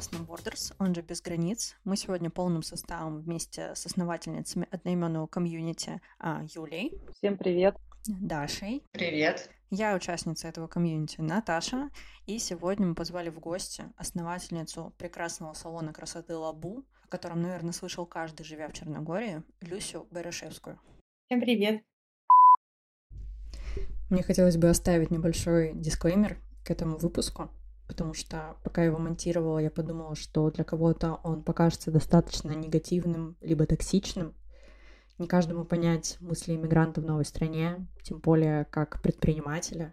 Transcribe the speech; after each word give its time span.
подкаст 0.00 0.14
No 0.14 0.26
Borders, 0.26 0.74
он 0.78 0.94
же 0.94 1.02
«Без 1.02 1.20
границ». 1.20 1.76
Мы 1.84 1.94
сегодня 1.94 2.30
полным 2.30 2.62
составом 2.62 3.20
вместе 3.20 3.74
с 3.74 3.84
основательницами 3.84 4.66
одноименного 4.70 5.26
комьюнити 5.26 6.00
а, 6.18 6.42
Юлей. 6.54 6.98
Всем 7.18 7.36
привет. 7.36 7.76
Дашей. 8.06 8.82
Привет. 8.92 9.50
Я 9.68 9.94
участница 9.94 10.48
этого 10.48 10.68
комьюнити 10.68 11.20
Наташа, 11.20 11.90
и 12.26 12.38
сегодня 12.38 12.86
мы 12.86 12.94
позвали 12.94 13.28
в 13.28 13.40
гости 13.40 13.84
основательницу 13.96 14.94
прекрасного 14.96 15.52
салона 15.52 15.92
красоты 15.92 16.34
Лабу, 16.34 16.82
о 17.04 17.08
котором, 17.08 17.42
наверное, 17.42 17.72
слышал 17.72 18.06
каждый, 18.06 18.44
живя 18.44 18.68
в 18.68 18.72
Черногории, 18.72 19.42
Люсю 19.60 20.06
Берешевскую. 20.10 20.80
Всем 21.26 21.40
привет. 21.40 21.82
Мне 24.08 24.22
хотелось 24.22 24.56
бы 24.56 24.70
оставить 24.70 25.10
небольшой 25.10 25.72
дисклеймер 25.74 26.38
к 26.64 26.70
этому 26.70 26.96
выпуску 26.96 27.50
потому 27.90 28.14
что 28.14 28.56
пока 28.62 28.84
его 28.84 28.98
монтировала, 28.98 29.58
я 29.58 29.68
подумала, 29.68 30.14
что 30.14 30.48
для 30.52 30.62
кого-то 30.62 31.18
он 31.24 31.42
покажется 31.42 31.90
достаточно 31.90 32.52
негативным 32.52 33.36
либо 33.40 33.66
токсичным. 33.66 34.32
Не 35.18 35.26
каждому 35.26 35.64
понять 35.64 36.16
мысли 36.20 36.54
иммигранта 36.54 37.00
в 37.00 37.04
новой 37.04 37.24
стране, 37.24 37.88
тем 38.04 38.20
более 38.20 38.64
как 38.66 39.02
предпринимателя. 39.02 39.92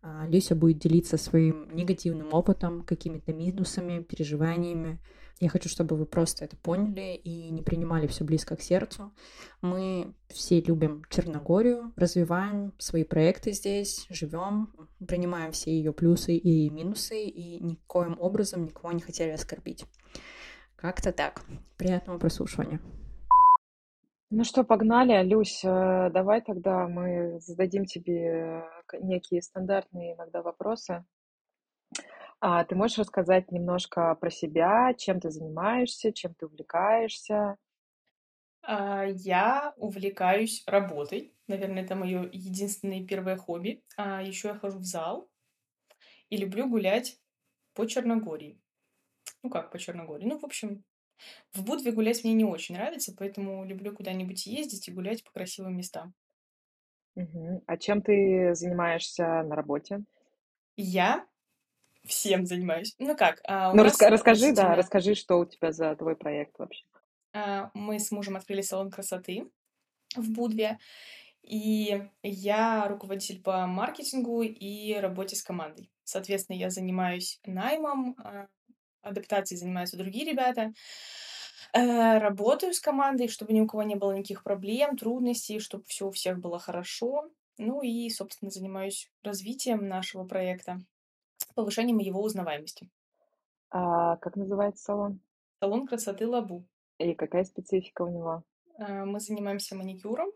А, 0.00 0.28
Люся 0.28 0.54
будет 0.54 0.78
делиться 0.78 1.16
своим 1.16 1.74
негативным 1.74 2.32
опытом, 2.32 2.82
какими-то 2.82 3.32
минусами, 3.32 4.00
переживаниями, 4.00 5.00
я 5.40 5.48
хочу, 5.48 5.68
чтобы 5.68 5.96
вы 5.96 6.06
просто 6.06 6.44
это 6.44 6.56
поняли 6.56 7.14
и 7.16 7.50
не 7.50 7.62
принимали 7.62 8.06
все 8.06 8.24
близко 8.24 8.56
к 8.56 8.62
сердцу. 8.62 9.12
Мы 9.60 10.14
все 10.28 10.60
любим 10.60 11.02
Черногорию, 11.10 11.92
развиваем 11.96 12.72
свои 12.78 13.04
проекты 13.04 13.52
здесь, 13.52 14.06
живем, 14.10 14.72
принимаем 15.06 15.52
все 15.52 15.72
ее 15.72 15.92
плюсы 15.92 16.36
и 16.36 16.70
минусы 16.70 17.24
и 17.24 17.62
никоим 17.62 18.16
образом 18.20 18.64
никого 18.64 18.92
не 18.92 19.00
хотели 19.00 19.30
оскорбить. 19.30 19.84
Как-то 20.76 21.12
так. 21.12 21.42
Приятного 21.76 22.18
прослушивания. 22.18 22.80
Ну 24.30 24.42
что, 24.42 24.64
погнали, 24.64 25.22
Люсь, 25.22 25.62
э, 25.64 26.10
давай 26.12 26.42
тогда 26.42 26.88
мы 26.88 27.38
зададим 27.40 27.84
тебе 27.84 28.64
некие 29.00 29.42
стандартные 29.42 30.14
иногда 30.14 30.42
вопросы. 30.42 31.04
А 32.46 32.62
ты 32.64 32.76
можешь 32.76 32.98
рассказать 32.98 33.50
немножко 33.50 34.14
про 34.14 34.30
себя, 34.30 34.94
чем 34.94 35.18
ты 35.18 35.30
занимаешься, 35.30 36.12
чем 36.12 36.32
ты 36.34 36.46
увлекаешься? 36.46 37.56
А, 38.62 39.04
я 39.06 39.74
увлекаюсь 39.76 40.64
работой. 40.66 41.34
Наверное, 41.46 41.82
это 41.84 41.94
мое 41.94 42.28
единственное 42.32 43.06
первое 43.06 43.36
хобби. 43.36 43.84
А 43.96 44.22
еще 44.22 44.48
я 44.48 44.54
хожу 44.54 44.78
в 44.78 44.84
зал 44.84 45.30
и 46.30 46.36
люблю 46.36 46.68
гулять 46.68 47.20
по 47.74 47.86
Черногории. 47.86 48.60
Ну 49.42 49.50
как 49.50 49.72
по 49.72 49.78
Черногории? 49.78 50.26
Ну, 50.26 50.38
в 50.38 50.44
общем, 50.44 50.84
в 51.52 51.64
Будве 51.64 51.92
гулять 51.92 52.24
мне 52.24 52.34
не 52.34 52.44
очень 52.44 52.76
нравится, 52.76 53.14
поэтому 53.18 53.64
люблю 53.64 53.94
куда-нибудь 53.94 54.46
ездить 54.46 54.88
и 54.88 54.92
гулять 54.92 55.24
по 55.24 55.32
красивым 55.32 55.76
местам. 55.76 56.14
Мгм. 57.16 57.60
А 57.66 57.76
чем 57.76 58.02
ты 58.02 58.54
занимаешься 58.54 59.42
на 59.42 59.56
работе? 59.56 60.04
Я 60.76 61.26
всем 62.06 62.46
занимаюсь. 62.46 62.94
Ну 62.98 63.16
как, 63.16 63.40
а, 63.44 63.72
Ну, 63.74 63.82
нас 63.84 63.94
раска- 64.00 64.08
расскажи, 64.10 64.52
да, 64.52 64.74
расскажи, 64.76 65.14
что 65.14 65.38
у 65.38 65.44
тебя 65.46 65.72
за 65.72 65.94
твой 65.96 66.16
проект 66.16 66.58
вообще. 66.58 66.84
а, 67.32 67.70
мы 67.74 67.98
с 67.98 68.10
мужем 68.10 68.36
открыли 68.36 68.60
салон 68.62 68.90
красоты 68.90 69.50
в 70.16 70.30
Будве, 70.32 70.78
и 71.42 72.08
я 72.22 72.88
руководитель 72.88 73.42
по 73.42 73.66
маркетингу 73.66 74.42
и 74.42 74.94
работе 74.94 75.36
с 75.36 75.42
командой. 75.42 75.90
Соответственно, 76.04 76.56
я 76.56 76.70
занимаюсь 76.70 77.40
наймом, 77.44 78.16
а, 78.18 78.46
адаптацией 79.02 79.58
занимаются 79.58 79.96
другие 79.98 80.30
ребята. 80.30 80.72
Э, 81.72 82.18
Работаю 82.18 82.72
с 82.72 82.80
командой, 82.80 83.28
чтобы 83.28 83.52
ни 83.52 83.60
у 83.60 83.66
кого 83.66 83.82
не 83.82 83.96
было 83.96 84.12
никаких 84.12 84.42
проблем, 84.44 84.96
трудностей, 84.96 85.58
чтобы 85.58 85.84
все 85.86 86.06
у 86.06 86.10
всех 86.10 86.38
было 86.38 86.58
хорошо. 86.58 87.30
Ну 87.58 87.82
и, 87.82 88.08
собственно, 88.10 88.50
занимаюсь 88.50 89.10
развитием 89.22 89.88
нашего 89.88 90.24
проекта, 90.24 90.78
повышением 91.54 91.98
его 91.98 92.22
узнаваемости. 92.22 92.88
А 93.70 94.16
как 94.16 94.36
называется 94.36 94.84
салон? 94.84 95.20
Салон 95.60 95.86
красоты 95.86 96.26
Лабу. 96.28 96.64
И 96.98 97.14
какая 97.14 97.44
специфика 97.44 98.02
у 98.02 98.08
него? 98.08 98.44
Э, 98.78 99.04
Мы 99.04 99.20
занимаемся 99.20 99.74
маникюром. 99.74 100.30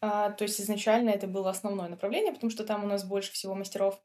А, 0.00 0.30
То 0.30 0.44
есть 0.44 0.60
изначально 0.60 1.10
это 1.10 1.26
было 1.26 1.50
основное 1.50 1.88
направление, 1.88 2.32
потому 2.32 2.50
что 2.50 2.64
там 2.64 2.84
у 2.84 2.86
нас 2.86 3.04
больше 3.04 3.32
всего 3.32 3.54
мастеров. 3.54 4.00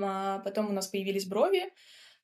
А, 0.00 0.38
Потом 0.40 0.70
у 0.70 0.72
нас 0.72 0.86
появились 0.86 1.26
брови, 1.26 1.72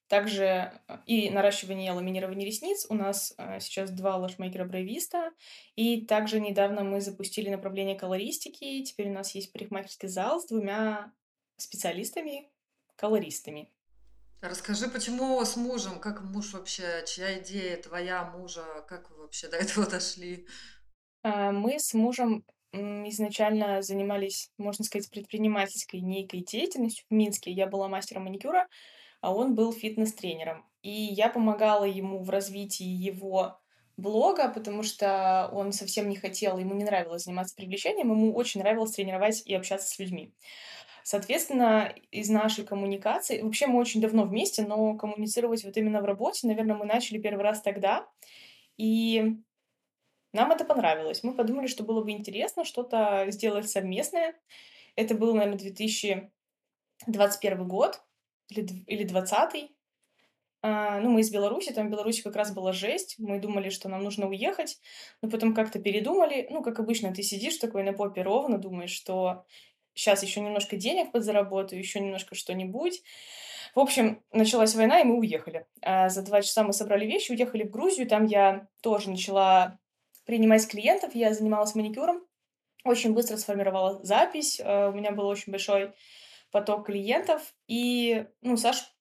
также 0.09 0.45
э, 0.45 0.99
и 1.07 1.31
наращивание 1.31 1.89
и 1.89 1.95
ламинирование 1.95 2.47
ресниц. 2.47 2.87
У 2.89 2.95
нас 2.95 3.35
э, 3.37 3.61
сейчас 3.61 3.91
два 3.91 4.17
лашмейкера-бровиста. 4.17 5.33
И 5.77 6.07
также 6.07 6.41
недавно 6.41 6.83
мы 6.83 7.01
запустили 7.01 7.51
направление 7.51 7.97
колористики. 7.97 8.83
Теперь 8.85 9.11
у 9.11 9.13
нас 9.13 9.35
есть 9.35 9.53
парикмахерский 9.53 10.09
зал 10.09 10.41
с 10.41 10.47
двумя 10.47 11.13
специалистами, 11.57 12.51
колористами. 12.99 13.71
Расскажи, 14.41 14.89
почему 14.89 15.45
с 15.45 15.57
мужем? 15.57 15.99
Как 15.99 16.23
муж 16.23 16.53
вообще? 16.53 17.03
Чья 17.07 17.39
идея 17.41 17.77
твоя 17.77 18.25
мужа? 18.25 18.65
Как 18.89 19.11
вы 19.11 19.23
вообще 19.23 19.49
до 19.49 19.57
этого 19.57 19.87
дошли? 19.87 20.47
А, 21.23 21.51
Мы 21.51 21.79
с 21.81 21.95
мужем 21.95 22.45
изначально 22.73 23.83
занимались, 23.83 24.51
можно 24.59 24.85
сказать, 24.85 25.11
предпринимательской 25.11 26.01
некой 26.01 26.41
деятельностью 26.41 27.07
в 27.09 27.15
Минске. 27.15 27.51
Я 27.51 27.67
была 27.67 27.89
мастером 27.89 28.25
маникюра, 28.25 28.69
а 29.21 29.35
он 29.35 29.55
был 29.55 29.73
фитнес-тренером. 29.73 30.65
И 30.83 30.91
я 30.91 31.29
помогала 31.29 31.85
ему 31.85 32.23
в 32.23 32.31
развитии 32.31 32.85
его 32.87 33.59
блога, 33.97 34.49
потому 34.49 34.83
что 34.85 35.51
он 35.53 35.73
совсем 35.73 36.09
не 36.09 36.17
хотел, 36.17 36.59
ему 36.59 36.75
не 36.75 36.85
нравилось 36.85 37.25
заниматься 37.25 37.57
привлечением, 37.57 38.11
ему 38.13 38.35
очень 38.35 38.61
нравилось 38.61 38.93
тренировать 38.93 39.43
и 39.45 39.55
общаться 39.55 39.89
с 39.89 39.99
людьми. 39.99 40.33
Соответственно, 41.11 41.95
из 42.11 42.29
нашей 42.29 42.67
коммуникации, 42.67 43.41
вообще 43.41 43.67
мы 43.67 43.79
очень 43.79 44.03
давно 44.03 44.25
вместе, 44.25 44.67
но 44.67 44.95
коммуницировать 44.95 45.65
вот 45.65 45.75
именно 45.79 46.03
в 46.03 46.05
работе, 46.05 46.47
наверное, 46.47 46.77
мы 46.77 46.85
начали 46.85 47.17
первый 47.17 47.45
раз 47.45 47.63
тогда, 47.63 48.07
и 48.77 49.39
нам 50.35 50.53
это 50.53 50.67
понравилось. 50.67 51.23
Мы 51.23 51.35
подумали, 51.35 51.67
что 51.67 51.83
было 51.83 52.05
бы 52.05 52.11
интересно 52.11 52.67
что-то 52.67 53.25
сделать 53.31 53.71
совместное. 53.71 54.39
Это 54.97 55.15
был, 55.15 55.35
наверное, 55.35 55.57
2021 55.57 57.67
год 57.67 58.03
или 58.51 58.67
или 58.87 59.05
2020. 59.05 59.71
А, 60.61 60.99
ну, 61.01 61.11
мы 61.11 61.21
из 61.21 61.31
Беларуси, 61.31 61.73
там 61.73 61.87
в 61.87 61.91
Беларуси 61.91 62.23
как 62.23 62.37
раз 62.37 62.53
была 62.53 62.73
жесть. 62.73 63.15
Мы 63.19 63.39
думали, 63.39 63.71
что 63.71 63.89
нам 63.89 64.03
нужно 64.03 64.29
уехать, 64.29 64.81
но 65.23 65.31
потом 65.31 65.55
как-то 65.55 65.79
передумали. 65.79 66.49
Ну, 66.51 66.63
как 66.63 66.81
обычно, 66.81 67.15
ты 67.15 67.23
сидишь 67.23 67.59
такой 67.59 67.85
на 67.85 67.93
попе 67.93 68.23
ровно, 68.23 68.59
думаешь, 68.59 68.91
что 68.91 69.47
сейчас 69.99 70.23
еще 70.23 70.41
немножко 70.41 70.77
денег 70.77 71.13
подзаработаю, 71.13 71.79
еще 71.81 72.01
немножко 72.01 72.35
что-нибудь. 72.35 73.03
В 73.75 73.81
общем, 73.81 74.23
началась 74.33 74.75
война, 74.75 75.01
и 75.01 75.05
мы 75.05 75.19
уехали. 75.19 75.67
А 75.83 76.09
за 76.09 76.23
два 76.23 76.41
часа 76.41 76.63
мы 76.63 76.73
собрали 76.73 77.05
вещи, 77.05 77.33
уехали 77.33 77.65
в 77.65 77.71
Грузию. 77.71 78.09
Там 78.09 78.25
я 78.25 78.69
тоже 78.81 79.11
начала 79.11 79.79
принимать 80.25 80.67
клиентов, 80.69 81.15
я 81.15 81.35
занималась 81.35 81.75
маникюром, 81.75 82.23
очень 82.85 83.13
быстро 83.13 83.37
сформировала 83.37 83.99
запись, 84.05 84.61
э, 84.61 84.89
у 84.89 84.93
меня 84.93 85.11
был 85.11 85.27
очень 85.27 85.51
большой 85.51 85.93
поток 86.51 86.87
клиентов, 86.87 87.55
и, 87.67 88.27
ну, 88.43 88.57
Саш, 88.57 88.95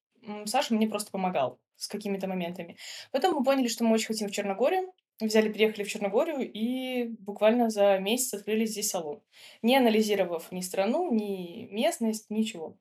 Саша 0.45 0.73
мне 0.73 0.87
просто 0.87 1.11
помогал 1.11 1.59
с 1.75 1.87
какими-то 1.87 2.27
моментами. 2.27 2.77
Потом 3.11 3.35
мы 3.35 3.43
поняли, 3.43 3.67
что 3.67 3.83
мы 3.83 3.93
очень 3.93 4.07
хотим 4.07 4.29
в 4.29 4.31
Черногорию, 4.31 4.93
взяли, 5.19 5.51
приехали 5.51 5.83
в 5.83 5.89
Черногорию 5.89 6.51
и 6.51 7.07
буквально 7.19 7.69
за 7.69 7.97
месяц 7.99 8.33
открыли 8.33 8.65
здесь 8.65 8.89
салон, 8.89 9.21
не 9.61 9.75
анализировав 9.75 10.51
ни 10.51 10.61
страну, 10.61 11.13
ни 11.13 11.67
местность, 11.71 12.29
ничего. 12.29 12.77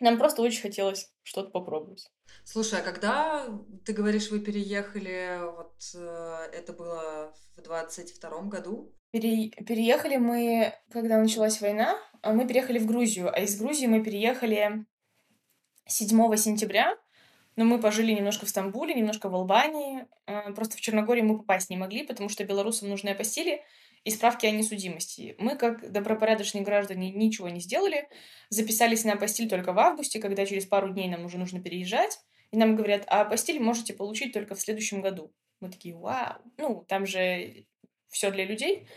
Нам 0.00 0.18
просто 0.18 0.40
очень 0.40 0.62
хотелось 0.62 1.12
что-то 1.22 1.50
попробовать. 1.50 2.10
Слушай, 2.44 2.80
а 2.80 2.82
когда 2.82 3.46
ты 3.84 3.92
говоришь, 3.92 4.30
вы 4.30 4.40
переехали, 4.40 5.40
вот 5.42 5.74
э, 5.94 6.48
это 6.54 6.72
было 6.72 7.34
в 7.56 7.62
двадцать 7.62 8.10
втором 8.12 8.48
году? 8.48 8.94
Пере- 9.10 9.50
переехали 9.50 10.16
мы, 10.16 10.72
когда 10.90 11.18
началась 11.18 11.60
война, 11.60 11.98
а 12.22 12.32
мы 12.32 12.46
переехали 12.48 12.78
в 12.78 12.86
Грузию, 12.86 13.30
а 13.30 13.40
из 13.40 13.60
Грузии 13.60 13.86
мы 13.86 14.02
переехали 14.02 14.86
7 15.86 16.36
сентября, 16.36 16.96
но 17.56 17.64
мы 17.64 17.80
пожили 17.80 18.12
немножко 18.12 18.46
в 18.46 18.48
Стамбуле, 18.48 18.94
немножко 18.94 19.28
в 19.28 19.34
Албании. 19.34 20.06
э, 20.26 20.52
Просто 20.52 20.76
в 20.76 20.80
Черногорию 20.80 21.26
мы 21.26 21.38
попасть 21.38 21.70
не 21.70 21.76
могли, 21.76 22.04
потому 22.04 22.28
что 22.28 22.44
белорусам 22.44 22.88
нужны 22.88 23.10
апостили 23.10 23.62
и 24.04 24.10
справки 24.10 24.46
о 24.46 24.50
несудимости. 24.50 25.34
Мы, 25.38 25.56
как 25.56 25.92
добропорядочные 25.92 26.64
граждане, 26.64 27.10
ничего 27.10 27.48
не 27.48 27.60
сделали. 27.60 28.08
Записались 28.48 29.04
на 29.04 29.14
апостиль 29.14 29.48
только 29.48 29.72
в 29.72 29.78
августе, 29.78 30.20
когда 30.20 30.46
через 30.46 30.64
пару 30.64 30.90
дней 30.90 31.08
нам 31.08 31.24
уже 31.24 31.38
нужно 31.38 31.60
переезжать. 31.60 32.18
И 32.50 32.56
нам 32.56 32.76
говорят, 32.76 33.04
а 33.06 33.20
апостиль 33.22 33.60
можете 33.60 33.92
получить 33.92 34.32
только 34.32 34.54
в 34.54 34.60
следующем 34.60 35.02
году. 35.02 35.32
Мы 35.60 35.70
такие, 35.70 35.94
вау. 35.94 36.40
Ну, 36.56 36.84
там 36.88 37.06
же 37.06 37.66
все 38.08 38.30
для 38.30 38.44
людей 38.44 38.88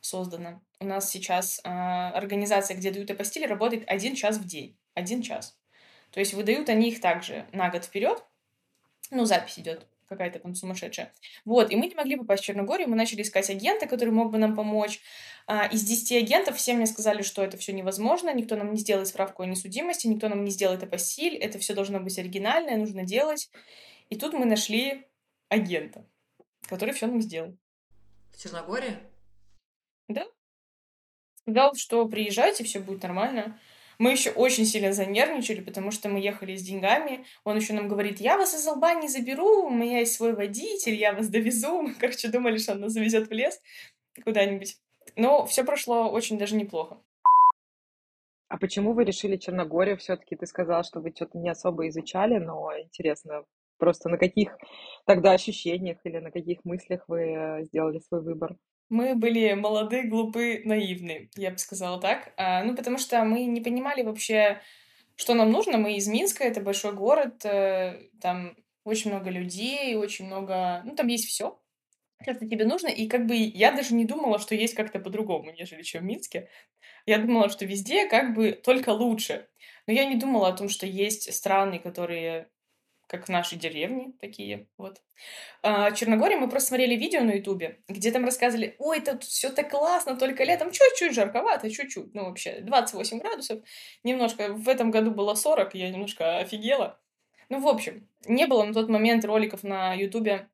создано. 0.00 0.62
У 0.78 0.84
нас 0.84 1.10
сейчас 1.10 1.60
а, 1.64 2.10
организация, 2.10 2.76
где 2.76 2.90
дают 2.90 3.10
апостили, 3.10 3.46
работает 3.46 3.84
один 3.86 4.14
час 4.14 4.38
в 4.38 4.46
день. 4.46 4.78
Один 4.94 5.22
час. 5.22 5.59
То 6.12 6.20
есть 6.20 6.34
выдают 6.34 6.68
они 6.68 6.88
их 6.88 7.00
также 7.00 7.46
на 7.52 7.70
год 7.70 7.84
вперед. 7.84 8.24
Ну, 9.10 9.24
запись 9.24 9.58
идет 9.58 9.86
какая-то 10.10 10.40
там 10.40 10.56
сумасшедшая. 10.56 11.12
Вот, 11.44 11.70
и 11.70 11.76
мы 11.76 11.86
не 11.86 11.94
могли 11.94 12.16
попасть 12.16 12.42
в 12.42 12.46
Черногорию, 12.46 12.88
мы 12.88 12.96
начали 12.96 13.22
искать 13.22 13.48
агента, 13.48 13.86
который 13.86 14.10
мог 14.10 14.32
бы 14.32 14.38
нам 14.38 14.56
помочь. 14.56 15.00
А, 15.46 15.66
из 15.66 15.84
10 15.84 16.24
агентов 16.24 16.56
все 16.56 16.74
мне 16.74 16.86
сказали, 16.86 17.22
что 17.22 17.44
это 17.44 17.56
все 17.56 17.72
невозможно, 17.72 18.34
никто 18.34 18.56
нам 18.56 18.72
не 18.72 18.78
сделает 18.78 19.06
справку 19.06 19.44
о 19.44 19.46
несудимости, 19.46 20.08
никто 20.08 20.28
нам 20.28 20.44
не 20.44 20.50
сделает 20.50 20.82
апостиль, 20.82 21.36
это 21.36 21.60
все 21.60 21.74
должно 21.74 22.00
быть 22.00 22.18
оригинальное, 22.18 22.76
нужно 22.76 23.04
делать. 23.04 23.50
И 24.08 24.16
тут 24.16 24.32
мы 24.32 24.46
нашли 24.46 25.06
агента, 25.48 26.04
который 26.68 26.92
все 26.92 27.06
нам 27.06 27.22
сделал. 27.22 27.56
В 28.32 28.42
Черногории? 28.42 28.98
Да. 30.08 30.26
Сказал, 31.42 31.74
что 31.76 32.06
приезжайте, 32.06 32.64
все 32.64 32.80
будет 32.80 33.04
нормально. 33.04 33.60
Мы 34.00 34.12
еще 34.12 34.30
очень 34.30 34.64
сильно 34.64 34.94
занервничали, 34.94 35.60
потому 35.60 35.90
что 35.90 36.08
мы 36.08 36.20
ехали 36.20 36.56
с 36.56 36.62
деньгами. 36.62 37.26
Он 37.44 37.56
еще 37.56 37.74
нам 37.74 37.86
говорит, 37.86 38.18
я 38.18 38.38
вас 38.38 38.54
из 38.54 38.66
Албании 38.66 39.08
заберу, 39.08 39.66
у 39.66 39.70
меня 39.70 39.98
есть 39.98 40.14
свой 40.14 40.32
водитель, 40.34 40.94
я 40.94 41.12
вас 41.12 41.28
довезу. 41.28 41.82
Мы, 41.82 41.92
короче, 41.92 42.28
думали, 42.28 42.56
что 42.56 42.72
он 42.72 42.80
нас 42.80 42.92
завезет 42.92 43.28
в 43.28 43.32
лес 43.32 43.60
куда-нибудь. 44.24 44.78
Но 45.16 45.44
все 45.44 45.64
прошло 45.64 46.10
очень 46.10 46.38
даже 46.38 46.56
неплохо. 46.56 47.02
А 48.48 48.56
почему 48.56 48.94
вы 48.94 49.04
решили 49.04 49.36
Черногорию? 49.36 49.98
Все-таки 49.98 50.34
ты 50.34 50.46
сказала, 50.46 50.82
что 50.82 51.00
вы 51.00 51.12
что-то 51.14 51.36
не 51.36 51.50
особо 51.50 51.86
изучали, 51.90 52.38
но 52.38 52.70
интересно, 52.78 53.44
просто 53.76 54.08
на 54.08 54.16
каких 54.16 54.56
тогда 55.04 55.32
ощущениях 55.32 55.98
или 56.04 56.20
на 56.20 56.30
каких 56.30 56.64
мыслях 56.64 57.04
вы 57.06 57.20
э, 57.20 57.64
сделали 57.64 57.98
свой 57.98 58.22
выбор? 58.22 58.56
Мы 58.90 59.14
были 59.14 59.54
молоды, 59.54 60.02
глупы, 60.02 60.62
наивны, 60.64 61.30
я 61.36 61.52
бы 61.52 61.58
сказала 61.58 62.00
так. 62.00 62.32
А, 62.36 62.64
ну, 62.64 62.74
потому 62.74 62.98
что 62.98 63.24
мы 63.24 63.44
не 63.44 63.60
понимали 63.60 64.02
вообще, 64.02 64.60
что 65.16 65.34
нам 65.34 65.52
нужно. 65.52 65.78
Мы 65.78 65.96
из 65.96 66.08
Минска, 66.08 66.44
это 66.44 66.60
большой 66.60 66.92
город, 66.92 67.44
э, 67.44 68.00
там 68.20 68.56
очень 68.84 69.10
много 69.12 69.30
людей, 69.30 69.94
очень 69.94 70.26
много... 70.26 70.82
Ну, 70.84 70.96
там 70.96 71.06
есть 71.06 71.26
все, 71.26 71.60
что 72.22 72.34
тебе 72.34 72.64
нужно. 72.64 72.88
И 72.88 73.06
как 73.06 73.26
бы 73.26 73.36
я 73.36 73.70
даже 73.72 73.94
не 73.94 74.04
думала, 74.04 74.38
что 74.38 74.54
есть 74.54 74.74
как-то 74.74 74.98
по-другому, 74.98 75.52
нежели 75.52 75.82
чем 75.82 76.02
в 76.02 76.06
Минске. 76.06 76.48
Я 77.06 77.18
думала, 77.18 77.48
что 77.48 77.64
везде 77.64 78.06
как 78.08 78.34
бы 78.34 78.52
только 78.52 78.90
лучше. 78.90 79.48
Но 79.86 79.92
я 79.92 80.04
не 80.04 80.16
думала 80.16 80.48
о 80.48 80.56
том, 80.56 80.68
что 80.68 80.86
есть 80.86 81.32
страны, 81.32 81.78
которые 81.78 82.48
как 83.10 83.26
в 83.26 83.28
нашей 83.28 83.58
деревне 83.58 84.12
такие, 84.20 84.68
вот. 84.78 85.02
А, 85.62 85.90
Черногория, 85.90 86.36
мы 86.36 86.48
просто 86.48 86.68
смотрели 86.68 86.94
видео 86.94 87.22
на 87.22 87.32
ютубе, 87.32 87.80
где 87.88 88.12
там 88.12 88.24
рассказывали, 88.24 88.76
ой, 88.78 89.00
тут 89.00 89.24
все 89.24 89.50
так 89.50 89.68
классно, 89.68 90.16
только 90.16 90.44
летом 90.44 90.70
чуть-чуть 90.70 91.12
жарковато, 91.12 91.68
чуть-чуть, 91.70 92.14
ну 92.14 92.26
вообще 92.26 92.60
28 92.60 93.18
градусов, 93.18 93.64
немножко, 94.04 94.52
в 94.52 94.68
этом 94.68 94.92
году 94.92 95.10
было 95.10 95.34
40, 95.34 95.74
я 95.74 95.90
немножко 95.90 96.38
офигела. 96.38 97.00
Ну, 97.48 97.58
в 97.60 97.66
общем, 97.66 98.08
не 98.26 98.46
было 98.46 98.62
на 98.62 98.72
тот 98.72 98.88
момент 98.88 99.24
роликов 99.24 99.64
на 99.64 99.92
ютубе, 99.94 100.48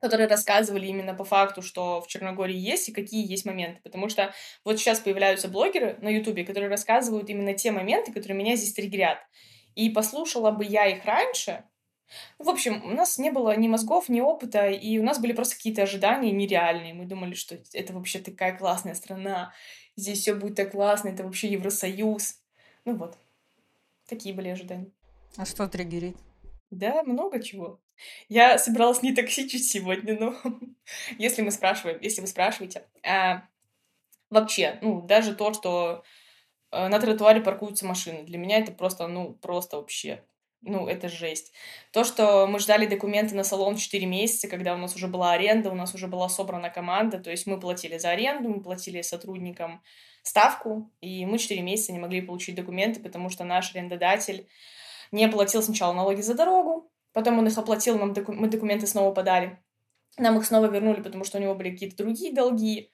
которые 0.00 0.28
рассказывали 0.28 0.86
именно 0.86 1.12
по 1.12 1.24
факту, 1.24 1.60
что 1.60 2.00
в 2.00 2.06
Черногории 2.06 2.56
есть 2.56 2.88
и 2.88 2.92
какие 2.92 3.28
есть 3.28 3.46
моменты. 3.46 3.80
Потому 3.82 4.08
что 4.08 4.32
вот 4.64 4.78
сейчас 4.78 5.00
появляются 5.00 5.48
блогеры 5.48 5.96
на 6.02 6.08
Ютубе, 6.08 6.44
которые 6.44 6.68
рассказывают 6.68 7.28
именно 7.30 7.54
те 7.54 7.72
моменты, 7.72 8.12
которые 8.12 8.38
меня 8.38 8.54
здесь 8.54 8.74
триггерят. 8.74 9.18
И 9.74 9.90
послушала 9.90 10.52
бы 10.52 10.64
я 10.64 10.86
их 10.86 11.04
раньше, 11.04 11.64
в 12.38 12.48
общем, 12.48 12.84
у 12.84 12.90
нас 12.90 13.18
не 13.18 13.30
было 13.30 13.56
ни 13.56 13.68
мозгов, 13.68 14.08
ни 14.08 14.20
опыта, 14.20 14.68
и 14.68 14.98
у 14.98 15.02
нас 15.02 15.18
были 15.18 15.32
просто 15.32 15.56
какие-то 15.56 15.82
ожидания 15.82 16.30
нереальные. 16.32 16.94
Мы 16.94 17.06
думали, 17.06 17.34
что 17.34 17.58
это 17.72 17.92
вообще 17.92 18.20
такая 18.20 18.56
классная 18.56 18.94
страна, 18.94 19.52
здесь 19.96 20.20
все 20.20 20.34
будет 20.34 20.56
так 20.56 20.72
классно, 20.72 21.08
это 21.08 21.24
вообще 21.24 21.48
Евросоюз. 21.48 22.40
Ну 22.84 22.96
вот, 22.96 23.18
такие 24.06 24.34
были 24.34 24.48
ожидания. 24.48 24.90
А 25.36 25.44
что 25.44 25.68
триггерит? 25.68 26.16
Да, 26.70 27.02
много 27.02 27.42
чего. 27.42 27.80
Я 28.28 28.58
собиралась 28.58 29.02
не 29.02 29.14
токсичить 29.14 29.68
сегодня, 29.68 30.18
но 30.18 30.36
если 31.18 31.42
мы 31.42 31.50
спрашиваем, 31.50 31.98
если 32.00 32.20
вы 32.20 32.26
спрашиваете, 32.26 32.86
а, 33.02 33.42
вообще, 34.30 34.78
ну, 34.82 35.02
даже 35.02 35.34
то, 35.34 35.52
что 35.52 36.04
э, 36.72 36.88
на 36.88 37.00
тротуаре 37.00 37.40
паркуются 37.40 37.86
машины, 37.86 38.24
для 38.24 38.38
меня 38.38 38.58
это 38.58 38.72
просто, 38.72 39.06
ну, 39.08 39.34
просто 39.34 39.76
вообще 39.76 40.24
ну, 40.66 40.86
это 40.88 41.08
жесть. 41.08 41.52
То, 41.92 42.04
что 42.04 42.46
мы 42.46 42.58
ждали 42.58 42.86
документы 42.86 43.34
на 43.34 43.44
салон 43.44 43.76
4 43.76 44.04
месяца, 44.06 44.48
когда 44.48 44.74
у 44.74 44.78
нас 44.78 44.94
уже 44.94 45.06
была 45.06 45.32
аренда, 45.32 45.70
у 45.70 45.74
нас 45.74 45.94
уже 45.94 46.08
была 46.08 46.28
собрана 46.28 46.70
команда, 46.70 47.18
то 47.18 47.30
есть 47.30 47.46
мы 47.46 47.58
платили 47.58 47.98
за 47.98 48.10
аренду, 48.10 48.48
мы 48.48 48.62
платили 48.62 49.00
сотрудникам 49.02 49.82
ставку, 50.22 50.90
и 51.00 51.24
мы 51.24 51.38
4 51.38 51.62
месяца 51.62 51.92
не 51.92 51.98
могли 51.98 52.20
получить 52.20 52.56
документы, 52.56 53.00
потому 53.00 53.30
что 53.30 53.44
наш 53.44 53.74
арендодатель 53.74 54.48
не 55.12 55.28
платил 55.28 55.62
сначала 55.62 55.92
налоги 55.92 56.20
за 56.20 56.34
дорогу, 56.34 56.90
потом 57.12 57.38
он 57.38 57.46
их 57.46 57.56
оплатил, 57.56 57.98
нам 57.98 58.12
доку- 58.12 58.32
мы 58.32 58.48
документы 58.48 58.86
снова 58.86 59.14
подали, 59.14 59.58
нам 60.18 60.36
их 60.38 60.46
снова 60.46 60.66
вернули, 60.66 61.00
потому 61.00 61.24
что 61.24 61.38
у 61.38 61.40
него 61.40 61.54
были 61.54 61.70
какие-то 61.70 61.96
другие 61.96 62.34
долги, 62.34 62.90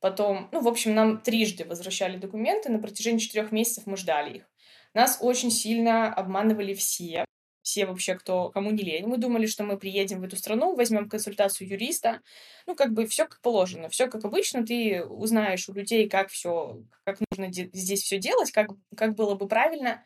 потом, 0.00 0.48
ну, 0.52 0.60
в 0.60 0.68
общем, 0.68 0.94
нам 0.94 1.20
трижды 1.20 1.64
возвращали 1.64 2.16
документы, 2.16 2.70
на 2.70 2.80
протяжении 2.80 3.18
четырех 3.18 3.52
месяцев 3.52 3.86
мы 3.86 3.96
ждали 3.96 4.38
их. 4.38 4.51
Нас 4.94 5.18
очень 5.20 5.50
сильно 5.50 6.12
обманывали 6.12 6.74
все, 6.74 7.24
все 7.62 7.86
вообще, 7.86 8.14
кто, 8.14 8.50
кому 8.50 8.70
не 8.70 8.82
лень. 8.82 9.06
Мы 9.06 9.16
думали, 9.16 9.46
что 9.46 9.64
мы 9.64 9.78
приедем 9.78 10.20
в 10.20 10.24
эту 10.24 10.36
страну, 10.36 10.74
возьмем 10.74 11.08
консультацию 11.08 11.68
юриста. 11.68 12.20
Ну, 12.66 12.74
как 12.74 12.92
бы 12.92 13.06
все 13.06 13.24
как 13.26 13.40
положено, 13.40 13.88
все 13.88 14.08
как 14.08 14.24
обычно. 14.24 14.66
Ты 14.66 15.04
узнаешь 15.04 15.68
у 15.68 15.72
людей, 15.72 16.08
как 16.08 16.28
все, 16.28 16.82
как 17.04 17.18
нужно 17.30 17.52
здесь 17.52 18.02
все 18.02 18.18
делать, 18.18 18.50
как, 18.50 18.70
как 18.96 19.14
было 19.14 19.34
бы 19.34 19.48
правильно. 19.48 20.02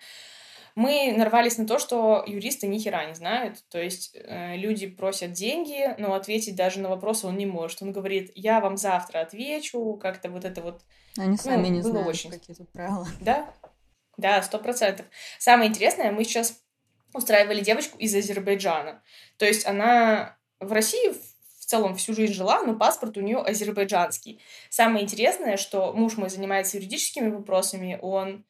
Мы 0.74 1.14
нарвались 1.16 1.56
на 1.56 1.66
то, 1.66 1.78
что 1.78 2.22
юристы 2.26 2.66
ни 2.66 2.78
хера 2.78 3.06
не 3.06 3.14
знают. 3.14 3.64
То 3.70 3.82
есть 3.82 4.14
э, 4.14 4.56
люди 4.56 4.86
просят 4.86 5.32
деньги, 5.32 5.94
но 5.98 6.12
ответить 6.12 6.54
даже 6.54 6.80
на 6.80 6.90
вопросы 6.90 7.26
он 7.26 7.38
не 7.38 7.46
может. 7.46 7.80
Он 7.80 7.92
говорит, 7.92 8.30
я 8.34 8.60
вам 8.60 8.76
завтра 8.76 9.20
отвечу, 9.20 9.98
как-то 10.00 10.28
вот 10.28 10.44
это 10.44 10.60
вот. 10.60 10.82
Они 11.16 11.30
ну, 11.30 11.36
сами 11.38 11.68
не 11.68 11.80
знают, 11.80 12.06
очень... 12.06 12.30
какие 12.30 12.54
тут 12.54 12.70
правила. 12.72 13.08
Да, 13.22 13.50
да, 14.16 14.42
сто 14.42 14.58
процентов. 14.58 15.06
Самое 15.38 15.70
интересное, 15.70 16.12
мы 16.12 16.24
сейчас 16.24 16.62
устраивали 17.12 17.60
девочку 17.60 17.98
из 17.98 18.14
Азербайджана. 18.14 19.02
То 19.38 19.46
есть 19.46 19.66
она 19.66 20.36
в 20.60 20.72
России 20.72 21.12
в 21.12 21.66
целом 21.66 21.96
всю 21.96 22.14
жизнь 22.14 22.32
жила, 22.32 22.62
но 22.62 22.76
паспорт 22.76 23.16
у 23.16 23.20
нее 23.20 23.38
азербайджанский. 23.38 24.40
Самое 24.70 25.04
интересное, 25.04 25.56
что 25.56 25.92
муж 25.92 26.16
мой 26.16 26.30
занимается 26.30 26.76
юридическими 26.76 27.28
вопросами, 27.28 27.98
он 28.00 28.44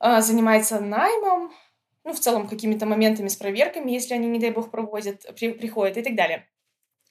э, 0.00 0.20
занимается 0.20 0.80
наймом, 0.80 1.52
ну, 2.04 2.12
в 2.12 2.20
целом, 2.20 2.48
какими-то 2.48 2.86
моментами 2.86 3.28
с 3.28 3.36
проверками, 3.36 3.90
если 3.90 4.14
они, 4.14 4.28
не 4.28 4.38
дай 4.38 4.50
бог, 4.50 4.70
проводят, 4.70 5.26
при, 5.34 5.52
приходят 5.52 5.96
и 5.96 6.02
так 6.02 6.14
далее. 6.14 6.46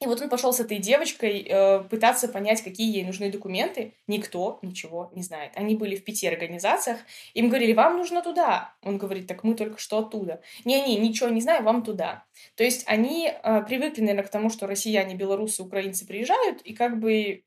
И 0.04 0.06
вот 0.06 0.22
он 0.22 0.28
пошел 0.28 0.52
с 0.52 0.60
этой 0.60 0.80
девочкой 0.80 1.48
э, 1.48 1.84
пытаться 1.90 2.28
понять, 2.28 2.62
какие 2.62 2.94
ей 2.94 3.06
нужны 3.06 3.32
документы. 3.32 3.94
Никто 4.06 4.60
ничего 4.62 5.10
не 5.16 5.24
знает. 5.24 5.54
Они 5.56 5.76
были 5.76 5.96
в 5.96 6.04
пяти 6.04 6.28
организациях. 6.28 7.00
Им 7.34 7.48
говорили, 7.48 7.72
вам 7.72 7.96
нужно 7.96 8.22
туда. 8.22 8.74
Он 8.82 8.98
говорит, 8.98 9.28
так 9.28 9.46
мы 9.46 9.56
только 9.56 9.80
что 9.80 10.00
оттуда. 10.00 10.42
Не-не, 10.66 10.98
ничего 10.98 11.30
не 11.30 11.40
знаю, 11.40 11.64
вам 11.64 11.84
туда. 11.84 12.26
То 12.56 12.66
есть 12.66 12.84
они 12.86 13.32
э, 13.32 13.64
привыкли, 13.66 14.02
наверное, 14.02 14.26
к 14.26 14.30
тому, 14.30 14.50
что 14.50 14.68
россияне, 14.68 15.16
белорусы, 15.16 15.64
украинцы 15.64 16.06
приезжают, 16.06 16.62
и 16.64 16.74
как 16.74 17.00
бы 17.00 17.44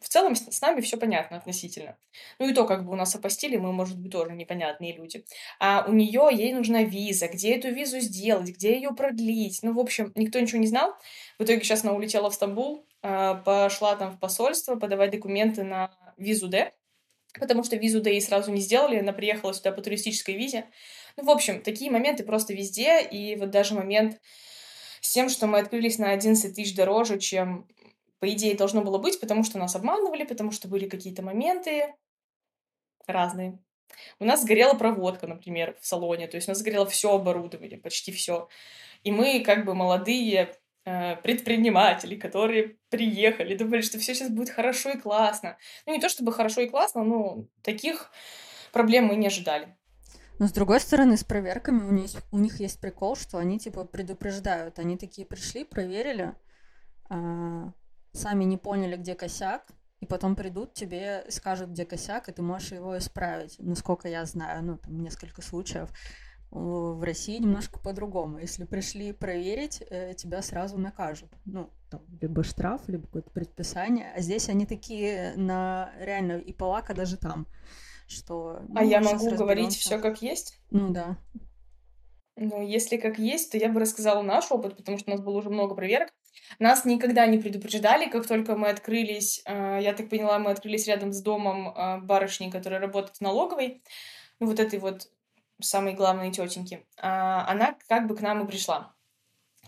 в 0.00 0.08
целом 0.08 0.34
с, 0.34 0.60
нами 0.60 0.80
все 0.80 0.96
понятно 0.96 1.36
относительно. 1.36 1.96
Ну 2.38 2.48
и 2.48 2.54
то, 2.54 2.64
как 2.64 2.84
бы 2.84 2.92
у 2.92 2.96
нас 2.96 3.14
опостили, 3.14 3.56
мы, 3.56 3.72
может 3.72 3.98
быть, 3.98 4.10
тоже 4.12 4.32
непонятные 4.32 4.96
люди. 4.96 5.24
А 5.58 5.84
у 5.86 5.92
нее, 5.92 6.28
ей 6.32 6.52
нужна 6.52 6.82
виза, 6.82 7.28
где 7.28 7.54
эту 7.54 7.70
визу 7.70 8.00
сделать, 8.00 8.48
где 8.48 8.74
ее 8.74 8.92
продлить. 8.92 9.60
Ну, 9.62 9.74
в 9.74 9.78
общем, 9.78 10.12
никто 10.14 10.40
ничего 10.40 10.58
не 10.58 10.66
знал. 10.66 10.94
В 11.38 11.44
итоге 11.44 11.60
сейчас 11.60 11.84
она 11.84 11.92
улетела 11.92 12.30
в 12.30 12.34
Стамбул, 12.34 12.86
а, 13.02 13.34
пошла 13.34 13.94
там 13.96 14.12
в 14.12 14.18
посольство 14.18 14.76
подавать 14.76 15.10
документы 15.10 15.64
на 15.64 15.90
визу 16.16 16.48
Д, 16.48 16.72
потому 17.38 17.62
что 17.62 17.76
визу 17.76 18.00
Д 18.00 18.10
ей 18.10 18.22
сразу 18.22 18.50
не 18.50 18.60
сделали, 18.60 18.98
она 18.98 19.12
приехала 19.12 19.52
сюда 19.52 19.72
по 19.72 19.82
туристической 19.82 20.34
визе. 20.34 20.66
Ну, 21.16 21.24
в 21.24 21.30
общем, 21.30 21.62
такие 21.62 21.90
моменты 21.90 22.24
просто 22.24 22.54
везде, 22.54 23.02
и 23.02 23.36
вот 23.36 23.50
даже 23.50 23.74
момент 23.74 24.18
с 25.00 25.12
тем, 25.12 25.28
что 25.28 25.46
мы 25.46 25.58
открылись 25.58 25.98
на 25.98 26.12
11 26.12 26.54
тысяч 26.54 26.74
дороже, 26.74 27.18
чем 27.18 27.66
по 28.20 28.30
идее, 28.30 28.56
должно 28.56 28.82
было 28.82 28.98
быть, 28.98 29.18
потому 29.18 29.42
что 29.44 29.58
нас 29.58 29.74
обманывали, 29.74 30.24
потому 30.24 30.52
что 30.52 30.68
были 30.68 30.88
какие-то 30.88 31.22
моменты 31.22 31.94
разные. 33.06 33.58
У 34.18 34.24
нас 34.24 34.42
сгорела 34.42 34.74
проводка, 34.74 35.26
например, 35.26 35.76
в 35.80 35.86
салоне, 35.86 36.28
то 36.28 36.36
есть 36.36 36.48
у 36.48 36.52
нас 36.52 36.58
сгорело 36.58 36.86
все 36.86 37.14
оборудование, 37.14 37.78
почти 37.78 38.12
все. 38.12 38.48
И 39.02 39.10
мы, 39.10 39.40
как 39.40 39.64
бы 39.64 39.74
молодые 39.74 40.54
э, 40.84 41.16
предприниматели, 41.16 42.14
которые 42.14 42.76
приехали, 42.90 43.56
думали, 43.56 43.80
что 43.80 43.98
все 43.98 44.14
сейчас 44.14 44.30
будет 44.30 44.50
хорошо 44.50 44.90
и 44.90 44.98
классно. 44.98 45.56
Ну, 45.86 45.94
не 45.94 46.00
то 46.00 46.08
чтобы 46.08 46.32
хорошо 46.32 46.60
и 46.60 46.68
классно, 46.68 47.02
но 47.02 47.46
таких 47.62 48.12
проблем 48.72 49.06
мы 49.06 49.16
не 49.16 49.26
ожидали. 49.26 49.76
Но 50.38 50.46
с 50.46 50.52
другой 50.52 50.80
стороны, 50.80 51.16
с 51.16 51.24
проверками 51.24 51.82
у 51.82 51.90
них, 51.90 52.10
у 52.32 52.38
них 52.38 52.60
есть 52.60 52.80
прикол, 52.80 53.16
что 53.16 53.38
они 53.38 53.58
типа 53.58 53.84
предупреждают. 53.84 54.78
Они 54.78 54.96
такие 54.96 55.26
пришли, 55.26 55.64
проверили, 55.64 56.34
а, 57.10 57.72
сами 58.12 58.44
не 58.44 58.56
поняли, 58.56 58.96
где 58.96 59.14
косяк, 59.14 59.66
и 60.00 60.06
потом 60.06 60.34
придут 60.34 60.72
тебе 60.72 61.24
и 61.26 61.30
скажут, 61.30 61.70
где 61.70 61.84
косяк, 61.84 62.28
и 62.28 62.32
ты 62.32 62.42
можешь 62.42 62.72
его 62.72 62.96
исправить, 62.96 63.56
насколько 63.58 64.08
я 64.08 64.24
знаю, 64.24 64.64
ну, 64.64 64.78
там 64.78 65.02
несколько 65.02 65.42
случаев. 65.42 65.90
В 66.50 67.04
России 67.04 67.38
немножко 67.38 67.78
по-другому. 67.78 68.38
Если 68.38 68.64
пришли 68.64 69.12
проверить, 69.12 69.84
э, 69.88 70.14
тебя 70.14 70.42
сразу 70.42 70.78
накажут. 70.78 71.30
Ну, 71.44 71.70
там, 71.90 72.02
либо 72.20 72.42
штраф, 72.42 72.88
либо 72.88 73.06
какое-то 73.06 73.30
предписание. 73.30 74.12
А 74.16 74.20
здесь 74.20 74.48
они 74.48 74.66
такие 74.66 75.34
на 75.36 75.92
реально 76.00 76.38
и 76.38 76.52
полака 76.52 76.92
даже 76.92 77.18
там. 77.18 77.46
Что, 78.08 78.62
ну, 78.66 78.80
а 78.80 78.82
я 78.82 79.00
могу 79.00 79.30
говорить 79.36 79.76
все 79.76 80.00
как 80.00 80.22
есть? 80.22 80.58
Ну 80.70 80.90
да. 80.90 81.18
Ну, 82.34 82.66
если 82.66 82.96
как 82.96 83.20
есть, 83.20 83.52
то 83.52 83.58
я 83.58 83.68
бы 83.68 83.78
рассказала 83.78 84.22
наш 84.22 84.50
опыт, 84.50 84.76
потому 84.76 84.98
что 84.98 85.12
у 85.12 85.14
нас 85.14 85.24
было 85.24 85.36
уже 85.36 85.50
много 85.50 85.76
проверок. 85.76 86.08
Нас 86.58 86.84
никогда 86.84 87.26
не 87.26 87.38
предупреждали, 87.38 88.08
как 88.10 88.26
только 88.26 88.56
мы 88.56 88.68
открылись, 88.68 89.42
э, 89.46 89.78
я 89.82 89.92
так 89.92 90.08
поняла, 90.08 90.38
мы 90.38 90.50
открылись 90.50 90.86
рядом 90.86 91.12
с 91.12 91.22
домом 91.22 91.68
э, 91.68 91.98
барышни, 92.00 92.50
которая 92.50 92.80
работает 92.80 93.16
в 93.16 93.20
налоговой, 93.20 93.82
ну, 94.40 94.46
вот 94.46 94.60
этой 94.60 94.78
вот 94.78 95.08
самой 95.60 95.94
главной 95.94 96.30
тетеньки. 96.30 96.86
А, 96.98 97.46
она 97.48 97.76
как 97.88 98.06
бы 98.06 98.16
к 98.16 98.20
нам 98.20 98.44
и 98.44 98.48
пришла. 98.48 98.94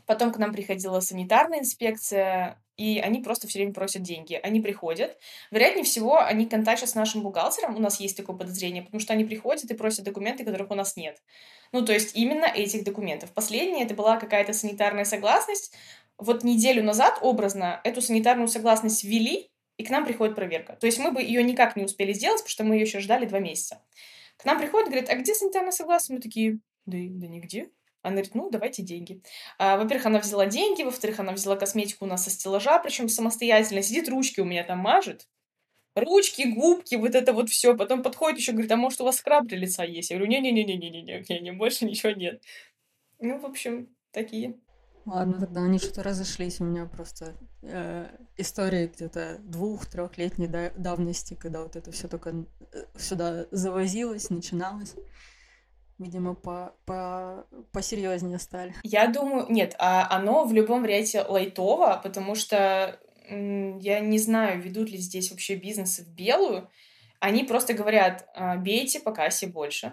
Потом 0.06 0.32
к 0.32 0.38
нам 0.38 0.52
приходила 0.52 1.00
санитарная 1.00 1.60
инспекция, 1.60 2.62
и 2.76 2.98
они 2.98 3.20
просто 3.20 3.46
все 3.46 3.60
время 3.60 3.72
просят 3.72 4.02
деньги. 4.02 4.34
Они 4.42 4.60
приходят. 4.60 5.16
Вероятнее 5.50 5.84
всего, 5.84 6.18
они 6.18 6.46
контактят 6.46 6.88
с 6.88 6.94
нашим 6.94 7.22
бухгалтером. 7.22 7.76
У 7.76 7.78
нас 7.78 8.00
есть 8.00 8.16
такое 8.16 8.36
подозрение, 8.36 8.82
потому 8.82 9.00
что 9.00 9.12
они 9.12 9.24
приходят 9.24 9.70
и 9.70 9.74
просят 9.74 10.04
документы, 10.04 10.44
которых 10.44 10.70
у 10.70 10.74
нас 10.74 10.96
нет. 10.96 11.22
Ну, 11.70 11.84
то 11.84 11.92
есть 11.92 12.16
именно 12.16 12.46
этих 12.46 12.84
документов. 12.84 13.32
Последнее 13.32 13.84
это 13.84 13.94
была 13.94 14.16
какая-то 14.16 14.52
санитарная 14.52 15.04
согласность, 15.04 15.74
вот 16.18 16.44
неделю 16.44 16.82
назад 16.82 17.18
образно 17.20 17.80
эту 17.84 18.00
санитарную 18.02 18.48
согласность 18.48 19.04
ввели, 19.04 19.50
и 19.76 19.84
к 19.84 19.90
нам 19.90 20.04
приходит 20.04 20.36
проверка. 20.36 20.76
То 20.76 20.86
есть 20.86 20.98
мы 20.98 21.10
бы 21.10 21.22
ее 21.22 21.42
никак 21.42 21.76
не 21.76 21.84
успели 21.84 22.12
сделать, 22.12 22.38
потому 22.38 22.50
что 22.50 22.64
мы 22.64 22.74
ее 22.76 22.82
еще 22.82 23.00
ждали 23.00 23.26
два 23.26 23.38
месяца. 23.38 23.82
К 24.36 24.44
нам 24.44 24.58
приходит, 24.58 24.88
говорит, 24.88 25.08
а 25.10 25.14
где 25.16 25.34
санитарная 25.34 25.72
согласность? 25.72 26.10
Мы 26.10 26.20
такие, 26.20 26.58
да, 26.86 26.98
да 26.98 27.26
нигде. 27.26 27.70
Она 28.02 28.14
говорит, 28.14 28.34
ну, 28.34 28.50
давайте 28.50 28.82
деньги. 28.82 29.22
А, 29.58 29.76
во-первых, 29.76 30.06
она 30.06 30.18
взяла 30.18 30.46
деньги, 30.46 30.82
во-вторых, 30.82 31.20
она 31.20 31.32
взяла 31.32 31.56
косметику 31.56 32.04
у 32.04 32.08
нас 32.08 32.24
со 32.24 32.30
стеллажа, 32.30 32.78
причем 32.80 33.08
самостоятельно, 33.08 33.82
сидит, 33.82 34.08
ручки 34.08 34.40
у 34.40 34.44
меня 34.44 34.64
там 34.64 34.78
мажет. 34.78 35.28
Ручки, 35.94 36.42
губки, 36.42 36.96
вот 36.96 37.14
это 37.14 37.32
вот 37.32 37.50
все. 37.50 37.76
Потом 37.76 38.02
подходит 38.02 38.38
еще, 38.38 38.52
говорит, 38.52 38.72
а 38.72 38.76
может 38.76 39.00
у 39.00 39.04
вас 39.04 39.18
скраб 39.18 39.46
для 39.46 39.58
лица 39.58 39.84
есть? 39.84 40.10
Я 40.10 40.16
говорю, 40.16 40.32
не-не-не-не-не-не, 40.32 41.52
больше 41.52 41.84
ничего 41.84 42.12
нет. 42.12 42.42
Ну, 43.20 43.38
в 43.38 43.44
общем, 43.44 43.94
такие. 44.10 44.58
Ладно, 45.04 45.40
тогда 45.40 45.64
они 45.64 45.78
что-то 45.78 46.02
разошлись. 46.02 46.60
У 46.60 46.64
меня 46.64 46.86
просто 46.86 47.34
э, 47.62 48.08
история 48.36 48.86
где-то 48.86 49.38
двух-трехлетней 49.40 50.48
давности, 50.76 51.34
когда 51.34 51.62
вот 51.62 51.76
это 51.76 51.90
все 51.90 52.08
только 52.08 52.30
э, 52.30 52.84
сюда 52.96 53.46
завозилось, 53.50 54.30
начиналось. 54.30 54.94
Видимо, 55.98 56.34
по, 56.34 56.74
по, 56.84 57.46
посерьезнее 57.72 58.38
стали. 58.38 58.74
Я 58.82 59.06
думаю, 59.08 59.46
нет, 59.48 59.74
а 59.78 60.08
оно 60.10 60.44
в 60.44 60.52
любом 60.52 60.82
варианте 60.82 61.22
лайтово, 61.22 62.00
потому 62.02 62.34
что 62.34 62.98
я 63.28 64.00
не 64.00 64.18
знаю, 64.18 64.60
ведут 64.60 64.90
ли 64.90 64.98
здесь 64.98 65.30
вообще 65.30 65.54
бизнесы 65.54 66.04
в 66.04 66.08
белую. 66.08 66.68
Они 67.20 67.44
просто 67.44 67.72
говорят, 67.72 68.28
«А, 68.34 68.56
бейте 68.56 68.98
по 68.98 69.12
кассе 69.12 69.46
больше. 69.46 69.92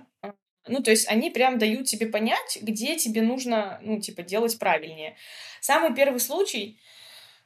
Ну, 0.67 0.81
то 0.81 0.91
есть 0.91 1.07
они 1.07 1.29
прям 1.29 1.57
дают 1.57 1.87
тебе 1.87 2.07
понять, 2.07 2.59
где 2.61 2.95
тебе 2.95 3.21
нужно, 3.21 3.79
ну, 3.81 3.99
типа, 3.99 4.23
делать 4.23 4.59
правильнее. 4.59 5.15
Самый 5.61 5.95
первый 5.95 6.19
случай, 6.19 6.79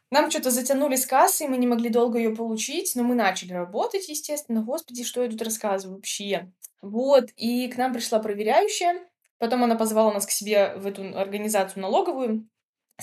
нам 0.10 0.30
что-то 0.30 0.52
затянули 0.52 0.96
с 0.96 1.06
кассой, 1.06 1.48
мы 1.48 1.58
не 1.58 1.68
могли 1.68 1.90
долго 1.90 2.18
ее 2.20 2.36
получить, 2.36 2.94
но 2.96 3.04
мы 3.04 3.16
начали 3.16 3.54
работать, 3.54 4.10
естественно. 4.10 4.62
Господи, 4.62 5.04
что 5.04 5.24
я 5.24 5.30
тут 5.30 5.42
рассказываю 5.42 5.98
вообще? 5.98 6.52
Вот, 6.82 7.30
и 7.36 7.68
к 7.68 7.78
нам 7.78 7.94
пришла 7.94 8.20
проверяющая, 8.20 9.00
потом 9.40 9.64
она 9.64 9.76
позвала 9.76 10.14
нас 10.14 10.26
к 10.26 10.32
себе 10.32 10.76
в 10.76 10.86
эту 10.86 11.18
организацию 11.18 11.82
налоговую, 11.82 12.48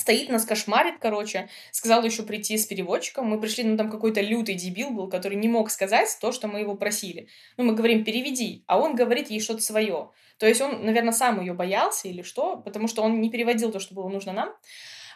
Стоит, 0.01 0.31
нас 0.31 0.47
кошмарит, 0.47 0.95
короче. 0.99 1.51
Сказала 1.73 2.07
еще 2.07 2.23
прийти 2.23 2.57
с 2.57 2.65
переводчиком. 2.65 3.27
Мы 3.27 3.39
пришли, 3.39 3.65
ну 3.65 3.77
там 3.77 3.91
какой-то 3.91 4.23
лютый 4.23 4.55
дебил 4.55 4.89
был, 4.93 5.11
который 5.11 5.37
не 5.37 5.47
мог 5.47 5.71
сказать 5.71 6.09
то, 6.23 6.33
что 6.33 6.49
мы 6.49 6.61
его 6.61 6.75
просили. 6.75 7.29
Ну, 7.59 7.65
мы 7.65 7.75
говорим, 7.75 8.03
переведи, 8.03 8.65
а 8.67 8.79
он 8.79 8.95
говорит 8.95 9.29
ей 9.29 9.41
что-то 9.41 9.61
свое. 9.61 10.11
То 10.39 10.47
есть 10.47 10.63
он, 10.63 10.87
наверное, 10.87 11.13
сам 11.13 11.39
ее 11.41 11.53
боялся 11.53 12.09
или 12.09 12.23
что, 12.23 12.57
потому 12.57 12.89
что 12.89 13.03
он 13.03 13.21
не 13.21 13.29
переводил 13.29 13.71
то, 13.71 13.79
что 13.79 13.95
было 13.95 14.09
нужно 14.09 14.33
нам. 14.33 14.49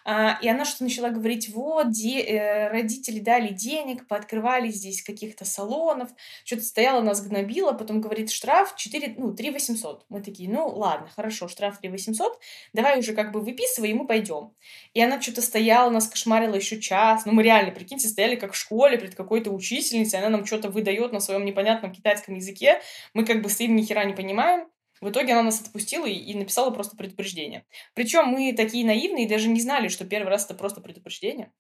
А, 0.05 0.39
и 0.43 0.49
она 0.49 0.65
что-то 0.65 0.85
начала 0.85 1.09
говорить, 1.09 1.49
вот, 1.49 1.91
де, 1.91 2.21
э, 2.21 2.69
родители 2.69 3.21
дали 3.21 3.49
денег, 3.49 4.07
пооткрывали 4.07 4.69
здесь 4.69 5.03
каких-то 5.03 5.45
салонов, 5.47 6.11
что-то 6.45 6.63
стояла, 6.63 7.01
нас 7.01 7.27
гнобила, 7.27 7.73
потом 7.73 8.03
говорит, 8.03 8.31
штраф 8.31 8.77
4, 8.77 9.15
ну, 9.17 9.33
3 9.33 9.51
800. 9.51 10.05
Мы 10.11 10.21
такие, 10.21 10.51
ну, 10.51 10.69
ладно, 10.69 11.09
хорошо, 11.15 11.49
штраф 11.49 11.79
3 11.79 11.89
800, 11.89 12.39
давай 12.75 12.99
уже 12.99 13.15
как 13.15 13.33
бы 13.33 13.41
выписывай, 13.41 13.91
и 13.91 13.95
мы 13.95 14.07
пойдем. 14.07 14.53
И 14.93 15.01
она 15.01 15.21
что-то 15.21 15.41
стояла, 15.41 15.89
нас 15.89 16.07
кошмарила 16.07 16.55
еще 16.55 16.81
час, 16.81 17.25
ну, 17.25 17.33
мы 17.33 17.43
реально, 17.43 17.73
прикиньте, 17.73 18.09
стояли 18.09 18.37
как 18.37 18.53
в 18.53 18.57
школе 18.57 18.99
перед 18.99 19.15
какой-то 19.15 19.51
учительницей, 19.51 20.19
она 20.19 20.29
нам 20.29 20.45
что-то 20.45 20.69
выдает 20.69 21.13
на 21.13 21.21
своем 21.21 21.47
непонятном 21.47 21.93
китайском 21.93 22.35
языке, 22.35 22.83
мы 23.15 23.25
как 23.25 23.43
бы 23.43 23.49
стоим, 23.49 23.75
ни 23.75 23.83
хера 23.83 24.05
не 24.05 24.13
понимаем, 24.13 24.67
в 25.01 25.11
итоге 25.11 25.33
она 25.33 25.45
нас 25.45 25.61
отпустила 25.61 26.07
и, 26.07 26.15
и 26.15 26.37
написала 26.37 26.71
просто 26.71 26.97
предупреждение. 26.97 27.67
Причем 27.95 28.27
мы 28.27 28.53
такие 28.55 28.87
наивные, 28.87 29.29
даже 29.29 29.49
не 29.49 29.61
знали, 29.61 29.89
что 29.89 30.07
первый 30.07 30.29
раз 30.29 30.45
это 30.45 30.55
просто 30.55 30.81
предупреждение. 30.81 31.53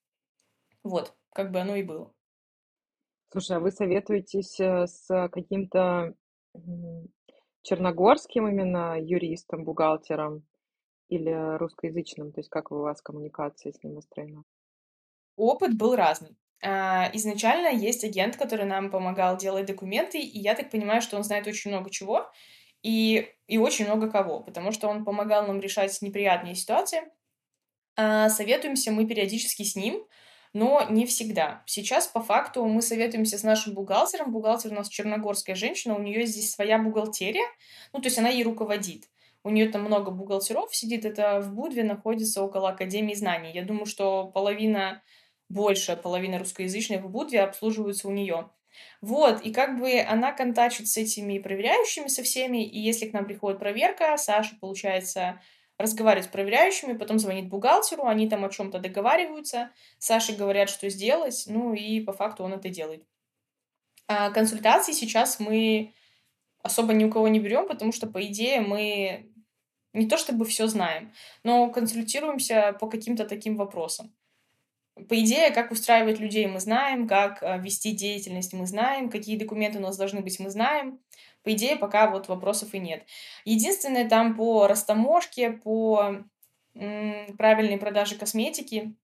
Вот, 0.82 1.14
как 1.30 1.50
бы 1.50 1.60
оно 1.60 1.76
и 1.76 1.82
было. 1.82 2.12
Слушай, 3.30 3.56
а 3.56 3.60
вы 3.60 3.72
советуетесь 3.72 4.60
э, 4.60 4.86
с 4.86 5.28
каким-то 5.32 6.14
черногорским 7.62 8.46
именно 8.46 9.00
юристом, 9.00 9.64
бухгалтером 9.64 10.46
или 11.08 11.56
русскоязычным? 11.58 12.32
То 12.32 12.40
есть 12.40 12.50
как 12.50 12.70
у 12.70 12.76
вас 12.76 13.02
коммуникация 13.02 13.72
с 13.72 13.82
ним 13.82 13.96
устроена? 13.96 14.44
Опыт 15.36 15.76
был 15.76 15.96
разный. 15.96 16.36
А, 16.62 17.10
изначально 17.12 17.68
есть 17.68 18.04
агент, 18.04 18.36
который 18.36 18.66
нам 18.66 18.90
помогал 18.90 19.36
делать 19.36 19.66
документы, 19.66 20.18
и 20.18 20.38
я 20.38 20.54
так 20.54 20.70
понимаю, 20.70 21.02
что 21.02 21.16
он 21.16 21.24
знает 21.24 21.46
очень 21.46 21.70
много 21.70 21.90
чего 21.90 22.30
и, 22.84 23.30
и 23.48 23.56
очень 23.56 23.86
много 23.86 24.10
кого, 24.10 24.40
потому 24.40 24.70
что 24.70 24.88
он 24.88 25.04
помогал 25.04 25.46
нам 25.46 25.58
решать 25.58 26.00
неприятные 26.02 26.54
ситуации. 26.54 27.00
А 27.96 28.28
советуемся 28.28 28.92
мы 28.92 29.06
периодически 29.06 29.62
с 29.62 29.74
ним, 29.74 30.04
но 30.52 30.86
не 30.90 31.06
всегда. 31.06 31.62
Сейчас, 31.66 32.06
по 32.06 32.20
факту, 32.22 32.64
мы 32.66 32.82
советуемся 32.82 33.38
с 33.38 33.42
нашим 33.42 33.72
бухгалтером. 33.72 34.32
Бухгалтер 34.32 34.70
у 34.70 34.74
нас 34.74 34.88
черногорская 34.90 35.56
женщина, 35.56 35.96
у 35.96 36.02
нее 36.02 36.26
здесь 36.26 36.52
своя 36.52 36.78
бухгалтерия, 36.78 37.46
ну, 37.94 38.00
то 38.00 38.06
есть 38.06 38.18
она 38.18 38.28
ей 38.28 38.44
руководит. 38.44 39.08
У 39.44 39.50
нее 39.50 39.68
там 39.70 39.82
много 39.82 40.10
бухгалтеров 40.10 40.74
сидит, 40.74 41.06
это 41.06 41.40
в 41.40 41.54
Будве 41.54 41.84
находится 41.84 42.42
около 42.42 42.70
Академии 42.70 43.14
знаний. 43.14 43.52
Я 43.52 43.62
думаю, 43.62 43.86
что 43.86 44.26
половина, 44.26 45.02
больше 45.48 45.96
половины 45.96 46.38
русскоязычных 46.38 47.02
в 47.02 47.08
Будве 47.08 47.40
обслуживаются 47.40 48.08
у 48.08 48.10
нее. 48.10 48.50
Вот, 49.00 49.42
и 49.42 49.52
как 49.52 49.78
бы 49.78 50.00
она 50.00 50.32
контачит 50.32 50.88
с 50.88 50.96
этими 50.96 51.38
проверяющими, 51.38 52.08
со 52.08 52.22
всеми, 52.22 52.64
и 52.64 52.78
если 52.78 53.08
к 53.08 53.12
нам 53.12 53.26
приходит 53.26 53.58
проверка, 53.58 54.16
Саша, 54.16 54.56
получается, 54.60 55.40
разговаривает 55.78 56.26
с 56.26 56.32
проверяющими, 56.32 56.96
потом 56.96 57.18
звонит 57.18 57.48
бухгалтеру, 57.48 58.06
они 58.06 58.28
там 58.28 58.44
о 58.44 58.50
чем-то 58.50 58.78
договариваются, 58.78 59.70
Саше 59.98 60.34
говорят, 60.34 60.70
что 60.70 60.88
сделать, 60.88 61.44
ну 61.46 61.74
и 61.74 62.00
по 62.00 62.12
факту 62.12 62.44
он 62.44 62.54
это 62.54 62.68
делает. 62.68 63.04
А 64.06 64.30
консультации 64.30 64.92
сейчас 64.92 65.40
мы 65.40 65.94
особо 66.62 66.92
ни 66.92 67.04
у 67.04 67.10
кого 67.10 67.28
не 67.28 67.40
берем, 67.40 67.66
потому 67.66 67.92
что, 67.92 68.06
по 68.06 68.24
идее, 68.24 68.60
мы 68.60 69.30
не 69.92 70.08
то 70.08 70.16
чтобы 70.16 70.44
все 70.44 70.66
знаем, 70.66 71.12
но 71.42 71.70
консультируемся 71.70 72.76
по 72.80 72.88
каким-то 72.88 73.24
таким 73.24 73.56
вопросам. 73.56 74.14
По 75.08 75.20
идее, 75.20 75.50
как 75.50 75.72
устраивать 75.72 76.20
людей 76.20 76.46
мы 76.46 76.60
знаем, 76.60 77.08
как 77.08 77.42
э, 77.42 77.58
вести 77.58 77.92
деятельность 77.92 78.52
мы 78.52 78.66
знаем, 78.66 79.10
какие 79.10 79.36
документы 79.36 79.78
у 79.78 79.82
нас 79.82 79.96
должны 79.96 80.20
быть 80.20 80.38
мы 80.38 80.50
знаем. 80.50 81.00
По 81.42 81.52
идее, 81.52 81.76
пока 81.76 82.10
вот 82.10 82.28
вопросов 82.28 82.74
и 82.74 82.78
нет. 82.78 83.04
Единственное, 83.44 84.08
там 84.08 84.36
по 84.36 84.66
растаможке, 84.66 85.50
по 85.50 86.24
правильной 86.72 87.78
продаже 87.78 88.16
косметики, 88.16 88.96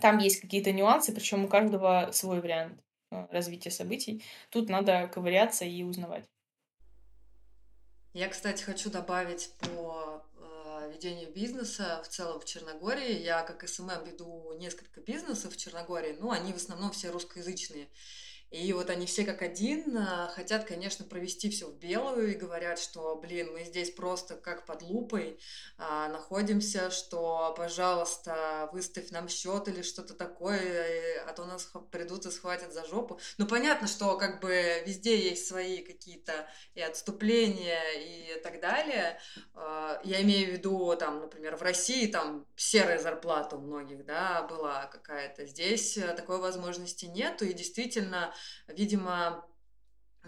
там 0.00 0.18
есть 0.18 0.40
какие-то 0.40 0.72
нюансы, 0.72 1.12
причем 1.12 1.44
у 1.44 1.48
каждого 1.48 2.10
свой 2.12 2.40
вариант 2.40 2.80
э, 3.10 3.26
развития 3.30 3.70
событий. 3.70 4.22
Тут 4.50 4.68
надо 4.68 5.08
ковыряться 5.12 5.64
и 5.64 5.82
узнавать. 5.82 6.24
Я, 8.14 8.28
кстати, 8.28 8.62
хочу 8.62 8.90
добавить 8.90 9.50
по 9.60 10.01
ведению 11.02 11.32
бизнеса 11.32 12.00
в 12.04 12.08
целом 12.08 12.40
в 12.40 12.44
Черногории. 12.44 13.22
Я 13.22 13.42
как 13.42 13.68
СММ 13.68 14.04
веду 14.04 14.52
несколько 14.58 15.00
бизнесов 15.00 15.52
в 15.52 15.56
Черногории, 15.56 16.16
но 16.18 16.30
они 16.30 16.52
в 16.52 16.56
основном 16.56 16.92
все 16.92 17.10
русскоязычные. 17.10 17.88
И 18.52 18.70
вот 18.74 18.90
они 18.90 19.06
все 19.06 19.24
как 19.24 19.40
один 19.40 19.96
а, 19.96 20.28
хотят, 20.28 20.66
конечно, 20.66 21.06
провести 21.06 21.48
все 21.48 21.68
в 21.68 21.78
белую 21.78 22.32
и 22.32 22.36
говорят, 22.36 22.78
что, 22.78 23.16
блин, 23.16 23.50
мы 23.50 23.64
здесь 23.64 23.90
просто 23.90 24.36
как 24.36 24.66
под 24.66 24.82
лупой 24.82 25.40
а, 25.78 26.08
находимся, 26.08 26.90
что, 26.90 27.54
пожалуйста, 27.56 28.68
выставь 28.72 29.10
нам 29.10 29.28
счет 29.28 29.68
или 29.68 29.80
что-то 29.80 30.12
такое, 30.12 31.24
а 31.26 31.32
то 31.32 31.46
нас 31.46 31.72
придут 31.90 32.26
и 32.26 32.30
схватят 32.30 32.74
за 32.74 32.84
жопу. 32.84 33.18
Ну, 33.38 33.46
понятно, 33.46 33.88
что 33.88 34.18
как 34.18 34.42
бы 34.42 34.82
везде 34.84 35.18
есть 35.18 35.46
свои 35.46 35.78
какие-то 35.78 36.46
и 36.74 36.82
отступления 36.82 37.80
и 37.94 38.38
так 38.42 38.60
далее. 38.60 39.18
А, 39.54 39.98
я 40.04 40.20
имею 40.20 40.50
в 40.50 40.52
виду, 40.52 40.94
там, 40.98 41.20
например, 41.20 41.56
в 41.56 41.62
России 41.62 42.06
там 42.06 42.46
серая 42.56 42.98
зарплата 42.98 43.56
у 43.56 43.60
многих, 43.60 44.04
да, 44.04 44.42
была 44.42 44.84
какая-то. 44.92 45.46
Здесь 45.46 45.98
такой 46.18 46.36
возможности 46.36 47.06
нету, 47.06 47.46
и 47.46 47.54
действительно 47.54 48.34
видимо, 48.68 49.44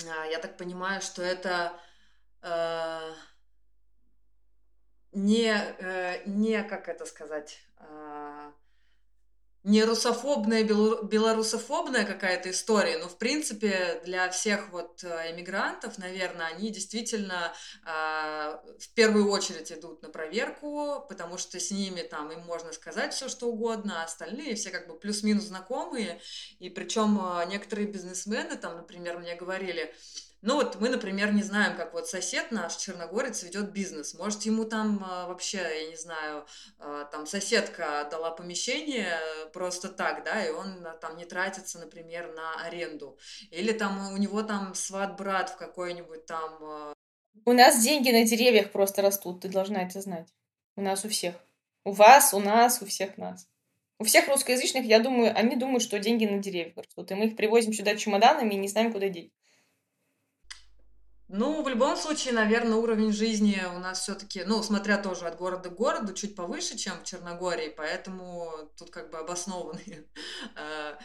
а, 0.08 0.24
я 0.26 0.38
так 0.38 0.56
понимаю, 0.56 1.00
что 1.00 1.22
это 1.22 1.72
э, 2.42 3.14
не, 5.12 5.52
э, 5.52 6.22
не, 6.26 6.62
как 6.64 6.88
это 6.88 7.06
сказать, 7.06 7.60
э, 7.78 8.52
не 9.64 9.82
русофобная, 9.82 10.62
белорусофобная 10.62 12.04
какая-то 12.04 12.50
история, 12.50 12.98
но 12.98 13.08
в 13.08 13.16
принципе 13.16 14.00
для 14.04 14.28
всех 14.28 14.70
вот 14.70 15.02
э, 15.02 15.32
эмигрантов, 15.32 15.96
наверное, 15.96 16.48
они 16.48 16.70
действительно 16.70 17.50
э, 17.82 17.88
в 18.78 18.88
первую 18.94 19.30
очередь 19.30 19.72
идут 19.72 20.02
на 20.02 20.10
проверку, 20.10 21.06
потому 21.08 21.38
что 21.38 21.58
с 21.58 21.70
ними 21.70 22.02
там 22.02 22.30
им 22.30 22.40
можно 22.40 22.72
сказать 22.74 23.14
все 23.14 23.30
что 23.30 23.46
угодно, 23.46 24.02
а 24.02 24.04
остальные 24.04 24.54
все 24.56 24.68
как 24.68 24.86
бы 24.86 24.98
плюс-минус 24.98 25.44
знакомые, 25.44 26.20
и 26.58 26.68
причем 26.68 27.18
э, 27.18 27.46
некоторые 27.46 27.88
бизнесмены 27.88 28.56
там, 28.56 28.76
например, 28.76 29.18
мне 29.18 29.34
говорили, 29.34 29.94
ну 30.44 30.56
вот 30.56 30.78
мы, 30.78 30.90
например, 30.90 31.32
не 31.32 31.42
знаем, 31.42 31.74
как 31.74 31.94
вот 31.94 32.06
сосед 32.06 32.50
наш, 32.50 32.76
черногорец, 32.76 33.42
ведет 33.42 33.72
бизнес. 33.72 34.12
Может, 34.12 34.42
ему 34.42 34.66
там 34.66 35.02
а, 35.02 35.26
вообще, 35.26 35.56
я 35.56 35.88
не 35.88 35.96
знаю, 35.96 36.44
а, 36.78 37.06
там 37.06 37.24
соседка 37.24 38.06
дала 38.10 38.30
помещение 38.30 39.16
просто 39.54 39.88
так, 39.88 40.22
да, 40.22 40.44
и 40.44 40.50
он 40.50 40.86
а, 40.86 40.98
там 40.98 41.16
не 41.16 41.24
тратится, 41.24 41.78
например, 41.78 42.34
на 42.34 42.62
аренду. 42.66 43.18
Или 43.50 43.72
там 43.72 44.12
у 44.12 44.18
него 44.18 44.42
там 44.42 44.74
сват-брат 44.74 45.48
в 45.48 45.56
какой-нибудь 45.56 46.26
там... 46.26 46.92
У 47.46 47.52
нас 47.54 47.82
деньги 47.82 48.10
на 48.10 48.24
деревьях 48.24 48.70
просто 48.70 49.00
растут, 49.00 49.40
ты 49.40 49.48
должна 49.48 49.82
это 49.82 50.02
знать. 50.02 50.28
У 50.76 50.82
нас 50.82 51.06
у 51.06 51.08
всех. 51.08 51.36
У 51.84 51.92
вас, 51.92 52.34
у 52.34 52.38
нас, 52.38 52.82
у 52.82 52.86
всех 52.86 53.16
нас. 53.16 53.48
У 53.98 54.04
всех 54.04 54.28
русскоязычных, 54.28 54.84
я 54.84 54.98
думаю, 54.98 55.32
они 55.34 55.56
думают, 55.56 55.82
что 55.82 55.98
деньги 55.98 56.26
на 56.26 56.38
деревьях 56.38 56.76
растут. 56.76 57.10
И 57.10 57.14
мы 57.14 57.28
их 57.28 57.36
привозим 57.36 57.72
сюда 57.72 57.96
чемоданами 57.96 58.52
и 58.52 58.58
не 58.58 58.68
знаем, 58.68 58.92
куда 58.92 59.08
деть. 59.08 59.32
Ну, 61.36 61.64
в 61.64 61.68
любом 61.68 61.96
случае, 61.96 62.32
наверное, 62.32 62.76
уровень 62.76 63.12
жизни 63.12 63.60
у 63.74 63.80
нас 63.80 64.02
все-таки, 64.02 64.44
ну, 64.44 64.62
смотря 64.62 64.98
тоже 64.98 65.26
от 65.26 65.36
города 65.36 65.68
к 65.68 65.74
городу, 65.74 66.14
чуть 66.14 66.36
повыше, 66.36 66.78
чем 66.78 67.00
в 67.00 67.02
Черногории, 67.02 67.74
поэтому 67.76 68.70
тут 68.78 68.90
как 68.90 69.10
бы 69.10 69.18
обоснованные. 69.18 70.08
А, 70.56 70.96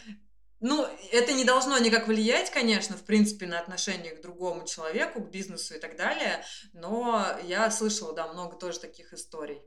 ну, 0.59 0.85
это 1.11 1.33
не 1.33 1.45
должно 1.45 1.79
никак 1.79 2.07
влиять, 2.07 2.51
конечно, 2.51 2.95
в 2.95 3.05
принципе, 3.05 3.47
на 3.47 3.59
отношение 3.59 4.11
к 4.11 4.21
другому 4.21 4.67
человеку, 4.67 5.19
к 5.19 5.31
бизнесу 5.31 5.73
и 5.73 5.79
так 5.79 5.97
далее, 5.97 6.43
но 6.73 7.25
я 7.45 7.71
слышала, 7.71 8.13
да, 8.13 8.31
много 8.31 8.55
тоже 8.55 8.79
таких 8.79 9.13
историй. 9.13 9.63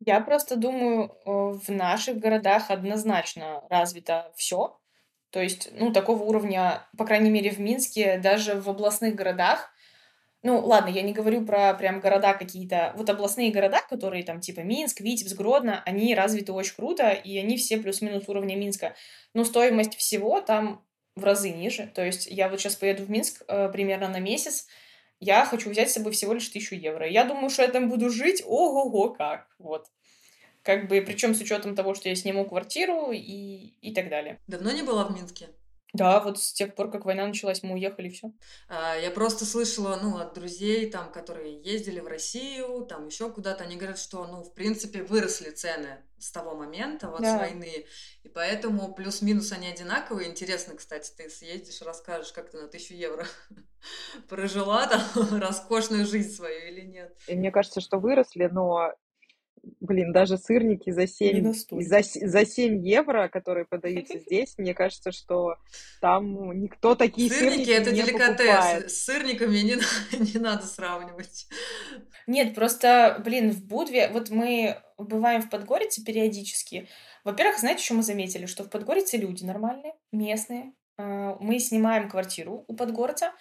Я 0.00 0.20
просто 0.20 0.56
думаю, 0.56 1.04
э, 1.04 1.30
в 1.58 1.68
наших 1.70 2.18
городах 2.18 2.70
однозначно 2.70 3.62
развито 3.70 4.30
все, 4.36 4.78
то 5.34 5.42
есть, 5.42 5.70
ну, 5.72 5.92
такого 5.92 6.22
уровня, 6.22 6.86
по 6.96 7.04
крайней 7.04 7.28
мере, 7.28 7.50
в 7.50 7.58
Минске, 7.58 8.18
даже 8.18 8.54
в 8.54 8.70
областных 8.70 9.16
городах, 9.16 9.68
ну, 10.44 10.60
ладно, 10.64 10.90
я 10.90 11.02
не 11.02 11.12
говорю 11.12 11.44
про 11.44 11.74
прям 11.74 11.98
города 11.98 12.34
какие-то, 12.34 12.92
вот 12.96 13.10
областные 13.10 13.50
города, 13.50 13.80
которые 13.90 14.22
там 14.22 14.38
типа 14.38 14.60
Минск, 14.60 15.00
Витебск, 15.00 15.36
Гродно, 15.36 15.82
они 15.86 16.14
развиты 16.14 16.52
очень 16.52 16.76
круто, 16.76 17.10
и 17.10 17.36
они 17.36 17.56
все 17.56 17.78
плюс-минус 17.78 18.28
уровня 18.28 18.54
Минска. 18.54 18.94
Но 19.32 19.42
стоимость 19.42 19.96
всего 19.96 20.40
там 20.40 20.84
в 21.16 21.24
разы 21.24 21.50
ниже. 21.50 21.90
То 21.92 22.04
есть 22.06 22.28
я 22.28 22.48
вот 22.48 22.60
сейчас 22.60 22.76
поеду 22.76 23.02
в 23.02 23.10
Минск 23.10 23.42
э, 23.48 23.68
примерно 23.70 24.06
на 24.06 24.20
месяц, 24.20 24.68
я 25.18 25.44
хочу 25.46 25.68
взять 25.68 25.90
с 25.90 25.94
собой 25.94 26.12
всего 26.12 26.32
лишь 26.34 26.48
тысячу 26.48 26.76
евро. 26.76 27.08
Я 27.08 27.24
думаю, 27.24 27.50
что 27.50 27.62
я 27.62 27.68
там 27.68 27.90
буду 27.90 28.08
жить, 28.08 28.44
ого-го, 28.46 29.14
как, 29.14 29.48
вот. 29.58 29.86
Как 30.64 30.88
бы, 30.88 31.00
причем 31.02 31.34
с 31.34 31.40
учетом 31.40 31.76
того, 31.76 31.94
что 31.94 32.08
я 32.08 32.16
сниму 32.16 32.46
квартиру 32.46 33.12
и, 33.12 33.74
и 33.80 33.94
так 33.94 34.08
далее. 34.08 34.40
Давно 34.46 34.72
не 34.72 34.82
была 34.82 35.04
в 35.04 35.14
Минске? 35.14 35.50
Да, 35.94 36.18
вот 36.18 36.42
с 36.42 36.52
тех 36.52 36.74
пор, 36.74 36.90
как 36.90 37.04
война 37.04 37.24
началась, 37.24 37.62
мы 37.62 37.74
уехали, 37.74 38.08
все. 38.08 38.32
А, 38.68 38.96
я 38.96 39.12
просто 39.12 39.44
слышала, 39.44 39.96
ну, 40.02 40.16
от 40.18 40.34
друзей, 40.34 40.90
там, 40.90 41.12
которые 41.12 41.62
ездили 41.62 42.00
в 42.00 42.08
Россию, 42.08 42.84
там 42.88 43.06
еще 43.06 43.30
куда-то, 43.30 43.62
они 43.62 43.76
говорят, 43.76 43.98
что, 43.98 44.26
ну, 44.26 44.42
в 44.42 44.52
принципе, 44.54 45.04
выросли 45.04 45.50
цены 45.50 45.98
с 46.18 46.32
того 46.32 46.56
момента, 46.56 47.08
вот 47.08 47.20
да. 47.20 47.36
с 47.36 47.40
войны, 47.40 47.86
и 48.24 48.28
поэтому 48.28 48.92
плюс-минус 48.92 49.52
они 49.52 49.68
одинаковые. 49.68 50.30
Интересно, 50.30 50.74
кстати, 50.74 51.12
ты 51.16 51.30
съездишь, 51.30 51.80
расскажешь, 51.82 52.32
как 52.32 52.50
ты 52.50 52.60
на 52.60 52.66
тысячу 52.66 52.94
евро 52.94 53.26
прожила 54.28 54.88
там 54.88 55.02
роскошную 55.38 56.06
жизнь 56.06 56.34
свою 56.34 56.72
или 56.72 56.80
нет? 56.80 57.16
И 57.28 57.36
мне 57.36 57.52
кажется, 57.52 57.80
что 57.80 57.98
выросли, 57.98 58.48
но 58.50 58.94
блин, 59.80 60.12
даже 60.12 60.38
сырники 60.38 60.90
за 60.90 61.06
7, 61.06 61.52
за, 61.52 62.00
за 62.02 62.46
7 62.46 62.86
евро, 62.86 63.28
которые 63.28 63.64
подаются 63.64 64.18
здесь, 64.26 64.54
мне 64.58 64.74
кажется, 64.74 65.12
что 65.12 65.56
там 66.00 66.58
никто 66.60 66.94
такие 66.94 67.30
сырники, 67.30 67.50
сырники 67.50 67.70
это 67.70 67.90
не 67.92 68.02
деликатес. 68.02 68.46
Покупает. 68.46 68.90
С 68.90 69.04
сырниками 69.04 69.58
не, 69.58 69.76
не 70.34 70.40
надо 70.40 70.66
сравнивать. 70.66 71.46
Нет, 72.26 72.54
просто, 72.54 73.20
блин, 73.24 73.50
в 73.50 73.64
Будве, 73.64 74.08
вот 74.08 74.30
мы 74.30 74.78
бываем 74.98 75.42
в 75.42 75.50
Подгорице 75.50 76.04
периодически. 76.04 76.88
Во-первых, 77.24 77.58
знаете, 77.58 77.82
что 77.82 77.94
мы 77.94 78.02
заметили? 78.02 78.46
Что 78.46 78.64
в 78.64 78.70
Подгорице 78.70 79.16
люди 79.16 79.44
нормальные, 79.44 79.94
местные. 80.12 80.72
А, 80.96 81.36
мы 81.40 81.58
снимаем 81.58 82.08
квартиру 82.08 82.64
у 82.68 82.74
Подгорца, 82.74 83.32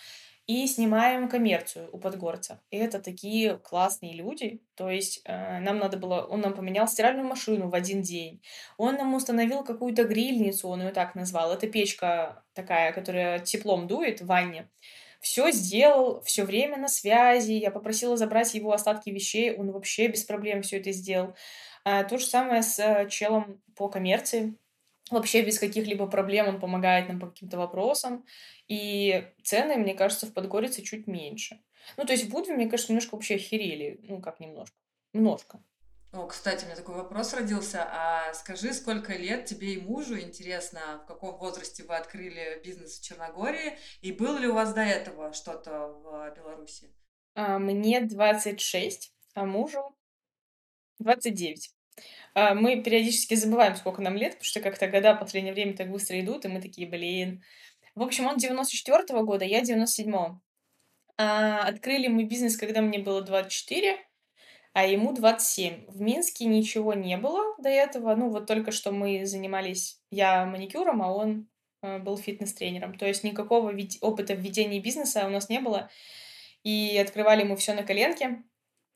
и 0.46 0.68
снимаем 0.68 1.30
коммерцию 1.30 1.90
у 1.94 1.98
Подгорца. 1.98 2.62
И 2.70 2.78
это 2.78 3.00
такие 3.00 3.58
классные 3.58 4.14
люди. 4.14 4.62
То 4.76 4.90
есть 4.90 5.22
э, 5.26 5.60
нам 5.60 5.80
надо 5.80 5.98
было... 5.98 6.22
Он 6.26 6.42
нам 6.42 6.54
поменял 6.54 6.88
стиральную 6.88 7.28
машину 7.28 7.70
в 7.70 7.76
один 7.76 8.02
день. 8.02 8.42
Он 8.78 8.96
нам 8.96 9.14
установил 9.14 9.64
какую-то 9.64 10.04
грильницу, 10.04 10.68
он 10.68 10.82
ее 10.82 10.92
так 10.92 11.16
назвал. 11.16 11.54
Это 11.54 11.68
печка 11.68 12.44
такая, 12.54 12.92
которая 12.92 13.40
теплом 13.40 13.88
дует 13.88 14.22
в 14.22 14.26
ванне. 14.26 14.70
Все 15.22 15.52
сделал, 15.52 16.22
все 16.24 16.44
время 16.44 16.78
на 16.78 16.90
связи. 16.90 17.54
Я 17.54 17.72
попросила 17.72 18.18
забрать 18.18 18.54
его 18.54 18.74
остатки 18.74 19.10
вещей. 19.10 19.56
Он 19.56 19.72
вообще 19.72 20.08
без 20.08 20.26
проблем 20.26 20.62
все 20.62 20.80
это 20.80 20.92
сделал. 20.92 21.36
А, 21.86 22.04
то 22.04 22.18
же 22.18 22.26
самое 22.26 22.64
с 22.64 22.78
э, 22.80 23.08
челом 23.10 23.62
по 23.76 23.88
коммерции 23.88 24.58
вообще 25.14 25.42
без 25.42 25.60
каких-либо 25.60 26.08
проблем 26.08 26.48
он 26.48 26.60
помогает 26.60 27.08
нам 27.08 27.20
по 27.20 27.28
каким-то 27.28 27.58
вопросам. 27.58 28.26
И 28.68 29.26
цены, 29.44 29.76
мне 29.78 29.94
кажется, 29.94 30.26
в 30.26 30.34
Подгорице 30.34 30.82
чуть 30.82 31.08
меньше. 31.08 31.62
Ну, 31.98 32.06
то 32.06 32.14
есть 32.14 32.26
в 32.26 32.30
Будве, 32.30 32.56
мне 32.56 32.70
кажется, 32.70 32.92
немножко 32.92 33.16
вообще 33.16 33.36
охерели. 33.36 34.00
Ну, 34.04 34.22
как 34.22 34.40
немножко. 34.40 34.76
Немножко. 35.14 35.64
О, 36.14 36.28
кстати, 36.28 36.64
у 36.64 36.68
меня 36.68 36.76
такой 36.76 36.96
вопрос 36.96 37.34
родился. 37.34 37.84
А 37.90 38.34
скажи, 38.36 38.72
сколько 38.74 39.14
лет 39.14 39.46
тебе 39.46 39.74
и 39.74 39.82
мужу, 39.82 40.20
интересно, 40.20 41.02
в 41.04 41.08
каком 41.08 41.38
возрасте 41.38 41.84
вы 41.84 41.96
открыли 41.96 42.62
бизнес 42.64 43.00
в 43.00 43.04
Черногории, 43.04 43.80
и 44.02 44.12
было 44.12 44.38
ли 44.38 44.48
у 44.48 44.54
вас 44.54 44.74
до 44.76 44.82
этого 44.82 45.34
что-то 45.34 45.88
в 45.88 46.34
Беларуси? 46.36 46.94
А, 47.34 47.58
мне 47.58 48.02
26, 48.02 49.12
а 49.34 49.46
мужу 49.46 49.96
29. 51.00 51.74
А, 52.34 52.54
мы 52.54 52.82
периодически 52.82 53.36
забываем, 53.36 53.76
сколько 53.76 54.02
нам 54.02 54.16
лет, 54.16 54.34
потому 54.34 54.46
что 54.46 54.60
как-то 54.62 54.88
года 54.88 55.14
в 55.16 55.20
последнее 55.20 55.54
время 55.54 55.76
так 55.76 55.90
быстро 55.90 56.20
идут, 56.20 56.46
и 56.46 56.48
мы 56.48 56.62
такие, 56.62 56.88
блин. 56.88 57.44
В 57.96 58.02
общем, 58.02 58.26
он 58.26 58.38
94-го 58.38 59.24
года, 59.24 59.46
я 59.46 59.62
97-го. 59.62 60.42
А, 61.18 61.68
открыли 61.68 62.08
мы 62.08 62.24
бизнес, 62.24 62.58
когда 62.58 62.82
мне 62.82 63.00
было 63.00 63.22
24, 63.22 63.98
а 64.74 64.86
ему 64.86 65.14
27. 65.14 65.86
В 65.88 66.02
Минске 66.02 66.46
ничего 66.46 66.94
не 66.94 67.18
было 67.18 67.56
до 67.60 67.70
этого. 67.70 68.16
Ну, 68.16 68.30
вот 68.30 68.48
только 68.48 68.72
что 68.72 68.92
мы 68.92 69.26
занимались, 69.26 70.02
я 70.10 70.46
маникюром, 70.46 71.04
а 71.04 71.14
он 71.14 71.48
э, 71.84 72.00
был 72.00 72.18
фитнес-тренером. 72.18 72.98
То 72.98 73.06
есть 73.06 73.24
никакого 73.24 73.72
опыта 74.02 74.36
в 74.36 74.42
бизнеса 74.42 75.28
у 75.28 75.30
нас 75.30 75.50
не 75.50 75.60
было. 75.60 75.92
И 76.64 76.98
открывали 76.98 77.44
мы 77.44 77.56
все 77.58 77.74
на 77.74 77.84
коленке, 77.84 78.44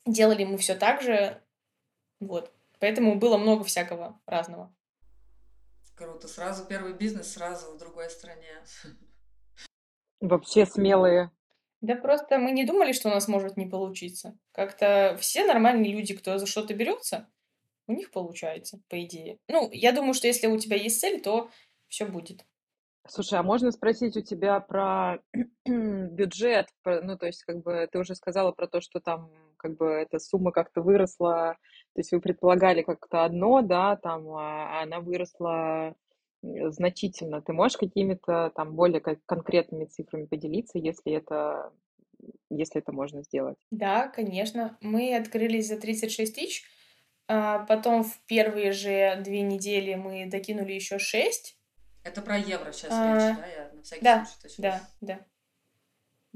делали 0.07 0.45
мы 0.45 0.57
все 0.57 0.73
так 0.73 1.01
же. 1.03 1.43
Вот. 2.19 2.57
Поэтому 2.79 3.15
было 3.15 3.37
много 3.37 3.63
всякого 3.63 4.19
разного. 4.25 4.73
Круто. 5.95 6.27
Сразу 6.27 6.65
первый 6.65 6.93
бизнес, 6.93 7.33
сразу 7.33 7.73
в 7.73 7.77
другой 7.77 8.09
стране. 8.09 8.63
Вообще 10.19 10.65
смелые. 10.65 11.31
Да 11.81 11.95
просто 11.95 12.37
мы 12.37 12.51
не 12.51 12.65
думали, 12.65 12.91
что 12.91 13.09
у 13.09 13.11
нас 13.11 13.27
может 13.27 13.57
не 13.57 13.65
получиться. 13.65 14.37
Как-то 14.51 15.17
все 15.19 15.45
нормальные 15.45 15.93
люди, 15.93 16.15
кто 16.15 16.37
за 16.37 16.45
что-то 16.45 16.73
берется, 16.73 17.27
у 17.87 17.93
них 17.93 18.11
получается, 18.11 18.81
по 18.89 19.03
идее. 19.03 19.39
Ну, 19.47 19.69
я 19.71 19.91
думаю, 19.91 20.13
что 20.13 20.27
если 20.27 20.47
у 20.47 20.57
тебя 20.57 20.75
есть 20.75 20.99
цель, 20.99 21.21
то 21.21 21.49
все 21.87 22.05
будет. 22.05 22.45
Слушай, 23.07 23.39
а 23.39 23.43
можно 23.43 23.71
спросить 23.71 24.17
у 24.17 24.21
тебя 24.21 24.59
про 24.59 25.19
бюджет? 25.65 26.67
Ну, 26.83 27.17
то 27.17 27.25
есть, 27.25 27.43
как 27.43 27.61
бы 27.61 27.87
ты 27.91 27.99
уже 27.99 28.15
сказала 28.15 28.51
про 28.51 28.67
то, 28.67 28.81
что 28.81 28.99
там 28.99 29.31
как 29.58 29.76
бы 29.78 29.88
эта 29.88 30.20
сумма 30.20 30.52
как-то 30.52 30.82
выросла, 30.82 31.58
то 31.93 32.00
есть 32.00 32.12
вы 32.12 32.22
предполагали 32.22 32.82
как-то 32.82 33.26
одно, 33.26 33.62
да, 33.62 33.96
там, 33.98 34.28
а 34.30 34.82
она 34.84 35.00
выросла 35.00 35.96
значительно. 36.41 37.41
Ты 37.41 37.54
можешь 37.54 37.78
какими-то 37.78 38.52
там 38.56 38.74
более 38.76 39.02
кон- 39.02 39.20
конкретными 39.26 39.86
цифрами 39.86 40.26
поделиться, 40.26 40.78
если 40.78 41.13
это, 41.13 41.72
если 42.50 42.82
это 42.82 42.91
можно 42.91 43.24
сделать? 43.24 43.58
Да, 43.72 44.08
конечно. 44.08 44.78
Мы 44.82 45.15
открылись 45.15 45.67
за 45.67 45.78
36 45.80 46.36
тысяч, 46.36 46.63
а 47.28 47.60
потом 47.65 48.04
в 48.04 48.20
первые 48.28 48.72
же 48.72 49.20
две 49.24 49.41
недели 49.41 49.96
мы 49.96 50.26
докинули 50.28 50.74
еще 50.74 51.00
6. 51.00 51.58
Это 52.04 52.22
про 52.22 52.38
евро 52.38 52.72
сейчас 52.72 52.93
А, 52.93 53.34
речь, 53.34 53.38
да? 53.38 53.48
Я 53.48 53.72
на 53.74 53.82
всякий 53.84 54.04
Да, 54.04 54.26
случай 54.26 54.62
да, 54.62 54.82
да, 55.02 55.20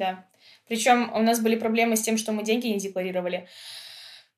да. 0.01 0.25
Причем 0.67 1.11
у 1.13 1.19
нас 1.19 1.39
были 1.39 1.55
проблемы 1.55 1.95
с 1.95 2.01
тем, 2.01 2.17
что 2.17 2.31
мы 2.31 2.43
деньги 2.43 2.65
не 2.65 2.79
декларировали. 2.79 3.47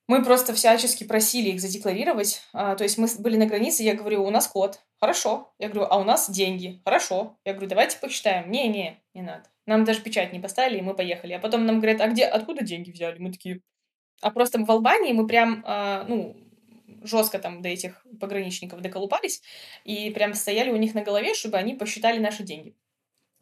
Мы 0.07 0.21
просто 0.21 0.53
всячески 0.53 1.05
просили 1.05 1.51
их 1.51 1.61
задекларировать. 1.61 2.41
А, 2.51 2.75
то 2.75 2.83
есть 2.83 2.97
мы 2.97 3.07
были 3.19 3.37
на 3.37 3.45
границе, 3.45 3.83
я 3.83 3.93
говорю, 3.93 4.25
у 4.25 4.29
нас 4.29 4.47
код. 4.47 4.81
Хорошо. 4.99 5.53
Я 5.59 5.69
говорю, 5.69 5.87
а 5.89 5.97
у 5.97 6.03
нас 6.03 6.29
деньги. 6.29 6.81
Хорошо. 6.83 7.37
Я 7.45 7.53
говорю, 7.53 7.69
давайте 7.69 7.97
посчитаем. 7.97 8.51
Не-не, 8.51 9.01
не 9.13 9.21
надо. 9.21 9.45
Нам 9.65 9.85
даже 9.85 10.01
печать 10.01 10.33
не 10.33 10.41
поставили, 10.41 10.79
и 10.79 10.81
мы 10.81 10.93
поехали. 10.95 11.31
А 11.31 11.39
потом 11.39 11.65
нам 11.65 11.79
говорят, 11.79 12.01
а 12.01 12.07
где, 12.09 12.25
откуда 12.25 12.65
деньги 12.65 12.91
взяли? 12.91 13.17
Мы 13.19 13.31
такие, 13.31 13.61
а 14.21 14.29
просто 14.31 14.59
в 14.59 14.69
Албании 14.69 15.13
мы 15.13 15.25
прям, 15.25 15.63
а, 15.65 16.03
ну, 16.09 16.35
жестко 17.03 17.39
там 17.39 17.61
до 17.61 17.69
этих 17.69 18.05
пограничников 18.19 18.81
доколупались, 18.81 19.41
и 19.85 20.09
прям 20.09 20.33
стояли 20.33 20.71
у 20.71 20.77
них 20.77 20.93
на 20.93 21.03
голове, 21.03 21.33
чтобы 21.33 21.57
они 21.57 21.73
посчитали 21.73 22.19
наши 22.19 22.43
деньги. 22.43 22.75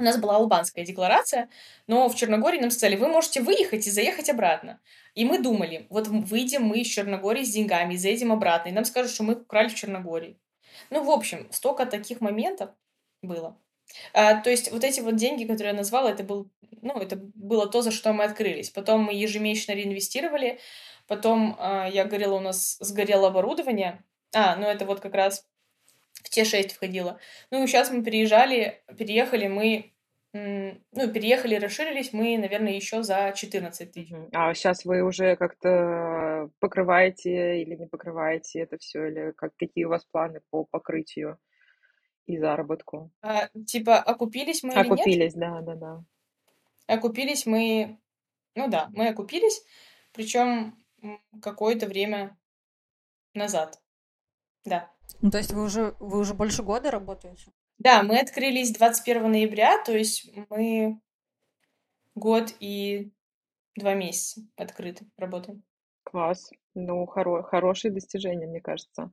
У 0.01 0.03
нас 0.03 0.17
была 0.17 0.37
албанская 0.37 0.83
декларация, 0.83 1.47
но 1.85 2.09
в 2.09 2.15
Черногории 2.15 2.59
нам 2.59 2.71
сказали, 2.71 2.95
вы 2.95 3.07
можете 3.07 3.39
выехать 3.39 3.85
и 3.85 3.91
заехать 3.91 4.31
обратно. 4.31 4.79
И 5.13 5.25
мы 5.25 5.37
думали, 5.37 5.85
вот 5.89 6.07
выйдем 6.07 6.63
мы 6.63 6.79
из 6.79 6.87
Черногории 6.87 7.43
с 7.43 7.51
деньгами, 7.51 7.95
заедем 7.95 8.31
обратно, 8.31 8.69
и 8.69 8.71
нам 8.71 8.83
скажут, 8.83 9.11
что 9.11 9.21
мы 9.21 9.35
украли 9.35 9.67
в 9.67 9.75
Черногории. 9.75 10.39
Ну, 10.89 11.03
в 11.03 11.11
общем, 11.11 11.47
столько 11.51 11.85
таких 11.85 12.19
моментов 12.19 12.71
было. 13.21 13.59
А, 14.13 14.41
то 14.41 14.49
есть 14.49 14.71
вот 14.71 14.83
эти 14.83 15.01
вот 15.01 15.17
деньги, 15.17 15.43
которые 15.43 15.73
я 15.73 15.77
назвала, 15.77 16.09
это, 16.09 16.23
был, 16.23 16.49
ну, 16.81 16.97
это 16.97 17.17
было 17.17 17.67
то, 17.69 17.83
за 17.83 17.91
что 17.91 18.11
мы 18.11 18.23
открылись. 18.23 18.71
Потом 18.71 19.03
мы 19.03 19.13
ежемесячно 19.13 19.73
реинвестировали. 19.73 20.59
Потом, 21.05 21.55
а, 21.59 21.87
я 21.87 22.05
говорила, 22.05 22.35
у 22.35 22.39
нас 22.39 22.77
сгорело 22.79 23.27
оборудование. 23.27 24.03
А, 24.33 24.55
ну 24.55 24.65
это 24.65 24.85
вот 24.85 24.99
как 24.99 25.13
раз 25.13 25.45
в 26.23 26.29
те 26.29 26.45
шесть 26.45 26.73
входило. 26.73 27.19
Ну 27.49 27.63
и 27.63 27.67
сейчас 27.67 27.91
мы 27.91 28.03
переезжали, 28.03 28.83
переехали 28.97 29.47
мы, 29.47 29.90
ну, 30.33 31.11
переехали, 31.13 31.55
расширились 31.55 32.13
мы, 32.13 32.37
наверное, 32.37 32.73
еще 32.73 33.03
за 33.03 33.33
14 33.35 33.91
тысяч. 33.91 34.13
А 34.31 34.53
сейчас 34.53 34.85
вы 34.85 35.01
уже 35.01 35.35
как-то 35.35 36.49
покрываете 36.59 37.61
или 37.61 37.75
не 37.75 37.87
покрываете 37.87 38.61
это 38.61 38.77
все, 38.77 39.07
или 39.07 39.31
как, 39.31 39.55
какие 39.57 39.85
у 39.85 39.89
вас 39.89 40.05
планы 40.05 40.41
по 40.49 40.63
покрытию 40.63 41.37
и 42.27 42.37
заработку? 42.37 43.11
А, 43.21 43.49
типа, 43.67 43.99
окупились 43.99 44.63
мы 44.63 44.73
или 44.73 44.79
нет? 44.79 44.91
Окупились, 44.91 45.33
да, 45.33 45.61
да, 45.61 45.75
да. 45.75 46.03
Окупились 46.87 47.45
мы, 47.45 47.99
ну 48.55 48.69
да, 48.69 48.89
мы 48.93 49.09
окупились, 49.09 49.63
причем 50.13 50.77
какое-то 51.41 51.87
время 51.87 52.37
назад, 53.33 53.81
да. 54.63 54.91
Ну, 55.21 55.29
то 55.29 55.39
есть 55.39 55.51
вы 55.51 55.63
уже, 55.63 55.95
вы 55.99 56.19
уже 56.19 56.33
больше 56.33 56.63
года 56.63 56.89
работаете? 56.89 57.51
Да, 57.83 58.03
мы 58.03 58.19
открылись 58.19 58.71
21 58.73 59.31
ноября, 59.31 59.83
то 59.83 59.91
есть 59.91 60.29
мы 60.51 61.01
год 62.13 62.53
и 62.59 63.11
два 63.75 63.95
месяца 63.95 64.41
открыты, 64.55 65.07
работаем. 65.17 65.63
Класс. 66.03 66.51
Ну, 66.75 67.03
хоро- 67.05 67.41
хорошие 67.41 67.91
достижения, 67.91 68.45
мне 68.45 68.61
кажется. 68.61 69.11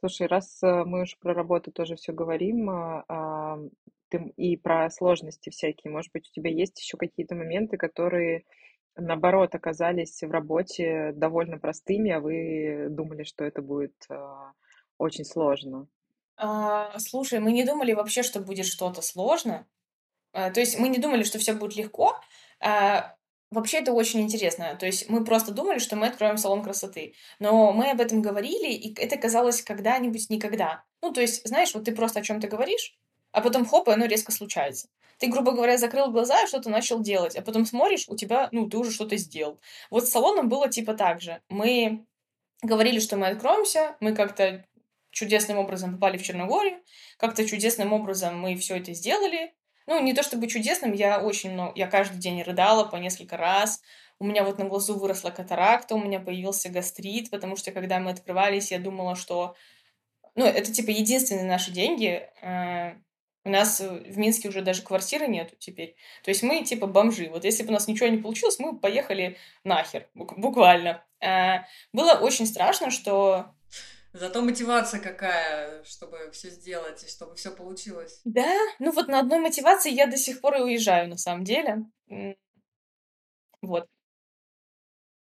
Слушай, 0.00 0.26
раз 0.26 0.62
э, 0.62 0.84
мы 0.84 1.04
уж 1.04 1.16
про 1.18 1.32
работу 1.32 1.72
тоже 1.72 1.96
все 1.96 2.12
говорим, 2.12 2.68
а, 2.68 3.04
а, 3.08 3.58
ты 4.10 4.18
и 4.36 4.58
про 4.58 4.90
сложности 4.90 5.48
всякие, 5.48 5.90
может 5.90 6.12
быть, 6.12 6.28
у 6.28 6.32
тебя 6.34 6.50
есть 6.50 6.78
еще 6.78 6.98
какие-то 6.98 7.34
моменты, 7.34 7.78
которые, 7.78 8.44
наоборот, 8.96 9.54
оказались 9.54 10.22
в 10.22 10.30
работе 10.30 11.12
довольно 11.14 11.58
простыми, 11.58 12.10
а 12.10 12.20
вы 12.20 12.88
думали, 12.90 13.22
что 13.22 13.44
это 13.44 13.62
будет 13.62 13.94
а, 14.10 14.52
очень 14.98 15.24
сложно? 15.24 15.88
А, 16.42 16.98
слушай, 16.98 17.38
мы 17.38 17.52
не 17.52 17.62
думали 17.62 17.92
вообще, 17.92 18.24
что 18.24 18.40
будет 18.40 18.66
что-то 18.66 19.00
сложно. 19.00 19.64
А, 20.32 20.50
то 20.50 20.58
есть 20.58 20.76
мы 20.76 20.88
не 20.88 20.98
думали, 20.98 21.22
что 21.22 21.38
все 21.38 21.52
будет 21.52 21.76
легко. 21.76 22.20
А, 22.58 23.14
вообще 23.52 23.78
это 23.78 23.92
очень 23.92 24.22
интересно. 24.22 24.74
То 24.74 24.86
есть 24.86 25.08
мы 25.08 25.24
просто 25.24 25.52
думали, 25.52 25.78
что 25.78 25.94
мы 25.94 26.08
откроем 26.08 26.38
салон 26.38 26.64
красоты. 26.64 27.14
Но 27.38 27.72
мы 27.72 27.92
об 27.92 28.00
этом 28.00 28.22
говорили, 28.22 28.72
и 28.72 28.92
это 29.00 29.16
казалось 29.16 29.62
когда-нибудь 29.62 30.30
никогда. 30.30 30.82
Ну, 31.00 31.12
то 31.12 31.20
есть, 31.20 31.46
знаешь, 31.46 31.74
вот 31.74 31.84
ты 31.84 31.94
просто 31.94 32.18
о 32.18 32.22
чем-то 32.24 32.48
говоришь, 32.48 32.98
а 33.30 33.40
потом 33.40 33.64
хоп, 33.64 33.86
и 33.88 33.92
оно 33.92 34.06
резко 34.06 34.32
случается. 34.32 34.88
Ты, 35.18 35.28
грубо 35.28 35.52
говоря, 35.52 35.78
закрыл 35.78 36.10
глаза 36.10 36.42
и 36.42 36.48
что-то 36.48 36.70
начал 36.70 36.98
делать, 36.98 37.36
а 37.36 37.42
потом 37.42 37.66
смотришь, 37.66 38.08
у 38.08 38.16
тебя, 38.16 38.48
ну, 38.50 38.68
ты 38.68 38.78
уже 38.78 38.90
что-то 38.90 39.16
сделал. 39.16 39.60
Вот 39.90 40.08
с 40.08 40.10
салоном 40.10 40.48
было 40.48 40.68
типа 40.68 40.94
так 40.94 41.20
же. 41.20 41.40
Мы 41.48 42.04
говорили, 42.62 42.98
что 42.98 43.16
мы 43.16 43.28
откроемся, 43.28 43.96
мы 44.00 44.12
как-то 44.12 44.64
чудесным 45.12 45.58
образом 45.58 45.92
попали 45.94 46.18
в 46.18 46.22
Черногорию, 46.22 46.80
как-то 47.18 47.46
чудесным 47.46 47.92
образом 47.92 48.40
мы 48.40 48.56
все 48.56 48.78
это 48.78 48.92
сделали. 48.94 49.54
Ну, 49.86 50.00
не 50.00 50.14
то 50.14 50.22
чтобы 50.22 50.46
чудесным, 50.48 50.92
я 50.92 51.20
очень 51.20 51.52
много, 51.52 51.72
я 51.76 51.86
каждый 51.86 52.18
день 52.18 52.42
рыдала 52.42 52.84
по 52.84 52.96
несколько 52.96 53.36
раз. 53.36 53.80
У 54.18 54.24
меня 54.24 54.44
вот 54.44 54.58
на 54.58 54.64
глазу 54.64 54.98
выросла 54.98 55.30
катаракта, 55.30 55.94
у 55.96 55.98
меня 55.98 56.20
появился 56.20 56.68
гастрит, 56.68 57.30
потому 57.30 57.56
что 57.56 57.72
когда 57.72 57.98
мы 57.98 58.10
открывались, 58.12 58.70
я 58.72 58.78
думала, 58.78 59.16
что... 59.16 59.54
Ну, 60.34 60.46
это 60.46 60.72
типа 60.72 60.90
единственные 60.90 61.44
наши 61.44 61.72
деньги. 61.72 62.28
Э, 62.40 62.94
У 63.44 63.50
нас 63.50 63.80
в 63.80 64.16
Минске 64.16 64.48
уже 64.48 64.62
даже 64.62 64.82
квартиры 64.82 65.26
нету 65.26 65.56
теперь. 65.58 65.96
То 66.22 66.30
есть 66.30 66.42
мы 66.44 66.62
типа 66.62 66.86
бомжи. 66.86 67.28
Вот 67.28 67.44
если 67.44 67.64
бы 67.64 67.70
у 67.70 67.72
нас 67.72 67.88
ничего 67.88 68.06
не 68.08 68.18
получилось, 68.18 68.60
мы 68.60 68.78
поехали 68.78 69.36
нахер, 69.64 70.08
бук- 70.14 70.38
буквально. 70.38 71.04
Э, 71.20 71.64
Было 71.92 72.12
очень 72.12 72.46
страшно, 72.46 72.90
что 72.92 73.46
Зато 74.12 74.42
мотивация 74.42 75.00
какая, 75.00 75.82
чтобы 75.84 76.30
все 76.32 76.50
сделать 76.50 77.02
и 77.02 77.08
чтобы 77.08 77.34
все 77.34 77.50
получилось. 77.50 78.20
Да, 78.24 78.54
ну 78.78 78.92
вот 78.92 79.08
на 79.08 79.20
одной 79.20 79.38
мотивации 79.38 79.90
я 79.90 80.06
до 80.06 80.18
сих 80.18 80.40
пор 80.40 80.56
и 80.56 80.60
уезжаю, 80.60 81.08
на 81.08 81.16
самом 81.16 81.44
деле. 81.44 81.86
Вот. 83.62 83.86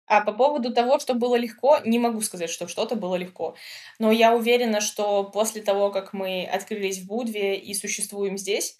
А 0.07 0.19
по 0.19 0.33
поводу 0.33 0.73
того, 0.73 0.99
что 0.99 1.13
было 1.13 1.35
легко, 1.35 1.79
не 1.85 1.97
могу 1.97 2.19
сказать, 2.19 2.49
что 2.49 2.67
что-то 2.67 2.95
было 2.95 3.15
легко. 3.15 3.55
Но 3.97 4.11
я 4.11 4.35
уверена, 4.35 4.81
что 4.81 5.23
после 5.23 5.61
того, 5.61 5.89
как 5.89 6.11
мы 6.11 6.43
открылись 6.43 6.99
в 6.99 7.07
Будве 7.07 7.57
и 7.57 7.73
существуем 7.73 8.37
здесь, 8.37 8.77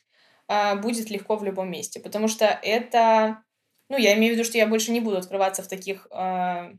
а, 0.50 0.76
будет 0.76 1.10
легко 1.10 1.38
в 1.38 1.44
любом 1.46 1.72
месте. 1.72 2.02
Потому 2.02 2.28
что 2.28 2.46
это... 2.46 3.44
Ну, 3.88 3.98
я 3.98 4.14
имею 4.16 4.34
в 4.34 4.38
виду, 4.38 4.44
что 4.46 4.58
я 4.58 4.68
больше 4.68 4.92
не 4.92 5.00
буду 5.00 5.16
открываться 5.16 5.64
в 5.64 5.70
таких 5.70 6.06
а, 6.12 6.74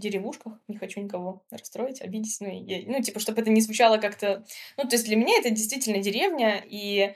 деревушках, 0.00 0.54
не 0.68 0.76
хочу 0.76 1.00
никого 1.00 1.44
расстроить, 1.50 2.00
обидеть, 2.00 2.36
ну, 2.40 2.48
я- 2.48 2.82
ну, 2.86 3.02
типа, 3.02 3.20
чтобы 3.20 3.40
это 3.40 3.50
не 3.50 3.60
звучало 3.60 3.98
как-то... 3.98 4.44
Ну, 4.76 4.84
то 4.84 4.96
есть 4.96 5.04
для 5.06 5.16
меня 5.16 5.38
это 5.38 5.50
действительно 5.50 6.02
деревня, 6.02 6.62
и 6.66 7.14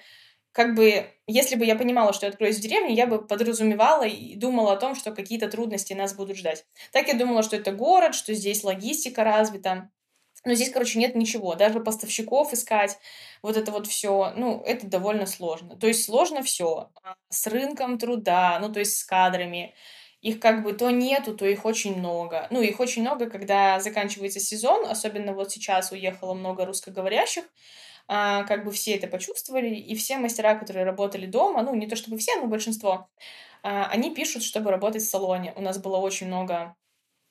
как 0.53 0.75
бы, 0.75 1.07
если 1.27 1.57
бы 1.57 1.65
я 1.65 1.77
понимала, 1.77 2.13
что 2.13 2.27
я 2.27 2.31
откроюсь 2.31 2.59
в 2.59 2.61
деревне, 2.63 2.95
я 2.95 3.07
бы 3.07 3.27
подразумевала 3.27 4.05
и 4.05 4.37
думала 4.37 4.75
о 4.75 4.77
том, 4.77 4.95
что 4.95 5.13
какие-то 5.13 5.49
трудности 5.49 5.95
нас 5.95 6.15
будут 6.15 6.37
ждать. 6.37 6.67
Так 6.93 7.09
я 7.09 7.15
думала, 7.15 7.43
что 7.43 7.57
это 7.57 7.73
город, 7.73 8.15
что 8.15 8.35
здесь 8.35 8.63
логистика 8.63 9.25
развита, 9.25 9.91
но 10.45 10.55
здесь, 10.55 10.71
короче, 10.71 10.99
нет 10.99 11.15
ничего. 11.15 11.55
Даже 11.55 11.81
поставщиков 11.81 12.53
искать, 12.53 12.99
вот 13.43 13.57
это 13.57 13.71
вот 13.71 13.87
все, 13.87 14.33
ну, 14.37 14.61
это 14.63 14.87
довольно 14.89 15.27
сложно. 15.27 15.77
То 15.77 15.87
есть 15.87 16.05
сложно 16.05 16.43
все. 16.43 16.91
С 17.29 17.47
рынком 17.47 17.99
труда, 17.99 18.59
ну, 18.61 18.73
то 18.73 18.81
есть 18.81 18.97
с 18.99 19.05
кадрами. 19.05 19.75
Их 20.23 20.39
как 20.41 20.63
бы 20.63 20.73
то 20.73 20.91
нету, 20.91 21.37
то 21.37 21.45
их 21.45 21.65
очень 21.65 21.99
много. 21.99 22.47
Ну, 22.51 22.63
их 22.63 22.79
очень 22.81 23.03
много, 23.03 23.29
когда 23.29 23.81
заканчивается 23.81 24.39
сезон, 24.41 24.87
особенно 24.87 25.35
вот 25.35 25.51
сейчас 25.51 25.91
уехало 25.93 26.33
много 26.33 26.65
русскоговорящих, 26.65 27.45
а, 28.07 28.45
как 28.45 28.65
бы 28.65 28.71
все 28.71 28.95
это 28.95 29.09
почувствовали, 29.09 29.75
и 29.75 29.95
все 29.97 30.19
мастера, 30.19 30.55
которые 30.55 30.85
работали 30.85 31.27
дома, 31.27 31.63
ну, 31.63 31.75
не 31.75 31.89
то 31.89 31.97
чтобы 31.97 32.19
все, 32.19 32.37
но 32.37 32.47
большинство, 32.47 33.09
а, 33.65 33.87
они 33.87 34.15
пишут, 34.15 34.45
чтобы 34.45 34.71
работать 34.71 35.03
в 35.03 35.11
салоне. 35.11 35.53
У 35.57 35.61
нас 35.61 35.79
было 35.79 35.97
очень 35.97 36.29
много 36.29 36.77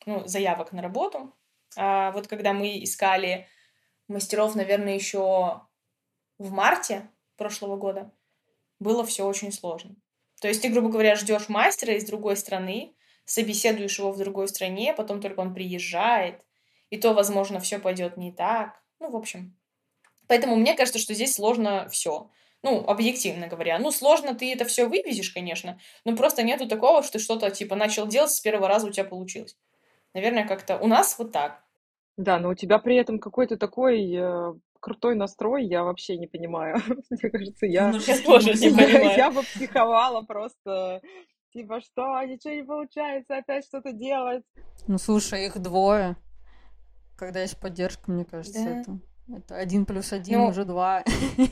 ну, 0.06 0.28
заявок 0.28 0.74
на 0.74 0.82
работу. 0.82 1.34
А 1.78 2.12
вот 2.12 2.28
когда 2.28 2.54
мы 2.54 2.84
искали 2.84 3.48
мастеров, 4.10 4.56
наверное, 4.56 4.96
еще 4.96 5.62
в 6.38 6.52
марте 6.52 7.10
прошлого 7.38 7.78
года, 7.78 8.12
было 8.80 9.06
все 9.06 9.26
очень 9.26 9.52
сложно. 9.52 9.96
То 10.42 10.50
есть 10.50 10.62
ты, 10.62 10.68
грубо 10.68 10.90
говоря, 10.90 11.16
ждешь 11.16 11.48
мастера 11.48 11.94
из 11.94 12.04
другой 12.04 12.36
страны, 12.36 12.94
собеседуешь 13.24 13.98
его 13.98 14.12
в 14.12 14.18
другой 14.18 14.50
стране, 14.50 14.94
потом 14.94 15.22
только 15.22 15.40
он 15.40 15.54
приезжает, 15.54 16.44
и 16.90 16.98
то, 16.98 17.14
возможно, 17.14 17.62
все 17.62 17.80
пойдет 17.80 18.18
не 18.18 18.34
так. 18.34 18.82
Ну, 19.00 19.10
в 19.10 19.16
общем, 19.16 19.56
Поэтому 20.32 20.56
мне 20.56 20.76
кажется, 20.76 20.98
что 20.98 21.14
здесь 21.14 21.36
сложно 21.36 21.90
все. 21.90 22.30
Ну, 22.64 22.86
объективно 22.88 23.48
говоря. 23.48 23.78
Ну, 23.80 23.92
сложно 23.92 24.34
ты 24.34 24.54
это 24.54 24.64
все 24.64 24.88
вывезешь, 24.88 25.32
конечно, 25.32 25.78
но 26.06 26.16
просто 26.16 26.42
нету 26.42 26.70
такого, 26.70 27.04
что 27.04 27.20
что-то 27.20 27.52
типа 27.52 27.76
начал 27.76 28.08
делать, 28.08 28.32
с 28.32 28.40
первого 28.40 28.70
раза 28.70 28.88
у 28.88 28.92
тебя 28.92 29.04
получилось. 29.04 29.58
Наверное, 30.14 30.48
как-то 30.48 30.78
у 30.78 30.88
нас 30.88 31.20
вот 31.20 31.34
так. 31.34 31.62
Да, 32.16 32.40
но 32.40 32.52
у 32.52 32.54
тебя 32.54 32.80
при 32.80 32.96
этом 32.96 33.20
какой-то 33.20 33.58
такой 33.58 34.10
э, 34.14 34.54
крутой 34.82 35.16
настрой, 35.16 35.66
я 35.66 35.84
вообще 35.84 36.18
не 36.18 36.28
понимаю. 36.28 36.76
Мне 37.10 37.30
кажется, 37.30 37.66
я, 37.66 37.92
Я 37.92 38.18
тоже 38.20 38.54
не 38.54 38.70
понимаю. 38.76 39.18
я 39.18 39.32
бы 39.32 39.42
психовала 39.44 40.22
просто. 40.24 41.02
Типа, 41.54 41.82
что, 41.82 42.22
ничего 42.24 42.54
не 42.54 42.64
получается, 42.64 43.38
опять 43.38 43.66
что-то 43.66 43.92
делать. 43.92 44.44
Ну, 44.88 44.98
слушай, 44.98 45.46
их 45.46 45.60
двое. 45.60 46.16
Когда 47.18 47.42
есть 47.42 47.60
поддержка, 47.60 48.10
мне 48.12 48.26
кажется, 48.26 48.64
Да. 48.64 48.80
это, 48.82 49.00
это 49.38 49.56
один 49.56 49.86
плюс 49.86 50.14
один 50.14 50.40
Ну, 50.40 50.48
уже 50.48 50.66
два, 50.66 51.04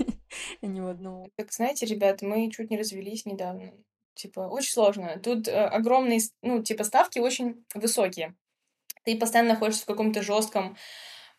а 0.62 0.66
не 0.66 0.82
в 0.82 0.88
одного. 0.88 1.28
Так, 1.36 1.52
знаете, 1.52 1.86
ребят, 1.86 2.22
мы 2.22 2.50
чуть 2.50 2.70
не 2.72 2.78
развелись 2.78 3.26
недавно. 3.26 3.74
Типа, 4.16 4.42
очень 4.42 4.72
сложно. 4.72 5.20
Тут 5.24 5.48
э, 5.48 5.52
огромные, 5.66 6.20
ну, 6.42 6.64
типа, 6.64 6.84
ставки 6.86 7.20
очень 7.20 7.66
высокие. 7.76 8.36
Ты 9.04 9.18
постоянно 9.18 9.54
находишься 9.54 9.84
в 9.84 9.88
каком-то 9.88 10.22
жестком, 10.22 10.76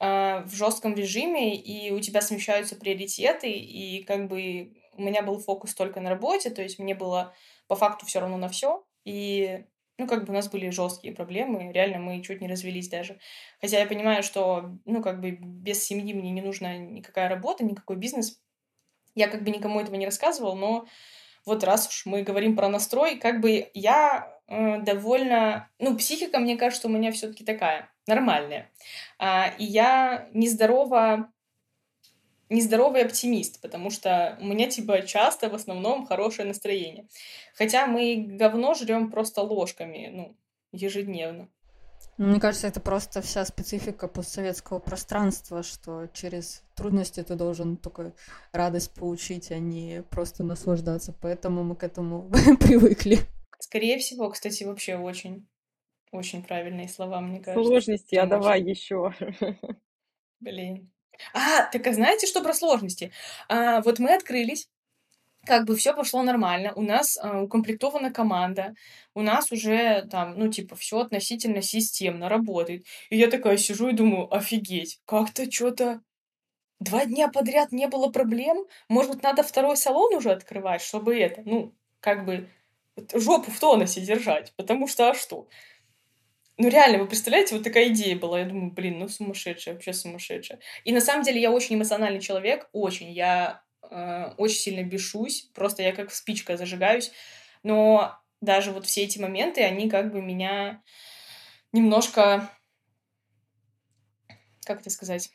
э, 0.01 0.43
в 0.45 0.55
жестком 0.55 0.95
режиме, 0.95 1.57
и 1.57 1.91
у 1.93 2.01
тебя 2.01 2.21
смещаются 2.21 2.77
приоритеты, 2.77 3.51
и 3.51 4.03
как 4.05 4.29
бы 4.29 4.73
у 4.97 5.03
меня 5.03 5.23
был 5.23 5.39
фокус 5.39 5.75
только 5.75 6.01
на 6.01 6.11
работе, 6.11 6.51
то 6.51 6.63
есть 6.63 6.79
мне 6.79 6.95
было 6.95 7.35
по 7.69 7.77
факту 7.77 8.07
все 8.07 8.21
равно 8.21 8.37
на 8.37 8.49
все, 8.49 8.85
и 9.05 9.65
ну, 10.01 10.07
как 10.07 10.25
бы 10.25 10.33
у 10.33 10.35
нас 10.35 10.49
были 10.49 10.71
жесткие 10.71 11.15
проблемы, 11.15 11.73
реально 11.73 11.99
мы 11.99 12.23
чуть 12.23 12.41
не 12.41 12.49
развелись 12.49 12.89
даже. 12.89 13.21
Хотя 13.61 13.79
я 13.81 13.87
понимаю, 13.87 14.23
что, 14.23 14.71
ну, 14.87 15.03
как 15.03 15.21
бы 15.21 15.33
без 15.33 15.85
семьи 15.85 16.15
мне 16.15 16.31
не 16.31 16.41
нужна 16.41 16.79
никакая 16.79 17.29
работа, 17.29 17.65
никакой 17.65 17.97
бизнес. 17.97 18.41
Я 19.15 19.29
как 19.29 19.45
бы 19.45 19.51
никому 19.51 19.79
этого 19.79 19.97
не 19.97 20.07
рассказывал, 20.07 20.57
но 20.57 20.87
вот 21.45 21.65
раз 21.65 21.89
уж 21.89 22.07
мы 22.07 22.23
говорим 22.23 22.57
про 22.57 22.69
настрой, 22.69 23.19
как 23.19 23.41
бы 23.41 23.71
я 23.75 24.40
довольно... 24.51 25.69
Ну, 25.79 25.97
психика, 25.97 26.39
мне 26.39 26.57
кажется, 26.57 26.89
у 26.89 26.91
меня 26.91 27.13
все 27.13 27.29
таки 27.29 27.45
такая, 27.45 27.89
нормальная. 28.07 28.71
А, 29.19 29.49
и 29.59 29.65
я 29.65 30.29
нездорово 30.35 31.31
нездоровый 32.51 33.05
оптимист, 33.05 33.61
потому 33.61 33.91
что 33.91 34.37
у 34.41 34.45
меня, 34.45 34.69
типа, 34.69 35.03
часто 35.03 35.49
в 35.49 35.55
основном 35.55 36.05
хорошее 36.05 36.49
настроение. 36.49 37.07
Хотя 37.55 37.87
мы 37.87 38.27
говно 38.29 38.75
жрем 38.75 39.11
просто 39.11 39.41
ложками, 39.43 40.11
ну, 40.13 40.37
ежедневно. 40.73 41.49
Ну, 42.19 42.27
Мне 42.27 42.41
кажется, 42.41 42.67
это 42.67 42.81
просто 42.81 43.23
вся 43.23 43.45
специфика 43.45 44.09
постсоветского 44.09 44.81
пространства, 44.81 45.63
что 45.63 46.09
через 46.13 46.63
трудности 46.75 47.23
ты 47.23 47.37
должен 47.37 47.77
только 47.77 48.13
радость 48.53 48.93
получить, 48.95 49.53
а 49.53 49.59
не 49.59 50.03
просто 50.11 50.43
наслаждаться. 50.43 51.15
Поэтому 51.21 51.63
мы 51.63 51.77
к 51.77 51.85
этому 51.85 52.31
привыкли. 52.61 53.21
Скорее 53.61 53.99
всего, 53.99 54.31
кстати, 54.31 54.65
вообще 54.65 54.97
очень, 54.97 55.47
очень 56.11 56.43
правильные 56.43 56.89
слова, 56.89 57.21
мне 57.21 57.41
кажется. 57.41 57.69
Сложности, 57.69 58.15
а 58.17 58.27
давай 58.27 58.63
еще. 58.63 59.15
Блин. 60.41 60.91
А, 61.35 61.67
так 61.71 61.87
а 61.87 61.93
знаете, 61.93 62.27
что 62.27 62.43
про 62.43 62.55
сложности? 62.55 63.13
А, 63.49 63.83
вот 63.83 63.99
мы 63.99 64.15
открылись, 64.15 64.69
как 65.45 65.67
бы 65.67 65.77
все 65.77 65.95
пошло 65.95 66.23
нормально, 66.23 66.73
у 66.75 66.83
нас 66.83 67.19
а, 67.19 67.43
укомплектована 67.43 68.11
команда, 68.11 68.75
у 69.15 69.23
нас 69.23 69.53
уже 69.53 70.07
там, 70.11 70.39
ну, 70.39 70.51
типа, 70.51 70.77
все 70.77 71.01
относительно 71.01 71.63
системно 71.63 72.29
работает. 72.29 72.87
И 73.11 73.19
я 73.19 73.29
такая 73.29 73.57
сижу 73.59 73.89
и 73.89 73.93
думаю, 73.95 74.35
офигеть, 74.35 75.01
как-то 75.05 75.51
что-то 75.51 76.01
два 76.79 77.05
дня 77.05 77.29
подряд 77.29 77.73
не 77.73 77.87
было 77.87 78.11
проблем, 78.11 78.67
может, 78.89 79.23
надо 79.23 79.43
второй 79.43 79.77
салон 79.77 80.15
уже 80.15 80.31
открывать, 80.31 80.83
чтобы 80.83 81.19
это, 81.19 81.43
ну, 81.45 81.75
как 82.01 82.25
бы 82.25 82.49
жопу 83.15 83.51
в 83.51 83.59
тонусе 83.59 84.01
держать, 84.01 84.53
потому 84.57 84.87
что, 84.87 85.11
а 85.11 85.15
что? 85.15 85.49
Ну, 86.59 86.69
реально, 86.69 86.99
вы 86.99 87.07
представляете, 87.07 87.55
вот 87.55 87.65
такая 87.65 87.89
идея 87.89 88.17
была. 88.17 88.41
Я 88.41 88.45
думаю, 88.45 88.71
блин, 88.71 88.99
ну 88.99 89.09
сумасшедшая, 89.09 89.75
вообще 89.75 89.95
сумасшедшая. 89.95 90.61
И 90.85 90.93
на 90.93 91.01
самом 91.01 91.23
деле 91.25 91.41
я 91.41 91.51
очень 91.51 91.77
эмоциональный 91.77 92.21
человек, 92.21 92.69
очень. 92.73 93.11
Я 93.13 93.63
э, 93.91 94.35
очень 94.37 94.59
сильно 94.59 94.83
бешусь, 94.83 95.49
просто 95.55 95.83
я 95.83 95.93
как 95.93 96.13
спичка 96.13 96.59
зажигаюсь. 96.59 97.13
Но 97.63 98.21
даже 98.43 98.73
вот 98.73 98.85
все 98.85 99.05
эти 99.05 99.19
моменты, 99.19 99.63
они 99.63 99.89
как 99.89 100.13
бы 100.13 100.21
меня 100.21 100.83
немножко, 101.73 102.51
как 104.67 104.81
это 104.81 104.91
сказать, 104.91 105.31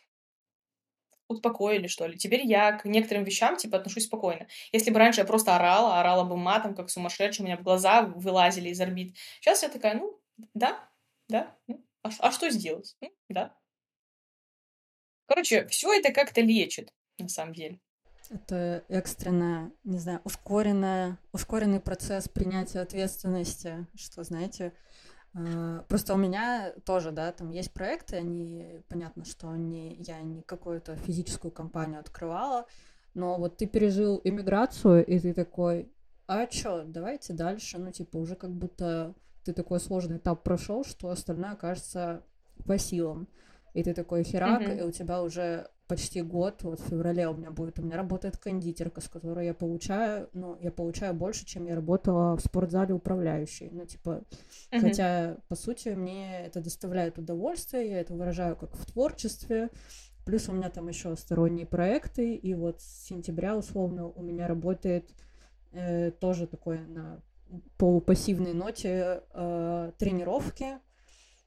успокоили, 1.27 1.87
что 1.87 2.05
ли. 2.07 2.17
Теперь 2.17 2.45
я 2.45 2.73
к 2.77 2.85
некоторым 2.85 3.23
вещам, 3.23 3.57
типа, 3.57 3.77
отношусь 3.77 4.05
спокойно. 4.05 4.47
Если 4.71 4.91
бы 4.91 4.99
раньше 4.99 5.21
я 5.21 5.25
просто 5.25 5.55
орала, 5.55 5.99
орала 5.99 6.23
бы 6.23 6.37
матом, 6.37 6.75
как 6.75 6.89
сумасшедшая, 6.89 7.45
у 7.45 7.47
меня 7.47 7.57
в 7.57 7.63
глаза 7.63 8.03
вылазили 8.03 8.69
из 8.69 8.79
орбит. 8.79 9.15
Сейчас 9.39 9.63
я 9.63 9.69
такая, 9.69 9.95
ну, 9.95 10.19
да, 10.53 10.89
да, 11.27 11.55
ну, 11.67 11.83
а, 12.03 12.09
а 12.19 12.31
что 12.31 12.49
сделать? 12.49 12.95
Ну, 13.01 13.09
да. 13.29 13.55
Короче, 15.27 15.67
все 15.67 15.91
это 15.93 16.11
как-то 16.11 16.41
лечит, 16.41 16.93
на 17.17 17.29
самом 17.29 17.53
деле. 17.53 17.79
Это 18.29 18.83
экстренная, 18.89 19.71
не 19.83 19.99
знаю, 19.99 20.21
ускоренная, 20.23 21.19
ускоренный 21.31 21.79
процесс 21.79 22.27
принятия 22.27 22.79
ответственности, 22.79 23.87
что, 23.95 24.23
знаете, 24.23 24.73
просто 25.89 26.13
у 26.13 26.17
меня 26.17 26.73
тоже, 26.85 27.11
да, 27.11 27.31
там 27.31 27.51
есть 27.51 27.73
проекты, 27.73 28.17
они, 28.17 28.81
понятно, 28.87 29.25
что 29.25 29.55
не, 29.55 29.95
я 29.95 30.21
не 30.21 30.41
какую-то 30.41 30.95
физическую 30.95 31.51
компанию 31.51 31.99
открывала, 31.99 32.65
но 33.13 33.37
вот 33.37 33.57
ты 33.57 33.65
пережил 33.65 34.21
иммиграцию, 34.23 35.05
и 35.05 35.19
ты 35.19 35.33
такой, 35.33 35.91
а 36.27 36.45
чё, 36.47 36.83
давайте 36.85 37.33
дальше, 37.33 37.77
ну, 37.77 37.91
типа, 37.91 38.17
уже 38.17 38.35
как 38.35 38.51
будто 38.51 39.13
ты 39.43 39.53
такой 39.53 39.79
сложный 39.79 40.17
этап 40.17 40.43
прошел, 40.43 40.83
что 40.83 41.09
остальное 41.09 41.55
кажется 41.55 42.23
по 42.65 42.77
силам. 42.77 43.27
И 43.73 43.83
ты 43.83 43.93
такой 43.93 44.23
херак, 44.23 44.61
Мгм. 44.61 44.71
и 44.71 44.81
у 44.83 44.91
тебя 44.91 45.21
уже 45.21 45.69
почти 45.87 46.21
год, 46.21 46.63
вот 46.63 46.79
в 46.79 46.87
феврале 46.87 47.27
у 47.27 47.33
меня 47.35 47.51
будет, 47.51 47.79
у 47.79 47.83
меня 47.83 47.97
работает 47.97 48.37
кондитерка, 48.37 49.01
с 49.01 49.07
которой 49.07 49.45
я 49.45 49.53
получаю, 49.53 50.29
ну, 50.33 50.57
я 50.61 50.71
получаю 50.71 51.13
больше, 51.13 51.45
чем 51.45 51.65
я 51.65 51.75
работала 51.75 52.35
в 52.35 52.41
спортзале 52.41 52.93
управляющей. 52.93 53.69
Ну, 53.71 53.85
типа, 53.85 54.23
Мгм. 54.71 54.81
хотя, 54.81 55.37
по 55.47 55.55
сути, 55.55 55.89
мне 55.89 56.45
это 56.45 56.61
доставляет 56.61 57.17
удовольствие, 57.17 57.89
я 57.89 58.01
это 58.01 58.13
выражаю 58.13 58.55
как 58.55 58.75
в 58.75 58.85
творчестве, 58.85 59.69
плюс 60.25 60.49
у 60.49 60.53
меня 60.53 60.69
там 60.69 60.87
еще 60.87 61.15
сторонние 61.15 61.65
проекты, 61.65 62.35
и 62.35 62.53
вот 62.53 62.81
с 62.81 63.07
сентября, 63.07 63.55
условно, 63.55 64.07
у 64.07 64.21
меня 64.21 64.47
работает 64.47 65.09
э, 65.71 66.11
тоже 66.11 66.47
такое 66.47 66.85
на 66.87 67.21
полупассивной 67.77 68.53
ноте 68.53 69.21
э, 69.33 69.91
тренировки, 69.97 70.79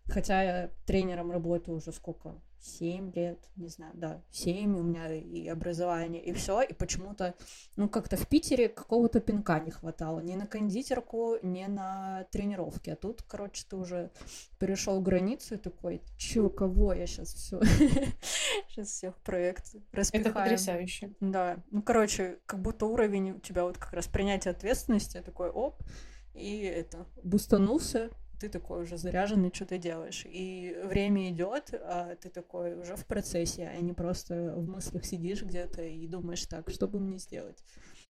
Хотя 0.09 0.43
я 0.43 0.71
тренером 0.87 1.31
работаю 1.31 1.77
уже 1.77 1.93
сколько? 1.93 2.41
Семь 2.61 3.13
лет, 3.15 3.39
не 3.57 3.69
знаю, 3.69 3.93
да, 3.95 4.23
семь 4.31 4.77
у 4.77 4.83
меня 4.83 5.15
и 5.15 5.47
образование, 5.49 6.23
и 6.23 6.33
все, 6.33 6.61
и 6.63 6.73
почему-то, 6.73 7.35
ну, 7.77 7.89
как-то 7.89 8.17
в 8.17 8.27
Питере 8.27 8.69
какого-то 8.69 9.21
пинка 9.21 9.61
не 9.61 9.71
хватало, 9.71 10.21
ни 10.21 10.35
на 10.35 10.47
кондитерку, 10.47 11.37
ни 11.43 11.65
на 11.67 12.27
тренировки, 12.33 12.91
а 12.91 12.97
тут, 12.97 13.23
короче, 13.23 13.65
ты 13.69 13.77
уже 13.77 14.11
перешел 14.59 15.01
границу 15.01 15.55
и 15.55 15.59
такой, 15.59 16.03
чё, 16.17 16.51
кого 16.51 16.93
я 16.93 17.07
сейчас 17.07 17.33
все, 17.35 17.61
сейчас 18.69 18.89
всех 18.91 19.17
проект 19.19 19.69
Это 19.75 19.81
распихаем. 19.93 20.35
потрясающе. 20.35 21.15
Да, 21.21 21.59
ну, 21.71 21.81
короче, 21.83 22.39
как 22.47 22.61
будто 22.61 22.87
уровень 22.87 23.33
у 23.33 23.39
тебя 23.39 23.65
вот 23.65 23.79
как 23.79 23.93
раз 23.93 24.09
принятия 24.09 24.51
ответственности 24.51 25.23
такой, 25.25 25.51
оп, 25.51 25.81
и 26.35 26.63
это, 26.63 27.07
бустанулся, 27.23 28.11
ты 28.39 28.49
такой 28.49 28.83
уже 28.83 28.97
заряженный, 28.97 29.51
что 29.53 29.67
ты 29.67 29.79
делаешь. 29.79 30.25
И 30.27 30.77
время 30.85 31.31
идет, 31.31 31.75
а 31.75 32.15
ты 32.17 32.29
такой 32.29 32.75
уже 32.75 32.97
в 32.97 33.07
процессе, 33.07 33.69
а 33.69 33.81
не 33.81 33.93
просто 33.93 34.55
в 34.57 34.69
мыслях 34.69 35.05
сидишь 35.05 35.43
где-то 35.43 35.83
и 35.83 36.07
думаешь, 36.07 36.45
так, 36.47 36.71
что 36.71 36.89
бы 36.89 37.01
мне 37.01 37.19
сделать? 37.19 37.59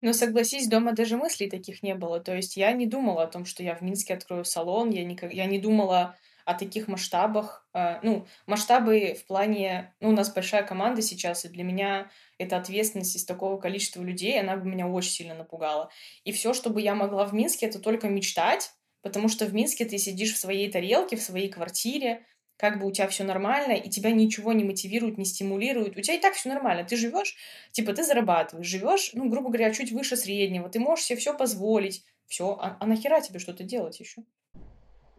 Но 0.02 0.12
согласись, 0.12 0.68
дома 0.68 0.92
даже 0.92 1.16
мыслей 1.16 1.48
таких 1.48 1.82
не 1.82 1.94
было. 1.94 2.20
То 2.20 2.34
есть 2.34 2.56
я 2.56 2.72
не 2.72 2.86
думала 2.86 3.22
о 3.22 3.28
том, 3.28 3.44
что 3.44 3.62
я 3.62 3.74
в 3.74 3.80
Минске 3.80 4.14
открою 4.14 4.44
салон, 4.44 4.90
я, 4.90 5.04
никак... 5.04 5.32
я 5.32 5.46
не 5.46 5.58
думала 5.58 6.16
о 6.44 6.54
таких 6.54 6.86
масштабах. 6.86 7.68
А, 7.72 7.98
Ну, 8.02 8.26
масштабы 8.46 9.14
в 9.20 9.26
плане... 9.26 9.94
Ну, 10.00 10.10
у 10.10 10.12
нас 10.12 10.32
большая 10.32 10.62
команда 10.62 11.02
сейчас, 11.02 11.44
и 11.44 11.48
для 11.48 11.64
меня 11.64 12.10
эта 12.38 12.56
ответственность 12.56 13.16
из 13.16 13.24
такого 13.24 13.58
количества 13.58 14.02
людей, 14.02 14.38
она 14.38 14.56
бы 14.56 14.68
меня 14.68 14.86
очень 14.86 15.10
сильно 15.10 15.34
напугала. 15.34 15.90
И 16.24 16.32
все, 16.32 16.54
что 16.54 16.70
бы 16.70 16.80
я 16.80 16.94
могла 16.94 17.24
в 17.26 17.34
Минске, 17.34 17.66
это 17.66 17.80
только 17.80 18.08
мечтать, 18.08 18.70
потому 19.06 19.28
что 19.28 19.46
в 19.46 19.54
Минске 19.54 19.84
ты 19.84 19.98
сидишь 19.98 20.34
в 20.34 20.36
своей 20.36 20.68
тарелке, 20.68 21.14
в 21.14 21.22
своей 21.22 21.48
квартире, 21.48 22.26
как 22.56 22.80
бы 22.80 22.88
у 22.88 22.90
тебя 22.90 23.06
все 23.06 23.22
нормально, 23.22 23.74
и 23.74 23.88
тебя 23.88 24.10
ничего 24.10 24.52
не 24.52 24.64
мотивирует, 24.64 25.16
не 25.16 25.24
стимулирует. 25.24 25.96
У 25.96 26.00
тебя 26.00 26.16
и 26.16 26.20
так 26.20 26.34
все 26.34 26.48
нормально. 26.48 26.82
Ты 26.82 26.96
живешь, 26.96 27.36
типа, 27.70 27.92
ты 27.92 28.02
зарабатываешь, 28.02 28.66
живешь, 28.66 29.12
ну, 29.12 29.28
грубо 29.28 29.50
говоря, 29.50 29.72
чуть 29.72 29.92
выше 29.92 30.16
среднего, 30.16 30.68
ты 30.68 30.80
можешь 30.80 31.04
себе 31.04 31.20
все 31.20 31.36
позволить. 31.36 32.04
Все, 32.26 32.58
а, 32.60 32.76
а 32.80 32.86
нахера 32.86 33.20
тебе 33.20 33.38
что-то 33.38 33.62
делать 33.62 34.00
еще? 34.00 34.24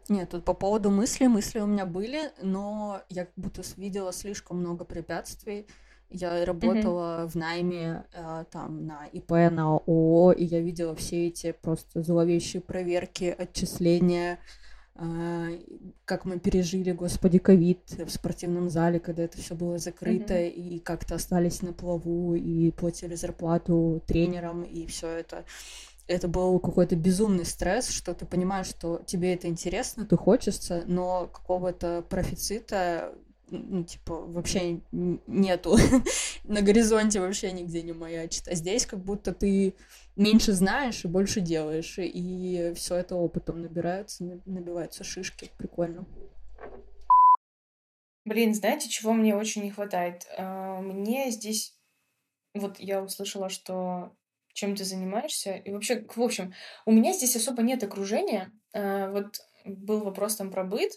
Нет, 0.10 0.32
тут 0.32 0.43
по 0.43 0.54
поводу 0.54 0.91
мыслей, 0.91 1.30
мысли 1.30 1.60
у 1.60 1.65
меня 1.65 1.86
были, 1.86 2.34
но 2.41 3.04
я 3.08 3.23
как 3.23 3.36
будто 3.38 3.62
видела 3.78 4.12
слишком 4.12 4.58
много 4.58 4.84
препятствий, 4.84 5.65
Я 6.09 6.45
работала 6.45 7.23
mm-hmm. 7.23 7.27
в 7.27 7.35
найме 7.35 8.05
э, 8.13 8.45
там 8.49 8.85
на 8.85 9.07
ИП, 9.07 9.31
на 9.51 9.75
ООО, 9.75 10.31
и 10.31 10.45
я 10.45 10.61
видела 10.61 10.95
все 10.95 11.27
эти 11.27 11.51
просто 11.51 12.01
зловещие 12.01 12.61
проверки, 12.61 13.35
отчисления, 13.37 14.39
э, 14.95 15.59
как 16.05 16.23
мы 16.23 16.39
пережили, 16.39 16.93
господи, 16.93 17.39
ковид 17.39 17.81
в 17.91 18.09
спортивном 18.09 18.69
зале, 18.69 19.01
когда 19.01 19.23
это 19.23 19.37
все 19.37 19.53
было 19.53 19.77
закрыто, 19.79 20.33
mm-hmm. 20.33 20.49
и 20.49 20.79
как-то 20.79 21.15
остались 21.15 21.61
на 21.61 21.73
плаву, 21.73 22.35
и 22.35 22.71
платили 22.71 23.15
зарплату 23.15 24.01
тренерам, 24.07 24.63
и 24.63 24.85
все 24.87 25.07
это 25.09 25.43
это 26.07 26.29
был 26.29 26.59
какой-то 26.59 26.95
безумный 26.95 27.45
стресс, 27.45 27.89
что 27.89 28.13
ты 28.13 28.25
понимаешь, 28.25 28.67
что 28.67 29.01
тебе 29.05 29.33
это 29.33 29.47
интересно, 29.47 30.05
ты 30.05 30.15
хочется, 30.15 30.83
но 30.87 31.27
какого-то 31.27 32.01
профицита 32.09 33.13
ну, 33.49 33.83
типа, 33.83 34.15
вообще 34.15 34.81
нету. 34.91 35.77
На 36.43 36.62
горизонте 36.62 37.19
вообще 37.19 37.51
нигде 37.51 37.81
не 37.81 37.93
маячит. 37.93 38.47
А 38.47 38.55
здесь 38.55 38.86
как 38.86 38.99
будто 38.99 39.33
ты 39.33 39.73
меньше 40.15 40.53
знаешь 40.53 41.03
и 41.05 41.07
больше 41.07 41.41
делаешь. 41.41 41.97
И 41.97 42.73
все 42.75 42.95
это 42.95 43.15
опытом 43.15 43.62
набирается, 43.62 44.23
набиваются 44.45 45.03
шишки. 45.03 45.49
Прикольно. 45.57 46.05
Блин, 48.25 48.53
знаете, 48.53 48.89
чего 48.89 49.13
мне 49.13 49.36
очень 49.36 49.63
не 49.63 49.71
хватает? 49.71 50.27
А, 50.38 50.81
мне 50.81 51.31
здесь... 51.31 51.73
Вот 52.53 52.79
я 52.79 53.03
услышала, 53.03 53.49
что 53.49 54.15
чем 54.53 54.75
ты 54.75 54.83
занимаешься. 54.83 55.53
И 55.53 55.71
вообще, 55.71 56.03
в 56.15 56.21
общем, 56.21 56.53
у 56.86 56.91
меня 56.91 57.13
здесь 57.13 57.36
особо 57.36 57.62
нет 57.62 57.83
окружения. 57.83 58.51
А, 58.73 59.12
вот 59.12 59.38
был 59.65 60.03
вопрос 60.03 60.36
там 60.36 60.51
про 60.51 60.63
быт. 60.63 60.91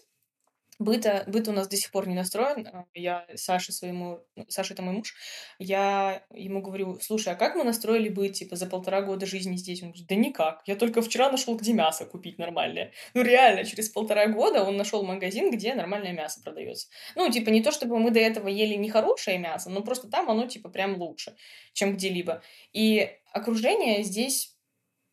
Быта, 0.81 1.23
быт 1.27 1.47
у 1.47 1.51
нас 1.51 1.67
до 1.67 1.77
сих 1.77 1.91
пор 1.91 2.07
не 2.07 2.15
настроен. 2.15 2.67
А, 2.67 2.85
я 2.95 3.27
Саше 3.35 3.71
своему, 3.71 4.25
ну, 4.35 4.45
Саша 4.49 4.73
это 4.73 4.81
мой 4.81 4.95
муж, 4.95 5.13
я 5.59 6.25
ему 6.33 6.63
говорю, 6.63 6.99
слушай, 6.99 7.31
а 7.31 7.35
как 7.35 7.53
мы 7.55 7.63
настроили 7.63 8.09
быт, 8.09 8.33
типа, 8.33 8.55
за 8.55 8.65
полтора 8.65 9.03
года 9.03 9.27
жизни 9.27 9.57
здесь? 9.57 9.83
Он 9.83 9.89
говорит, 9.89 10.07
да 10.07 10.15
никак, 10.15 10.63
я 10.65 10.75
только 10.75 11.03
вчера 11.03 11.29
нашел, 11.29 11.55
где 11.55 11.73
мясо 11.73 12.05
купить 12.05 12.39
нормальное. 12.39 12.93
Ну 13.13 13.21
реально, 13.21 13.63
через 13.63 13.89
полтора 13.89 14.25
года 14.25 14.63
он 14.63 14.75
нашел 14.75 15.03
магазин, 15.03 15.51
где 15.51 15.75
нормальное 15.75 16.13
мясо 16.13 16.41
продается. 16.43 16.87
Ну, 17.15 17.29
типа, 17.29 17.51
не 17.51 17.61
то 17.61 17.71
чтобы 17.71 17.99
мы 17.99 18.09
до 18.09 18.19
этого 18.19 18.47
ели 18.47 18.73
нехорошее 18.73 19.37
мясо, 19.37 19.69
но 19.69 19.83
просто 19.83 20.09
там 20.09 20.31
оно, 20.31 20.47
типа, 20.47 20.69
прям 20.69 20.95
лучше, 20.95 21.35
чем 21.73 21.93
где-либо. 21.93 22.41
И 22.73 23.07
окружение 23.31 24.01
здесь, 24.01 24.57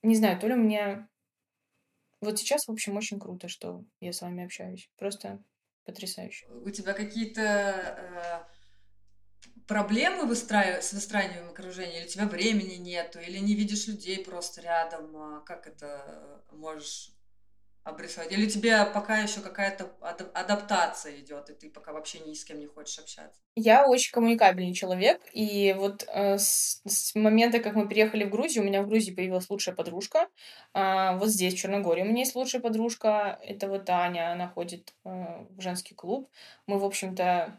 не 0.02 0.16
знаю, 0.16 0.40
то 0.40 0.46
ли 0.46 0.54
у 0.54 0.56
меня 0.56 1.08
вот 2.20 2.38
сейчас, 2.38 2.66
в 2.66 2.72
общем, 2.72 2.96
очень 2.96 3.20
круто, 3.20 3.48
что 3.48 3.84
я 4.00 4.12
с 4.12 4.22
вами 4.22 4.44
общаюсь. 4.44 4.90
Просто 4.96 5.42
потрясающе. 5.88 6.46
У 6.64 6.70
тебя 6.70 6.92
какие-то 6.92 7.40
э, 7.42 8.40
проблемы 9.66 10.26
выстраив... 10.26 10.84
с 10.84 10.92
выстраиванием 10.92 11.48
окружения, 11.48 12.00
или 12.00 12.06
у 12.06 12.10
тебя 12.10 12.26
времени 12.26 12.74
нету, 12.74 13.18
или 13.20 13.38
не 13.38 13.54
видишь 13.54 13.86
людей 13.86 14.22
просто 14.22 14.60
рядом, 14.60 15.16
а 15.16 15.40
как 15.40 15.66
это 15.66 16.42
можешь 16.52 17.17
обрисовать? 17.88 18.30
Или 18.32 18.46
тебе 18.46 18.84
пока 18.84 19.18
еще 19.18 19.40
какая-то 19.40 19.90
адаптация 20.34 21.16
идет, 21.16 21.50
и 21.50 21.54
ты 21.54 21.70
пока 21.70 21.92
вообще 21.92 22.20
ни 22.20 22.34
с 22.34 22.44
кем 22.44 22.58
не 22.58 22.66
хочешь 22.66 22.98
общаться? 22.98 23.40
Я 23.54 23.86
очень 23.86 24.12
коммуникабельный 24.12 24.74
человек, 24.74 25.20
и 25.32 25.74
вот 25.76 26.04
э, 26.06 26.38
с, 26.38 26.80
с 26.86 27.14
момента, 27.14 27.58
как 27.60 27.74
мы 27.74 27.88
переехали 27.88 28.24
в 28.24 28.30
Грузию, 28.30 28.62
у 28.62 28.66
меня 28.66 28.82
в 28.82 28.88
Грузии 28.88 29.12
появилась 29.12 29.50
лучшая 29.50 29.74
подружка. 29.74 30.28
Э, 30.74 31.16
вот 31.16 31.28
здесь, 31.28 31.54
в 31.54 31.58
Черногории, 31.58 32.02
у 32.02 32.06
меня 32.06 32.20
есть 32.20 32.34
лучшая 32.34 32.62
подружка, 32.62 33.38
это 33.42 33.68
вот 33.68 33.88
Аня, 33.90 34.32
она 34.32 34.48
ходит 34.48 34.94
э, 35.04 35.08
в 35.50 35.60
женский 35.60 35.94
клуб. 35.94 36.30
Мы, 36.66 36.78
в 36.78 36.84
общем-то, 36.84 37.58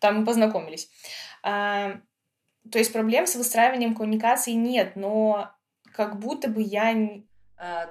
там 0.00 0.24
познакомились. 0.26 0.90
Э, 1.42 1.98
то 2.70 2.78
есть 2.78 2.92
проблем 2.92 3.26
с 3.26 3.36
выстраиванием 3.36 3.94
коммуникации 3.94 4.52
нет, 4.52 4.96
но 4.96 5.50
как 5.92 6.18
будто 6.18 6.48
бы 6.48 6.62
я 6.62 6.92
а, 6.92 7.22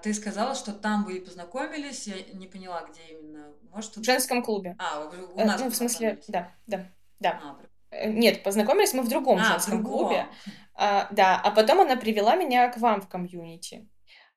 ты 0.01 0.13
сказала, 0.13 0.55
что 0.55 0.73
там 0.73 1.03
вы 1.05 1.17
и 1.17 1.19
познакомились, 1.19 2.07
я 2.07 2.15
не 2.33 2.47
поняла, 2.47 2.83
где 2.83 3.01
именно. 3.13 3.53
Может, 3.71 3.93
тут... 3.93 4.03
В 4.03 4.05
женском 4.05 4.43
клубе. 4.43 4.75
А, 4.77 5.05
у 5.05 5.39
э, 5.39 5.45
нас 5.45 5.61
Ну, 5.61 5.69
в 5.69 5.75
смысле, 5.75 6.19
да, 6.27 6.51
да, 6.67 6.85
да. 7.19 7.39
А, 7.41 7.57
э, 7.91 8.11
Нет, 8.11 8.43
познакомились 8.43 8.93
мы 8.93 9.03
в 9.03 9.09
другом 9.09 9.39
а, 9.39 9.43
женском 9.43 9.79
в 9.79 9.83
другом. 9.83 9.99
клубе. 9.99 10.27
А, 10.75 11.07
да, 11.11 11.39
а 11.43 11.51
потом 11.51 11.81
она 11.81 11.95
привела 11.95 12.35
меня 12.35 12.69
к 12.69 12.77
вам 12.77 13.01
в 13.01 13.07
комьюнити. 13.07 13.87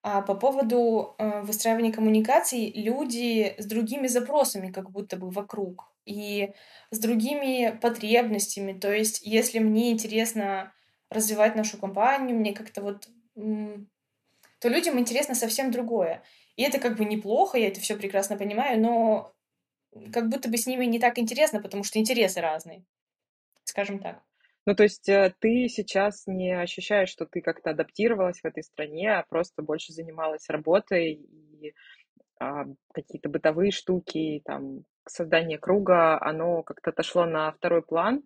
А 0.02 0.22
по 0.22 0.34
поводу 0.34 1.16
э, 1.18 1.42
выстраивания 1.42 1.92
коммуникаций, 1.92 2.72
люди 2.72 3.56
с 3.58 3.66
другими 3.66 4.06
запросами 4.06 4.70
как 4.70 4.90
будто 4.90 5.16
бы 5.16 5.30
вокруг 5.30 5.92
и 6.04 6.52
с 6.92 6.98
другими 6.98 7.76
потребностями. 7.82 8.72
То 8.72 8.92
есть, 8.92 9.20
если 9.26 9.58
мне 9.58 9.90
интересно 9.90 10.72
развивать 11.10 11.56
нашу 11.56 11.78
компанию, 11.78 12.38
мне 12.38 12.52
как-то 12.52 12.82
вот 12.82 13.08
то 14.58 14.68
людям 14.68 14.98
интересно 14.98 15.34
совсем 15.34 15.70
другое. 15.70 16.22
И 16.56 16.62
это 16.62 16.78
как 16.78 16.96
бы 16.96 17.04
неплохо, 17.04 17.58
я 17.58 17.68
это 17.68 17.80
все 17.80 17.96
прекрасно 17.96 18.36
понимаю, 18.36 18.80
но 18.80 19.32
как 20.12 20.28
будто 20.28 20.48
бы 20.48 20.56
с 20.56 20.66
ними 20.66 20.84
не 20.86 20.98
так 20.98 21.18
интересно, 21.18 21.60
потому 21.60 21.84
что 21.84 21.98
интересы 21.98 22.40
разные, 22.40 22.84
скажем 23.64 23.98
так. 23.98 24.22
Ну, 24.66 24.74
то 24.74 24.82
есть 24.82 25.08
э, 25.08 25.32
ты 25.38 25.68
сейчас 25.68 26.26
не 26.26 26.52
ощущаешь, 26.52 27.08
что 27.08 27.24
ты 27.24 27.40
как-то 27.40 27.70
адаптировалась 27.70 28.40
в 28.40 28.44
этой 28.44 28.64
стране, 28.64 29.12
а 29.12 29.22
просто 29.22 29.62
больше 29.62 29.92
занималась 29.92 30.48
работой 30.48 31.12
и 31.12 31.74
а, 32.38 32.64
какие-то 32.92 33.28
бытовые 33.28 33.70
штуки, 33.70 34.42
там, 34.44 34.84
создание 35.08 35.58
круга, 35.58 36.20
оно 36.20 36.62
как-то 36.62 36.90
отошло 36.90 37.24
на 37.24 37.52
второй 37.52 37.82
план 37.82 38.22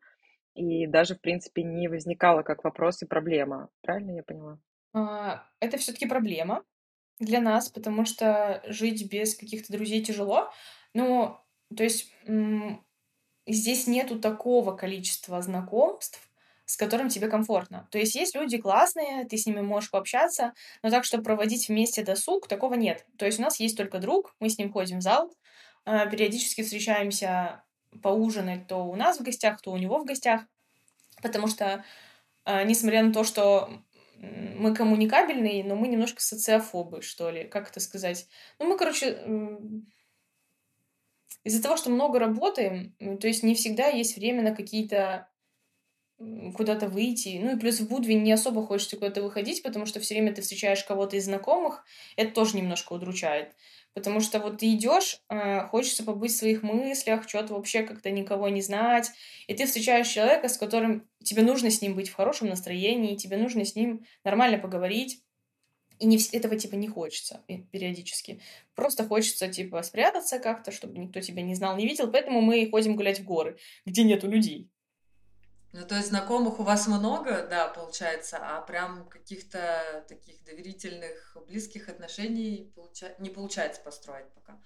и 0.54 0.86
даже, 0.86 1.14
в 1.14 1.20
принципе, 1.20 1.62
не 1.62 1.88
возникало 1.88 2.42
как 2.42 2.64
вопрос 2.64 3.02
и 3.02 3.06
проблема. 3.06 3.68
Правильно 3.82 4.12
я 4.12 4.22
поняла? 4.22 4.58
А, 4.92 5.46
это 5.60 5.78
все 5.78 5.92
таки 5.92 6.06
проблема 6.06 6.64
для 7.18 7.40
нас, 7.40 7.68
потому 7.68 8.04
что 8.04 8.62
жить 8.66 9.10
без 9.10 9.34
каких-то 9.34 9.72
друзей 9.72 10.02
тяжело. 10.02 10.50
Ну, 10.94 11.38
то 11.76 11.84
есть, 11.84 12.12
здесь 13.46 13.86
нету 13.86 14.18
такого 14.18 14.76
количества 14.76 15.40
знакомств, 15.42 16.20
с 16.64 16.76
которым 16.76 17.08
тебе 17.08 17.28
комфортно. 17.28 17.88
То 17.90 17.98
есть 17.98 18.14
есть 18.14 18.34
люди 18.36 18.56
классные, 18.56 19.24
ты 19.24 19.36
с 19.36 19.46
ними 19.46 19.60
можешь 19.60 19.90
пообщаться, 19.90 20.52
но 20.82 20.90
так, 20.90 21.04
чтобы 21.04 21.24
проводить 21.24 21.68
вместе 21.68 22.04
досуг, 22.04 22.46
такого 22.46 22.74
нет. 22.74 23.06
То 23.18 23.26
есть 23.26 23.40
у 23.40 23.42
нас 23.42 23.58
есть 23.58 23.76
только 23.76 23.98
друг, 23.98 24.34
мы 24.38 24.48
с 24.48 24.58
ним 24.58 24.72
ходим 24.72 25.00
в 25.00 25.02
зал, 25.02 25.32
а, 25.84 26.06
периодически 26.06 26.62
встречаемся 26.62 27.64
поужинать 28.02 28.68
то 28.68 28.84
у 28.86 28.94
нас 28.94 29.18
в 29.18 29.22
гостях, 29.24 29.60
то 29.60 29.72
у 29.72 29.76
него 29.76 29.98
в 29.98 30.04
гостях, 30.04 30.42
потому 31.22 31.48
что, 31.48 31.84
а, 32.44 32.62
несмотря 32.64 33.02
на 33.02 33.12
то, 33.12 33.24
что 33.24 33.70
мы 34.20 34.74
коммуникабельные, 34.74 35.64
но 35.64 35.76
мы 35.76 35.88
немножко 35.88 36.20
социофобы, 36.20 37.02
что 37.02 37.30
ли, 37.30 37.44
как 37.44 37.70
это 37.70 37.80
сказать. 37.80 38.28
Ну, 38.58 38.66
мы, 38.66 38.76
короче, 38.76 39.18
из-за 41.44 41.62
того, 41.62 41.76
что 41.76 41.90
много 41.90 42.18
работаем, 42.18 42.94
то 43.18 43.26
есть 43.26 43.42
не 43.42 43.54
всегда 43.54 43.86
есть 43.88 44.16
время 44.16 44.42
на 44.42 44.54
какие-то 44.54 45.29
куда-то 46.54 46.88
выйти. 46.88 47.40
Ну 47.42 47.56
и 47.56 47.58
плюс 47.58 47.80
в 47.80 47.88
Будве 47.88 48.14
не 48.14 48.32
особо 48.32 48.64
хочется 48.66 48.96
куда-то 48.96 49.22
выходить, 49.22 49.62
потому 49.62 49.86
что 49.86 50.00
все 50.00 50.14
время 50.14 50.34
ты 50.34 50.42
встречаешь 50.42 50.84
кого-то 50.84 51.16
из 51.16 51.24
знакомых. 51.24 51.84
Это 52.16 52.32
тоже 52.32 52.56
немножко 52.56 52.92
удручает. 52.92 53.54
Потому 53.94 54.20
что 54.20 54.38
вот 54.38 54.58
ты 54.58 54.72
идешь, 54.72 55.20
э, 55.28 55.66
хочется 55.68 56.04
побыть 56.04 56.32
в 56.32 56.36
своих 56.36 56.62
мыслях, 56.62 57.28
что-то 57.28 57.54
вообще 57.54 57.82
как-то 57.82 58.10
никого 58.10 58.48
не 58.48 58.60
знать, 58.60 59.10
и 59.48 59.54
ты 59.54 59.66
встречаешь 59.66 60.06
человека, 60.06 60.48
с 60.48 60.56
которым 60.56 61.08
тебе 61.24 61.42
нужно 61.42 61.70
с 61.70 61.82
ним 61.82 61.96
быть 61.96 62.08
в 62.08 62.14
хорошем 62.14 62.48
настроении, 62.48 63.16
тебе 63.16 63.36
нужно 63.36 63.64
с 63.64 63.74
ним 63.74 64.04
нормально 64.22 64.58
поговорить, 64.58 65.24
и 65.98 66.06
не, 66.06 66.18
этого 66.32 66.56
типа 66.56 66.76
не 66.76 66.86
хочется 66.86 67.44
периодически. 67.72 68.40
Просто 68.76 69.04
хочется 69.04 69.48
типа 69.48 69.82
спрятаться 69.82 70.38
как-то, 70.38 70.70
чтобы 70.70 70.98
никто 70.98 71.20
тебя 71.20 71.42
не 71.42 71.56
знал, 71.56 71.76
не 71.76 71.86
видел, 71.86 72.10
поэтому 72.12 72.40
мы 72.40 72.68
ходим 72.70 72.94
гулять 72.94 73.18
в 73.18 73.24
горы, 73.24 73.58
где 73.84 74.04
нету 74.04 74.28
людей. 74.28 74.70
Ну, 75.72 75.86
то 75.86 75.94
есть 75.94 76.08
знакомых 76.08 76.58
у 76.58 76.64
вас 76.64 76.88
много, 76.88 77.46
да, 77.48 77.68
получается, 77.68 78.38
а 78.40 78.60
прям 78.62 79.08
каких-то 79.08 80.04
таких 80.08 80.42
доверительных, 80.44 81.36
близких 81.46 81.88
отношений 81.88 82.72
получа... 82.74 83.14
не 83.18 83.30
получается 83.30 83.80
построить 83.80 84.28
пока. 84.34 84.60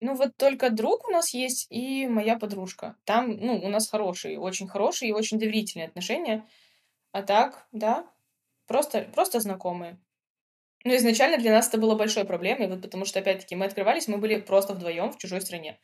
Ну, 0.00 0.14
вот 0.14 0.36
только 0.36 0.70
друг 0.70 1.06
у 1.08 1.10
нас 1.10 1.34
есть 1.34 1.66
и 1.70 2.06
моя 2.06 2.38
подружка. 2.38 2.96
Там, 3.04 3.30
ну, 3.36 3.56
у 3.56 3.68
нас 3.68 3.90
хорошие, 3.90 4.38
очень 4.38 4.68
хорошие 4.68 5.10
и 5.10 5.12
очень 5.12 5.38
доверительные 5.38 5.88
отношения. 5.88 6.48
А 7.12 7.22
так, 7.22 7.66
да, 7.72 8.10
просто, 8.66 9.02
просто 9.02 9.40
знакомые. 9.40 9.98
Ну, 10.84 10.94
изначально 10.96 11.36
для 11.38 11.52
нас 11.52 11.68
это 11.68 11.78
было 11.78 11.96
большой 11.96 12.24
проблемой, 12.24 12.68
вот 12.68 12.80
потому 12.80 13.04
что, 13.04 13.18
опять-таки, 13.18 13.56
мы 13.56 13.66
открывались, 13.66 14.08
мы 14.08 14.18
были 14.18 14.40
просто 14.40 14.74
вдвоем 14.74 15.10
в 15.10 15.18
чужой 15.18 15.40
стране. 15.40 15.80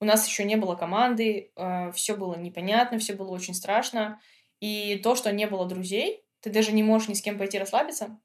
У 0.00 0.04
нас 0.04 0.26
еще 0.26 0.44
не 0.44 0.56
было 0.56 0.74
команды, 0.74 1.52
э, 1.54 1.92
все 1.92 2.16
было 2.16 2.34
непонятно, 2.34 2.98
все 2.98 3.14
было 3.14 3.30
очень 3.30 3.54
страшно. 3.54 4.20
И 4.60 4.98
то, 5.02 5.14
что 5.14 5.30
не 5.30 5.46
было 5.46 5.66
друзей, 5.66 6.24
ты 6.40 6.50
даже 6.50 6.72
не 6.72 6.82
можешь 6.82 7.08
ни 7.08 7.14
с 7.14 7.22
кем 7.22 7.38
пойти 7.38 7.58
расслабиться, 7.58 8.18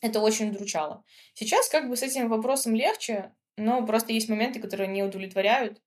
это 0.00 0.20
очень 0.20 0.50
удручало. 0.50 1.04
Сейчас 1.34 1.68
как 1.68 1.88
бы 1.88 1.96
с 1.96 2.02
этим 2.02 2.28
вопросом 2.28 2.74
легче, 2.74 3.32
но 3.56 3.86
просто 3.86 4.12
есть 4.12 4.28
моменты, 4.28 4.60
которые 4.60 4.88
не 4.88 5.02
удовлетворяют, 5.02 5.80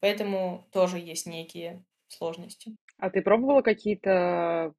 поэтому 0.00 0.68
тоже 0.70 0.98
есть 0.98 1.26
некие 1.26 1.82
сложности. 2.08 2.76
А 2.98 3.10
ты 3.10 3.22
пробовала 3.22 3.62
какие-то 3.62 4.74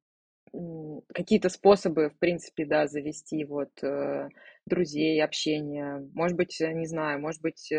какие-то 1.12 1.50
способы, 1.50 2.08
в 2.08 2.18
принципе, 2.18 2.64
да, 2.64 2.86
завести 2.86 3.44
вот 3.44 3.82
э, 3.82 4.28
друзей, 4.64 5.22
общение? 5.22 6.08
Может 6.14 6.36
быть, 6.36 6.60
э, 6.60 6.72
не 6.72 6.86
знаю, 6.86 7.20
может 7.20 7.42
быть, 7.42 7.70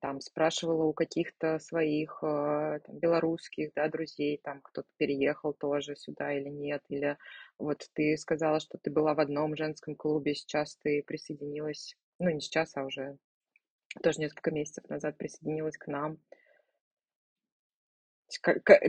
там 0.00 0.20
спрашивала 0.20 0.84
у 0.84 0.92
каких-то 0.92 1.58
своих 1.58 2.18
э, 2.22 2.80
там, 2.84 2.98
белорусских, 2.98 3.72
да, 3.74 3.88
друзей, 3.88 4.38
там 4.42 4.60
кто-то 4.60 4.88
переехал 4.98 5.54
тоже 5.54 5.96
сюда 5.96 6.34
или 6.34 6.48
нет, 6.48 6.82
или 6.88 7.16
вот 7.58 7.88
ты 7.94 8.16
сказала, 8.16 8.60
что 8.60 8.78
ты 8.78 8.90
была 8.90 9.14
в 9.14 9.20
одном 9.20 9.56
женском 9.56 9.94
клубе, 9.94 10.34
сейчас 10.34 10.76
ты 10.76 11.02
присоединилась, 11.06 11.96
ну 12.18 12.30
не 12.30 12.40
сейчас, 12.40 12.76
а 12.76 12.84
уже 12.84 13.16
тоже 14.02 14.20
несколько 14.20 14.50
месяцев 14.50 14.88
назад 14.88 15.16
присоединилась 15.16 15.76
к 15.76 15.86
нам. 15.86 16.18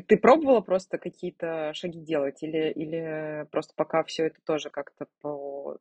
Ты 0.07 0.17
пробовала 0.17 0.61
просто 0.61 0.97
какие-то 0.97 1.73
шаги 1.73 1.99
делать 1.99 2.41
или, 2.43 2.71
или 2.71 3.45
просто 3.51 3.73
пока 3.75 4.03
все 4.03 4.27
это 4.27 4.39
тоже 4.41 4.69
как-то 4.69 5.07
по 5.19 5.77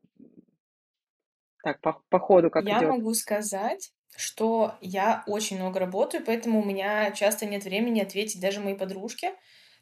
так 1.62 1.80
по, 1.80 2.02
по 2.08 2.18
ходу 2.18 2.50
как 2.50 2.64
Я 2.64 2.78
идет? 2.78 2.90
могу 2.90 3.14
сказать, 3.14 3.92
что 4.16 4.74
я 4.80 5.24
очень 5.26 5.56
много 5.56 5.80
работаю, 5.80 6.24
поэтому 6.24 6.60
у 6.60 6.64
меня 6.64 7.10
часто 7.12 7.46
нет 7.46 7.64
времени 7.64 8.00
ответить 8.00 8.40
даже 8.40 8.60
моей 8.60 8.76
подружке. 8.76 9.34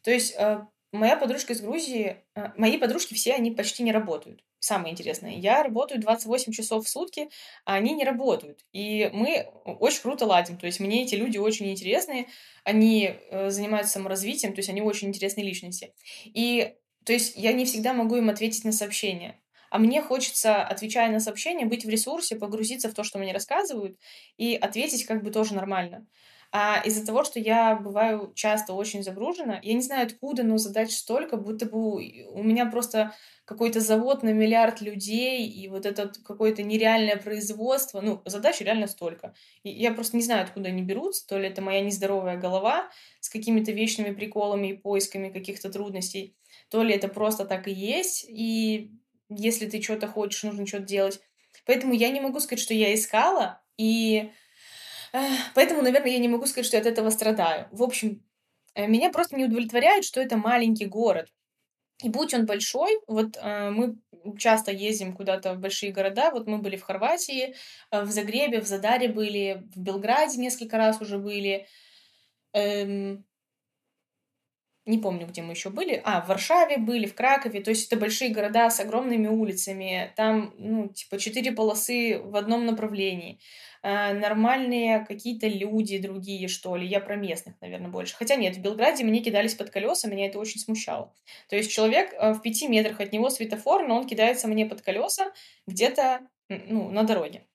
То 0.03 0.11
есть 0.11 0.35
э, 0.39 0.61
моя 0.93 1.17
подружка 1.17 1.53
из 1.53 1.61
Грузии, 1.61 2.17
э, 2.35 2.49
мои 2.57 2.79
подружки 2.79 3.15
все, 3.15 3.35
они 3.35 3.51
почти 3.51 3.83
не 3.83 3.93
работают. 3.93 4.45
Самое 4.59 4.93
интересное, 4.93 5.37
я 5.37 5.63
работаю 5.63 6.01
28 6.01 6.53
часов 6.53 6.85
в 6.85 6.89
сутки, 6.89 7.31
а 7.65 7.75
они 7.75 7.95
не 7.95 8.05
работают. 8.05 8.67
И 8.73 9.09
мы 9.13 9.47
очень 9.65 10.03
круто 10.03 10.27
ладим. 10.27 10.59
То 10.59 10.67
есть 10.67 10.81
мне 10.81 11.05
эти 11.05 11.15
люди 11.15 11.39
очень 11.39 11.71
интересные, 11.71 12.27
они 12.65 13.15
э, 13.31 13.51
занимаются 13.51 13.95
саморазвитием, 13.95 14.53
то 14.53 14.59
есть 14.59 14.69
они 14.69 14.83
очень 14.83 15.09
интересные 15.09 15.47
личности. 15.47 15.95
И 16.25 16.75
то 17.05 17.13
есть 17.13 17.37
я 17.37 17.53
не 17.53 17.65
всегда 17.65 17.95
могу 17.95 18.17
им 18.17 18.29
ответить 18.29 18.65
на 18.65 18.73
сообщения. 18.73 19.41
А 19.71 19.79
мне 19.79 20.03
хочется, 20.03 20.63
отвечая 20.63 21.11
на 21.11 21.21
сообщения, 21.21 21.65
быть 21.67 21.85
в 21.85 21.89
ресурсе, 21.89 22.37
погрузиться 22.37 22.89
в 22.91 22.95
то, 22.95 23.05
что 23.05 23.19
мне 23.19 23.33
рассказывают, 23.33 23.99
и 24.37 24.55
ответить 24.57 25.05
как 25.07 25.23
бы 25.23 25.31
тоже 25.31 25.55
нормально. 25.55 26.07
А 26.53 26.83
из-за 26.85 27.07
того, 27.07 27.23
что 27.23 27.39
я 27.39 27.77
бываю 27.77 28.33
часто 28.35 28.73
очень 28.73 29.05
загружена, 29.05 29.61
я 29.63 29.73
не 29.73 29.83
знаю 29.83 30.07
откуда, 30.07 30.43
но 30.43 30.59
задач 30.59 30.91
столько, 30.93 31.37
будто 31.37 31.67
бы 31.67 31.79
у 32.33 32.43
меня 32.43 32.67
просто 32.67 33.15
какой-то 33.45 33.79
завод 33.81 34.25
на 34.25 34.31
миллиард 34.33 34.81
людей, 34.81 35.47
и 35.49 35.69
вот 35.69 35.87
это 35.87 36.11
какое-то 36.25 36.63
нереальное 36.65 37.17
производство, 37.17 38.01
ну, 38.01 38.21
задач 38.25 38.61
реально 38.61 38.89
столько. 38.89 39.35
И 39.63 39.71
я 39.71 39.93
просто 39.93 40.17
не 40.17 40.23
знаю, 40.25 40.43
откуда 40.43 40.69
они 40.71 40.83
берутся, 40.83 41.25
то 41.27 41.39
ли 41.39 41.49
это 41.49 41.63
моя 41.63 41.81
нездоровая 41.83 42.37
голова 42.37 42.91
с 43.21 43.29
какими-то 43.29 43.71
вечными 43.73 44.13
приколами 44.13 44.69
и 44.69 44.77
поисками 44.77 45.31
каких-то 45.31 45.71
трудностей, 45.71 46.37
то 46.69 46.83
ли 46.83 46.95
это 46.95 47.07
просто 47.09 47.45
так 47.45 47.69
и 47.69 47.73
есть, 47.73 48.25
и 48.29 48.91
если 49.31 49.67
ты 49.67 49.81
что-то 49.81 50.09
хочешь, 50.09 50.43
нужно 50.43 50.67
что-то 50.67 50.85
делать. 50.85 51.21
Поэтому 51.67 51.95
я 51.95 52.11
не 52.11 52.21
могу 52.21 52.41
сказать, 52.41 52.61
что 52.63 52.75
я 52.75 52.95
искала, 52.95 53.63
и 53.77 54.31
поэтому, 55.55 55.83
наверное, 55.83 56.13
я 56.13 56.19
не 56.19 56.29
могу 56.29 56.47
сказать, 56.47 56.67
что 56.67 56.77
я 56.77 56.81
от 56.83 56.87
этого 56.87 57.11
страдаю. 57.11 57.69
В 57.73 57.83
общем, 57.83 58.23
э, 58.75 58.87
меня 58.87 59.11
просто 59.11 59.37
не 59.37 59.45
удовлетворяет, 59.45 60.05
что 60.05 60.21
это 60.21 60.37
маленький 60.37 60.87
город. 60.87 61.29
И 62.03 62.09
будь 62.09 62.33
он 62.35 62.47
большой, 62.47 62.99
вот 63.07 63.37
э, 63.37 63.71
мы 63.71 63.97
часто 64.39 64.73
ездим 64.73 65.15
куда-то 65.15 65.55
в 65.55 65.59
большие 65.59 65.93
города, 65.93 66.31
вот 66.31 66.47
мы 66.47 66.59
были 66.59 66.77
в 66.77 66.83
Хорватии, 66.83 67.55
э, 67.91 68.03
в 68.03 68.11
Загребе, 68.11 68.61
в 68.61 68.67
Задаре 68.67 69.09
были, 69.09 69.65
в 69.75 69.81
Белграде 69.81 70.39
несколько 70.39 70.79
раз 70.79 71.01
уже 71.01 71.19
были, 71.19 71.67
эм, 72.55 73.25
не 74.91 74.99
помню, 74.99 75.27
где 75.27 75.43
мы 75.43 75.53
еще 75.53 75.71
были. 75.71 76.01
А, 76.05 76.21
в 76.21 76.29
Варшаве 76.29 76.77
были, 76.77 77.07
в 77.07 77.15
Кракове. 77.15 77.61
То 77.63 77.71
есть 77.71 77.87
это 77.87 77.99
большие 77.99 78.31
города 78.31 78.69
с 78.69 78.81
огромными 78.81 79.29
улицами. 79.29 80.13
Там, 80.17 80.55
ну, 80.59 80.89
типа, 80.89 81.19
четыре 81.19 81.53
полосы 81.53 82.19
в 82.19 82.37
одном 82.37 82.67
направлении. 82.67 83.41
А, 83.83 84.13
нормальные 84.13 85.07
какие-то 85.07 85.47
люди 85.47 85.99
другие, 85.99 86.49
что 86.49 86.77
ли. 86.77 86.87
Я 86.87 87.01
про 87.01 87.17
местных, 87.17 87.55
наверное, 87.61 87.91
больше. 87.91 88.15
Хотя 88.17 88.37
нет, 88.37 88.57
в 88.57 88.61
Белграде 88.61 89.05
мне 89.05 89.21
кидались 89.21 89.55
под 89.55 89.71
колеса, 89.71 90.09
меня 90.09 90.27
это 90.27 90.39
очень 90.39 90.61
смущало. 90.61 91.15
То 91.49 91.57
есть 91.57 91.71
человек 91.71 92.13
э, 92.13 92.33
в 92.33 92.43
пяти 92.43 92.69
метрах 92.69 93.01
от 93.01 93.13
него 93.13 93.31
светофор, 93.31 93.87
но 93.89 93.97
он 93.97 94.07
кидается 94.07 94.49
мне 94.49 94.67
под 94.67 94.83
колеса 94.83 95.33
где-то, 95.67 96.21
ну, 96.49 96.91
на 96.91 97.05
дороге. 97.05 97.47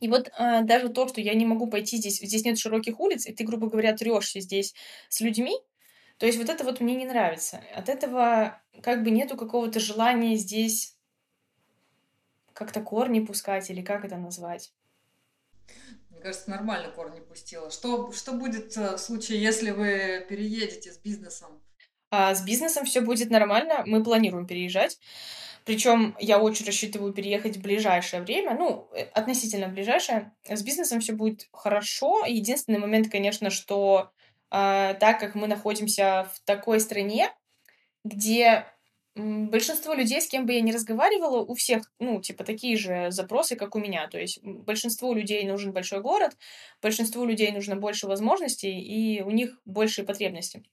И 0.00 0.08
вот 0.08 0.30
а, 0.36 0.60
даже 0.62 0.90
то, 0.90 1.08
что 1.08 1.20
я 1.20 1.34
не 1.34 1.46
могу 1.46 1.68
пойти 1.68 1.96
здесь, 1.96 2.20
здесь 2.20 2.44
нет 2.44 2.58
широких 2.58 3.00
улиц, 3.00 3.26
и 3.26 3.32
ты, 3.32 3.44
грубо 3.44 3.68
говоря, 3.68 3.94
трешься 3.94 4.40
здесь 4.40 4.74
с 5.08 5.20
людьми, 5.20 5.56
то 6.18 6.26
есть 6.26 6.38
вот 6.38 6.48
это 6.48 6.64
вот 6.64 6.80
мне 6.80 6.94
не 6.94 7.04
нравится. 7.04 7.62
От 7.74 7.88
этого 7.88 8.60
как 8.82 9.02
бы 9.02 9.10
нету 9.10 9.36
какого-то 9.36 9.80
желания 9.80 10.36
здесь 10.36 10.96
как-то 12.52 12.80
корни 12.80 13.20
пускать 13.20 13.70
или 13.70 13.82
как 13.82 14.04
это 14.04 14.16
назвать. 14.16 14.72
Мне 16.08 16.20
кажется, 16.20 16.50
нормально 16.50 16.90
корни 16.90 17.20
пустила. 17.20 17.70
Что, 17.70 18.10
что 18.12 18.32
будет 18.32 18.74
э, 18.78 18.96
в 18.96 18.98
случае, 18.98 19.42
если 19.42 19.70
вы 19.70 20.24
переедете 20.26 20.90
с 20.90 20.98
бизнесом? 20.98 21.60
А 22.10 22.34
с 22.34 22.42
бизнесом 22.42 22.86
все 22.86 23.02
будет 23.02 23.28
нормально. 23.30 23.82
Мы 23.84 24.02
планируем 24.02 24.46
переезжать. 24.46 24.98
Причем 25.66 26.16
я 26.18 26.38
очень 26.38 26.64
рассчитываю 26.64 27.12
переехать 27.12 27.56
в 27.56 27.60
ближайшее 27.60 28.22
время, 28.22 28.54
ну, 28.54 28.88
э, 28.94 29.02
относительно 29.12 29.68
ближайшее. 29.68 30.32
С 30.48 30.62
бизнесом 30.62 31.00
все 31.00 31.12
будет 31.12 31.46
хорошо. 31.52 32.24
Единственный 32.24 32.78
момент, 32.78 33.10
конечно, 33.10 33.50
что 33.50 34.12
так 34.50 35.20
как 35.20 35.34
мы 35.34 35.46
находимся 35.46 36.30
в 36.34 36.40
такой 36.44 36.80
стране, 36.80 37.30
где 38.04 38.66
большинство 39.16 39.94
людей, 39.94 40.20
с 40.20 40.28
кем 40.28 40.46
бы 40.46 40.52
я 40.52 40.60
ни 40.60 40.72
разговаривала, 40.72 41.42
у 41.42 41.54
всех, 41.54 41.90
ну, 41.98 42.20
типа, 42.20 42.44
такие 42.44 42.76
же 42.76 43.10
запросы, 43.10 43.56
как 43.56 43.74
у 43.74 43.78
меня. 43.78 44.06
То 44.08 44.18
есть 44.18 44.42
большинству 44.42 45.14
людей 45.14 45.44
нужен 45.46 45.72
большой 45.72 46.00
город, 46.00 46.36
большинству 46.82 47.24
людей 47.24 47.50
нужно 47.52 47.76
больше 47.76 48.06
возможностей, 48.06 48.78
и 48.78 49.22
у 49.22 49.30
них 49.30 49.58
большие 49.64 50.04
потребности 50.04 50.64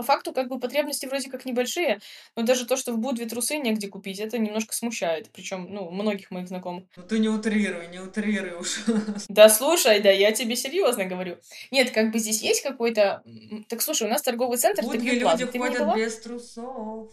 по 0.00 0.02
факту 0.02 0.32
как 0.32 0.48
бы 0.48 0.58
потребности 0.58 1.04
вроде 1.04 1.28
как 1.28 1.44
небольшие, 1.44 2.00
но 2.34 2.42
даже 2.42 2.64
то, 2.64 2.78
что 2.78 2.94
в 2.94 2.98
Будве 2.98 3.26
трусы 3.26 3.58
негде 3.58 3.86
купить, 3.86 4.18
это 4.18 4.38
немножко 4.38 4.74
смущает. 4.74 5.28
Причем, 5.30 5.66
ну, 5.68 5.90
многих 5.90 6.30
моих 6.30 6.48
знакомых. 6.48 6.84
Ну 6.96 7.02
ты 7.02 7.18
не 7.18 7.28
утрируй, 7.28 7.88
не 7.88 7.98
утрируй 7.98 8.58
уж. 8.58 8.80
Да 9.28 9.50
слушай, 9.50 10.00
да, 10.00 10.10
я 10.10 10.32
тебе 10.32 10.56
серьезно 10.56 11.04
говорю. 11.04 11.36
Нет, 11.70 11.90
как 11.90 12.12
бы 12.12 12.18
здесь 12.18 12.40
есть 12.40 12.62
какой-то... 12.62 13.22
Так 13.68 13.82
слушай, 13.82 14.06
у 14.06 14.10
нас 14.10 14.22
торговый 14.22 14.56
центр... 14.56 14.84
Будве 14.84 15.18
люди 15.18 15.44
ходят 15.44 15.94
без 15.94 16.18
трусов. 16.20 17.12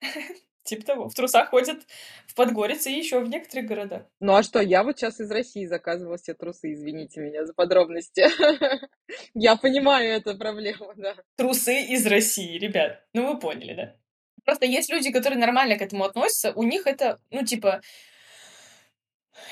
Типа 0.68 0.84
того. 0.84 1.08
В 1.08 1.14
трусах 1.14 1.48
ходят 1.48 1.78
в 2.26 2.34
Подгорице 2.34 2.90
и 2.90 2.98
еще 2.98 3.20
в 3.20 3.28
некоторых 3.28 3.66
городах. 3.66 4.02
Ну 4.20 4.34
а 4.34 4.42
что, 4.42 4.60
я 4.60 4.84
вот 4.84 4.98
сейчас 4.98 5.18
из 5.18 5.30
России 5.30 5.64
заказывала 5.64 6.18
себе 6.18 6.34
трусы, 6.34 6.74
извините 6.74 7.20
меня 7.20 7.46
за 7.46 7.54
подробности. 7.54 8.26
Я 9.34 9.56
понимаю 9.56 10.12
эту 10.12 10.36
проблему, 10.36 10.92
да. 10.94 11.14
Трусы 11.36 11.80
из 11.80 12.06
России, 12.06 12.58
ребят. 12.58 13.02
Ну 13.14 13.32
вы 13.32 13.38
поняли, 13.38 13.74
да? 13.74 13.96
Просто 14.44 14.66
есть 14.66 14.90
люди, 14.90 15.10
которые 15.10 15.38
нормально 15.38 15.78
к 15.78 15.82
этому 15.82 16.04
относятся, 16.04 16.52
у 16.52 16.62
них 16.64 16.86
это, 16.86 17.18
ну 17.30 17.42
типа... 17.46 17.80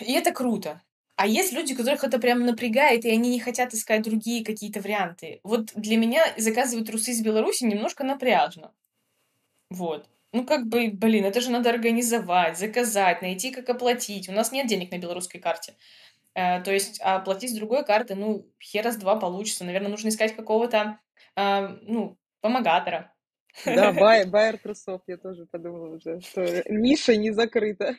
И 0.00 0.12
это 0.12 0.32
круто. 0.32 0.82
А 1.16 1.26
есть 1.26 1.54
люди, 1.54 1.74
которых 1.74 2.04
это 2.04 2.18
прям 2.18 2.44
напрягает, 2.44 3.06
и 3.06 3.10
они 3.10 3.30
не 3.30 3.40
хотят 3.40 3.72
искать 3.72 4.02
другие 4.02 4.44
какие-то 4.44 4.82
варианты. 4.82 5.40
Вот 5.44 5.72
для 5.74 5.96
меня 5.96 6.22
заказывать 6.36 6.88
трусы 6.88 7.12
из 7.12 7.22
Беларуси 7.22 7.64
немножко 7.64 8.04
напряжно. 8.04 8.74
Вот. 9.70 10.06
Ну, 10.32 10.44
как 10.44 10.66
бы, 10.66 10.90
блин, 10.90 11.24
это 11.24 11.40
же 11.40 11.50
надо 11.50 11.70
организовать, 11.70 12.58
заказать, 12.58 13.22
найти, 13.22 13.50
как 13.50 13.68
оплатить. 13.68 14.28
У 14.28 14.32
нас 14.32 14.52
нет 14.52 14.66
денег 14.66 14.90
на 14.90 14.98
белорусской 14.98 15.40
карте. 15.40 15.74
Э, 16.34 16.60
то 16.62 16.72
есть 16.72 17.00
а 17.02 17.16
оплатить 17.16 17.50
с 17.50 17.54
другой 17.54 17.84
карты, 17.84 18.14
ну, 18.14 18.46
хера 18.60 18.92
с 18.92 18.96
два 18.96 19.16
получится. 19.16 19.64
Наверное, 19.64 19.90
нужно 19.90 20.08
искать 20.08 20.36
какого-то, 20.36 20.98
э, 21.36 21.68
ну, 21.82 22.18
помогатора. 22.40 23.12
Да, 23.64 23.92
бай, 23.92 24.26
байер 24.26 24.58
трусов, 24.58 25.00
я 25.06 25.16
тоже 25.16 25.46
подумала 25.46 25.96
уже, 25.96 26.20
что 26.20 26.62
ниша 26.70 27.16
не 27.16 27.30
закрыта. 27.30 27.96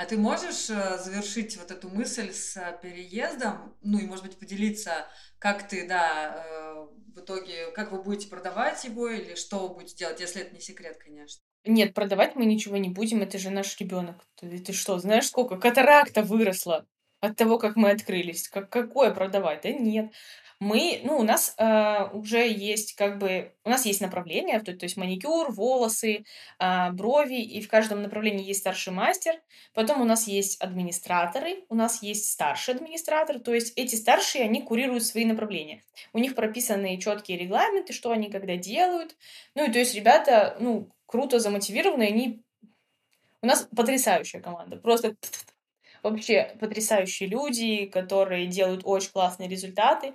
А 0.00 0.06
ты 0.06 0.16
можешь 0.16 0.70
э, 0.70 0.96
завершить 0.96 1.58
вот 1.58 1.70
эту 1.70 1.90
мысль 1.90 2.32
с 2.32 2.56
э, 2.56 2.78
переездом, 2.80 3.76
ну 3.82 3.98
и, 3.98 4.06
может 4.06 4.24
быть, 4.24 4.38
поделиться, 4.38 5.06
как 5.38 5.68
ты, 5.68 5.86
да, 5.86 6.42
э, 6.42 6.86
в 7.14 7.20
итоге, 7.20 7.70
как 7.72 7.92
вы 7.92 8.02
будете 8.02 8.28
продавать 8.28 8.82
его 8.82 9.10
или 9.10 9.34
что 9.34 9.68
вы 9.68 9.74
будете 9.74 9.96
делать, 9.96 10.18
если 10.18 10.40
это 10.40 10.54
не 10.54 10.60
секрет, 10.62 10.96
конечно? 10.96 11.42
Нет, 11.66 11.92
продавать 11.92 12.34
мы 12.34 12.46
ничего 12.46 12.78
не 12.78 12.88
будем, 12.88 13.20
это 13.20 13.36
же 13.36 13.50
наш 13.50 13.78
ребенок. 13.78 14.16
Ты, 14.36 14.58
ты 14.60 14.72
что, 14.72 14.98
знаешь, 14.98 15.26
сколько 15.26 15.58
катаракта 15.58 16.22
выросла? 16.22 16.86
от 17.20 17.36
того, 17.36 17.58
как 17.58 17.76
мы 17.76 17.90
открылись. 17.90 18.48
Как, 18.48 18.70
какое 18.70 19.12
продавать? 19.12 19.62
Да 19.62 19.70
нет. 19.70 20.12
Мы, 20.60 21.00
ну, 21.04 21.16
у 21.16 21.22
нас 21.22 21.54
э, 21.56 22.10
уже 22.12 22.46
есть 22.46 22.94
как 22.94 23.16
бы, 23.16 23.54
у 23.64 23.70
нас 23.70 23.86
есть 23.86 24.02
направление, 24.02 24.60
то, 24.60 24.76
то 24.76 24.84
есть 24.84 24.98
маникюр, 24.98 25.50
волосы, 25.50 26.26
э, 26.58 26.90
брови, 26.92 27.40
и 27.40 27.62
в 27.62 27.68
каждом 27.68 28.02
направлении 28.02 28.44
есть 28.44 28.60
старший 28.60 28.92
мастер. 28.92 29.40
Потом 29.72 30.02
у 30.02 30.04
нас 30.04 30.28
есть 30.28 30.60
администраторы, 30.60 31.64
у 31.70 31.74
нас 31.74 32.02
есть 32.02 32.30
старший 32.30 32.74
администратор, 32.74 33.40
то 33.40 33.54
есть 33.54 33.72
эти 33.76 33.94
старшие, 33.94 34.44
они 34.44 34.60
курируют 34.60 35.06
свои 35.06 35.24
направления. 35.24 35.82
У 36.12 36.18
них 36.18 36.34
прописаны 36.34 36.98
четкие 36.98 37.38
регламенты, 37.38 37.94
что 37.94 38.10
они 38.10 38.30
когда 38.30 38.56
делают. 38.56 39.16
Ну, 39.54 39.64
и 39.64 39.72
то 39.72 39.78
есть 39.78 39.94
ребята, 39.94 40.58
ну, 40.60 40.90
круто 41.06 41.40
замотивированы, 41.40 42.02
они... 42.02 42.42
У 43.40 43.46
нас 43.46 43.66
потрясающая 43.74 44.42
команда, 44.42 44.76
просто 44.76 45.16
вообще 46.02 46.56
потрясающие 46.60 47.28
люди, 47.28 47.86
которые 47.86 48.46
делают 48.46 48.82
очень 48.84 49.10
классные 49.10 49.48
результаты. 49.48 50.14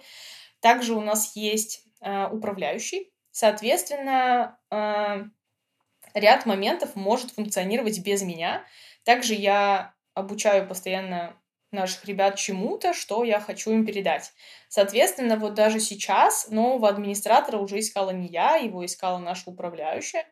Также 0.59 0.93
у 0.93 1.01
нас 1.01 1.35
есть 1.35 1.83
э, 2.01 2.27
управляющий, 2.27 3.11
соответственно, 3.31 4.57
э, 4.71 5.23
ряд 6.13 6.45
моментов 6.45 6.95
может 6.95 7.31
функционировать 7.31 7.99
без 7.99 8.23
меня. 8.23 8.63
Также 9.03 9.33
я 9.33 9.93
обучаю 10.13 10.67
постоянно 10.67 11.35
наших 11.71 12.05
ребят 12.05 12.37
чему-то, 12.37 12.93
что 12.93 13.23
я 13.23 13.39
хочу 13.39 13.71
им 13.71 13.85
передать. 13.85 14.31
Соответственно, 14.69 15.37
вот 15.37 15.53
даже 15.53 15.79
сейчас 15.79 16.47
нового 16.49 16.89
администратора 16.89 17.57
уже 17.57 17.79
искала 17.79 18.11
не 18.11 18.27
я, 18.27 18.55
его 18.55 18.85
искала 18.85 19.19
наша 19.19 19.49
управляющая, 19.49 20.25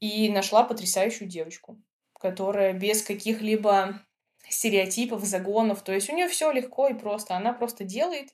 и 0.00 0.28
нашла 0.28 0.64
потрясающую 0.64 1.28
девочку, 1.28 1.80
которая 2.18 2.72
без 2.72 3.02
каких-либо 3.02 4.00
стереотипов, 4.48 5.24
загонов. 5.24 5.82
То 5.82 5.92
есть 5.92 6.10
у 6.10 6.14
нее 6.14 6.28
все 6.28 6.50
легко 6.52 6.88
и 6.88 6.94
просто. 6.94 7.36
Она 7.36 7.52
просто 7.52 7.84
делает, 7.84 8.30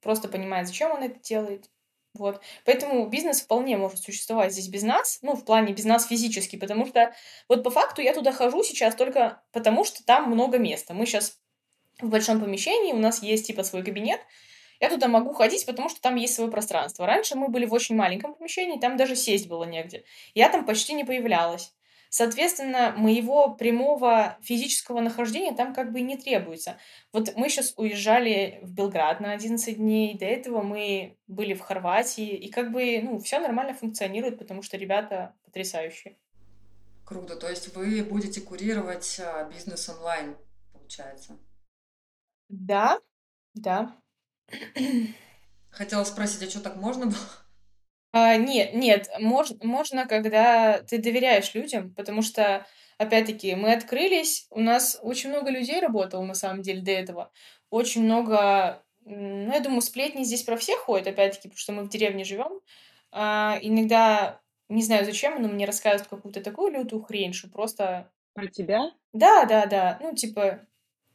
просто 0.00 0.28
понимает, 0.28 0.66
зачем 0.66 0.92
она 0.92 1.06
это 1.06 1.20
делает. 1.20 1.70
Вот. 2.14 2.42
Поэтому 2.66 3.06
бизнес 3.06 3.40
вполне 3.40 3.76
может 3.78 3.98
существовать 3.98 4.52
здесь 4.52 4.68
без 4.68 4.82
нас, 4.82 5.18
ну, 5.22 5.34
в 5.34 5.44
плане 5.44 5.72
без 5.72 5.86
нас 5.86 6.06
физически, 6.06 6.56
потому 6.56 6.86
что 6.86 7.14
вот 7.48 7.64
по 7.64 7.70
факту 7.70 8.02
я 8.02 8.12
туда 8.12 8.32
хожу 8.32 8.62
сейчас 8.62 8.94
только 8.94 9.42
потому, 9.50 9.84
что 9.84 10.04
там 10.04 10.30
много 10.30 10.58
места. 10.58 10.92
Мы 10.92 11.06
сейчас 11.06 11.38
в 12.00 12.08
большом 12.08 12.40
помещении, 12.40 12.92
у 12.92 12.98
нас 12.98 13.22
есть 13.22 13.46
типа 13.46 13.62
свой 13.62 13.82
кабинет, 13.82 14.20
я 14.78 14.90
туда 14.90 15.08
могу 15.08 15.32
ходить, 15.32 15.64
потому 15.64 15.88
что 15.88 16.02
там 16.02 16.16
есть 16.16 16.34
свое 16.34 16.50
пространство. 16.50 17.06
Раньше 17.06 17.36
мы 17.36 17.48
были 17.48 17.64
в 17.64 17.72
очень 17.72 17.94
маленьком 17.94 18.34
помещении, 18.34 18.78
там 18.78 18.96
даже 18.96 19.16
сесть 19.16 19.48
было 19.48 19.64
негде. 19.64 20.04
Я 20.34 20.50
там 20.50 20.66
почти 20.66 20.92
не 20.92 21.04
появлялась. 21.04 21.72
Соответственно, 22.14 22.92
моего 22.94 23.54
прямого 23.54 24.36
физического 24.42 25.00
нахождения 25.00 25.56
там 25.56 25.72
как 25.72 25.92
бы 25.92 26.00
и 26.00 26.02
не 26.02 26.18
требуется. 26.18 26.76
Вот 27.10 27.34
мы 27.36 27.48
сейчас 27.48 27.72
уезжали 27.78 28.58
в 28.60 28.74
Белград 28.74 29.20
на 29.20 29.32
11 29.32 29.78
дней, 29.78 30.18
до 30.18 30.26
этого 30.26 30.60
мы 30.60 31.16
были 31.26 31.54
в 31.54 31.60
Хорватии, 31.60 32.36
и 32.36 32.50
как 32.50 32.70
бы, 32.70 33.00
ну, 33.02 33.18
все 33.18 33.38
нормально 33.38 33.72
функционирует, 33.72 34.38
потому 34.38 34.60
что 34.60 34.76
ребята 34.76 35.34
потрясающие. 35.42 36.18
Круто, 37.06 37.34
то 37.34 37.48
есть 37.48 37.74
вы 37.74 38.04
будете 38.04 38.42
курировать 38.42 39.18
а, 39.18 39.48
бизнес 39.48 39.88
онлайн, 39.88 40.36
получается? 40.74 41.38
Да, 42.50 43.00
да. 43.54 43.96
Хотела 45.70 46.04
спросить, 46.04 46.42
а 46.42 46.50
что 46.50 46.60
так 46.60 46.76
можно 46.76 47.06
было? 47.06 47.41
А, 48.14 48.36
нет, 48.36 48.74
нет, 48.74 49.08
мож, 49.20 49.48
можно, 49.62 50.06
когда 50.06 50.82
ты 50.82 50.98
доверяешь 50.98 51.54
людям, 51.54 51.94
потому 51.94 52.20
что, 52.20 52.66
опять-таки, 52.98 53.54
мы 53.54 53.72
открылись, 53.72 54.46
у 54.50 54.60
нас 54.60 54.98
очень 55.02 55.30
много 55.30 55.50
людей 55.50 55.80
работало, 55.80 56.22
на 56.24 56.34
самом 56.34 56.60
деле, 56.60 56.82
до 56.82 56.90
этого. 56.90 57.32
Очень 57.70 58.04
много, 58.04 58.82
ну, 59.06 59.50
я 59.52 59.60
думаю, 59.60 59.80
сплетни 59.80 60.24
здесь 60.24 60.42
про 60.42 60.58
всех 60.58 60.80
ходят, 60.80 61.06
опять-таки, 61.06 61.48
потому 61.48 61.58
что 61.58 61.72
мы 61.72 61.82
в 61.84 61.88
деревне 61.88 62.24
живем. 62.24 62.60
А, 63.12 63.58
иногда, 63.62 64.40
не 64.68 64.82
знаю 64.82 65.06
зачем, 65.06 65.40
но 65.40 65.48
мне 65.48 65.64
рассказывают 65.64 66.08
какую-то 66.08 66.42
такую 66.42 66.70
лютую 66.72 67.02
хрень, 67.02 67.32
что 67.32 67.48
просто... 67.48 68.10
Про 68.34 68.46
тебя? 68.46 68.92
Да, 69.14 69.44
да, 69.46 69.64
да, 69.66 69.98
ну, 70.02 70.14
типа, 70.14 70.60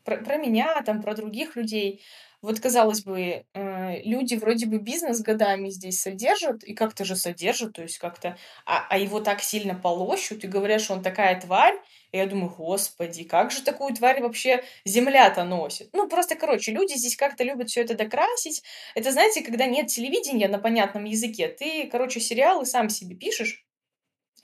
про, 0.08 0.18
про 0.18 0.38
меня, 0.38 0.82
там, 0.84 1.01
про 1.01 1.14
других 1.16 1.58
людей. 1.58 2.01
Вот, 2.41 2.62
казалось 2.62 3.01
бы, 3.01 3.43
э, 3.53 4.01
люди 4.03 4.36
вроде 4.36 4.68
бы 4.68 4.78
бизнес 4.78 5.22
годами 5.22 5.70
здесь 5.70 5.99
содержат, 5.99 6.64
и 6.64 6.74
как-то 6.74 7.03
же 7.03 7.18
содержат, 7.18 7.74
то 7.74 7.82
есть 7.82 7.97
как-то, 7.97 8.38
а, 8.66 8.86
а 8.89 8.97
его 8.97 9.20
так 9.20 9.41
сильно 9.41 9.76
полощут, 9.76 10.45
и 10.45 10.47
говорят, 10.47 10.80
что 10.80 10.93
он 10.93 11.03
такая 11.03 11.41
тварь, 11.41 11.76
и 12.14 12.18
я 12.18 12.26
думаю, 12.26 12.53
господи, 12.55 13.26
как 13.26 13.51
же 13.51 13.64
такую 13.64 13.93
тварь 13.93 14.22
вообще 14.22 14.64
земля-то 14.86 15.43
носит? 15.43 15.89
Ну, 15.91 16.08
просто, 16.08 16.36
короче, 16.36 16.72
люди 16.72 16.93
здесь 16.93 17.18
как-то 17.18 17.43
любят 17.43 17.70
все 17.70 17.82
это 17.82 17.95
докрасить. 17.95 18.64
Это, 18.95 19.12
знаете, 19.12 19.41
когда 19.41 19.66
нет 19.66 19.88
телевидения 19.88 20.47
на 20.47 20.60
понятном 20.60 21.03
языке, 21.03 21.49
ты, 21.49 21.89
короче, 21.91 22.22
сериалы 22.22 22.66
сам 22.66 22.88
себе 22.88 23.16
пишешь, 23.18 23.66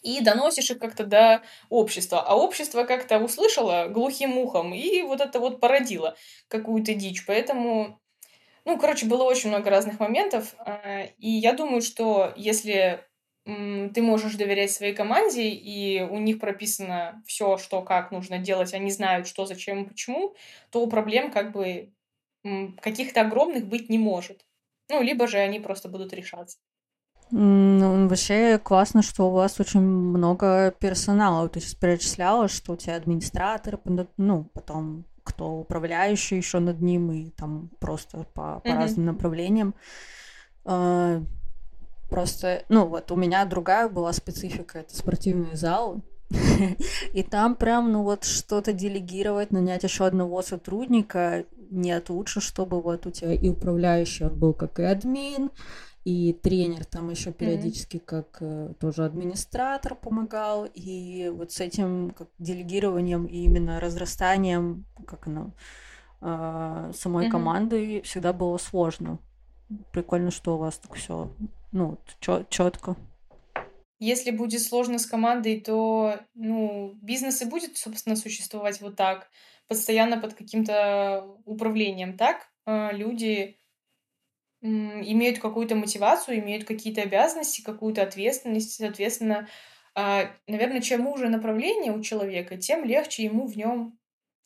и 0.03 0.21
доносишь 0.21 0.71
их 0.71 0.79
как-то 0.79 1.05
до 1.05 1.41
общества. 1.69 2.21
А 2.21 2.35
общество 2.35 2.83
как-то 2.83 3.19
услышало 3.19 3.87
глухим 3.89 4.37
ухом 4.37 4.73
и 4.73 5.01
вот 5.03 5.21
это 5.21 5.39
вот 5.39 5.59
породило 5.59 6.15
какую-то 6.49 6.93
дичь. 6.93 7.25
Поэтому, 7.25 7.99
ну, 8.65 8.77
короче, 8.79 9.05
было 9.07 9.23
очень 9.23 9.49
много 9.49 9.69
разных 9.69 9.99
моментов. 9.99 10.55
А, 10.59 11.03
и 11.17 11.29
я 11.29 11.53
думаю, 11.53 11.81
что 11.81 12.33
если 12.37 13.05
ты 13.45 14.01
можешь 14.01 14.35
доверять 14.35 14.71
своей 14.71 14.93
команде, 14.93 15.49
и 15.49 16.01
у 16.01 16.17
них 16.17 16.39
прописано 16.39 17.21
все, 17.27 17.57
что 17.57 17.81
как 17.81 18.11
нужно 18.11 18.37
делать, 18.37 18.73
они 18.73 18.89
знают, 18.89 19.27
что, 19.27 19.45
зачем 19.45 19.83
и 19.83 19.87
почему, 19.89 20.35
то 20.71 20.87
проблем 20.87 21.29
как 21.31 21.51
бы 21.51 21.93
каких-то 22.81 23.21
огромных 23.21 23.65
быть 23.67 23.89
не 23.89 23.97
может. 23.97 24.45
Ну, 24.89 25.01
либо 25.01 25.27
же 25.27 25.37
они 25.39 25.59
просто 25.59 25.89
будут 25.89 26.13
решаться. 26.13 26.57
Ну, 27.31 28.07
вообще 28.07 28.59
классно, 28.59 29.01
что 29.01 29.29
у 29.29 29.31
вас 29.31 29.59
очень 29.59 29.81
много 29.81 30.73
персонала. 30.79 31.49
Ты 31.49 31.59
сейчас 31.59 31.75
перечисляла, 31.75 32.47
что 32.47 32.73
у 32.73 32.75
тебя 32.75 32.95
администратор, 32.95 33.79
ну, 34.17 34.49
потом 34.53 35.05
кто 35.23 35.59
управляющий 35.59 36.37
еще 36.37 36.59
над 36.59 36.81
ним, 36.81 37.11
и 37.11 37.29
там 37.29 37.69
просто 37.79 38.25
по, 38.33 38.59
по 38.59 38.67
mm-hmm. 38.67 38.75
разным 38.75 39.05
направлениям. 39.05 39.73
А, 40.65 41.21
просто, 42.09 42.63
ну, 42.69 42.85
вот 42.85 43.11
у 43.11 43.15
меня 43.15 43.45
другая 43.45 43.87
была 43.89 44.11
специфика, 44.13 44.79
это 44.79 44.95
спортивный 44.95 45.55
зал, 45.55 46.01
и 47.13 47.23
там 47.23 47.55
прям, 47.55 47.91
ну 47.91 48.03
вот 48.03 48.23
что-то 48.23 48.73
делегировать, 48.73 49.51
нанять 49.51 49.83
еще 49.83 50.05
одного 50.05 50.41
сотрудника, 50.41 51.45
нет, 51.69 52.09
лучше, 52.09 52.39
чтобы 52.39 52.81
вот 52.81 53.05
у 53.05 53.11
тебя 53.11 53.33
и 53.33 53.49
управляющий 53.49 54.25
он 54.25 54.35
был 54.37 54.53
как 54.53 54.79
и 54.79 54.83
админ, 54.83 55.51
и 56.03 56.33
тренер 56.33 56.85
там 56.85 57.09
еще 57.09 57.31
периодически 57.31 57.97
mm-hmm. 57.97 58.05
как 58.05 58.37
э, 58.41 58.73
тоже 58.79 59.05
администратор 59.05 59.95
помогал, 59.95 60.65
и 60.65 61.29
вот 61.29 61.51
с 61.51 61.61
этим 61.61 62.11
как 62.11 62.27
делегированием 62.39 63.25
и 63.25 63.43
именно 63.43 63.79
разрастанием, 63.79 64.85
как 65.07 65.27
оно, 65.27 65.51
э, 66.21 66.91
самой 66.93 67.27
mm-hmm. 67.27 67.31
команды 67.31 68.01
всегда 68.01 68.33
было 68.33 68.57
сложно. 68.57 69.19
Прикольно, 69.91 70.29
что 70.29 70.55
у 70.55 70.57
вас 70.57 70.77
так 70.77 70.93
все, 70.95 71.31
ну, 71.71 71.97
четко. 72.49 72.97
Если 73.99 74.31
будет 74.31 74.61
сложно 74.61 74.99
с 74.99 75.05
командой, 75.05 75.61
то, 75.61 76.19
ну, 76.33 76.93
бизнес 77.01 77.41
и 77.41 77.45
будет, 77.45 77.77
собственно, 77.77 78.17
существовать 78.17 78.81
вот 78.81 78.97
так, 78.97 79.29
постоянно 79.69 80.19
под 80.19 80.33
каким-то 80.33 81.25
управлением, 81.45 82.17
так? 82.17 82.49
Э, 82.65 82.89
люди 82.91 83.57
имеют 84.63 85.39
какую-то 85.39 85.75
мотивацию, 85.75 86.39
имеют 86.39 86.63
какие-то 86.65 87.01
обязанности, 87.01 87.61
какую-то 87.61 88.01
ответственность, 88.03 88.75
соответственно, 88.75 89.47
а, 89.95 90.31
наверное, 90.47 90.81
чем 90.81 91.07
уже 91.07 91.29
направление 91.29 91.91
у 91.91 92.01
человека, 92.01 92.57
тем 92.57 92.85
легче 92.85 93.23
ему 93.23 93.45
в 93.47 93.55
нем 93.57 93.99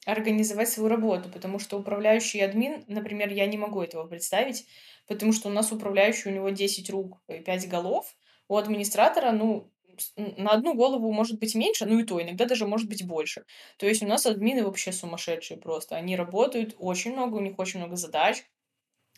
организовать 0.05 0.69
свою 0.69 0.89
работу, 0.89 1.29
потому 1.29 1.59
что 1.59 1.77
управляющий 1.79 2.39
админ, 2.41 2.83
например, 2.87 3.29
я 3.31 3.45
не 3.45 3.57
могу 3.57 3.81
этого 3.81 4.07
представить, 4.07 4.65
потому 5.07 5.33
что 5.33 5.49
у 5.49 5.51
нас 5.51 5.71
управляющий, 5.71 6.29
у 6.29 6.33
него 6.33 6.49
10 6.49 6.89
рук 6.89 7.19
и 7.29 7.39
5 7.39 7.67
голов, 7.69 8.15
у 8.47 8.57
администратора, 8.57 9.31
ну, 9.31 9.71
на 10.15 10.51
одну 10.51 10.75
голову 10.75 11.11
может 11.11 11.39
быть 11.39 11.55
меньше, 11.55 11.85
ну 11.85 11.99
и 11.99 12.03
то, 12.03 12.21
иногда 12.21 12.45
даже 12.45 12.67
может 12.67 12.87
быть 12.87 13.05
больше. 13.05 13.45
То 13.77 13.87
есть 13.87 14.03
у 14.03 14.07
нас 14.07 14.25
админы 14.25 14.63
вообще 14.63 14.91
сумасшедшие 14.91 15.59
просто. 15.59 15.95
Они 15.95 16.15
работают 16.15 16.75
очень 16.77 17.13
много, 17.13 17.35
у 17.35 17.41
них 17.41 17.57
очень 17.59 17.79
много 17.79 17.95
задач, 17.95 18.43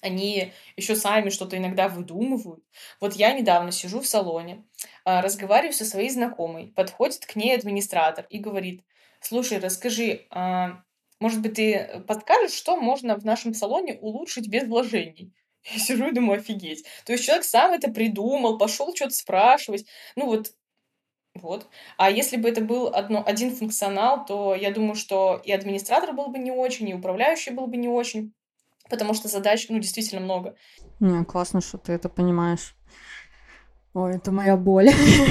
они 0.01 0.53
еще 0.75 0.95
сами 0.95 1.29
что-то 1.29 1.57
иногда 1.57 1.87
выдумывают. 1.89 2.63
Вот 2.99 3.13
я 3.15 3.33
недавно 3.33 3.71
сижу 3.71 3.99
в 4.01 4.07
салоне, 4.07 4.65
а, 5.05 5.21
разговариваю 5.21 5.73
со 5.73 5.85
своей 5.85 6.09
знакомой, 6.09 6.67
подходит 6.75 7.25
к 7.25 7.35
ней 7.35 7.55
администратор 7.55 8.25
и 8.29 8.39
говорит, 8.39 8.83
слушай, 9.21 9.59
расскажи, 9.59 10.27
а, 10.31 10.83
может 11.19 11.41
быть, 11.41 11.55
ты 11.55 12.03
подскажешь, 12.07 12.53
что 12.53 12.77
можно 12.77 13.15
в 13.17 13.25
нашем 13.25 13.53
салоне 13.53 13.95
улучшить 14.01 14.47
без 14.47 14.67
вложений? 14.67 15.33
Я 15.73 15.79
сижу 15.79 16.07
и 16.09 16.13
думаю, 16.13 16.39
офигеть. 16.39 16.85
То 17.05 17.11
есть 17.13 17.25
человек 17.25 17.43
сам 17.45 17.71
это 17.73 17.89
придумал, 17.91 18.57
пошел 18.57 18.95
что-то 18.95 19.13
спрашивать. 19.13 19.85
Ну 20.15 20.25
вот 20.27 20.51
Вот. 21.35 21.69
А 21.97 22.09
если 22.11 22.37
бы 22.37 22.49
это 22.49 22.61
был 22.61 22.87
одно, 22.87 23.23
один 23.25 23.55
функционал, 23.55 24.25
то 24.25 24.55
я 24.55 24.71
думаю, 24.71 24.95
что 24.95 25.41
и 25.45 25.51
администратор 25.51 26.13
был 26.13 26.27
бы 26.29 26.39
не 26.39 26.51
очень, 26.51 26.89
и 26.89 26.93
управляющий 26.93 27.51
был 27.51 27.67
бы 27.67 27.77
не 27.77 27.87
очень, 27.87 28.33
потому 28.89 29.13
что 29.13 29.27
задач, 29.27 29.67
ну, 29.69 29.79
действительно 29.79 30.21
много. 30.21 30.55
Не, 30.99 31.23
классно, 31.25 31.61
что 31.61 31.77
ты 31.77 31.93
это 31.93 32.09
понимаешь. 32.09 32.75
Ой, 33.93 34.15
это 34.15 34.31
моя 34.31 34.55
боль. 34.55 34.89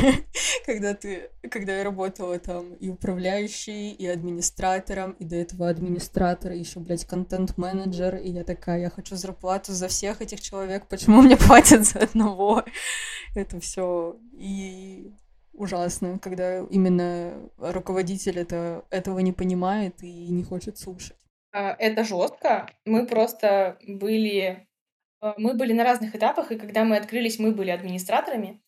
когда 0.67 0.93
ты, 0.93 1.31
когда 1.51 1.79
я 1.79 1.85
работала 1.85 2.39
там 2.39 2.75
и 2.75 2.89
управляющей, 2.89 3.93
и 3.93 4.07
администратором, 4.07 5.13
и 5.13 5.25
до 5.25 5.37
этого 5.37 5.69
администратор, 5.69 6.53
и 6.53 6.59
еще, 6.59 6.81
блядь, 6.81 7.05
контент-менеджер, 7.05 8.17
и 8.17 8.31
я 8.31 8.45
такая, 8.45 8.81
я 8.81 8.91
хочу 8.91 9.17
зарплату 9.17 9.73
за 9.73 9.89
всех 9.89 10.21
этих 10.21 10.41
человек, 10.41 10.87
почему 10.89 11.23
мне 11.23 11.37
платят 11.47 11.87
за 11.87 12.01
одного? 12.01 12.65
это 13.35 13.61
все 13.61 14.17
и 14.33 15.13
ужасно, 15.53 16.19
когда 16.19 16.61
именно 16.61 17.35
руководитель 17.59 18.39
это, 18.39 18.85
этого 18.91 19.19
не 19.21 19.33
понимает 19.33 20.03
и 20.03 20.29
не 20.29 20.45
хочет 20.45 20.79
слушать. 20.79 21.17
А, 21.53 21.75
это 21.79 22.05
жестко. 22.05 22.69
Мы 22.85 23.07
просто 23.07 23.79
были 23.87 24.69
Э, 25.21 25.35
мы 25.37 25.55
были 25.55 25.73
на 25.73 25.85
разных 25.85 26.15
этапах, 26.15 26.53
и 26.53 26.59
когда 26.59 26.85
мы 26.85 26.97
открылись, 26.97 27.39
мы 27.39 27.53
были 27.53 27.71
администраторами. 27.71 28.63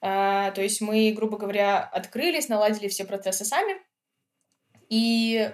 А, 0.00 0.50
то 0.52 0.62
есть 0.62 0.80
мы, 0.80 1.12
грубо 1.12 1.38
говоря, 1.38 1.80
открылись, 1.84 2.48
наладили 2.48 2.88
все 2.88 3.04
процессы 3.04 3.44
сами. 3.44 3.76
И 4.88 5.50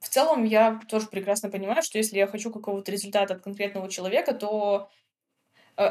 в 0.00 0.08
целом 0.08 0.44
я 0.44 0.80
тоже 0.88 1.08
прекрасно 1.08 1.50
понимаю, 1.50 1.82
что 1.82 1.98
если 1.98 2.18
я 2.18 2.26
хочу 2.26 2.52
какого-то 2.52 2.92
результата 2.92 3.34
от 3.34 3.42
конкретного 3.42 3.90
человека, 3.90 4.34
то 4.34 4.90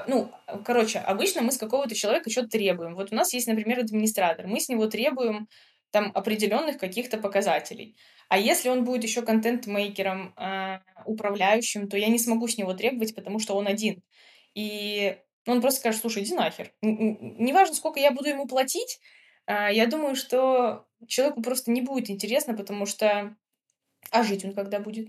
ну, 0.07 0.31
короче, 0.65 0.97
обычно 0.97 1.43
мы 1.43 1.51
с 1.51 1.59
какого-то 1.59 1.93
человека 1.93 2.31
что-то 2.31 2.49
требуем. 2.49 2.95
Вот 2.95 3.11
у 3.11 3.15
нас 3.15 3.33
есть, 3.33 3.45
например, 3.45 3.79
администратор. 3.81 4.47
Мы 4.47 4.59
с 4.59 4.67
него 4.67 4.87
требуем 4.87 5.47
там 5.95 6.11
определенных 6.13 6.77
каких-то 6.77 7.17
показателей. 7.17 7.95
А 8.27 8.37
если 8.37 8.67
он 8.67 8.83
будет 8.83 9.03
еще 9.03 9.21
контент-мейкером, 9.21 10.33
э, 10.35 10.79
управляющим, 11.05 11.87
то 11.87 11.95
я 11.95 12.09
не 12.09 12.19
смогу 12.19 12.49
с 12.49 12.57
него 12.57 12.73
требовать, 12.73 13.15
потому 13.15 13.39
что 13.39 13.55
он 13.55 13.65
один. 13.65 14.03
И 14.55 15.17
он 15.47 15.61
просто 15.61 15.79
скажет, 15.79 16.01
слушай, 16.01 16.23
иди 16.23 16.35
нахер. 16.35 16.73
Неважно, 16.81 17.75
сколько 17.75 17.97
я 17.97 18.11
буду 18.11 18.27
ему 18.27 18.45
платить, 18.45 18.99
э, 19.47 19.69
я 19.71 19.87
думаю, 19.87 20.17
что 20.17 20.85
человеку 21.07 21.41
просто 21.41 21.71
не 21.71 21.79
будет 21.79 22.09
интересно, 22.09 22.53
потому 22.57 22.85
что... 22.85 23.33
А 24.11 24.23
жить 24.23 24.43
он 24.43 24.53
когда 24.53 24.81
будет? 24.81 25.07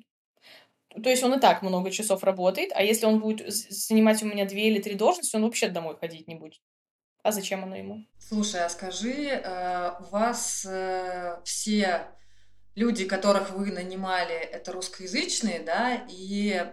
То 1.02 1.10
есть 1.10 1.24
он 1.24 1.34
и 1.34 1.40
так 1.40 1.62
много 1.62 1.90
часов 1.90 2.22
работает, 2.22 2.70
а 2.76 2.84
если 2.84 3.06
он 3.06 3.18
будет 3.18 3.52
занимать 3.52 4.22
у 4.22 4.26
меня 4.26 4.44
две 4.44 4.68
или 4.68 4.80
три 4.80 4.94
должности, 4.94 5.34
он 5.34 5.42
вообще 5.42 5.68
домой 5.68 5.96
ходить 5.96 6.28
не 6.28 6.36
будет. 6.36 6.60
А 7.26 7.32
зачем 7.32 7.64
оно 7.64 7.74
ему? 7.74 8.06
Слушай, 8.20 8.64
а 8.64 8.68
скажи, 8.68 9.12
э, 9.12 9.90
у 9.98 10.04
вас 10.10 10.64
э, 10.64 11.40
все 11.42 12.06
люди, 12.76 13.04
которых 13.04 13.50
вы 13.50 13.72
нанимали, 13.72 14.36
это 14.36 14.70
русскоязычные, 14.70 15.58
да, 15.58 16.06
и 16.08 16.64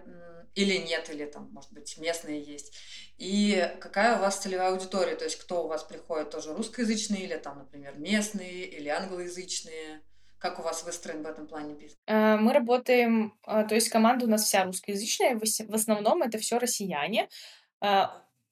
или 0.53 0.77
нет, 0.77 1.09
или 1.09 1.25
там, 1.25 1.49
может 1.51 1.73
быть, 1.73 1.97
местные 1.97 2.39
есть. 2.39 2.77
И 3.17 3.67
какая 3.79 4.17
у 4.17 4.21
вас 4.21 4.37
целевая 4.37 4.69
аудитория? 4.69 5.15
То 5.15 5.23
есть 5.23 5.37
кто 5.37 5.63
у 5.63 5.67
вас 5.67 5.83
приходит, 5.83 6.29
тоже 6.29 6.53
русскоязычные 6.53 7.23
или 7.23 7.37
там, 7.37 7.57
например, 7.57 7.97
местные 7.97 8.67
или 8.67 8.89
англоязычные? 8.89 10.03
Как 10.37 10.59
у 10.59 10.61
вас 10.61 10.83
выстроен 10.83 11.23
в 11.23 11.25
этом 11.25 11.47
плане 11.47 11.73
бизнес? 11.73 11.97
Э, 12.05 12.35
мы 12.35 12.53
работаем, 12.53 13.33
то 13.43 13.73
есть 13.73 13.89
команда 13.89 14.25
у 14.25 14.29
нас 14.29 14.43
вся 14.43 14.65
русскоязычная, 14.65 15.35
в 15.39 15.73
основном 15.73 16.21
это 16.21 16.37
все 16.37 16.59
россияне. 16.59 17.27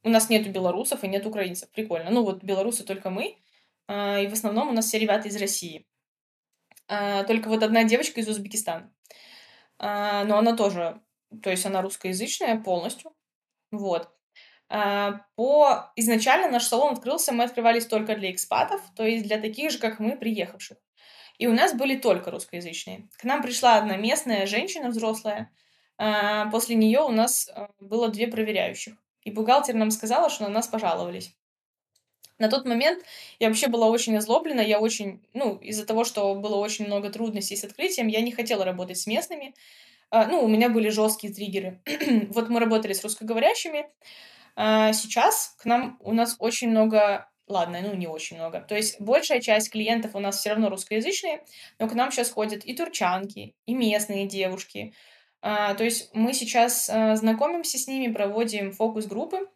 У 0.03 0.09
нас 0.09 0.29
нету 0.29 0.49
белорусов 0.49 1.03
и 1.03 1.07
нет 1.07 1.25
украинцев. 1.25 1.69
Прикольно. 1.71 2.09
Ну 2.09 2.23
вот 2.23 2.43
белорусы 2.43 2.83
только 2.83 3.09
мы. 3.09 3.37
И 3.89 4.27
в 4.27 4.33
основном 4.33 4.69
у 4.69 4.71
нас 4.71 4.85
все 4.85 4.99
ребята 4.99 5.27
из 5.27 5.35
России. 5.35 5.85
А, 6.87 7.23
только 7.23 7.47
вот 7.47 7.63
одна 7.63 7.83
девочка 7.83 8.19
из 8.19 8.27
Узбекистана. 8.27 8.93
А, 9.79 10.23
но 10.25 10.37
она 10.37 10.55
тоже, 10.55 11.01
то 11.41 11.49
есть 11.49 11.65
она 11.65 11.81
русскоязычная 11.81 12.59
полностью. 12.61 13.13
Вот. 13.71 14.09
А, 14.69 15.25
по... 15.35 15.91
Изначально 15.95 16.49
наш 16.49 16.63
салон 16.63 16.93
открылся, 16.93 17.31
мы 17.31 17.45
открывались 17.45 17.85
только 17.85 18.15
для 18.15 18.31
экспатов, 18.31 18.81
то 18.95 19.05
есть 19.05 19.25
для 19.25 19.39
таких 19.39 19.71
же, 19.71 19.79
как 19.79 19.99
мы, 19.99 20.17
приехавших. 20.17 20.77
И 21.37 21.47
у 21.47 21.53
нас 21.53 21.73
были 21.73 21.97
только 21.97 22.29
русскоязычные. 22.29 23.07
К 23.17 23.23
нам 23.23 23.41
пришла 23.41 23.77
одна 23.77 23.97
местная 23.97 24.45
женщина 24.45 24.89
взрослая. 24.89 25.51
После 26.51 26.75
нее 26.75 26.99
у 27.01 27.11
нас 27.11 27.49
было 27.79 28.09
две 28.09 28.27
проверяющих. 28.27 28.95
И 29.23 29.31
бухгалтер 29.31 29.75
нам 29.75 29.91
сказала, 29.91 30.29
что 30.29 30.43
на 30.43 30.49
нас 30.49 30.67
пожаловались. 30.67 31.35
На 32.39 32.49
тот 32.49 32.65
момент 32.65 33.03
я 33.39 33.49
вообще 33.49 33.67
была 33.67 33.87
очень 33.87 34.17
озлоблена, 34.17 34.61
я 34.61 34.79
очень, 34.79 35.21
ну, 35.33 35.57
из-за 35.57 35.85
того, 35.85 36.03
что 36.03 36.33
было 36.33 36.55
очень 36.55 36.87
много 36.87 37.11
трудностей 37.11 37.55
с 37.55 37.63
открытием, 37.63 38.07
я 38.07 38.21
не 38.21 38.31
хотела 38.31 38.65
работать 38.65 38.97
с 38.97 39.05
местными. 39.05 39.53
А, 40.09 40.25
ну, 40.25 40.43
у 40.43 40.47
меня 40.47 40.69
были 40.69 40.89
жесткие 40.89 41.31
триггеры. 41.33 41.79
вот 42.29 42.49
мы 42.49 42.59
работали 42.59 42.93
с 42.93 43.03
русскоговорящими. 43.03 43.85
А 44.55 44.91
сейчас 44.91 45.55
к 45.59 45.65
нам 45.65 45.97
у 46.01 46.13
нас 46.13 46.35
очень 46.39 46.69
много 46.69 47.29
ладно, 47.47 47.79
ну 47.81 47.93
не 47.93 48.07
очень 48.07 48.37
много. 48.37 48.61
То 48.61 48.75
есть 48.75 48.99
большая 48.99 49.39
часть 49.39 49.69
клиентов 49.71 50.15
у 50.15 50.19
нас 50.19 50.39
все 50.39 50.49
равно 50.49 50.69
русскоязычные, 50.69 51.43
но 51.79 51.87
к 51.87 51.93
нам 51.93 52.11
сейчас 52.11 52.31
ходят 52.31 52.65
и 52.65 52.73
турчанки, 52.73 53.55
и 53.65 53.73
местные 53.75 54.25
девушки. 54.25 54.93
А, 55.41 55.73
то 55.73 55.83
есть 55.83 56.13
мы 56.13 56.33
сейчас 56.33 56.89
а, 56.89 57.15
знакомимся 57.15 57.77
с 57.77 57.87
ними, 57.87 58.11
проводим 58.11 58.71
фокус-группы, 58.71 59.49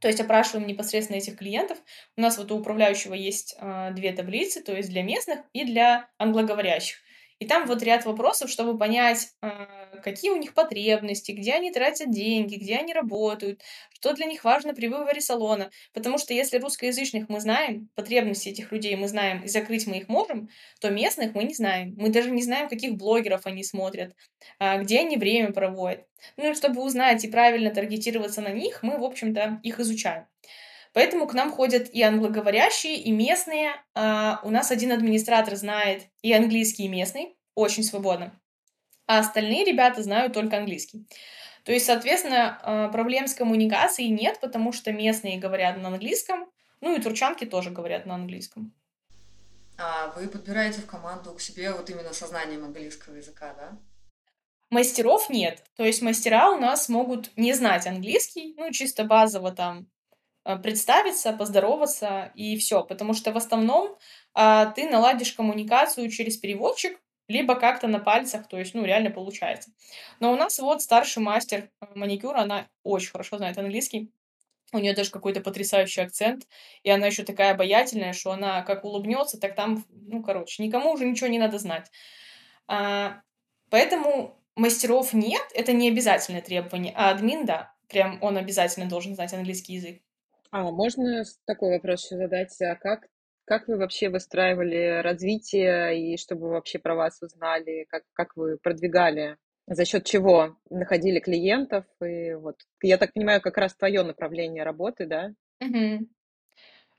то 0.00 0.08
есть 0.08 0.20
опрашиваем 0.20 0.66
непосредственно 0.66 1.16
этих 1.16 1.36
клиентов. 1.36 1.78
У 2.16 2.20
нас 2.20 2.36
вот 2.36 2.52
у 2.52 2.58
управляющего 2.58 3.14
есть 3.14 3.56
э, 3.58 3.92
две 3.92 4.12
таблицы, 4.12 4.62
то 4.62 4.76
есть 4.76 4.90
для 4.90 5.02
местных 5.02 5.40
и 5.54 5.64
для 5.64 6.10
англоговорящих. 6.18 6.98
И 7.38 7.46
там 7.46 7.66
вот 7.66 7.82
ряд 7.82 8.06
вопросов, 8.06 8.50
чтобы 8.50 8.78
понять, 8.78 9.28
э, 9.42 9.48
какие 10.02 10.30
у 10.30 10.36
них 10.36 10.54
потребности, 10.54 11.32
где 11.32 11.52
они 11.52 11.70
тратят 11.70 12.10
деньги, 12.10 12.56
где 12.56 12.76
они 12.76 12.94
работают, 12.94 13.60
что 13.92 14.14
для 14.14 14.24
них 14.26 14.44
важно 14.44 14.72
при 14.74 14.86
выборе 14.88 15.20
салона. 15.20 15.70
Потому 15.92 16.16
что 16.16 16.32
если 16.32 16.58
русскоязычных 16.58 17.28
мы 17.28 17.40
знаем, 17.40 17.90
потребности 17.94 18.48
этих 18.48 18.72
людей 18.72 18.96
мы 18.96 19.08
знаем, 19.08 19.42
и 19.42 19.48
закрыть 19.48 19.86
мы 19.86 19.98
их 19.98 20.08
можем, 20.08 20.48
то 20.80 20.88
местных 20.90 21.34
мы 21.34 21.44
не 21.44 21.54
знаем. 21.54 21.94
Мы 21.98 22.08
даже 22.08 22.30
не 22.30 22.42
знаем, 22.42 22.68
каких 22.68 22.94
блогеров 22.94 23.46
они 23.46 23.64
смотрят, 23.64 24.14
э, 24.58 24.80
где 24.82 25.00
они 25.00 25.18
время 25.18 25.52
проводят. 25.52 26.06
Ну 26.38 26.50
и 26.50 26.54
чтобы 26.54 26.82
узнать 26.82 27.22
и 27.24 27.28
правильно 27.28 27.70
таргетироваться 27.70 28.40
на 28.40 28.50
них, 28.50 28.82
мы, 28.82 28.98
в 28.98 29.04
общем-то, 29.04 29.60
их 29.62 29.78
изучаем. 29.80 30.26
Поэтому 30.96 31.26
к 31.26 31.34
нам 31.34 31.52
ходят 31.52 31.90
и 31.90 32.00
англоговорящие, 32.00 32.96
и 32.96 33.12
местные. 33.12 33.72
А, 33.94 34.40
у 34.42 34.48
нас 34.48 34.70
один 34.70 34.92
администратор 34.92 35.54
знает 35.54 36.04
и 36.22 36.32
английский, 36.32 36.84
и 36.84 36.88
местный, 36.88 37.36
очень 37.54 37.82
свободно. 37.82 38.32
А 39.06 39.18
остальные 39.18 39.66
ребята 39.66 40.02
знают 40.02 40.32
только 40.32 40.56
английский. 40.56 41.06
То 41.64 41.72
есть, 41.72 41.84
соответственно, 41.84 42.58
а, 42.62 42.88
проблем 42.88 43.28
с 43.28 43.34
коммуникацией 43.34 44.08
нет, 44.08 44.40
потому 44.40 44.72
что 44.72 44.90
местные 44.90 45.36
говорят 45.36 45.76
на 45.76 45.88
английском, 45.88 46.50
ну 46.80 46.96
и 46.96 47.02
турчанки 47.02 47.44
тоже 47.44 47.68
говорят 47.68 48.06
на 48.06 48.14
английском. 48.14 48.72
А 49.76 50.14
вы 50.16 50.28
подбираете 50.28 50.80
в 50.80 50.86
команду 50.86 51.34
к 51.34 51.42
себе 51.42 51.72
вот 51.72 51.90
именно 51.90 52.14
со 52.14 52.26
знанием 52.26 52.64
английского 52.64 53.16
языка, 53.16 53.54
да? 53.58 53.78
Мастеров 54.70 55.28
нет. 55.28 55.62
То 55.76 55.84
есть 55.84 56.00
мастера 56.00 56.50
у 56.52 56.58
нас 56.58 56.88
могут 56.88 57.36
не 57.36 57.52
знать 57.52 57.86
английский, 57.86 58.54
ну, 58.56 58.72
чисто 58.72 59.04
базово 59.04 59.52
там 59.52 59.88
представиться, 60.54 61.32
поздороваться 61.32 62.30
и 62.36 62.56
все, 62.56 62.84
потому 62.84 63.14
что 63.14 63.32
в 63.32 63.36
основном 63.36 63.96
а, 64.34 64.66
ты 64.66 64.88
наладишь 64.88 65.32
коммуникацию 65.32 66.10
через 66.10 66.36
переводчик, 66.36 67.00
либо 67.28 67.56
как-то 67.56 67.88
на 67.88 67.98
пальцах, 67.98 68.46
то 68.48 68.58
есть, 68.58 68.74
ну, 68.74 68.84
реально 68.84 69.10
получается. 69.10 69.70
Но 70.20 70.32
у 70.32 70.36
нас 70.36 70.58
вот 70.58 70.82
старший 70.82 71.22
мастер 71.22 71.70
э, 71.80 71.86
маникюра, 71.94 72.38
она 72.38 72.68
очень 72.84 73.10
хорошо 73.10 73.38
знает 73.38 73.58
английский, 73.58 74.12
у 74.72 74.78
нее 74.78 74.94
даже 74.94 75.10
какой-то 75.10 75.40
потрясающий 75.40 76.02
акцент, 76.02 76.46
и 76.82 76.90
она 76.90 77.06
еще 77.06 77.24
такая 77.24 77.52
обаятельная, 77.52 78.12
что 78.12 78.32
она 78.32 78.62
как 78.62 78.84
улыбнется, 78.84 79.40
так 79.40 79.54
там, 79.54 79.84
ну, 79.90 80.22
короче, 80.22 80.62
никому 80.62 80.92
уже 80.92 81.04
ничего 81.04 81.28
не 81.28 81.38
надо 81.38 81.58
знать. 81.58 81.90
А, 82.68 83.22
поэтому 83.70 84.40
мастеров 84.54 85.12
нет, 85.12 85.44
это 85.54 85.72
не 85.72 85.88
обязательное 85.88 86.42
требование, 86.42 86.92
а 86.96 87.10
админ, 87.10 87.44
да, 87.44 87.74
прям 87.88 88.18
он 88.22 88.36
обязательно 88.36 88.86
должен 88.86 89.14
знать 89.14 89.32
английский 89.32 89.74
язык. 89.74 90.02
А 90.56 90.70
можно 90.70 91.22
такой 91.44 91.72
вопрос 91.72 92.06
еще 92.06 92.16
задать? 92.16 92.62
А 92.62 92.76
как, 92.76 93.08
как 93.44 93.68
вы 93.68 93.76
вообще 93.76 94.08
выстраивали 94.08 95.02
развитие 95.02 96.14
и 96.14 96.16
чтобы 96.16 96.48
вообще 96.48 96.78
про 96.78 96.94
вас 96.94 97.20
узнали? 97.20 97.84
Как, 97.90 98.04
как 98.14 98.34
вы 98.36 98.56
продвигали? 98.56 99.36
За 99.66 99.84
счет 99.84 100.06
чего 100.06 100.56
находили 100.70 101.20
клиентов? 101.20 101.84
И 102.02 102.32
вот, 102.32 102.56
я 102.82 102.96
так 102.96 103.12
понимаю, 103.12 103.42
как 103.42 103.58
раз 103.58 103.74
твое 103.74 104.02
направление 104.02 104.62
работы, 104.62 105.04
да? 105.04 105.34
Угу. 105.60 106.08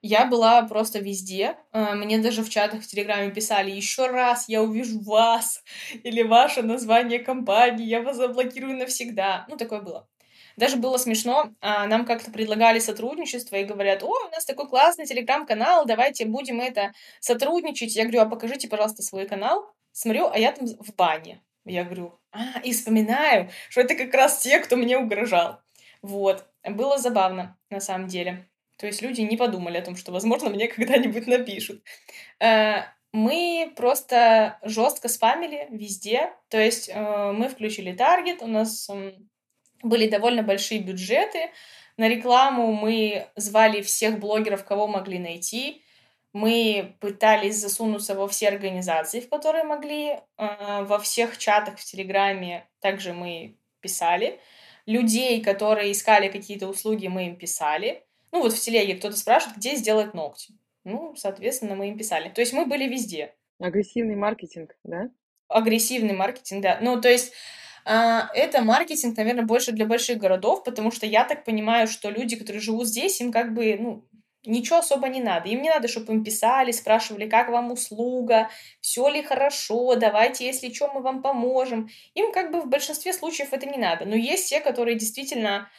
Я 0.03 0.27
была 0.27 0.61
просто 0.67 0.99
везде. 0.99 1.57
А, 1.71 1.95
мне 1.95 2.19
даже 2.19 2.43
в 2.43 2.49
чатах 2.51 2.83
в 2.83 2.87
Телеграме 2.87 3.31
писали, 3.31 3.71
еще 3.71 4.05
раз 4.05 4.47
я 4.47 4.61
увижу 4.61 4.99
вас 4.99 5.63
или 6.03 6.21
ваше 6.21 6.61
название 6.61 7.17
компании, 7.17 7.87
я 7.87 8.03
вас 8.03 8.17
заблокирую 8.17 8.77
навсегда. 8.77 9.47
Ну, 9.49 9.57
такое 9.57 9.81
было. 9.81 10.07
Даже 10.57 10.77
было 10.77 10.97
смешно, 10.97 11.53
а, 11.61 11.85
нам 11.85 12.03
как-то 12.03 12.31
предлагали 12.31 12.79
сотрудничество 12.79 13.55
и 13.55 13.63
говорят, 13.63 14.01
о, 14.01 14.07
у 14.07 14.31
нас 14.31 14.43
такой 14.43 14.67
классный 14.67 15.05
телеграм-канал, 15.05 15.85
давайте 15.85 16.25
будем 16.25 16.59
это 16.59 16.93
сотрудничать. 17.19 17.95
Я 17.95 18.03
говорю, 18.03 18.21
а 18.21 18.25
покажите, 18.25 18.67
пожалуйста, 18.67 19.03
свой 19.03 19.27
канал. 19.27 19.71
Смотрю, 19.91 20.27
а 20.27 20.37
я 20.37 20.51
там 20.51 20.67
в 20.67 20.95
бане. 20.95 21.43
Я 21.63 21.83
говорю, 21.83 22.19
а, 22.31 22.59
и 22.63 22.73
вспоминаю, 22.73 23.51
что 23.69 23.81
это 23.81 23.93
как 23.93 24.11
раз 24.15 24.39
те, 24.39 24.59
кто 24.59 24.77
мне 24.77 24.97
угрожал. 24.97 25.59
Вот. 26.01 26.45
Было 26.63 26.97
забавно, 26.97 27.55
на 27.69 27.79
самом 27.79 28.07
деле. 28.07 28.49
То 28.77 28.87
есть 28.87 29.01
люди 29.01 29.21
не 29.21 29.37
подумали 29.37 29.77
о 29.77 29.81
том, 29.83 29.95
что, 29.95 30.11
возможно, 30.11 30.49
мне 30.49 30.67
когда-нибудь 30.67 31.27
напишут. 31.27 31.83
Э, 32.39 32.83
мы 33.11 33.73
просто 33.75 34.59
жестко 34.63 35.07
спамили 35.07 35.67
везде. 35.69 36.33
То 36.49 36.57
есть 36.57 36.89
э, 36.89 37.31
мы 37.31 37.47
включили 37.47 37.91
таргет, 37.91 38.41
у 38.41 38.47
нас 38.47 38.89
были 39.83 40.07
довольно 40.09 40.43
большие 40.43 40.81
бюджеты. 40.81 41.49
На 41.97 42.07
рекламу 42.07 42.73
мы 42.73 43.27
звали 43.35 43.81
всех 43.81 44.19
блогеров, 44.19 44.65
кого 44.65 44.87
могли 44.87 45.19
найти. 45.19 45.83
Мы 46.33 46.95
пытались 46.99 47.55
засунуться 47.55 48.13
во 48.13 48.27
все 48.27 48.49
организации, 48.49 49.19
в 49.19 49.29
которые 49.29 49.63
могли. 49.63 50.19
Э, 50.37 50.83
во 50.83 50.99
всех 50.99 51.37
чатах 51.37 51.79
в 51.79 51.83
Телеграме 51.83 52.67
также 52.79 53.13
мы 53.13 53.57
писали. 53.79 54.39
Людей, 54.85 55.41
которые 55.41 55.91
искали 55.91 56.29
какие-то 56.29 56.67
услуги, 56.67 57.07
мы 57.07 57.27
им 57.27 57.35
писали. 57.35 58.03
Ну 58.31 58.41
вот 58.41 58.53
в 58.53 58.59
телеге 58.59 58.95
кто-то 58.95 59.17
спрашивает, 59.17 59.57
где 59.57 59.75
сделать 59.75 60.13
ногти. 60.13 60.53
Ну, 60.83 61.15
соответственно, 61.15 61.75
мы 61.75 61.89
им 61.89 61.97
писали. 61.97 62.29
То 62.29 62.41
есть 62.41 62.53
мы 62.53 62.65
были 62.65 62.87
везде. 62.87 63.33
Агрессивный 63.59 64.15
маркетинг, 64.15 64.77
да? 64.83 65.09
Агрессивный 65.47 66.13
маркетинг, 66.13 66.61
да. 66.61 66.77
Ну, 66.81 67.01
то 67.01 67.09
есть 67.09 67.33
а, 67.33 67.35
это 67.89 68.61
маркетинг, 68.61 69.15
наверное, 69.17 69.45
больше 69.45 69.71
для 69.71 69.85
больших 69.85 70.17
городов, 70.17 70.63
потому 70.63 70.91
что 70.91 71.05
я 71.05 71.23
так 71.23 71.45
понимаю, 71.45 71.87
что 71.87 72.09
люди, 72.09 72.35
которые 72.35 72.61
живут 72.61 72.87
здесь, 72.87 73.21
им 73.21 73.31
как 73.31 73.53
бы, 73.53 73.77
ну, 73.79 74.05
ничего 74.47 74.79
особо 74.79 75.07
не 75.07 75.21
надо. 75.21 75.49
Им 75.49 75.61
не 75.61 75.69
надо, 75.69 75.87
чтобы 75.87 76.13
им 76.13 76.23
писали, 76.23 76.71
спрашивали, 76.71 77.29
как 77.29 77.49
вам 77.49 77.71
услуга, 77.71 78.49
все 78.81 79.07
ли 79.09 79.21
хорошо, 79.21 79.95
давайте, 79.95 80.45
если 80.45 80.73
что, 80.73 80.91
мы 80.93 81.01
вам 81.01 81.21
поможем. 81.21 81.89
Им 82.13 82.31
как 82.31 82.51
бы 82.51 82.61
в 82.61 82.67
большинстве 82.67 83.13
случаев 83.13 83.53
это 83.53 83.65
не 83.65 83.77
надо. 83.77 84.05
Но 84.05 84.15
есть 84.15 84.49
те, 84.49 84.59
которые 84.59 84.97
действительно 84.97 85.69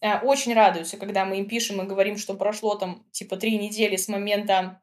э, 0.00 0.18
очень 0.20 0.54
радуются, 0.54 0.96
когда 0.96 1.24
мы 1.24 1.38
им 1.38 1.48
пишем 1.48 1.80
и 1.82 1.86
говорим, 1.86 2.16
что 2.16 2.34
прошло 2.34 2.76
там 2.76 3.04
типа 3.12 3.36
три 3.36 3.58
недели 3.58 3.96
с 3.96 4.08
момента 4.08 4.80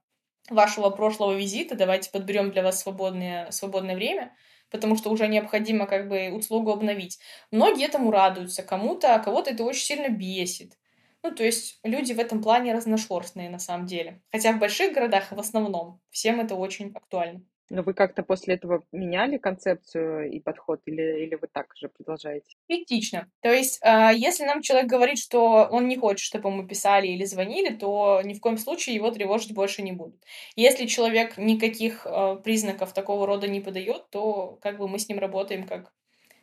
вашего 0.50 0.90
прошлого 0.90 1.34
визита, 1.34 1.76
давайте 1.76 2.12
подберем 2.12 2.52
для 2.52 2.64
вас 2.64 2.82
свободное, 2.82 3.50
свободное 3.52 3.96
время, 3.96 4.36
потому 4.70 4.96
что 4.96 5.10
уже 5.12 5.28
необходимо 5.28 5.88
как 5.88 6.08
бы 6.10 6.32
услугу 6.32 6.72
обновить. 6.72 7.20
Многие 7.52 7.86
этому 7.86 8.12
радуются, 8.12 8.64
кому-то, 8.64 9.20
кого-то 9.24 9.52
это 9.52 9.64
очень 9.64 9.86
сильно 9.86 10.10
бесит. 10.10 10.78
Ну, 11.24 11.32
то 11.34 11.44
есть 11.44 11.80
люди 11.84 12.14
в 12.14 12.20
этом 12.20 12.42
плане 12.42 12.74
разношерстные 12.74 13.50
на 13.50 13.60
самом 13.60 13.88
деле. 13.88 14.22
Хотя 14.32 14.54
в 14.54 14.60
больших 14.60 14.94
городах 14.94 15.32
в 15.32 15.40
основном 15.40 16.00
всем 16.12 16.40
это 16.40 16.56
очень 16.56 16.92
актуально. 16.94 17.42
Но 17.70 17.82
вы 17.82 17.94
как-то 17.94 18.22
после 18.22 18.56
этого 18.56 18.84
меняли 18.92 19.38
концепцию 19.38 20.32
и 20.32 20.40
подход, 20.40 20.82
или, 20.86 21.24
или 21.24 21.36
вы 21.36 21.48
так 21.52 21.76
же 21.76 21.90
продолжаете? 21.90 22.56
Критично. 22.68 23.28
То 23.42 23.52
есть, 23.52 23.80
э, 23.82 24.12
если 24.16 24.46
нам 24.46 24.62
человек 24.62 24.88
говорит, 24.88 25.18
что 25.18 25.68
он 25.72 25.88
не 25.88 25.98
хочет, 25.98 26.24
чтобы 26.24 26.50
ему 26.50 26.68
писали 26.68 27.08
или 27.08 27.26
звонили, 27.26 27.74
то 27.76 28.22
ни 28.24 28.34
в 28.34 28.40
коем 28.40 28.58
случае 28.58 28.96
его 28.96 29.10
тревожить 29.10 29.54
больше 29.54 29.82
не 29.82 29.94
будут. 29.94 30.24
Если 30.56 30.86
человек 30.86 31.38
никаких 31.38 32.06
э, 32.06 32.38
признаков 32.44 32.94
такого 32.94 33.26
рода 33.26 33.48
не 33.48 33.62
подает, 33.62 34.10
то 34.12 34.60
как 34.62 34.78
бы 34.78 34.88
мы 34.88 35.00
с 35.00 35.10
ним 35.10 35.20
работаем 35.20 35.66
как 35.66 35.92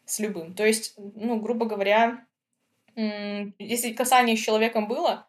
с 0.04 0.18
любым. 0.18 0.54
То 0.54 0.66
есть, 0.66 0.94
ну, 0.96 1.40
грубо 1.40 1.66
говоря, 1.66 2.26
если 2.96 3.92
касание 3.92 4.36
с 4.36 4.40
человеком 4.40 4.86
было, 4.86 5.28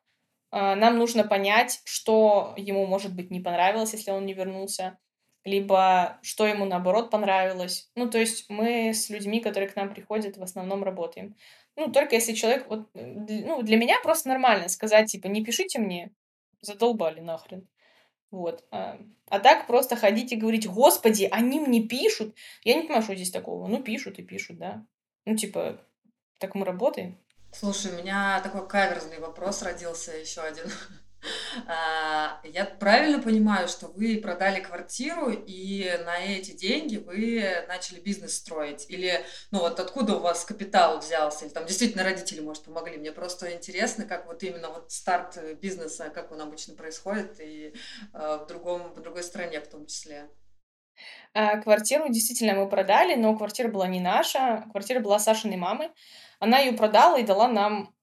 а, 0.52 0.76
нам 0.76 0.98
нужно 0.98 1.24
понять, 1.24 1.82
что 1.86 2.54
ему, 2.58 2.86
может 2.86 3.16
быть, 3.16 3.32
не 3.32 3.40
понравилось, 3.40 3.94
если 3.94 4.12
он 4.12 4.26
не 4.26 4.34
вернулся, 4.34 5.00
либо 5.44 6.20
что 6.22 6.48
ему, 6.48 6.66
наоборот, 6.66 7.10
понравилось. 7.10 7.90
Ну, 7.96 8.10
то 8.10 8.18
есть 8.18 8.50
мы 8.50 8.94
с 8.94 9.10
людьми, 9.10 9.42
которые 9.42 9.70
к 9.70 9.76
нам 9.76 9.94
приходят, 9.94 10.38
в 10.38 10.44
основном 10.44 10.84
работаем. 10.84 11.36
Ну, 11.76 11.92
только 11.92 12.16
если 12.16 12.34
человек... 12.34 12.68
Вот, 12.70 12.90
ну, 12.94 13.62
для 13.62 13.78
меня 13.78 14.00
просто 14.02 14.30
нормально 14.30 14.70
сказать, 14.70 15.12
типа, 15.12 15.28
не 15.28 15.44
пишите 15.44 15.80
мне, 15.80 16.12
задолбали 16.62 17.20
нахрен. 17.20 17.68
Вот. 18.32 18.66
А, 18.72 18.98
а 19.28 19.40
так 19.40 19.68
просто 19.68 19.96
ходить 19.96 20.32
и 20.32 20.38
говорить, 20.38 20.68
господи, 20.68 21.28
они 21.32 21.60
мне 21.60 21.84
пишут. 21.88 22.36
Я 22.64 22.76
не 22.76 22.82
понимаю, 22.82 23.04
что 23.04 23.16
здесь 23.16 23.32
такого. 23.32 23.68
Ну, 23.68 23.84
пишут 23.84 24.20
и 24.20 24.24
пишут, 24.24 24.58
да. 24.58 24.86
Ну, 25.26 25.36
типа, 25.36 25.80
так 26.40 26.56
мы 26.56 26.66
работаем. 26.66 27.20
Слушай, 27.52 27.94
у 27.94 27.98
меня 27.98 28.42
такой 28.42 28.68
каверзный 28.68 29.20
вопрос 29.20 29.62
родился 29.62 30.14
еще 30.14 30.42
один. 30.42 30.66
А, 31.68 32.40
я 32.44 32.66
правильно 32.66 33.22
понимаю, 33.22 33.68
что 33.68 33.88
вы 33.88 34.18
продали 34.18 34.60
квартиру 34.60 35.32
и 35.32 35.90
на 36.06 36.18
эти 36.20 36.52
деньги 36.52 36.98
вы 36.98 37.66
начали 37.68 38.00
бизнес 38.00 38.38
строить? 38.38 38.86
Или, 38.90 39.26
ну 39.52 39.60
вот 39.60 39.80
откуда 39.80 40.16
у 40.18 40.20
вас 40.20 40.46
капитал 40.46 41.00
взялся? 41.00 41.46
Или 41.46 41.54
там 41.54 41.66
действительно 41.66 42.04
родители, 42.04 42.42
может, 42.42 42.64
помогли? 42.64 42.98
Мне 42.98 43.12
просто 43.12 43.54
интересно, 43.54 44.06
как 44.06 44.26
вот 44.28 44.44
именно 44.44 44.70
вот 44.70 44.92
старт 44.92 45.38
бизнеса, 45.62 46.10
как 46.10 46.32
он 46.32 46.42
обычно 46.42 46.76
происходит 46.76 47.40
и 47.40 47.74
а, 48.14 48.40
в, 48.40 48.48
другом, 48.48 48.94
в 48.94 49.02
другой 49.02 49.24
стране 49.24 49.60
в 49.62 49.68
том 49.68 49.86
числе. 49.86 50.30
А, 51.34 51.58
квартиру 51.58 52.10
действительно 52.10 52.54
мы 52.54 52.70
продали, 52.70 53.16
но 53.16 53.36
квартира 53.36 53.68
была 53.68 53.88
не 53.88 54.00
наша, 54.00 54.66
квартира 54.72 55.00
была 55.00 55.20
Сашиной 55.20 55.58
мамы. 55.58 55.92
Она 56.40 56.60
ее 56.60 56.74
продала 56.74 57.18
и 57.18 57.24
дала 57.24 57.48
нам 57.48 57.96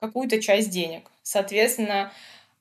какую-то 0.00 0.40
часть 0.40 0.70
денег. 0.70 1.10
Соответственно, 1.22 2.12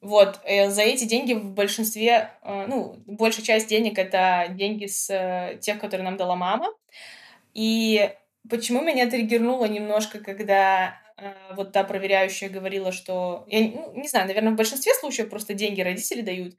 вот, 0.01 0.39
э, 0.43 0.69
за 0.69 0.81
эти 0.81 1.05
деньги 1.05 1.33
в 1.33 1.53
большинстве, 1.53 2.31
э, 2.43 2.65
ну, 2.67 2.97
большая 3.05 3.45
часть 3.45 3.69
денег 3.69 3.97
это 3.97 4.47
деньги 4.49 4.85
с 4.85 5.09
э, 5.09 5.57
тех, 5.61 5.79
которые 5.79 6.03
нам 6.03 6.17
дала 6.17 6.35
мама. 6.35 6.67
И 7.53 8.11
почему 8.49 8.81
меня 8.81 9.09
триггернуло 9.09 9.65
немножко, 9.65 10.19
когда 10.19 10.99
вот 11.51 11.71
та 11.71 11.83
проверяющая 11.83 12.49
говорила, 12.49 12.91
что... 12.91 13.45
Я 13.47 13.61
ну, 13.61 13.93
не 13.95 14.07
знаю, 14.07 14.27
наверное, 14.27 14.53
в 14.53 14.55
большинстве 14.57 14.93
случаев 14.93 15.29
просто 15.29 15.53
деньги 15.53 15.81
родители 15.81 16.21
дают 16.21 16.55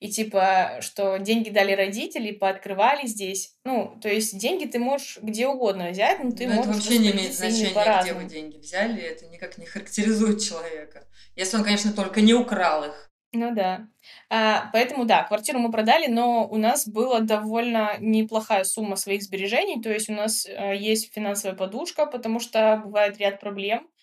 и 0.00 0.08
типа, 0.08 0.78
что 0.80 1.18
деньги 1.18 1.50
дали 1.50 1.72
родители, 1.72 2.30
пооткрывали 2.30 3.06
здесь. 3.06 3.56
Ну, 3.64 3.98
то 4.00 4.08
есть 4.08 4.38
деньги 4.38 4.64
ты 4.64 4.78
можешь 4.78 5.18
где 5.20 5.48
угодно 5.48 5.90
взять, 5.90 6.22
но 6.22 6.30
ты 6.30 6.46
но 6.46 6.54
можешь... 6.54 6.70
Это 6.70 6.74
вообще 6.74 6.98
не 6.98 7.10
имеет 7.10 7.34
значения, 7.34 8.02
где 8.02 8.12
вы 8.14 8.24
деньги 8.24 8.58
взяли, 8.58 9.02
это 9.02 9.26
никак 9.26 9.58
не 9.58 9.66
характеризует 9.66 10.40
человека. 10.40 11.06
Если 11.34 11.56
он, 11.56 11.64
конечно, 11.64 11.92
только 11.92 12.20
не 12.20 12.34
украл 12.34 12.84
их. 12.84 13.10
Ну 13.32 13.54
да. 13.54 13.88
А, 14.30 14.70
поэтому 14.72 15.04
да, 15.04 15.22
квартиру 15.24 15.58
мы 15.58 15.70
продали, 15.70 16.06
но 16.06 16.48
у 16.48 16.56
нас 16.56 16.88
была 16.88 17.20
довольно 17.20 17.96
неплохая 17.98 18.64
сумма 18.64 18.96
своих 18.96 19.22
сбережений, 19.22 19.82
то 19.82 19.90
есть 19.90 20.08
у 20.08 20.14
нас 20.14 20.46
а, 20.46 20.72
есть 20.72 21.12
финансовая 21.12 21.54
подушка, 21.54 22.06
потому 22.06 22.40
что 22.40 22.80
бывает 22.82 23.18
ряд 23.18 23.38
проблем, 23.38 23.80
а, 23.80 23.97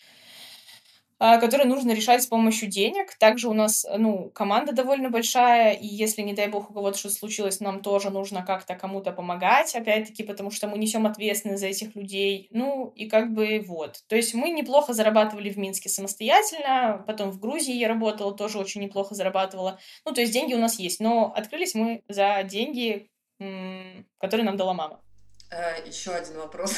которые 1.18 1.68
нужно 1.68 1.92
решать 1.92 2.24
с 2.24 2.28
помощью 2.28 2.70
денег. 2.70 3.16
Также 3.18 3.48
у 3.48 3.54
нас, 3.54 3.86
ну, 3.98 4.30
команда 4.32 4.74
довольно 4.74 5.10
большая, 5.10 5.74
и 5.74 5.88
если, 5.88 6.22
не 6.22 6.34
дай 6.34 6.48
бог, 6.48 6.70
у 6.70 6.74
кого-то 6.74 6.98
что-то 6.98 7.16
случилось, 7.16 7.60
нам 7.60 7.82
тоже 7.82 8.10
нужно 8.10 8.44
как-то 8.44 8.76
кому-то 8.76 9.12
помогать, 9.12 9.76
опять-таки, 9.76 10.24
потому 10.24 10.52
что 10.52 10.68
мы 10.68 10.78
несем 10.78 11.06
ответственность 11.06 11.62
за 11.62 11.68
этих 11.68 11.96
людей. 11.96 12.48
Ну, 12.52 12.92
и 12.96 13.08
как 13.08 13.34
бы 13.34 13.64
вот. 13.66 14.04
То 14.08 14.16
есть 14.16 14.34
мы 14.34 14.50
неплохо 14.50 14.94
зарабатывали 14.94 15.50
в 15.50 15.58
Минске 15.58 15.90
самостоятельно, 15.90 17.04
потом 17.08 17.32
в 17.32 17.40
Грузии 17.40 17.76
я 17.76 17.88
работала, 17.88 18.36
тоже 18.36 18.60
очень 18.60 18.82
неплохо 18.82 19.16
зарабатывала. 19.16 19.80
Ну, 20.06 20.12
то 20.12 20.22
есть 20.22 20.34
деньги 20.34 20.54
у 20.54 20.60
нас 20.60 20.80
есть, 20.80 21.00
но 21.00 21.34
открылись 21.36 21.76
мы 21.76 22.02
за 22.10 22.44
деньги, 22.44 23.10
которые 23.38 24.46
нам 24.46 24.58
дала 24.58 24.74
мама. 24.74 25.05
Э, 25.50 25.86
Еще 25.86 26.12
один 26.12 26.38
вопрос. 26.38 26.74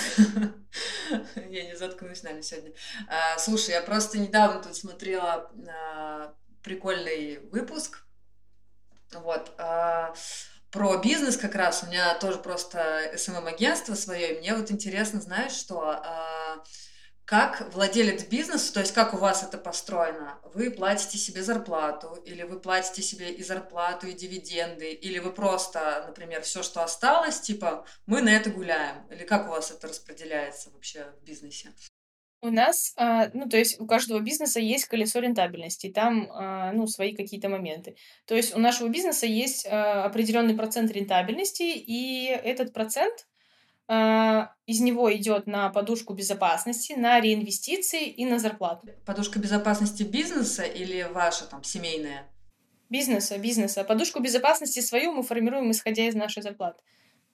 я 1.36 1.64
не 1.66 1.76
заткнусь, 1.76 2.24
наверное, 2.24 2.44
сегодня. 2.44 2.72
Э, 3.10 3.38
слушай, 3.38 3.72
я 3.72 3.82
просто 3.82 4.20
недавно 4.20 4.62
тут 4.62 4.76
смотрела 4.76 5.52
э, 5.56 6.32
прикольный 6.64 7.40
выпуск. 7.52 8.04
Вот. 9.14 9.56
Про 10.70 10.98
бизнес 10.98 11.38
как 11.38 11.56
раз. 11.56 11.82
У 11.84 11.88
меня 11.88 12.14
тоже 12.16 12.40
просто 12.40 13.14
СММ-агентство 13.16 13.96
свое. 13.96 14.36
И 14.36 14.40
мне 14.40 14.54
вот 14.54 14.70
интересно, 14.70 15.22
знаешь, 15.22 15.54
что 15.54 16.04
как 17.28 17.74
владелец 17.74 18.24
бизнеса, 18.24 18.74
то 18.74 18.80
есть 18.80 18.94
как 18.94 19.14
у 19.14 19.18
вас 19.18 19.44
это 19.44 19.58
построено? 19.58 20.40
Вы 20.54 20.72
платите 20.72 21.18
себе 21.18 21.44
зарплату, 21.44 22.16
или 22.26 22.44
вы 22.44 22.58
платите 22.58 23.02
себе 23.02 23.34
и 23.34 23.44
зарплату, 23.44 24.08
и 24.08 24.14
дивиденды, 24.14 24.94
или 24.94 25.20
вы 25.20 25.34
просто, 25.34 26.06
например, 26.08 26.42
все, 26.44 26.64
что 26.64 26.86
осталось, 26.86 27.42
типа, 27.42 27.86
мы 28.06 28.22
на 28.22 28.30
это 28.30 28.50
гуляем? 28.50 29.06
Или 29.12 29.26
как 29.26 29.48
у 29.48 29.52
вас 29.52 29.72
это 29.72 29.90
распределяется 29.90 30.70
вообще 30.70 31.12
в 31.20 31.26
бизнесе? 31.26 31.74
У 32.42 32.50
нас, 32.50 32.94
а, 32.96 33.30
ну, 33.34 33.50
то 33.50 33.58
есть 33.58 33.78
у 33.82 33.86
каждого 33.86 34.22
бизнеса 34.22 34.62
есть 34.62 34.86
колесо 34.86 35.20
рентабельности, 35.20 35.92
там, 35.92 36.30
а, 36.32 36.72
ну, 36.72 36.88
свои 36.88 37.14
какие-то 37.14 37.50
моменты. 37.50 37.98
То 38.26 38.36
есть 38.36 38.56
у 38.56 38.60
нашего 38.60 38.88
бизнеса 38.88 39.26
есть 39.26 39.68
а, 39.70 40.06
определенный 40.06 40.56
процент 40.56 40.92
рентабельности, 40.92 41.64
и 41.64 42.28
этот 42.28 42.72
процент 42.72 43.28
из 43.90 44.82
него 44.82 45.14
идет 45.16 45.48
на 45.48 45.70
подушку 45.70 46.14
безопасности, 46.14 46.94
на 46.94 47.22
реинвестиции 47.22 48.06
и 48.08 48.26
на 48.26 48.38
зарплату. 48.38 48.90
Подушка 49.06 49.40
безопасности 49.40 50.04
бизнеса 50.04 50.64
или 50.64 51.04
ваша 51.04 51.46
там 51.46 51.64
семейная? 51.64 52.28
Бизнеса, 52.90 53.38
бизнеса. 53.38 53.84
Подушку 53.84 54.20
безопасности 54.22 54.80
свою 54.82 55.14
мы 55.14 55.24
формируем, 55.24 55.72
исходя 55.72 56.06
из 56.08 56.16
нашей 56.16 56.44
зарплаты. 56.44 56.82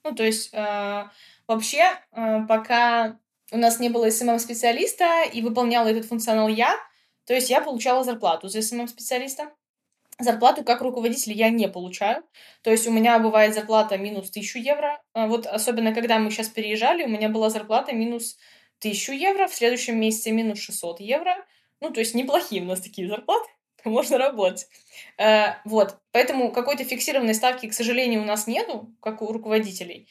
Ну, 0.03 0.13
то 0.13 0.23
есть 0.23 0.53
э, 0.53 1.03
вообще, 1.47 1.83
э, 2.11 2.45
пока 2.47 3.19
у 3.51 3.57
нас 3.57 3.79
не 3.79 3.89
было 3.89 4.09
SMM-специалиста 4.09 5.23
и 5.23 5.41
выполняла 5.41 5.87
этот 5.87 6.05
функционал 6.05 6.47
я, 6.49 6.75
то 7.25 7.33
есть 7.33 7.49
я 7.49 7.61
получала 7.61 8.03
зарплату 8.03 8.47
за 8.47 8.61
SMM-специалиста. 8.61 9.51
Зарплату 10.19 10.63
как 10.63 10.81
руководитель 10.81 11.33
я 11.33 11.49
не 11.49 11.67
получаю. 11.67 12.23
То 12.61 12.71
есть 12.71 12.87
у 12.87 12.91
меня 12.91 13.17
бывает 13.19 13.53
зарплата 13.53 13.97
минус 13.97 14.29
1000 14.29 14.59
евро. 14.59 15.01
А 15.13 15.27
вот 15.27 15.45
особенно 15.45 15.93
когда 15.93 16.19
мы 16.19 16.29
сейчас 16.29 16.49
переезжали, 16.49 17.03
у 17.03 17.09
меня 17.09 17.29
была 17.29 17.49
зарплата 17.49 17.93
минус 17.93 18.37
1000 18.79 19.13
евро, 19.13 19.47
в 19.47 19.53
следующем 19.53 19.99
месяце 19.99 20.31
минус 20.31 20.59
600 20.59 20.99
евро. 20.99 21.35
Ну, 21.81 21.91
то 21.91 21.99
есть 21.99 22.15
неплохие 22.15 22.61
у 22.61 22.65
нас 22.65 22.79
такие 22.79 23.07
зарплаты, 23.07 23.49
можно 23.85 24.17
работать. 24.17 24.67
Э, 25.17 25.55
вот, 25.65 25.97
поэтому 26.11 26.51
какой-то 26.51 26.83
фиксированной 26.83 27.33
ставки, 27.33 27.67
к 27.67 27.73
сожалению, 27.73 28.21
у 28.21 28.25
нас 28.25 28.47
нету, 28.47 28.93
как 29.01 29.21
у 29.21 29.31
руководителей. 29.31 30.07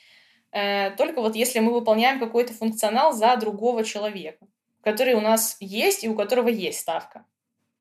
Э, 0.50 0.90
только 0.90 1.20
вот 1.20 1.34
если 1.36 1.60
мы 1.60 1.72
выполняем 1.72 2.18
какой-то 2.18 2.52
функционал 2.52 3.12
за 3.12 3.36
другого 3.36 3.84
человека, 3.84 4.46
который 4.82 5.14
у 5.14 5.20
нас 5.20 5.56
есть 5.60 6.04
и 6.04 6.08
у 6.08 6.14
которого 6.14 6.48
есть 6.48 6.80
ставка. 6.80 7.24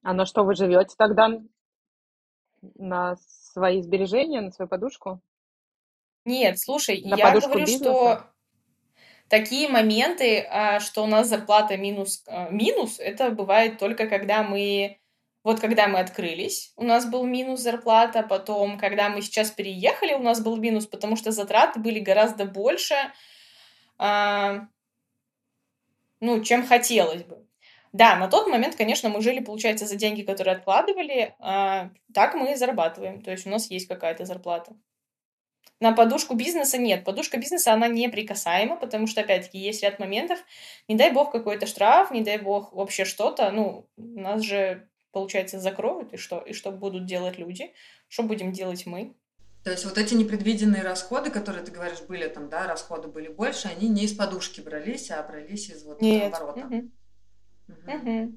А 0.04 0.14
на 0.14 0.26
что 0.26 0.44
вы 0.44 0.56
живете 0.56 0.96
тогда? 0.98 1.42
На 2.76 3.18
свои 3.28 3.82
сбережения, 3.82 4.42
на 4.42 4.52
свою 4.52 4.70
подушку? 4.70 5.22
Нет, 6.26 6.60
слушай, 6.60 7.02
на 7.04 7.16
я 7.16 7.32
говорю, 7.32 7.66
бизнеса? 7.66 7.84
что 7.84 8.32
такие 9.32 9.70
моменты, 9.70 10.42
а, 10.42 10.80
что 10.80 11.04
у 11.04 11.08
нас 11.08 11.28
зарплата 11.28 11.78
минус, 11.78 12.24
а, 12.28 12.50
минус, 12.50 13.00
это 13.00 13.32
бывает 13.32 13.80
только 13.80 14.08
когда 14.08 14.44
мы, 14.44 15.00
вот 15.44 15.60
когда 15.60 15.88
мы 15.88 16.00
открылись, 16.00 16.74
у 16.76 16.84
нас 16.84 17.10
был 17.10 17.26
минус 17.26 17.62
зарплата, 17.62 18.24
потом, 18.24 18.78
когда 18.78 19.10
мы 19.10 19.22
сейчас 19.22 19.50
переехали, 19.50 20.14
у 20.14 20.22
нас 20.22 20.42
был 20.42 20.58
минус, 20.58 20.86
потому 20.86 21.16
что 21.16 21.32
затраты 21.32 21.80
были 21.80 22.00
гораздо 22.00 22.46
больше, 22.46 22.96
а, 23.98 24.68
ну, 26.20 26.44
чем 26.44 26.68
хотелось 26.68 27.24
бы. 27.24 27.48
Да, 27.94 28.16
на 28.16 28.28
тот 28.28 28.48
момент, 28.48 28.76
конечно, 28.76 29.10
мы 29.10 29.22
жили, 29.22 29.42
получается, 29.42 29.86
за 29.86 29.96
деньги, 29.96 30.22
которые 30.22 30.56
откладывали, 30.56 31.36
а 31.40 31.90
так 32.14 32.36
мы 32.36 32.54
и 32.54 32.56
зарабатываем. 32.56 33.22
То 33.22 33.32
есть 33.32 33.46
у 33.46 33.50
нас 33.50 33.70
есть 33.70 33.88
какая-то 33.88 34.26
зарплата. 34.26 34.74
На 35.82 35.94
подушку 35.94 36.36
бизнеса 36.36 36.78
нет. 36.78 37.04
Подушка 37.04 37.38
бизнеса, 37.38 37.74
она 37.74 37.88
неприкасаема, 37.88 38.78
потому 38.78 39.08
что, 39.08 39.22
опять-таки, 39.22 39.58
есть 39.58 39.82
ряд 39.82 40.00
моментов. 40.00 40.40
Не 40.88 40.96
дай 40.96 41.12
бог 41.12 41.32
какой-то 41.32 41.66
штраф, 41.66 42.12
не 42.12 42.22
дай 42.22 42.38
бог 42.38 42.72
вообще 42.72 43.04
что-то. 43.04 43.50
Ну, 43.52 43.90
нас 43.98 44.42
же, 44.42 44.88
получается, 45.12 45.60
закроют, 45.60 46.14
и 46.14 46.18
что? 46.18 46.40
И 46.40 46.54
что 46.54 46.72
будут 46.72 47.06
делать 47.06 47.40
люди? 47.40 47.74
Что 48.08 48.24
будем 48.24 48.52
делать 48.52 48.86
мы? 48.86 49.16
То 49.64 49.72
есть 49.72 49.86
вот 49.86 49.98
эти 49.98 50.14
непредвиденные 50.14 50.82
расходы, 50.82 51.30
которые 51.30 51.64
ты 51.64 51.72
говоришь, 51.72 52.02
были 52.02 52.28
там, 52.28 52.48
да, 52.50 52.68
расходы 52.68 53.08
были 53.08 53.28
больше, 53.28 53.68
они 53.68 53.90
не 53.90 54.06
из 54.06 54.14
подушки 54.14 54.62
брались, 54.62 55.12
а 55.12 55.22
брались 55.24 55.70
из 55.70 55.84
вот 55.84 56.02
Нет. 56.02 56.34
оборота. 56.34 56.68
Угу. 56.68 56.90
Угу. 57.88 58.34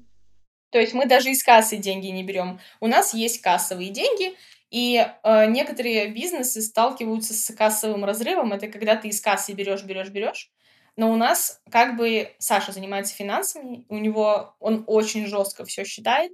То 0.71 0.79
есть 0.79 0.93
мы 0.93 1.05
даже 1.05 1.29
из 1.29 1.43
кассы 1.43 1.77
деньги 1.77 2.07
не 2.07 2.23
берем. 2.23 2.59
У 2.79 2.87
нас 2.87 3.13
есть 3.13 3.41
кассовые 3.41 3.91
деньги, 3.91 4.35
и 4.69 5.07
э, 5.23 5.45
некоторые 5.45 6.07
бизнесы 6.07 6.61
сталкиваются 6.61 7.33
с 7.33 7.53
кассовым 7.53 8.03
разрывом. 8.03 8.51
Это 8.51 8.67
когда 8.67 8.95
ты 8.95 9.07
из 9.07 9.21
кассы 9.21 9.53
берешь, 9.53 9.83
берешь, 9.83 10.09
берешь. 10.09 10.51
Но 10.97 11.11
у 11.11 11.15
нас 11.15 11.61
как 11.71 11.97
бы 11.97 12.33
Саша 12.39 12.71
занимается 12.71 13.13
финансами, 13.13 13.85
у 13.89 13.97
него 13.97 14.55
он 14.59 14.83
очень 14.87 15.27
жестко 15.27 15.65
все 15.65 15.83
считает, 15.83 16.31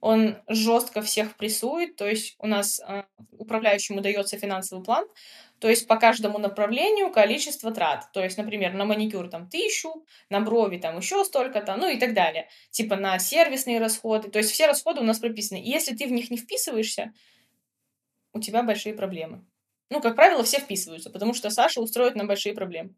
он 0.00 0.36
жестко 0.48 1.00
всех 1.00 1.36
прессует, 1.36 1.96
то 1.96 2.06
есть 2.06 2.34
у 2.38 2.46
нас 2.46 2.80
э, 2.80 3.04
управляющему 3.32 4.00
дается 4.00 4.38
финансовый 4.38 4.82
план, 4.82 5.06
то 5.62 5.68
есть 5.68 5.86
по 5.86 5.94
каждому 5.96 6.38
направлению 6.38 7.12
количество 7.12 7.70
трат. 7.70 8.08
То 8.12 8.20
есть, 8.20 8.36
например, 8.36 8.74
на 8.74 8.84
маникюр 8.84 9.28
там 9.28 9.48
тысячу, 9.48 10.04
на 10.28 10.40
брови 10.40 10.76
там 10.78 10.96
еще 10.96 11.24
столько-то, 11.24 11.76
ну 11.76 11.88
и 11.88 12.00
так 12.00 12.14
далее. 12.14 12.48
Типа 12.72 12.96
на 12.96 13.16
сервисные 13.20 13.78
расходы. 13.78 14.28
То 14.28 14.40
есть 14.40 14.50
все 14.50 14.66
расходы 14.66 15.02
у 15.02 15.04
нас 15.04 15.20
прописаны. 15.20 15.62
И 15.62 15.70
если 15.70 15.94
ты 15.94 16.08
в 16.08 16.10
них 16.10 16.32
не 16.32 16.36
вписываешься, 16.36 17.12
у 18.32 18.40
тебя 18.40 18.64
большие 18.64 18.92
проблемы. 18.92 19.44
Ну, 19.88 20.00
как 20.00 20.16
правило, 20.16 20.42
все 20.42 20.58
вписываются, 20.58 21.10
потому 21.10 21.32
что 21.32 21.48
Саша 21.48 21.80
устроит 21.80 22.16
нам 22.16 22.26
большие 22.26 22.56
проблемы. 22.56 22.96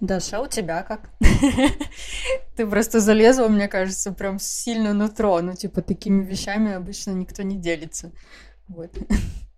Даша, 0.00 0.42
у 0.42 0.48
тебя 0.48 0.82
как? 0.82 1.12
Ты 2.58 2.66
просто 2.66 3.00
залезла, 3.00 3.48
мне 3.48 3.68
кажется, 3.68 4.12
прям 4.12 4.38
сильно 4.38 4.92
нутро. 4.92 5.40
Ну, 5.40 5.54
типа, 5.54 5.80
такими 5.80 6.26
вещами 6.26 6.74
обычно 6.74 7.12
никто 7.12 7.42
не 7.42 7.56
делится. 7.56 8.12
Вот. 8.68 8.90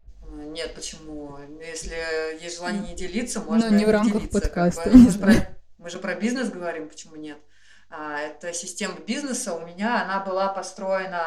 Нет, 0.55 0.73
почему? 0.75 1.37
Если 1.61 1.97
есть 2.41 2.57
желание 2.57 2.83
не 2.83 2.95
делиться, 2.95 3.41
ну, 3.41 3.47
можно 3.53 3.71
Ну, 3.71 3.77
не 3.77 3.85
в 3.85 3.91
рамках 3.91 4.23
делиться. 4.23 4.41
подкаста. 4.41 4.91
мы, 4.93 5.11
же 5.11 5.19
про, 5.19 5.33
мы 5.79 5.91
же 5.91 5.99
про 5.99 6.15
бизнес 6.15 6.49
говорим, 6.49 6.89
почему 6.89 7.17
нет? 7.17 7.39
А, 7.91 8.21
это 8.21 8.53
система 8.53 8.95
бизнеса. 9.01 9.53
У 9.55 9.67
меня 9.67 10.03
она 10.05 10.21
была 10.21 10.49
построена 10.49 11.25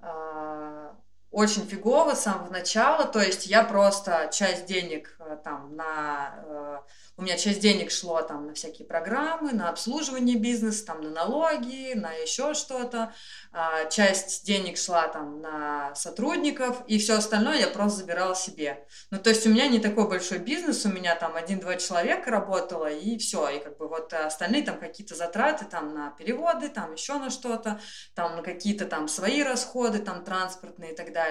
а, 0.00 0.95
очень 1.36 1.66
фигово 1.66 2.14
с 2.14 2.22
самого 2.22 2.50
начала. 2.50 3.04
То 3.04 3.20
есть 3.20 3.46
я 3.46 3.62
просто 3.62 4.30
часть 4.32 4.64
денег 4.64 5.14
а, 5.18 5.36
там 5.36 5.76
на 5.76 6.34
а, 6.48 6.84
у 7.18 7.22
меня 7.22 7.38
часть 7.38 7.60
денег 7.60 7.90
шло 7.90 8.20
там 8.20 8.46
на 8.46 8.52
всякие 8.52 8.86
программы, 8.86 9.52
на 9.52 9.70
обслуживание 9.70 10.36
бизнеса, 10.36 10.84
там 10.84 11.00
на 11.00 11.08
налоги, 11.08 11.94
на 11.94 12.12
еще 12.12 12.52
что-то. 12.52 13.14
А, 13.52 13.86
часть 13.86 14.44
денег 14.44 14.76
шла 14.76 15.08
там 15.08 15.40
на 15.40 15.94
сотрудников, 15.94 16.82
и 16.86 16.98
все 16.98 17.14
остальное 17.14 17.58
я 17.58 17.68
просто 17.68 18.00
забирала 18.00 18.34
себе. 18.34 18.86
Ну, 19.10 19.18
то 19.18 19.30
есть 19.30 19.46
у 19.46 19.50
меня 19.50 19.66
не 19.66 19.78
такой 19.78 20.06
большой 20.06 20.40
бизнес, 20.40 20.84
у 20.84 20.90
меня 20.90 21.16
там 21.16 21.36
один-два 21.36 21.76
человека 21.76 22.30
работало, 22.30 22.90
и 22.90 23.16
все. 23.16 23.48
И 23.48 23.60
как 23.60 23.78
бы 23.78 23.88
вот 23.88 24.12
остальные 24.12 24.64
там 24.64 24.78
какие-то 24.78 25.14
затраты 25.14 25.64
там 25.64 25.94
на 25.94 26.10
переводы, 26.10 26.68
там 26.68 26.92
еще 26.92 27.14
на 27.14 27.30
что-то, 27.30 27.80
там 28.14 28.36
на 28.36 28.42
какие-то 28.42 28.84
там 28.84 29.08
свои 29.08 29.42
расходы, 29.42 30.00
там 30.00 30.22
транспортные 30.22 30.92
и 30.92 30.94
так 30.94 31.14
далее. 31.14 31.25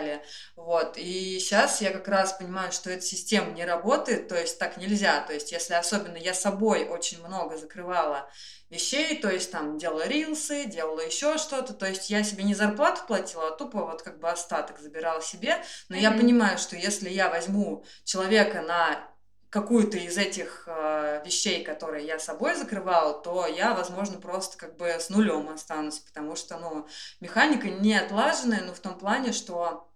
Вот. 0.56 0.98
И 0.98 1.40
сейчас 1.40 1.82
я 1.82 1.92
как 1.92 2.08
раз 2.08 2.34
понимаю, 2.34 2.72
что 2.72 2.90
эта 2.90 3.02
система 3.02 3.52
не 3.52 3.66
работает, 3.66 4.28
то 4.28 4.40
есть 4.40 4.60
так 4.60 4.78
нельзя. 4.78 5.22
То 5.22 5.34
есть 5.34 5.52
если 5.52 5.74
особенно 5.74 6.18
я 6.18 6.34
собой 6.34 6.88
очень 6.88 7.26
много 7.26 7.58
закрывала 7.58 8.30
вещей, 8.70 9.20
то 9.20 9.30
есть 9.30 9.52
там 9.52 9.78
делала 9.78 10.08
рилсы, 10.08 10.66
делала 10.66 11.00
еще 11.00 11.38
что-то, 11.38 11.74
то 11.74 11.86
есть 11.86 12.10
я 12.10 12.24
себе 12.24 12.44
не 12.44 12.56
зарплату 12.56 13.02
платила, 13.08 13.50
а 13.50 13.52
тупо 13.52 13.86
вот 13.86 14.02
как 14.02 14.20
бы 14.20 14.30
остаток 14.30 14.80
забирала 14.80 15.22
себе, 15.22 15.64
но 15.90 15.96
mm-hmm. 15.96 16.00
я 16.00 16.12
понимаю, 16.12 16.58
что 16.58 16.76
если 16.76 17.10
я 17.10 17.30
возьму 17.30 17.86
человека 18.04 18.62
на 18.62 19.15
какую-то 19.56 19.98
из 19.98 20.18
этих 20.18 20.66
э, 20.68 21.22
вещей, 21.24 21.64
которые 21.64 22.06
я 22.06 22.20
собой 22.20 22.56
закрывала, 22.56 23.14
то 23.14 23.48
я, 23.48 23.74
возможно, 23.74 24.20
просто 24.20 24.58
как 24.58 24.76
бы 24.76 24.88
с 24.90 25.10
нулем 25.10 25.48
останусь, 25.48 26.00
потому 26.00 26.36
что, 26.36 26.58
ну, 26.58 26.86
механика 27.22 27.70
не 27.70 27.98
отлаженная, 27.98 28.66
но 28.66 28.74
в 28.74 28.80
том 28.80 28.98
плане, 28.98 29.32
что 29.32 29.90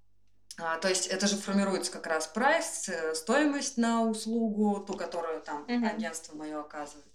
а, 0.58 0.78
то 0.78 0.88
есть 0.88 1.08
это 1.08 1.28
же 1.28 1.36
формируется 1.36 1.92
как 1.92 2.08
раз 2.08 2.28
прайс, 2.28 2.88
э, 2.88 3.14
стоимость 3.14 3.76
на 3.76 4.04
услугу, 4.04 4.80
ту, 4.80 4.94
которую 4.94 5.42
там 5.42 5.66
mm-hmm. 5.66 5.90
агентство 5.90 6.38
мое 6.38 6.62
оказывает. 6.62 7.12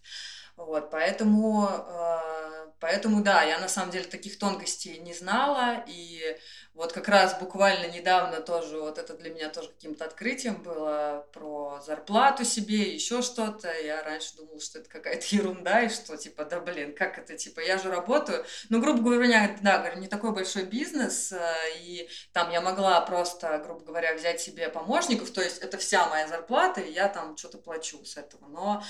Вот, 0.57 0.91
поэтому, 0.91 1.69
э, 1.69 2.71
поэтому, 2.79 3.23
да, 3.25 3.43
я 3.43 3.59
на 3.59 3.69
самом 3.69 3.91
деле 3.91 4.05
таких 4.05 4.39
тонкостей 4.39 4.99
не 4.99 5.13
знала, 5.13 5.85
и 5.89 6.37
вот 6.75 6.93
как 6.93 7.09
раз 7.09 7.39
буквально 7.39 7.87
недавно 7.87 8.41
тоже, 8.41 8.79
вот 8.79 8.99
это 8.99 9.17
для 9.17 9.31
меня 9.31 9.49
тоже 9.49 9.69
каким-то 9.69 10.05
открытием 10.05 10.63
было 10.63 11.27
про 11.33 11.81
зарплату 11.85 12.45
себе, 12.45 12.95
еще 12.95 13.23
что-то. 13.23 13.73
Я 13.81 14.03
раньше 14.03 14.37
думала, 14.37 14.61
что 14.61 14.79
это 14.79 14.89
какая-то 14.89 15.25
ерунда, 15.31 15.83
и 15.83 15.89
что, 15.89 16.17
типа, 16.17 16.45
да, 16.45 16.61
блин, 16.61 16.95
как 16.95 17.19
это, 17.19 17.37
типа, 17.37 17.61
я 17.61 17.79
же 17.79 17.91
работаю. 17.91 18.45
Ну, 18.71 18.81
грубо 18.81 19.03
говоря, 19.03 19.57
да, 19.61 19.79
говорю, 19.79 19.99
не 19.99 20.09
такой 20.09 20.33
большой 20.33 20.65
бизнес, 20.65 21.33
э, 21.33 21.55
и 21.81 22.09
там 22.33 22.51
я 22.51 22.61
могла 22.61 23.01
просто, 23.01 23.59
грубо 23.59 23.85
говоря, 23.85 24.15
взять 24.15 24.41
себе 24.41 24.69
помощников, 24.69 25.31
то 25.31 25.41
есть 25.43 25.59
это 25.59 25.79
вся 25.79 26.09
моя 26.09 26.29
зарплата, 26.29 26.81
и 26.81 26.93
я 26.93 27.09
там 27.09 27.37
что-то 27.37 27.59
плачу 27.59 28.05
с 28.05 28.17
этого. 28.17 28.47
Но 28.47 28.83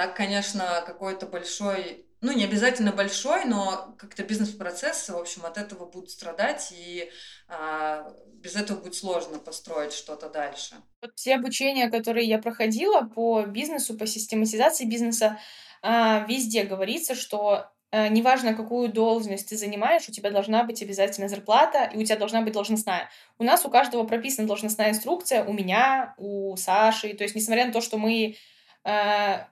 так, 0.00 0.16
конечно, 0.16 0.82
какой-то 0.86 1.26
большой, 1.26 2.06
ну, 2.22 2.32
не 2.32 2.44
обязательно 2.44 2.90
большой, 2.90 3.44
но 3.44 3.94
как-то 3.98 4.22
бизнес-процессы, 4.22 5.12
в 5.12 5.18
общем, 5.18 5.44
от 5.44 5.58
этого 5.58 5.84
будут 5.84 6.10
страдать, 6.10 6.72
и 6.72 7.10
а, 7.48 8.10
без 8.32 8.56
этого 8.56 8.78
будет 8.78 8.94
сложно 8.94 9.38
построить 9.38 9.92
что-то 9.92 10.30
дальше. 10.30 10.76
Вот 11.02 11.10
все 11.16 11.34
обучения, 11.34 11.90
которые 11.90 12.26
я 12.26 12.38
проходила 12.38 13.02
по 13.02 13.42
бизнесу, 13.42 13.94
по 13.94 14.06
систематизации 14.06 14.86
бизнеса, 14.86 15.38
а, 15.82 16.24
везде 16.26 16.62
говорится, 16.62 17.14
что 17.14 17.66
а, 17.90 18.08
неважно, 18.08 18.54
какую 18.54 18.90
должность 18.90 19.50
ты 19.50 19.58
занимаешь, 19.58 20.08
у 20.08 20.12
тебя 20.12 20.30
должна 20.30 20.64
быть 20.64 20.80
обязательно 20.80 21.28
зарплата, 21.28 21.90
и 21.92 21.98
у 21.98 22.04
тебя 22.04 22.16
должна 22.16 22.40
быть 22.40 22.54
должностная. 22.54 23.10
У 23.36 23.44
нас 23.44 23.66
у 23.66 23.68
каждого 23.68 24.04
прописана 24.04 24.48
должностная 24.48 24.92
инструкция, 24.92 25.44
у 25.44 25.52
меня, 25.52 26.14
у 26.16 26.56
Саши. 26.56 27.12
То 27.12 27.24
есть, 27.24 27.36
несмотря 27.36 27.66
на 27.66 27.72
то, 27.74 27.82
что 27.82 27.98
мы 27.98 28.36
а, 28.82 29.46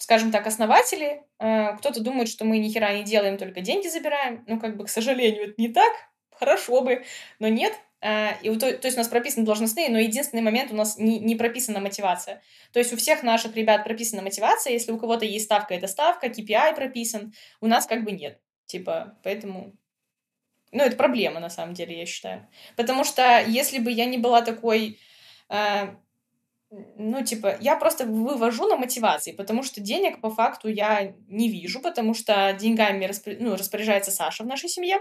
скажем 0.00 0.32
так, 0.32 0.46
основатели. 0.46 1.22
Э, 1.38 1.76
кто-то 1.76 2.00
думает, 2.02 2.28
что 2.28 2.46
мы 2.46 2.58
ни 2.58 2.70
хера 2.70 2.92
не 2.94 3.04
делаем, 3.04 3.36
только 3.36 3.60
деньги 3.60 3.86
забираем. 3.86 4.42
Ну, 4.46 4.58
как 4.58 4.76
бы, 4.76 4.86
к 4.86 4.88
сожалению, 4.88 5.50
это 5.50 5.54
не 5.58 5.68
так. 5.68 5.92
Хорошо 6.32 6.80
бы, 6.80 7.04
но 7.38 7.48
нет. 7.48 7.74
Э, 8.00 8.40
и 8.40 8.48
то, 8.56 8.72
то 8.72 8.86
есть 8.86 8.96
у 8.96 9.00
нас 9.00 9.08
прописаны 9.08 9.44
должностные, 9.44 9.90
но 9.90 9.98
единственный 9.98 10.40
момент 10.40 10.72
у 10.72 10.74
нас 10.74 10.96
не, 10.96 11.18
не 11.18 11.36
прописана 11.36 11.80
мотивация. 11.80 12.42
То 12.72 12.78
есть 12.78 12.94
у 12.94 12.96
всех 12.96 13.22
наших 13.22 13.54
ребят 13.54 13.84
прописана 13.84 14.22
мотивация. 14.22 14.72
Если 14.72 14.90
у 14.90 14.98
кого-то 14.98 15.26
есть 15.26 15.44
ставка, 15.44 15.74
это 15.74 15.86
ставка, 15.86 16.28
KPI 16.28 16.74
прописан. 16.74 17.34
У 17.60 17.66
нас 17.66 17.86
как 17.86 18.02
бы 18.02 18.12
нет. 18.12 18.40
Типа, 18.64 19.18
поэтому 19.22 19.74
ну, 20.72 20.82
это 20.82 20.96
проблема, 20.96 21.40
на 21.40 21.50
самом 21.50 21.74
деле, 21.74 21.98
я 21.98 22.06
считаю. 22.06 22.48
Потому 22.74 23.04
что 23.04 23.44
если 23.46 23.78
бы 23.78 23.90
я 23.90 24.06
не 24.06 24.16
была 24.16 24.40
такой... 24.40 24.98
Ну, 26.70 27.24
типа, 27.24 27.56
я 27.60 27.74
просто 27.74 28.04
вывожу 28.06 28.68
на 28.68 28.76
мотивации, 28.76 29.32
потому 29.32 29.64
что 29.64 29.80
денег 29.80 30.20
по 30.20 30.30
факту 30.30 30.68
я 30.68 31.14
не 31.28 31.48
вижу, 31.48 31.80
потому 31.80 32.14
что 32.14 32.56
деньгами 32.58 33.06
распри... 33.06 33.36
ну, 33.40 33.56
распоряжается 33.56 34.12
Саша 34.12 34.44
в 34.44 34.46
нашей 34.46 34.68
семье. 34.68 35.00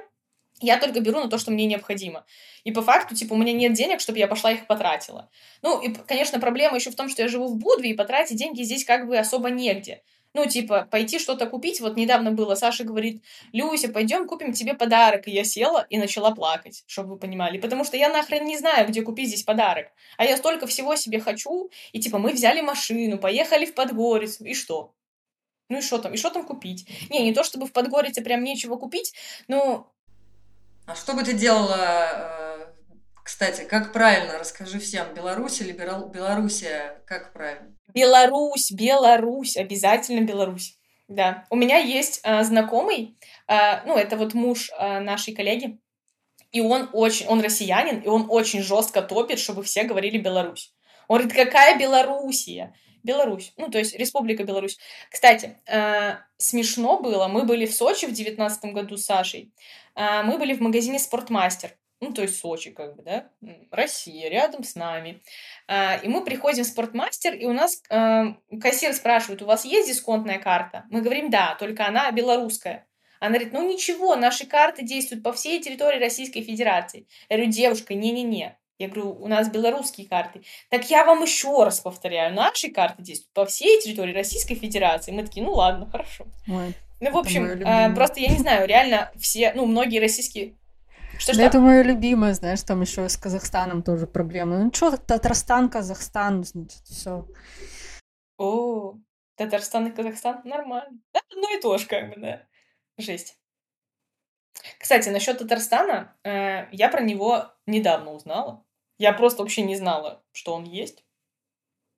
Я 0.61 0.77
только 0.77 0.99
беру 0.99 1.19
на 1.19 1.29
то, 1.29 1.37
что 1.37 1.51
мне 1.51 1.65
необходимо. 1.65 2.25
И 2.63 2.71
по 2.71 2.81
факту, 2.81 3.15
типа, 3.15 3.33
у 3.33 3.37
меня 3.37 3.53
нет 3.53 3.73
денег, 3.73 4.01
чтобы 4.01 4.17
я 4.17 4.27
пошла 4.27 4.51
их 4.51 4.65
потратила. 4.65 5.29
Ну, 5.61 5.79
и, 5.79 5.93
конечно, 5.93 6.39
проблема 6.39 6.75
еще 6.75 6.89
в 6.89 6.95
том, 6.95 7.07
что 7.07 7.21
я 7.21 7.27
живу 7.27 7.47
в 7.47 7.57
Будве, 7.57 7.91
и 7.91 7.95
потратить 7.95 8.37
деньги 8.37 8.63
здесь 8.63 8.83
как 8.83 9.07
бы 9.07 9.17
особо 9.17 9.51
негде. 9.51 10.01
Ну, 10.35 10.45
типа, 10.45 10.87
пойти 10.91 11.17
что-то 11.17 11.47
купить. 11.47 11.81
Вот 11.81 11.97
недавно 11.97 12.31
было, 12.31 12.53
Саша 12.55 12.83
говорит, 12.83 13.23
Люся, 13.51 13.89
пойдем 13.89 14.27
купим 14.27 14.53
тебе 14.53 14.75
подарок. 14.75 15.27
И 15.27 15.31
я 15.31 15.43
села 15.43 15.87
и 15.89 15.97
начала 15.97 16.31
плакать, 16.31 16.83
чтобы 16.85 17.11
вы 17.11 17.17
понимали. 17.17 17.57
Потому 17.57 17.83
что 17.83 17.97
я 17.97 18.09
нахрен 18.09 18.45
не 18.45 18.57
знаю, 18.57 18.87
где 18.87 19.01
купить 19.01 19.29
здесь 19.29 19.43
подарок. 19.43 19.87
А 20.17 20.25
я 20.25 20.37
столько 20.37 20.67
всего 20.67 20.95
себе 20.95 21.19
хочу. 21.19 21.71
И 21.93 21.99
типа, 21.99 22.19
мы 22.19 22.33
взяли 22.33 22.61
машину, 22.61 23.17
поехали 23.17 23.65
в 23.65 23.73
Подгорицу. 23.73 24.45
И 24.45 24.53
что? 24.53 24.93
Ну 25.69 25.77
и 25.77 25.81
что 25.81 25.99
там? 25.99 26.13
И 26.13 26.17
что 26.17 26.29
там 26.29 26.45
купить? 26.45 26.87
Не, 27.09 27.23
не 27.23 27.33
то 27.33 27.43
чтобы 27.43 27.67
в 27.67 27.71
Подгорице 27.71 28.21
прям 28.21 28.43
нечего 28.43 28.75
купить, 28.75 29.13
но... 29.47 29.91
А 30.87 30.95
что 30.95 31.13
бы 31.13 31.23
ты 31.23 31.33
делала 31.33 32.38
кстати, 33.29 33.63
как 33.63 33.93
правильно? 33.93 34.39
Расскажи 34.39 34.79
всем. 34.79 35.13
Беларусь 35.13 35.61
или 35.61 35.71
Белоруссия? 35.71 36.99
Как 37.05 37.31
правильно? 37.31 37.75
Беларусь, 37.93 38.71
Беларусь, 38.71 39.55
обязательно 39.55 40.21
Беларусь. 40.25 40.79
Да. 41.07 41.45
У 41.51 41.55
меня 41.55 41.77
есть 41.77 42.21
э, 42.23 42.43
знакомый, 42.43 43.15
э, 43.47 43.85
ну, 43.85 43.95
это 43.95 44.17
вот 44.17 44.33
муж 44.33 44.71
э, 44.71 44.99
нашей 44.99 45.35
коллеги, 45.35 45.77
и 46.51 46.59
он 46.59 46.89
очень, 46.91 47.27
он 47.27 47.41
россиянин, 47.41 47.99
и 47.99 48.07
он 48.07 48.25
очень 48.29 48.63
жестко 48.63 49.03
топит, 49.03 49.37
чтобы 49.37 49.61
все 49.61 49.83
говорили 49.83 50.17
Беларусь. 50.17 50.73
Он 51.07 51.19
говорит, 51.19 51.37
какая 51.37 51.77
Белоруссия? 51.77 52.73
Беларусь, 53.03 53.53
ну, 53.57 53.69
то 53.69 53.77
есть 53.77 53.95
Республика 53.95 54.43
Беларусь. 54.43 54.79
Кстати, 55.11 55.57
э, 55.67 56.15
смешно 56.37 56.99
было, 56.99 57.27
мы 57.27 57.43
были 57.43 57.67
в 57.67 57.73
Сочи 57.75 58.05
в 58.05 58.11
девятнадцатом 58.11 58.73
году 58.73 58.97
с 58.97 59.05
Сашей, 59.05 59.53
э, 59.95 60.23
мы 60.23 60.39
были 60.39 60.53
в 60.53 60.61
магазине 60.61 60.97
«Спортмастер», 60.97 61.78
ну, 62.01 62.13
то 62.13 62.21
есть 62.21 62.39
Сочи, 62.39 62.71
как 62.71 62.95
бы, 62.95 63.03
да, 63.03 63.29
Россия 63.71 64.29
рядом 64.29 64.63
с 64.63 64.75
нами. 64.75 65.21
А, 65.67 65.95
и 65.95 66.07
мы 66.07 66.23
приходим 66.23 66.63
в 66.63 66.67
спортмастер, 66.67 67.33
и 67.35 67.45
у 67.45 67.53
нас 67.53 67.81
а, 67.89 68.35
кассир 68.61 68.93
спрашивает, 68.93 69.41
у 69.41 69.45
вас 69.45 69.65
есть 69.65 69.89
дисконтная 69.89 70.39
карта? 70.39 70.85
Мы 70.89 71.01
говорим, 71.01 71.29
да, 71.29 71.55
только 71.59 71.85
она 71.85 72.09
белорусская. 72.11 72.87
Она 73.19 73.31
говорит, 73.31 73.51
ну 73.51 73.67
ничего, 73.67 74.15
наши 74.15 74.45
карты 74.45 74.83
действуют 74.83 75.23
по 75.23 75.33
всей 75.33 75.61
территории 75.61 75.99
Российской 75.99 76.41
Федерации. 76.41 77.05
Я 77.29 77.35
говорю, 77.35 77.51
девушка, 77.51 77.93
не-не-не. 77.93 78.57
Я 78.77 78.87
говорю, 78.87 79.11
у 79.21 79.27
нас 79.27 79.49
белорусские 79.49 80.07
карты. 80.07 80.41
Так 80.69 80.89
я 80.89 81.03
вам 81.03 81.21
еще 81.23 81.65
раз 81.65 81.81
повторяю, 81.81 82.33
наши 82.33 82.69
карты 82.69 83.03
действуют 83.03 83.33
по 83.33 83.45
всей 83.45 83.81
территории 83.81 84.13
Российской 84.13 84.55
Федерации. 84.55 85.11
Мы 85.11 85.23
такие, 85.23 85.45
ну 85.45 85.51
ладно, 85.51 85.85
хорошо. 85.91 86.27
Ой, 86.47 86.73
ну, 87.01 87.11
в 87.11 87.17
общем, 87.17 87.45
э, 87.45 87.93
просто 87.93 88.19
я 88.19 88.29
не 88.29 88.37
знаю, 88.37 88.67
реально 88.67 89.11
все, 89.17 89.53
ну, 89.53 89.65
многие 89.65 89.99
российские 89.99 90.55
что, 91.19 91.33
что? 91.33 91.41
это 91.41 91.59
мое 91.59 91.81
любимое, 91.83 92.33
знаешь, 92.33 92.63
там 92.63 92.81
еще 92.81 93.07
с 93.09 93.17
Казахстаном 93.17 93.83
тоже 93.83 94.07
проблемы. 94.07 94.63
Ну 94.63 94.73
что, 94.73 94.95
Татарстан, 94.95 95.69
Казахстан, 95.69 96.43
значит, 96.43 96.81
все. 96.85 97.27
О, 98.37 98.95
Татарстан 99.35 99.87
и 99.87 99.91
Казахстан 99.91 100.41
нормально. 100.45 100.99
Да, 101.13 101.19
одно 101.29 101.49
и 101.49 101.61
то 101.61 101.77
же, 101.77 101.87
как 101.87 102.09
бы, 102.09 102.15
да. 102.21 102.47
Жесть. 102.97 103.37
Кстати, 104.79 105.09
насчет 105.09 105.37
Татарстана, 105.37 106.17
э, 106.23 106.67
я 106.71 106.89
про 106.89 107.01
него 107.01 107.51
недавно 107.65 108.11
узнала. 108.11 108.65
Я 108.97 109.13
просто 109.13 109.43
вообще 109.43 109.61
не 109.61 109.75
знала, 109.75 110.23
что 110.31 110.53
он 110.53 110.63
есть. 110.63 111.05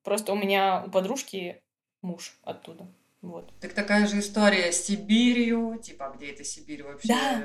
Просто 0.03 0.33
у 0.33 0.35
меня 0.35 0.83
у 0.85 0.91
подружки 0.91 1.63
муж 2.01 2.39
оттуда. 2.43 2.87
Вот. 3.21 3.53
Так 3.59 3.73
такая 3.73 4.07
же 4.07 4.19
история 4.19 4.71
с 4.71 4.85
Сибирью, 4.85 5.79
типа, 5.81 6.11
где 6.15 6.31
это 6.31 6.43
Сибирь 6.43 6.83
вообще? 6.83 7.07
Да. 7.07 7.41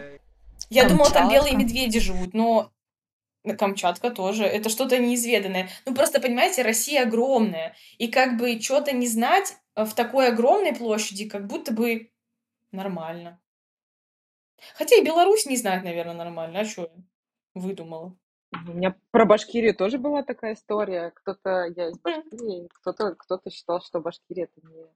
Я 0.69 0.83
Камчатка. 0.83 0.89
думала, 0.89 1.11
там 1.11 1.29
белые 1.31 1.57
медведи 1.57 2.01
живут, 2.01 2.35
но 2.35 2.73
Камчатка 3.59 4.11
тоже. 4.11 4.45
Это 4.45 4.69
что-то 4.69 4.99
неизведанное. 4.99 5.69
Ну, 5.85 5.95
просто, 5.95 6.21
понимаете, 6.21 6.63
Россия 6.63 7.03
огромная. 7.03 7.75
И 7.99 8.09
как 8.09 8.39
бы 8.39 8.61
что-то 8.61 8.93
не 8.93 9.07
знать 9.07 9.57
в 9.75 9.95
такой 9.95 10.29
огромной 10.29 10.75
площади, 10.75 11.29
как 11.29 11.47
будто 11.47 11.73
бы 11.73 12.11
нормально. 12.73 13.41
Хотя 14.75 14.97
и 14.97 15.05
Беларусь 15.05 15.47
не 15.47 15.57
знает, 15.57 15.85
наверное, 15.85 16.15
нормально. 16.15 16.61
А 16.61 16.65
что 16.65 16.83
я 16.83 16.91
выдумала? 17.55 18.17
У 18.53 18.73
меня 18.73 18.97
про 19.11 19.27
Башкирию 19.27 19.75
тоже 19.75 19.99
была 19.99 20.23
такая 20.23 20.55
история. 20.55 21.13
Кто-то, 21.15 21.67
я 21.77 21.91
из 21.91 21.99
Башкирии, 21.99 22.69
кто-то, 22.73 23.15
кто-то 23.15 23.51
считал, 23.51 23.83
что 23.83 24.01
Башкирия 24.01 24.45
это 24.45 24.67
не, 24.67 24.87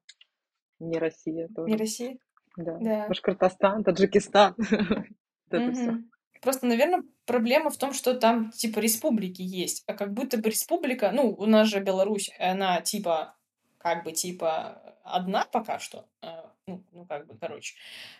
не 0.78 0.98
Россия 0.98 1.48
тоже. 1.48 1.70
Не 1.70 1.76
Россия? 1.76 2.18
Да. 2.56 2.78
да. 2.80 3.08
Башкортостан, 3.08 3.84
Таджикистан. 3.84 4.54
это 5.56 5.72
все. 5.72 5.98
Просто, 6.40 6.66
наверное, 6.66 7.02
проблема 7.26 7.70
в 7.70 7.76
том, 7.76 7.92
что 7.92 8.14
там 8.14 8.50
типа 8.50 8.78
республики 8.78 9.42
есть, 9.42 9.84
а 9.86 9.94
как 9.94 10.14
будто 10.14 10.38
бы 10.38 10.48
республика, 10.48 11.10
ну, 11.12 11.28
у 11.30 11.46
нас 11.46 11.68
же 11.68 11.80
Беларусь, 11.80 12.30
она 12.38 12.80
типа, 12.80 13.36
как 13.78 14.04
бы 14.04 14.12
типа 14.12 14.96
одна 15.04 15.44
пока 15.44 15.78
что, 15.78 16.08
а, 16.22 16.50
ну, 16.66 16.82
ну 16.92 17.04
как 17.04 17.26
бы, 17.26 17.36
короче. 17.38 17.74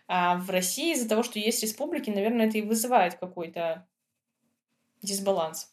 А 0.07 0.37
в 0.37 0.51
России 0.51 0.93
из-за 0.93 1.09
того, 1.09 1.23
что 1.23 1.39
есть 1.39 1.63
республики, 1.63 2.11
наверное, 2.11 2.49
это 2.49 2.59
и 2.59 2.63
вызывает 2.63 3.15
какой-то 3.15 3.87
дисбаланс 5.03 5.73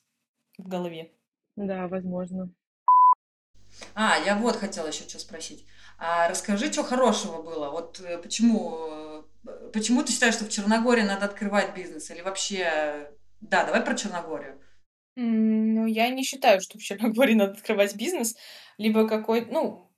в 0.58 0.68
голове. 0.68 1.12
Да, 1.58 1.88
возможно. 1.88 2.50
А, 3.94 4.18
я 4.18 4.36
вот 4.38 4.56
хотела 4.56 4.88
еще 4.88 5.08
что 5.08 5.20
спросить. 5.20 5.66
А 5.98 6.28
расскажи, 6.30 6.72
что 6.72 6.84
хорошего 6.84 7.42
было. 7.42 7.70
Вот 7.72 8.00
э, 8.00 8.18
почему 8.20 8.78
Почему 9.74 10.04
ты 10.04 10.12
считаешь, 10.12 10.36
что 10.36 10.46
в 10.46 10.50
Черногории 10.50 11.04
надо 11.04 11.26
открывать 11.26 11.76
бизнес? 11.76 12.10
Или 12.12 12.22
вообще... 12.22 13.12
Да, 13.42 13.66
давай 13.66 13.82
про 13.82 13.96
Черногорию. 13.96 14.62
Ну, 15.16 15.86
я 15.86 16.10
не 16.10 16.24
считаю, 16.24 16.62
что 16.62 16.78
в 16.78 16.82
Черногории 16.82 17.34
надо 17.34 17.54
открывать 17.54 17.96
бизнес. 17.96 18.36
Либо 18.78 19.08
какой... 19.08 19.46
Ну, 19.46 19.92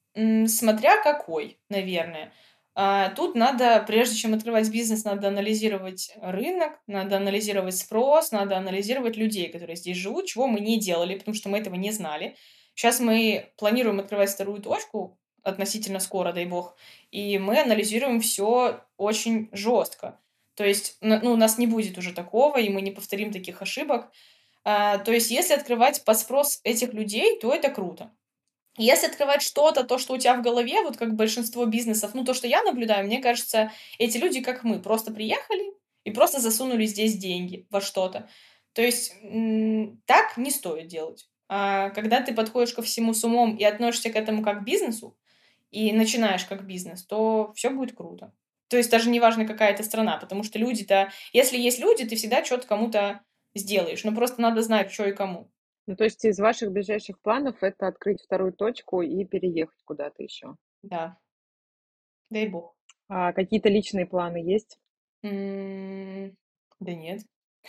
смотря 0.48 1.02
какой, 1.04 1.60
наверное. 1.70 2.34
А 2.76 3.10
тут 3.10 3.36
надо, 3.36 3.84
прежде 3.86 4.16
чем 4.16 4.34
открывать 4.34 4.72
бизнес, 4.72 5.04
надо 5.04 5.28
анализировать 5.28 6.14
рынок, 6.22 6.80
надо 6.88 7.18
анализировать 7.18 7.76
спрос, 7.76 8.32
надо 8.32 8.58
анализировать 8.58 9.18
людей, 9.18 9.52
которые 9.52 9.76
здесь 9.76 9.98
живут, 9.98 10.28
чего 10.28 10.48
мы 10.48 10.62
не 10.62 10.80
делали, 10.80 11.18
потому 11.18 11.36
что 11.36 11.50
мы 11.50 11.58
этого 11.58 11.76
не 11.76 11.92
знали. 11.92 12.38
Сейчас 12.76 13.02
мы 13.02 13.52
планируем 13.58 14.00
открывать 14.00 14.30
вторую 14.30 14.62
точку 14.62 15.20
относительно 15.44 16.00
скоро, 16.00 16.34
дай 16.34 16.46
бог, 16.46 16.76
и 17.12 17.38
мы 17.38 17.62
анализируем 17.62 18.22
все 18.22 18.82
очень 18.98 19.50
жестко. 19.52 20.20
То 20.56 20.66
есть, 20.66 20.98
ну, 21.02 21.32
у 21.32 21.38
нас 21.38 21.58
не 21.58 21.68
будет 21.68 21.98
уже 21.98 22.14
такого, 22.14 22.58
и 22.58 22.70
мы 22.70 22.82
не 22.82 22.92
повторим 22.92 23.32
таких 23.32 23.62
ошибок. 23.62 24.12
А, 24.66 24.98
то 24.98 25.12
есть, 25.12 25.32
если 25.32 25.54
открывать 25.54 26.04
под 26.04 26.18
спрос 26.18 26.60
этих 26.64 26.94
людей, 26.94 27.40
то 27.40 27.54
это 27.54 27.70
круто. 27.70 28.12
Если 28.78 29.08
открывать 29.08 29.42
что-то, 29.42 29.84
то, 29.84 29.98
что 29.98 30.14
у 30.14 30.18
тебя 30.18 30.36
в 30.36 30.42
голове, 30.42 30.82
вот 30.84 30.98
как 30.98 31.16
большинство 31.16 31.66
бизнесов, 31.66 32.12
ну, 32.14 32.24
то, 32.24 32.34
что 32.34 32.48
я 32.48 32.64
наблюдаю, 32.64 33.06
мне 33.06 33.20
кажется, 33.20 33.72
эти 33.98 34.18
люди, 34.18 34.42
как 34.42 34.64
мы, 34.64 34.82
просто 34.82 35.12
приехали 35.14 35.74
и 36.04 36.12
просто 36.12 36.40
засунули 36.40 36.86
здесь 36.86 37.18
деньги 37.18 37.66
во 37.70 37.82
что-то. 37.82 38.30
То 38.74 38.82
есть, 38.82 39.14
так 40.06 40.38
не 40.38 40.52
стоит 40.52 40.88
делать. 40.88 41.28
А 41.48 41.90
когда 41.90 42.22
ты 42.22 42.34
подходишь 42.34 42.74
ко 42.74 42.82
всему 42.82 43.14
с 43.14 43.24
умом 43.24 43.56
и 43.56 43.64
относишься 43.64 44.12
к 44.12 44.16
этому 44.16 44.44
как 44.44 44.60
к 44.60 44.64
бизнесу, 44.64 45.18
и 45.72 45.92
начинаешь 45.92 46.46
как 46.46 46.66
бизнес, 46.66 47.06
то 47.06 47.54
все 47.56 47.70
будет 47.70 47.96
круто. 47.96 48.34
То 48.70 48.78
есть 48.78 48.92
даже 48.92 49.10
не 49.10 49.20
важно, 49.20 49.46
какая 49.46 49.72
это 49.72 49.84
страна, 49.84 50.18
потому 50.18 50.44
что 50.44 50.60
люди-то... 50.60 51.10
Если 51.34 51.58
есть 51.58 51.80
люди, 51.80 52.06
ты 52.06 52.16
всегда 52.16 52.46
что-то 52.46 52.68
кому-то 52.68 53.22
сделаешь. 53.56 54.04
Но 54.04 54.14
просто 54.14 54.42
надо 54.42 54.62
знать, 54.62 54.92
что 54.92 55.08
и 55.08 55.14
кому. 55.14 55.52
Ну, 55.88 55.96
то 55.96 56.04
есть 56.04 56.24
из 56.24 56.40
ваших 56.40 56.72
ближайших 56.72 57.20
планов 57.20 57.64
это 57.64 57.88
открыть 57.88 58.22
вторую 58.22 58.54
точку 58.54 59.02
и 59.02 59.26
переехать 59.26 59.82
куда-то 59.86 60.22
еще? 60.22 60.56
Да. 60.84 61.18
Дай 62.30 62.48
бог. 62.48 62.76
А 63.08 63.34
какие-то 63.34 63.70
личные 63.70 64.06
планы 64.06 64.38
есть? 64.38 64.80
Да 65.24 66.94
нет. 66.94 67.22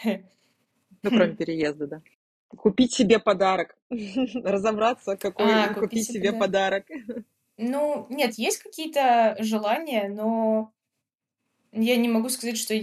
Ну, 0.05 1.11
кроме 1.11 1.35
переезда, 1.37 1.87
да. 1.87 2.03
Купить 2.49 2.93
себе 2.93 3.19
подарок. 3.19 3.75
Разобраться, 4.35 5.17
какой 5.17 5.47
а, 5.47 5.69
купить, 5.69 5.81
купить 5.81 6.07
себе 6.09 6.33
подарок. 6.35 6.87
Ну, 7.63 8.07
нет, 8.09 8.39
есть 8.39 8.63
какие-то 8.63 9.37
желания, 9.39 10.09
но 10.09 10.73
я 11.73 11.97
не 11.97 12.09
могу 12.09 12.31
сказать, 12.31 12.57
что... 12.57 12.75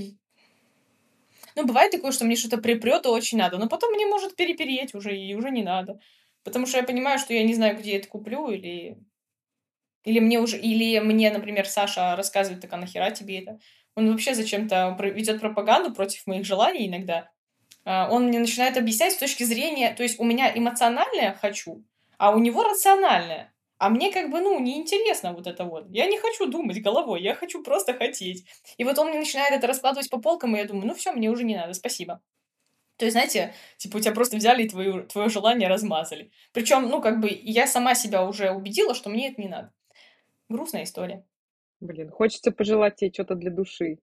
Ну, 1.56 1.66
бывает 1.66 1.92
такое, 1.92 2.12
что 2.12 2.26
мне 2.26 2.36
что-то 2.36 2.60
припрет 2.60 3.08
и 3.08 3.10
очень 3.10 3.40
надо, 3.40 3.58
но 3.58 3.68
потом 3.68 3.92
мне 3.94 4.06
может 4.06 4.36
перепереть 4.36 4.94
уже, 4.94 5.18
и 5.18 5.34
уже 5.34 5.50
не 5.50 5.64
надо. 5.64 6.00
Потому 6.44 6.68
что 6.68 6.78
я 6.78 6.84
понимаю, 6.84 7.18
что 7.18 7.34
я 7.34 7.44
не 7.44 7.56
знаю, 7.56 7.76
где 7.76 7.94
я 7.94 7.98
это 7.98 8.08
куплю, 8.08 8.52
или... 8.52 9.00
Или 10.04 10.20
мне 10.20 10.40
уже... 10.40 10.60
Или 10.60 11.00
мне, 11.00 11.32
например, 11.32 11.68
Саша 11.68 12.16
рассказывает, 12.16 12.62
так 12.62 12.72
а 12.72 12.78
нахера 12.78 13.10
тебе 13.10 13.40
это? 13.40 13.60
Он 13.96 14.12
вообще 14.12 14.36
зачем-то 14.36 14.96
ведет 15.00 15.42
пропаганду 15.42 15.92
против 15.92 16.28
моих 16.28 16.46
желаний 16.46 16.88
иногда. 16.88 17.32
А, 17.84 18.10
он 18.12 18.28
мне 18.28 18.38
начинает 18.38 18.78
объяснять 18.78 19.14
с 19.14 19.18
точки 19.18 19.44
зрения... 19.44 19.92
То 19.96 20.04
есть 20.04 20.20
у 20.20 20.24
меня 20.24 20.56
эмоциональное 20.56 21.34
«хочу», 21.34 21.84
а 22.20 22.30
у 22.30 22.38
него 22.38 22.64
рациональное. 22.64 23.52
А 23.80 23.90
мне 23.90 24.12
как 24.12 24.32
бы, 24.32 24.42
ну, 24.42 24.60
неинтересно 24.60 25.34
вот 25.34 25.46
это 25.46 25.66
вот. 25.66 25.86
Я 25.90 26.08
не 26.08 26.18
хочу 26.18 26.48
думать 26.48 26.82
головой, 26.82 27.22
я 27.22 27.36
хочу 27.36 27.64
просто 27.64 27.94
хотеть. 27.94 28.46
И 28.78 28.84
вот 28.84 28.98
он 28.98 29.10
мне 29.10 29.20
начинает 29.20 29.54
это 29.54 29.68
раскладывать 29.68 30.10
по 30.10 30.20
полкам, 30.20 30.56
и 30.56 30.60
я 30.60 30.66
думаю, 30.66 30.88
ну 30.88 30.96
все, 30.96 31.12
мне 31.12 31.30
уже 31.30 31.44
не 31.44 31.56
надо, 31.56 31.74
спасибо. 31.74 32.22
То 32.98 33.06
есть, 33.06 33.14
знаете, 33.14 33.54
типа 33.78 33.98
у 33.98 34.00
тебя 34.00 34.14
просто 34.14 34.38
взяли 34.38 34.64
и 34.64 34.70
твое, 34.70 35.04
твое 35.04 35.30
желание 35.30 35.70
размазали. 35.70 36.32
Причем, 36.52 36.90
ну, 36.90 37.02
как 37.02 37.20
бы 37.20 37.30
я 37.30 37.68
сама 37.68 37.94
себя 37.94 38.26
уже 38.28 38.50
убедила, 38.50 38.96
что 38.96 39.12
мне 39.12 39.30
это 39.30 39.40
не 39.40 39.48
надо. 39.48 39.72
Грустная 40.50 40.84
история. 40.84 41.24
Блин, 41.80 42.10
хочется 42.10 42.52
пожелать 42.52 42.96
тебе 42.96 43.14
что-то 43.14 43.36
для 43.36 43.52
души. 43.52 44.00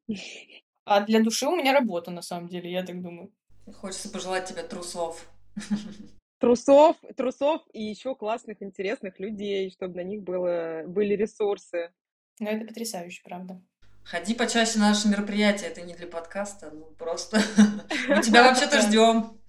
А 0.85 1.01
для 1.01 1.20
души 1.20 1.47
у 1.47 1.57
меня 1.57 1.72
работа, 1.72 2.12
на 2.12 2.22
самом 2.22 2.49
деле, 2.49 2.70
я 2.70 2.85
так 2.85 3.03
думаю. 3.03 3.33
Хочется 3.81 4.11
пожелать 4.11 4.47
тебе 4.47 4.62
трусов 4.62 5.27
трусов, 6.45 6.97
трусов 7.17 7.63
и 7.73 7.83
еще 7.83 8.15
классных, 8.15 8.63
интересных 8.63 9.19
людей, 9.19 9.71
чтобы 9.71 9.97
на 9.97 10.03
них 10.03 10.23
было, 10.23 10.83
были 10.87 11.15
ресурсы. 11.15 11.91
Ну, 12.39 12.49
это 12.49 12.67
потрясающе, 12.67 13.23
правда. 13.25 13.63
Ходи 14.05 14.35
почаще 14.35 14.79
на 14.79 14.91
наши 14.91 15.09
мероприятия, 15.09 15.67
это 15.67 15.81
не 15.81 15.95
для 15.95 16.07
подкаста, 16.07 16.71
ну 16.71 16.85
просто 16.99 17.41
мы 18.09 18.21
тебя 18.21 18.43
вообще-то 18.43 18.83
ждем. 18.83 19.41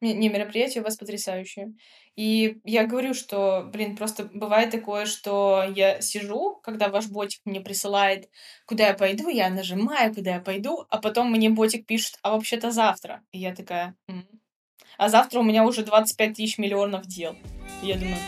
Не, 0.00 0.28
мероприятие 0.28 0.80
у 0.82 0.84
вас 0.84 0.96
потрясающее. 0.96 1.74
И 2.16 2.60
я 2.64 2.86
говорю, 2.86 3.14
что, 3.14 3.68
блин, 3.70 3.96
просто 3.96 4.24
бывает 4.24 4.70
такое, 4.70 5.06
что 5.06 5.64
я 5.74 6.00
сижу, 6.00 6.60
когда 6.62 6.88
ваш 6.88 7.08
ботик 7.08 7.40
мне 7.44 7.60
присылает, 7.60 8.30
куда 8.66 8.88
я 8.88 8.94
пойду, 8.94 9.28
я 9.28 9.50
нажимаю, 9.50 10.14
куда 10.14 10.34
я 10.34 10.40
пойду, 10.40 10.86
а 10.88 10.98
потом 10.98 11.30
мне 11.30 11.50
ботик 11.50 11.86
пишет, 11.86 12.18
а 12.22 12.32
вообще-то 12.32 12.70
завтра. 12.70 13.22
И 13.32 13.38
я 13.38 13.54
такая, 13.54 13.94
М, 14.08 14.26
а 14.98 15.08
завтра 15.08 15.40
у 15.40 15.42
меня 15.42 15.64
уже 15.64 15.82
25 15.82 16.36
тысяч 16.36 16.58
миллионов 16.58 17.06
дел. 17.06 17.36
Я 17.82 17.96
думаю... 17.96 18.18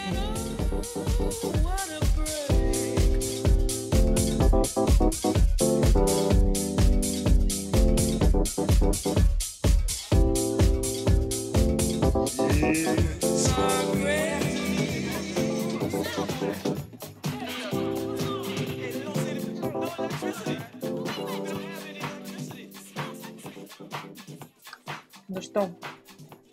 Ну 25.28 25.42
что, 25.42 25.68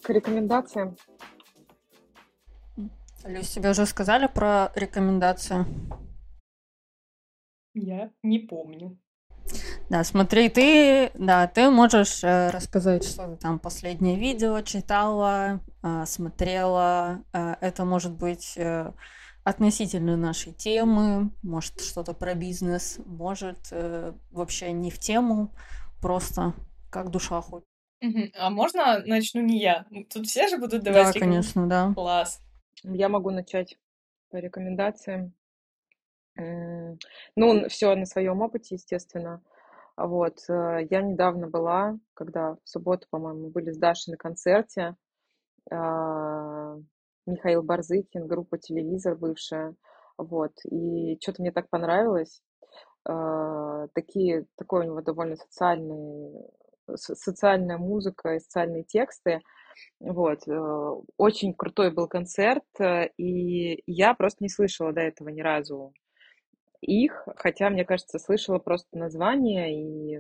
к 0.04 0.10
рекомендациям. 0.10 0.96
Люсь, 3.26 3.50
тебе 3.50 3.72
уже 3.72 3.86
сказали 3.86 4.28
про 4.28 4.72
рекомендацию? 4.76 5.66
Я 7.74 8.12
не 8.22 8.40
помню. 8.40 8.98
Да, 9.90 10.04
смотри, 10.04 10.50
ты, 10.50 11.12
да, 11.16 11.48
ты 11.48 11.70
можешь 11.70 12.24
э, 12.24 12.50
рассказать, 12.50 13.04
что 13.04 13.28
ты 13.28 13.36
там 13.36 13.60
последнее 13.60 14.18
видео 14.18 14.62
читала, 14.62 15.62
э, 15.82 16.06
смотрела. 16.06 17.24
Э, 17.34 17.56
это 17.60 17.84
может 17.84 18.14
быть 18.14 18.54
э, 18.58 18.92
относительно 19.44 20.16
нашей 20.18 20.54
темы, 20.54 21.32
может 21.44 21.82
что-то 21.82 22.14
про 22.14 22.34
бизнес, 22.34 23.00
может 23.06 23.68
э, 23.72 24.14
вообще 24.32 24.72
не 24.72 24.90
в 24.90 25.00
тему, 25.00 25.54
просто 26.02 26.54
как 26.90 27.10
душа 27.10 27.42
хочет. 27.42 27.73
А 28.38 28.50
можно 28.50 29.02
начну 29.06 29.42
не 29.42 29.60
я? 29.60 29.86
Тут 30.14 30.28
все 30.28 30.48
же 30.48 30.58
будут 30.58 30.84
давать 30.84 31.14
Да, 31.14 31.20
конечно, 31.20 31.68
да. 31.68 31.94
Класс. 31.94 32.42
Я 32.84 33.10
могу 33.10 33.30
начать 33.32 33.78
по 34.30 34.38
рекомендациям. 34.38 35.34
Ну, 36.36 37.70
все 37.70 37.96
на 37.96 38.06
своем 38.06 38.42
опыте, 38.42 38.76
естественно. 38.76 39.42
Вот. 39.96 40.40
Э, 40.50 40.80
я 40.90 41.04
недавно 41.04 41.48
была, 41.48 42.00
когда 42.16 42.56
в 42.56 42.60
субботу, 42.64 43.08
по-моему, 43.12 43.50
были 43.50 43.70
с 43.72 43.78
Дашей 43.78 44.12
на 44.12 44.18
концерте. 44.18 44.96
А, 45.72 46.76
Михаил 47.28 47.62
Барзыкин, 47.62 48.28
группа 48.28 48.58
«Телевизор» 48.58 49.16
бывшая. 49.16 49.76
Вот. 50.18 50.54
И 50.66 51.20
что-то 51.22 51.44
мне 51.44 51.52
так 51.52 51.70
понравилось. 51.70 52.42
А, 53.06 53.88
такие, 53.94 54.48
такой 54.56 54.82
у 54.82 54.90
него 54.90 55.02
довольно 55.02 55.36
социальный 55.36 56.50
социальная 56.96 57.78
музыка 57.78 58.36
и 58.36 58.40
социальные 58.40 58.84
тексты. 58.84 59.42
Вот. 60.00 60.48
Э, 60.48 61.02
очень 61.18 61.54
крутой 61.54 61.92
был 61.92 62.08
концерт, 62.08 62.64
э, 62.80 63.08
и 63.18 63.82
я 63.88 64.14
просто 64.14 64.44
не 64.44 64.50
слышала 64.50 64.94
до 64.94 65.02
этого 65.02 65.30
ни 65.30 65.42
разу 65.42 65.94
их, 66.82 67.28
хотя, 67.38 67.70
мне 67.70 67.86
кажется, 67.86 68.20
слышала 68.20 68.60
просто 68.60 68.98
название 68.98 69.74
и, 69.74 70.20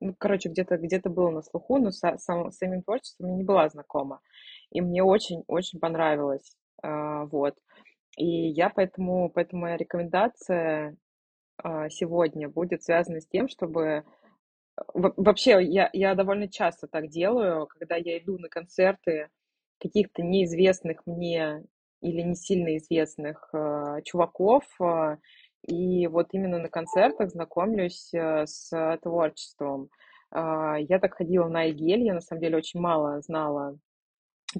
ну, 0.00 0.14
короче, 0.18 0.50
где-то 0.50 0.76
где 0.76 1.00
было 1.00 1.30
на 1.30 1.42
слуху, 1.42 1.78
но 1.78 1.90
с 1.90 2.00
сам, 2.18 2.52
самим 2.52 2.82
творчеством 2.82 3.36
не 3.36 3.44
была 3.44 3.68
знакома. 3.68 4.20
И 4.70 4.80
мне 4.80 5.02
очень-очень 5.02 5.80
понравилось. 5.80 6.56
А, 6.82 7.24
вот. 7.24 7.56
И 8.16 8.26
я 8.26 8.68
поэтому, 8.68 9.30
поэтому 9.30 9.62
моя 9.62 9.76
рекомендация 9.76 10.96
сегодня 11.90 12.48
будет 12.48 12.84
связана 12.84 13.20
с 13.20 13.26
тем, 13.26 13.48
чтобы 13.48 14.04
Вообще, 14.94 15.62
я, 15.62 15.90
я 15.92 16.14
довольно 16.14 16.48
часто 16.48 16.86
так 16.86 17.08
делаю, 17.08 17.66
когда 17.66 17.96
я 17.96 18.18
иду 18.18 18.38
на 18.38 18.48
концерты 18.48 19.28
каких-то 19.80 20.22
неизвестных 20.22 21.06
мне 21.06 21.64
или 22.00 22.22
не 22.22 22.34
сильно 22.34 22.76
известных 22.76 23.48
э, 23.52 24.02
чуваков, 24.04 24.64
э, 24.80 25.16
и 25.62 26.06
вот 26.06 26.28
именно 26.32 26.58
на 26.58 26.68
концертах 26.68 27.30
знакомлюсь 27.30 28.12
э, 28.14 28.46
с 28.46 28.98
творчеством. 29.02 29.88
Э, 30.32 30.76
я 30.80 30.98
так 31.00 31.14
ходила 31.14 31.48
на 31.48 31.66
Игель, 31.66 32.04
я 32.04 32.14
на 32.14 32.20
самом 32.20 32.42
деле 32.42 32.56
очень 32.58 32.80
мало 32.80 33.20
знала 33.20 33.78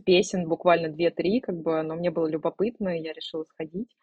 песен, 0.05 0.49
буквально 0.49 0.89
2-3, 0.89 1.41
как 1.41 1.57
бы, 1.57 1.83
но 1.83 1.95
мне 1.95 2.11
было 2.11 2.27
любопытно, 2.27 2.99
и 2.99 3.03
я 3.03 3.13
решила 3.13 3.45
сходить. 3.45 3.97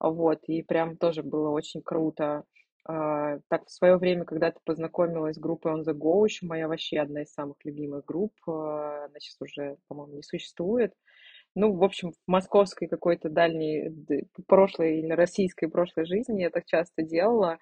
Вот, 0.00 0.40
и 0.48 0.62
прям 0.62 0.96
тоже 0.96 1.22
было 1.22 1.50
очень 1.50 1.82
круто. 1.82 2.44
А, 2.84 3.38
так, 3.48 3.66
в 3.66 3.70
свое 3.70 3.96
время 3.96 4.24
когда-то 4.24 4.58
познакомилась 4.64 5.36
с 5.36 5.38
группой 5.40 5.72
On 5.72 5.84
The 5.84 5.94
Go, 5.94 6.24
еще 6.24 6.46
моя 6.46 6.66
вообще 6.68 6.98
одна 6.98 7.22
из 7.22 7.32
самых 7.32 7.56
любимых 7.64 8.04
групп. 8.04 8.32
А, 8.46 9.04
она 9.06 9.14
сейчас 9.20 9.36
уже, 9.40 9.76
по-моему, 9.88 10.16
не 10.16 10.22
существует. 10.22 10.92
Ну, 11.54 11.74
в 11.74 11.84
общем, 11.84 12.12
в 12.12 12.16
московской 12.26 12.88
какой-то 12.88 13.28
дальней 13.30 13.90
прошлой 14.46 15.00
или 15.00 15.12
российской 15.12 15.68
прошлой 15.68 16.06
жизни 16.06 16.42
я 16.42 16.50
так 16.50 16.64
часто 16.66 17.02
делала, 17.02 17.58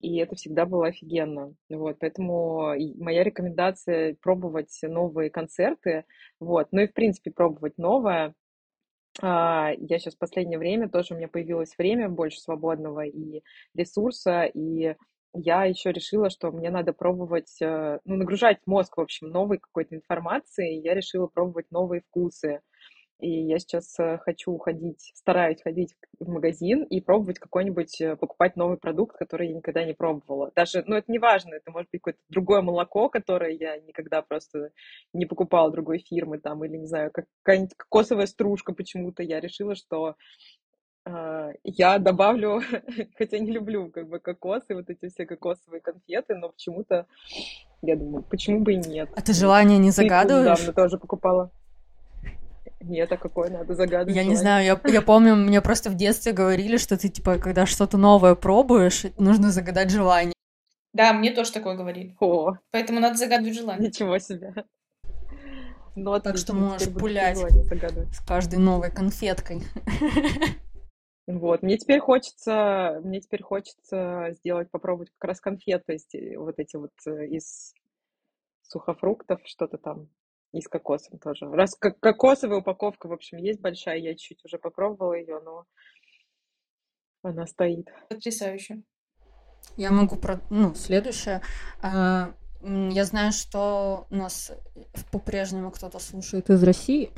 и 0.00 0.18
это 0.18 0.36
всегда 0.36 0.66
было 0.66 0.88
офигенно. 0.88 1.54
Вот, 1.70 1.98
поэтому 2.00 2.74
моя 2.98 3.24
рекомендация 3.24 4.16
пробовать 4.22 4.78
новые 4.82 5.30
концерты, 5.30 6.04
вот, 6.40 6.68
ну 6.72 6.82
и, 6.82 6.86
в 6.88 6.94
принципе, 6.94 7.30
пробовать 7.32 7.78
новое, 7.78 8.34
а, 9.22 9.72
я 9.78 9.98
сейчас 9.98 10.14
в 10.14 10.18
последнее 10.18 10.58
время 10.58 10.88
тоже 10.88 11.14
у 11.14 11.16
меня 11.16 11.28
появилось 11.28 11.74
время 11.78 12.08
больше 12.08 12.40
свободного 12.40 13.04
и 13.06 13.42
ресурса, 13.74 14.44
и 14.44 14.96
я 15.34 15.64
еще 15.64 15.92
решила, 15.92 16.30
что 16.30 16.52
мне 16.52 16.70
надо 16.70 16.92
пробовать, 16.92 17.56
э, 17.60 17.98
ну, 18.04 18.16
нагружать 18.16 18.58
мозг, 18.66 18.96
в 18.96 19.00
общем, 19.00 19.28
новой 19.30 19.58
какой-то 19.58 19.96
информацией. 19.96 20.80
Я 20.80 20.94
решила 20.94 21.26
пробовать 21.26 21.66
новые 21.72 22.02
вкусы. 22.02 22.60
И 23.20 23.46
я 23.46 23.58
сейчас 23.58 23.98
э, 23.98 24.18
хочу 24.18 24.58
ходить, 24.58 25.12
стараюсь 25.14 25.62
ходить 25.62 25.94
в 26.18 26.28
магазин 26.28 26.82
и 26.82 27.00
пробовать 27.00 27.38
какой-нибудь, 27.38 28.00
э, 28.00 28.16
покупать 28.16 28.56
новый 28.56 28.76
продукт, 28.76 29.16
который 29.16 29.48
я 29.48 29.54
никогда 29.54 29.84
не 29.84 29.94
пробовала. 29.94 30.50
Даже, 30.54 30.82
ну, 30.86 30.96
это 30.96 31.10
не 31.10 31.18
важно, 31.18 31.54
это 31.54 31.70
может 31.70 31.88
быть 31.90 32.00
какое-то 32.00 32.20
другое 32.28 32.60
молоко, 32.60 33.08
которое 33.08 33.52
я 33.52 33.76
никогда 33.78 34.20
просто 34.20 34.70
не 35.12 35.26
покупала 35.26 35.70
другой 35.70 35.98
фирмы, 36.00 36.38
там, 36.38 36.64
или, 36.64 36.76
не 36.76 36.86
знаю, 36.86 37.12
какая-нибудь 37.12 37.74
кокосовая 37.76 38.26
стружка 38.26 38.74
почему-то. 38.74 39.22
Я 39.22 39.40
решила, 39.40 39.76
что 39.76 40.16
э, 41.06 41.52
я 41.62 41.98
добавлю, 41.98 42.62
хотя 43.16 43.38
не 43.38 43.52
люблю 43.52 43.90
как 43.90 44.08
бы 44.08 44.18
кокосы, 44.18 44.74
вот 44.74 44.90
эти 44.90 45.08
все 45.08 45.24
кокосовые 45.24 45.80
конфеты, 45.80 46.34
но 46.34 46.48
почему-то 46.48 47.06
я 47.80 47.94
думаю, 47.96 48.24
почему 48.24 48.60
бы 48.60 48.72
и 48.72 48.76
нет. 48.76 49.08
А 49.14 49.22
ты 49.22 49.32
желание 49.32 49.78
не 49.78 49.92
загадываешь? 49.92 50.60
Недавно 50.60 50.72
тоже 50.72 50.98
покупала. 50.98 51.52
Нет, 52.86 53.10
а 53.12 53.16
какое 53.16 53.50
надо 53.50 53.74
загадывать? 53.74 54.14
Я 54.14 54.24
не 54.24 54.36
знаю, 54.36 54.64
я, 54.64 54.80
я 54.90 55.02
помню, 55.02 55.34
мне 55.36 55.60
просто 55.62 55.90
в 55.90 55.94
детстве 55.94 56.32
говорили, 56.32 56.76
что 56.76 56.96
ты, 56.98 57.08
типа, 57.08 57.38
когда 57.38 57.64
что-то 57.64 57.96
новое 57.96 58.34
пробуешь, 58.34 59.06
нужно 59.16 59.50
загадать 59.50 59.90
желание. 59.90 60.34
Да, 60.92 61.12
мне 61.12 61.32
тоже 61.32 61.52
такое 61.52 61.76
говорили. 61.76 62.14
О, 62.20 62.56
Поэтому 62.70 63.00
надо 63.00 63.16
загадывать 63.16 63.54
желание. 63.54 63.88
ничего 63.88 64.18
себе. 64.18 64.54
Ну, 65.96 66.20
Так 66.20 66.36
что 66.36 66.52
отлично, 66.52 66.54
можешь 66.54 66.92
пулять. 66.92 67.38
С 67.38 68.24
каждой 68.26 68.58
новой 68.58 68.90
конфеткой. 68.90 69.62
Вот, 71.26 71.62
мне 71.62 71.78
теперь 71.78 72.00
хочется, 72.00 73.00
мне 73.02 73.18
теперь 73.18 73.42
хочется 73.42 74.28
сделать, 74.32 74.70
попробовать 74.70 75.08
как 75.16 75.28
раз 75.28 75.40
конфеты, 75.40 75.98
вот 76.36 76.58
эти 76.58 76.76
вот 76.76 76.90
э, 77.06 77.28
из 77.28 77.72
сухофруктов, 78.60 79.40
что-то 79.44 79.78
там, 79.78 80.08
и 80.54 80.60
с 80.60 80.68
кокосом 80.68 81.18
тоже. 81.18 81.50
Раз 81.50 81.74
как 81.74 81.98
кокосовая 81.98 82.58
упаковка, 82.58 83.08
в 83.08 83.12
общем, 83.12 83.38
есть 83.38 83.60
большая, 83.60 83.98
я 83.98 84.14
чуть-чуть 84.14 84.44
уже 84.44 84.58
попробовала 84.58 85.14
ее, 85.14 85.40
но 85.40 85.64
она 87.22 87.46
стоит. 87.46 87.88
Потрясающе. 88.08 88.82
Я 89.76 89.90
могу 89.90 90.16
про... 90.16 90.40
Ну, 90.50 90.74
следующее. 90.74 91.42
А, 91.82 92.34
Я 92.62 93.04
знаю, 93.04 93.32
что 93.32 94.06
нас 94.10 94.52
по-прежнему 95.10 95.70
кто-то 95.70 95.98
слушает 95.98 96.50
из 96.50 96.62
России. 96.62 97.10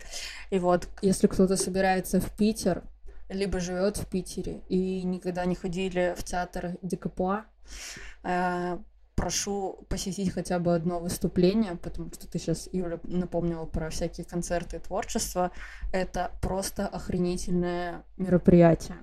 И 0.50 0.58
вот, 0.58 0.88
если 1.00 1.28
кто-то 1.28 1.56
собирается 1.56 2.20
в 2.20 2.36
Питер, 2.36 2.82
либо 3.30 3.60
живет 3.60 3.96
в 3.96 4.06
Питере 4.06 4.62
и 4.68 5.02
никогда 5.04 5.46
не 5.46 5.54
ходили 5.54 6.14
в 6.18 6.22
театр 6.22 6.76
Декапуа, 6.82 7.46
э, 8.24 8.78
прошу 9.22 9.86
посетить 9.88 10.32
хотя 10.32 10.58
бы 10.58 10.74
одно 10.74 10.98
выступление, 10.98 11.76
потому 11.76 12.12
что 12.12 12.26
ты 12.26 12.40
сейчас, 12.40 12.68
Юля, 12.72 12.98
напомнила 13.04 13.66
про 13.66 13.88
всякие 13.88 14.26
концерты 14.26 14.78
и 14.78 14.80
творчество. 14.80 15.52
Это 15.92 16.32
просто 16.40 16.88
охренительное 16.88 18.02
мероприятие. 18.16 18.96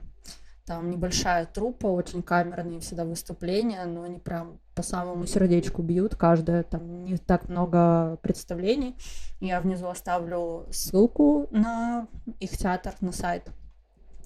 Там 0.65 0.91
небольшая 0.91 1.45
труппа, 1.45 1.87
очень 1.87 2.21
камерные 2.21 2.81
всегда 2.81 3.05
выступления, 3.05 3.85
но 3.85 4.03
они 4.03 4.19
прям 4.19 4.59
по 4.75 4.83
самому 4.83 5.25
сердечку 5.25 5.83
бьют 5.83 6.15
каждое, 6.15 6.63
там 6.63 7.05
не 7.05 7.15
так 7.15 7.47
много 7.47 8.17
представлений. 8.21 8.97
Я 9.39 9.61
внизу 9.61 9.87
оставлю 9.87 10.67
ссылку 10.69 11.47
на 11.51 12.09
их 12.41 12.57
театр, 12.57 12.93
на 12.99 13.13
сайт. 13.13 13.49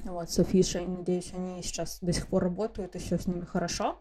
Вот, 0.06 0.32
с 0.32 0.40
афишей, 0.40 0.88
надеюсь, 0.88 1.32
они 1.36 1.62
сейчас 1.62 2.00
до 2.02 2.12
сих 2.14 2.26
пор 2.26 2.46
работают, 2.46 2.96
и 2.96 3.00
все 3.00 3.20
с 3.20 3.28
ними 3.28 3.46
хорошо. 3.46 4.00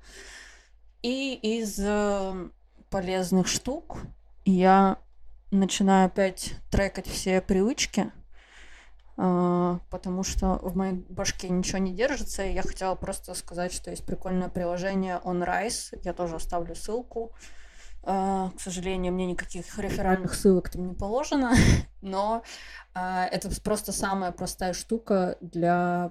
И 1.03 1.35
из 1.35 1.79
э, 1.81 2.49
полезных 2.91 3.49
штук 3.49 3.99
я 4.45 4.99
начинаю 5.51 6.07
опять 6.07 6.55
трекать 6.71 7.07
все 7.07 7.41
привычки, 7.41 8.11
а, 9.17 9.81
потому 9.91 10.25
что 10.25 10.59
в 10.63 10.77
моей 10.77 10.95
башке 11.09 11.49
ничего 11.49 11.79
не 11.79 11.93
держится, 11.93 12.45
и 12.45 12.53
я 12.53 12.63
хотела 12.63 12.95
просто 12.95 13.35
сказать, 13.35 13.73
что 13.73 13.91
есть 13.91 14.05
прикольное 14.07 14.49
приложение 14.49 15.21
OnRise, 15.23 16.01
я 16.03 16.13
тоже 16.13 16.37
оставлю 16.37 16.75
ссылку. 16.75 17.33
А, 18.05 18.51
К 18.57 18.61
сожалению, 18.61 19.13
мне 19.13 19.27
никаких 19.27 19.79
реферальных 19.79 20.35
ссылок 20.35 20.71
там 20.71 20.89
не 20.89 20.95
положено, 20.95 21.53
но 22.01 22.43
а, 22.95 23.27
это 23.27 23.49
просто 23.61 23.93
самая 23.93 24.33
простая 24.33 24.73
штука 24.73 25.37
для 25.41 26.11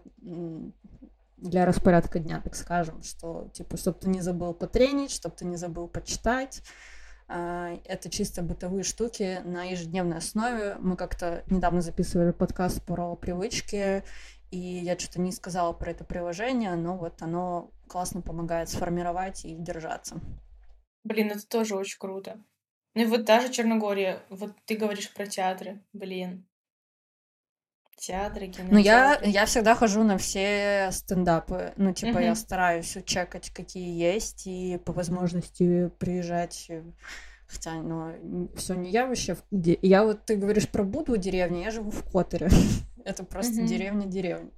для 1.41 1.65
распорядка 1.65 2.19
дня, 2.19 2.39
так 2.41 2.55
скажем, 2.55 3.01
что 3.03 3.49
типа, 3.53 3.75
чтобы 3.75 3.99
ты 3.99 4.09
не 4.09 4.21
забыл 4.21 4.53
потренить, 4.53 5.11
чтобы 5.11 5.35
ты 5.35 5.45
не 5.45 5.57
забыл 5.57 5.87
почитать. 5.87 6.61
А, 7.27 7.77
Это 7.85 8.09
чисто 8.09 8.41
бытовые 8.43 8.83
штуки 8.83 9.41
на 9.43 9.63
ежедневной 9.63 10.17
основе. 10.17 10.75
Мы 10.79 10.95
как-то 10.95 11.43
недавно 11.47 11.81
записывали 11.81 12.31
подкаст 12.31 12.83
про 12.83 13.15
привычки, 13.15 14.03
и 14.51 14.57
я 14.57 14.97
что-то 14.99 15.19
не 15.19 15.31
сказала 15.31 15.73
про 15.73 15.91
это 15.91 16.03
приложение, 16.03 16.75
но 16.75 16.97
вот 16.97 17.21
оно 17.21 17.71
классно 17.87 18.21
помогает 18.21 18.69
сформировать 18.69 19.45
и 19.45 19.55
держаться. 19.55 20.19
Блин, 21.03 21.31
это 21.31 21.47
тоже 21.47 21.75
очень 21.75 21.97
круто. 21.97 22.37
Ну 22.93 23.03
и 23.03 23.05
вот 23.05 23.25
даже 23.25 23.51
Черногория, 23.51 24.21
вот 24.29 24.53
ты 24.65 24.75
говоришь 24.75 25.11
про 25.13 25.25
театры, 25.25 25.81
блин. 25.93 26.45
Театры, 28.01 28.47
кино. 28.47 28.69
Ну, 28.71 28.77
я, 28.79 29.19
я 29.23 29.45
всегда 29.45 29.75
хожу 29.75 30.01
на 30.01 30.17
все 30.17 30.89
стендапы. 30.91 31.71
Ну, 31.77 31.93
типа, 31.93 32.17
я 32.17 32.31
Мгм. 32.31 32.35
стараюсь 32.35 32.97
чекать, 33.05 33.51
какие 33.51 33.95
есть, 33.95 34.47
и 34.47 34.79
по 34.83 34.91
возможности 34.91 35.89
приезжать. 35.99 36.71
Хотя, 37.45 37.73
ну, 37.75 38.49
все 38.55 38.73
не 38.73 38.89
я 38.89 39.05
вообще. 39.05 39.35
в 39.35 39.43
Я 39.51 40.03
вот, 40.03 40.25
ты 40.25 40.35
говоришь 40.35 40.67
про 40.67 40.83
Буду 40.83 41.15
деревню, 41.15 41.61
я 41.61 41.69
живу 41.69 41.91
в 41.91 42.03
Которе. 42.11 42.49
Это 43.05 43.23
просто 43.23 43.61
деревня-деревня. 43.61 44.49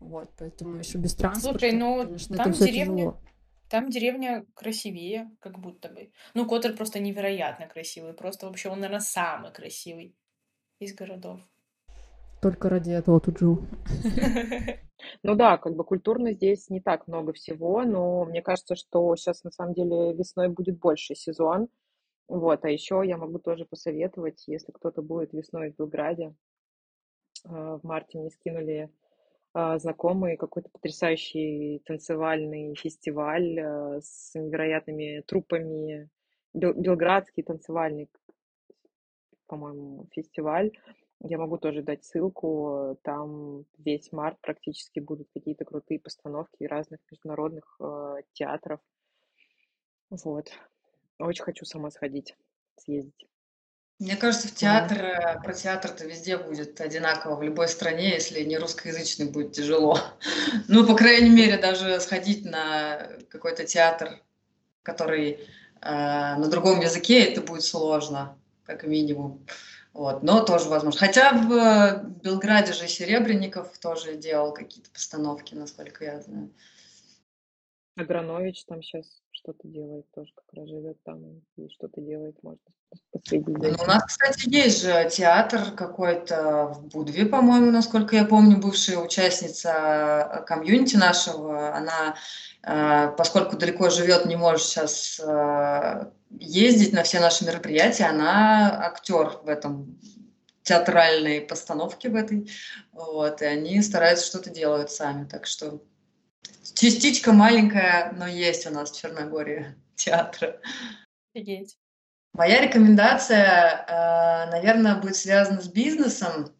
Вот, 0.00 0.32
поэтому 0.36 0.76
еще 0.78 0.98
без 0.98 1.14
транспорта. 1.14 1.60
Слушай, 1.60 1.76
ну, 1.76 2.04
конечно, 2.04 2.36
там 2.36 2.50
деревня- 2.50 2.96
тяжело. 2.96 3.20
Там 3.68 3.90
деревня 3.90 4.44
красивее, 4.54 5.30
как 5.38 5.60
будто 5.60 5.88
бы. 5.88 6.10
Ну, 6.34 6.46
Котор 6.48 6.72
просто 6.72 6.98
невероятно 6.98 7.68
красивый. 7.68 8.12
Просто 8.12 8.46
вообще 8.48 8.70
он, 8.70 8.80
наверное, 8.80 8.98
самый 9.00 9.52
красивый 9.52 10.16
из 10.80 10.92
городов. 10.94 11.40
Только 12.42 12.68
ради 12.68 12.90
этого 12.90 13.20
тут 13.20 13.38
живу. 13.38 13.62
Ну 15.24 15.34
да, 15.34 15.58
как 15.58 15.74
бы 15.74 15.84
культурно 15.84 16.32
здесь 16.32 16.68
не 16.68 16.80
так 16.80 17.06
много 17.08 17.32
всего, 17.32 17.82
но 17.82 18.24
мне 18.24 18.40
кажется, 18.40 18.76
что 18.76 19.14
сейчас 19.16 19.42
на 19.44 19.50
самом 19.50 19.74
деле 19.74 20.12
весной 20.14 20.48
будет 20.48 20.78
больше 20.78 21.14
сезон. 21.14 21.68
Вот, 22.28 22.64
а 22.64 22.70
еще 22.70 23.02
я 23.04 23.16
могу 23.16 23.38
тоже 23.38 23.64
посоветовать, 23.64 24.44
если 24.46 24.72
кто-то 24.72 25.02
будет 25.02 25.32
весной 25.32 25.72
в 25.72 25.76
Белграде, 25.76 26.34
а, 27.44 27.78
в 27.78 27.84
марте 27.84 28.18
мне 28.18 28.30
скинули 28.30 28.90
а, 29.54 29.78
знакомые 29.78 30.36
какой-то 30.36 30.70
потрясающий 30.70 31.82
танцевальный 31.84 32.74
фестиваль 32.74 33.58
а, 33.60 34.00
с 34.00 34.34
невероятными 34.34 35.22
труппами, 35.26 36.08
Бел- 36.54 36.74
Белградский 36.74 37.42
танцевальный, 37.42 38.08
по-моему, 39.46 40.08
фестиваль. 40.12 40.70
Я 41.24 41.38
могу 41.38 41.56
тоже 41.56 41.82
дать 41.82 42.04
ссылку. 42.04 42.98
Там 43.02 43.64
весь 43.78 44.10
март 44.10 44.38
практически 44.40 44.98
будут 44.98 45.28
какие-то 45.32 45.64
крутые 45.64 46.00
постановки 46.00 46.64
разных 46.64 46.98
международных 47.10 47.76
э, 47.80 48.22
театров. 48.32 48.80
Вот. 50.10 50.50
Очень 51.18 51.44
хочу 51.44 51.64
сама 51.64 51.90
сходить, 51.90 52.36
съездить. 52.76 53.28
Мне 54.00 54.16
кажется, 54.16 54.48
в 54.48 54.54
театр, 54.54 54.98
э, 54.98 55.40
про 55.44 55.52
театр-то 55.52 56.04
везде 56.04 56.36
будет 56.38 56.80
одинаково, 56.80 57.36
в 57.36 57.42
любой 57.42 57.68
стране, 57.68 58.14
если 58.14 58.42
не 58.42 58.58
русскоязычный 58.58 59.30
будет 59.30 59.52
тяжело. 59.52 59.98
Ну, 60.68 60.86
по 60.86 60.94
крайней 60.96 61.30
мере, 61.30 61.56
даже 61.56 62.00
сходить 62.00 62.44
на 62.44 63.08
какой-то 63.30 63.64
театр, 63.64 64.20
который 64.82 65.30
э, 65.30 65.38
на 65.80 66.48
другом 66.48 66.80
языке, 66.80 67.24
это 67.24 67.42
будет 67.42 67.62
сложно, 67.62 68.36
как 68.64 68.82
минимум. 68.82 69.46
Вот, 69.92 70.22
но 70.22 70.42
тоже 70.42 70.68
возможно. 70.68 70.98
Хотя 70.98 71.32
в 71.32 71.52
э, 71.52 72.04
Белграде 72.22 72.72
же 72.72 72.88
Серебренников 72.88 73.78
тоже 73.78 74.16
делал 74.16 74.54
какие-то 74.54 74.90
постановки, 74.90 75.54
насколько 75.54 76.04
я 76.04 76.20
знаю. 76.20 76.50
Агранович 77.96 78.64
там 78.64 78.82
сейчас 78.82 79.21
что-то 79.42 79.68
делает 79.68 80.06
тоже, 80.14 80.30
как 80.34 80.58
раз 80.58 80.68
живет 80.68 81.02
там 81.04 81.42
и 81.56 81.68
что-то 81.68 82.00
делает, 82.00 82.36
можно 82.42 82.60
последить 83.10 83.58
за 83.58 83.68
Ну, 83.68 83.76
у 83.82 83.86
нас, 83.86 84.04
кстати, 84.04 84.48
есть 84.48 84.82
же 84.82 85.08
театр 85.10 85.72
какой-то 85.76 86.66
в 86.68 86.86
Будве, 86.86 87.26
по-моему, 87.26 87.70
насколько 87.70 88.14
я 88.14 88.24
помню, 88.24 88.58
бывшая 88.58 88.98
участница 88.98 89.70
э, 89.70 90.44
комьюнити 90.44 90.96
нашего. 90.96 91.74
Она, 91.74 92.16
э, 92.62 93.12
поскольку 93.16 93.56
далеко 93.56 93.90
живет, 93.90 94.26
не 94.26 94.36
может 94.36 94.66
сейчас 94.66 95.20
э, 95.20 96.10
ездить 96.30 96.92
на 96.92 97.02
все 97.02 97.20
наши 97.20 97.44
мероприятия, 97.44 98.04
она 98.04 98.86
актер 98.86 99.40
в 99.42 99.48
этом 99.48 99.98
театральной 100.62 101.40
постановке 101.40 102.08
в 102.08 102.14
этой. 102.14 102.48
Вот, 102.92 103.42
и 103.42 103.44
они 103.44 103.82
стараются 103.82 104.26
что-то 104.26 104.50
делают 104.50 104.92
сами. 104.92 105.24
Так 105.24 105.46
что 105.46 105.82
частичка 106.74 107.32
маленькая, 107.32 108.12
но 108.16 108.26
есть 108.26 108.66
у 108.66 108.70
нас 108.70 108.90
в 108.90 109.00
Черногории 109.00 109.74
театра. 109.96 110.60
Офигеть. 111.34 111.76
Моя 112.32 112.62
рекомендация, 112.62 113.84
э, 113.86 114.50
наверное, 114.50 114.96
будет 114.96 115.16
связана 115.16 115.60
с 115.60 115.68
бизнесом. 115.68 116.54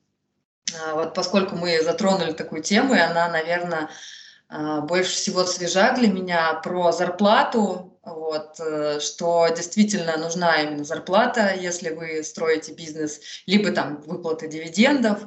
А, 0.78 0.94
Вот 0.94 1.14
поскольку 1.14 1.56
мы 1.56 1.82
затронули 1.82 2.32
такую 2.32 2.62
тему, 2.62 2.94
и 2.94 2.98
она, 2.98 3.28
наверное, 3.28 3.88
э, 4.50 4.80
больше 4.82 5.12
всего 5.12 5.44
свежа 5.44 5.94
для 5.94 6.08
меня 6.08 6.54
про 6.54 6.92
зарплату. 6.92 7.91
Вот, 8.04 8.58
э, 8.58 8.98
что 8.98 9.46
действительно 9.56 10.16
нужна 10.16 10.60
именно 10.62 10.82
зарплата, 10.82 11.54
если 11.54 11.90
вы 11.90 12.24
строите 12.24 12.72
бизнес, 12.72 13.20
либо 13.46 13.70
там 13.70 14.00
выплата 14.00 14.48
дивидендов. 14.48 15.20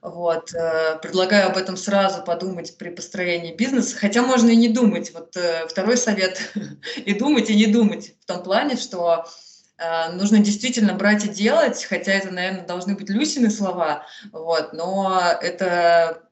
Вот, 0.00 0.54
э, 0.54 1.00
предлагаю 1.02 1.48
об 1.48 1.56
этом 1.56 1.76
сразу 1.76 2.22
подумать 2.22 2.78
при 2.78 2.90
построении 2.90 3.52
бизнеса, 3.52 3.96
хотя 3.96 4.22
можно 4.22 4.50
и 4.50 4.56
не 4.56 4.68
думать. 4.68 5.12
Вот 5.12 5.36
э, 5.36 5.66
второй 5.66 5.96
совет– 5.96 6.52
и 6.96 7.12
думать, 7.12 7.50
и 7.50 7.56
не 7.56 7.66
думать 7.66 8.14
в 8.20 8.26
том 8.26 8.42
плане, 8.42 8.76
что 8.76 9.26
нужно 10.12 10.38
действительно 10.38 10.94
брать 10.94 11.24
и 11.24 11.28
делать, 11.28 11.84
хотя 11.84 12.12
это, 12.12 12.30
наверное, 12.30 12.64
должны 12.64 12.94
быть 12.94 13.10
Люсины 13.10 13.50
слова, 13.50 14.06
вот, 14.30 14.72
но 14.72 15.20
это 15.40 16.22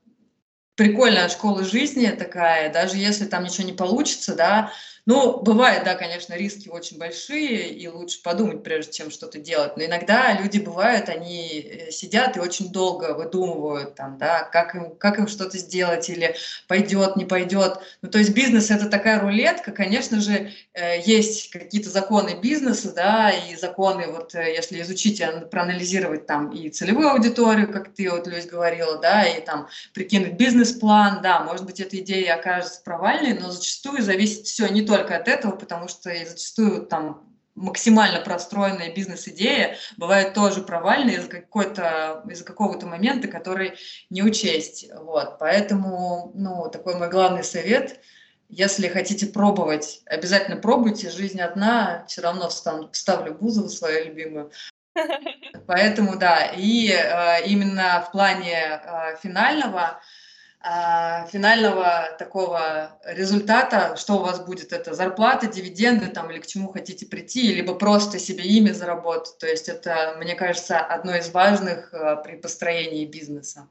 прикольная 0.76 1.28
школа 1.28 1.64
жизни 1.64 2.06
такая, 2.06 2.72
даже 2.72 2.96
если 2.96 3.26
там 3.26 3.42
ничего 3.42 3.66
не 3.66 3.72
получится, 3.72 4.36
да, 4.36 4.72
ну, 5.06 5.40
бывает, 5.40 5.85
да, 5.85 5.94
конечно, 5.94 6.35
риски 6.35 6.68
очень 6.68 6.98
большие, 6.98 7.70
и 7.70 7.89
лучше 7.89 8.22
подумать, 8.22 8.62
прежде 8.62 8.93
чем 8.93 9.10
что-то 9.10 9.39
делать. 9.39 9.77
Но 9.77 9.85
иногда 9.85 10.32
люди 10.32 10.59
бывают, 10.59 11.09
они 11.09 11.60
э, 11.60 11.90
сидят 11.90 12.36
и 12.36 12.40
очень 12.40 12.70
долго 12.70 13.14
выдумывают, 13.14 13.94
там, 13.94 14.18
да, 14.18 14.43
как 14.44 14.74
им, 14.74 14.94
как 14.97 15.18
им 15.18 15.28
что-то 15.28 15.59
сделать, 15.59 16.09
или 16.10 16.36
пойдет, 16.68 17.16
не 17.16 17.24
пойдет. 17.24 17.78
Ну, 18.02 18.10
то 18.10 18.18
есть 18.18 18.35
бизнес– 18.35 18.70
это 18.72 18.89
такая 18.89 19.20
рулетка, 19.20 19.72
конечно 19.72 20.20
же, 20.20 20.52
э, 20.74 21.01
есть 21.05 21.51
какие-то 21.51 21.89
законы 21.89 22.39
бизнеса, 22.40 22.93
да, 22.94 23.31
и 23.31 23.56
законы, 23.56 24.09
вот 24.09 24.35
э, 24.35 24.55
если 24.55 24.82
изучить, 24.82 25.22
проанализировать 25.51 26.27
там 26.27 26.51
и 26.51 26.68
целевую 26.68 27.10
аудиторию, 27.10 27.72
как 27.72 27.94
ты 27.94 28.10
вот, 28.10 28.27
Люсь, 28.27 28.47
говорила, 28.47 28.98
да, 28.98 29.24
и 29.24 29.40
там 29.40 29.68
прикинуть 29.94 30.35
бизнес-план, 30.35 31.20
да, 31.22 31.43
может 31.43 31.64
быть, 31.64 31.81
эта 31.81 31.98
идея 31.98 32.35
окажется 32.35 32.81
провальной, 32.85 33.39
но 33.39 33.51
зачастую 33.51 34.02
зависит 34.02 34.47
все 34.47 34.68
не 34.68 34.82
только 34.96 35.16
от 35.16 35.28
этого, 35.28 35.56
потому 35.56 35.88
что 35.88 36.10
зачастую 36.10 36.86
там 36.86 37.26
максимально 37.54 38.20
простроенная 38.20 38.94
бизнес-идея 38.94 39.76
бывает 39.96 40.34
тоже 40.34 40.62
провальной 40.62 41.14
из-за 41.14 41.28
какой-то 41.28 42.22
из-за 42.28 42.44
какого-то 42.44 42.86
момента, 42.86 43.28
который 43.28 43.74
не 44.08 44.22
учесть. 44.22 44.86
Вот. 44.94 45.38
Поэтому, 45.38 46.32
ну, 46.34 46.68
такой 46.70 46.96
мой 46.96 47.08
главный 47.08 47.44
совет– 47.44 48.00
если 48.52 48.88
хотите 48.88 49.26
пробовать, 49.26 50.02
обязательно 50.06 50.56
пробуйте. 50.56 51.08
Жизнь 51.08 51.40
одна, 51.40 52.04
все 52.08 52.20
равно 52.20 52.48
вставлю 52.48 53.34
Бузову 53.34 53.68
свою 53.68 54.06
любимую. 54.06 54.50
Поэтому 55.68 56.16
да, 56.16 56.46
и 56.56 56.90
э, 56.90 57.46
именно 57.46 58.04
в 58.06 58.10
плане 58.10 58.80
э, 58.82 59.16
финального 59.22 60.00
финального 60.62 62.11
такого 62.19 62.99
результата, 63.07 63.97
что 63.97 64.16
у 64.16 64.23
вас 64.23 64.41
будет, 64.41 64.74
это 64.74 64.95
зарплата, 64.95 65.47
дивиденды 65.47 66.09
там 66.09 66.31
или 66.31 66.39
к 66.39 66.47
чему 66.47 66.69
хотите 66.69 67.07
прийти, 67.07 67.55
либо 67.55 67.74
просто 67.74 68.19
себе 68.19 68.45
имя 68.45 68.74
заработать. 68.74 69.39
То 69.39 69.47
есть 69.47 69.70
это, 69.70 70.16
мне 70.19 70.35
кажется, 70.35 70.78
одно 70.78 71.16
из 71.16 71.31
важных 71.31 71.95
а, 71.95 72.16
при 72.16 72.37
построении 72.37 73.07
бизнеса. 73.07 73.69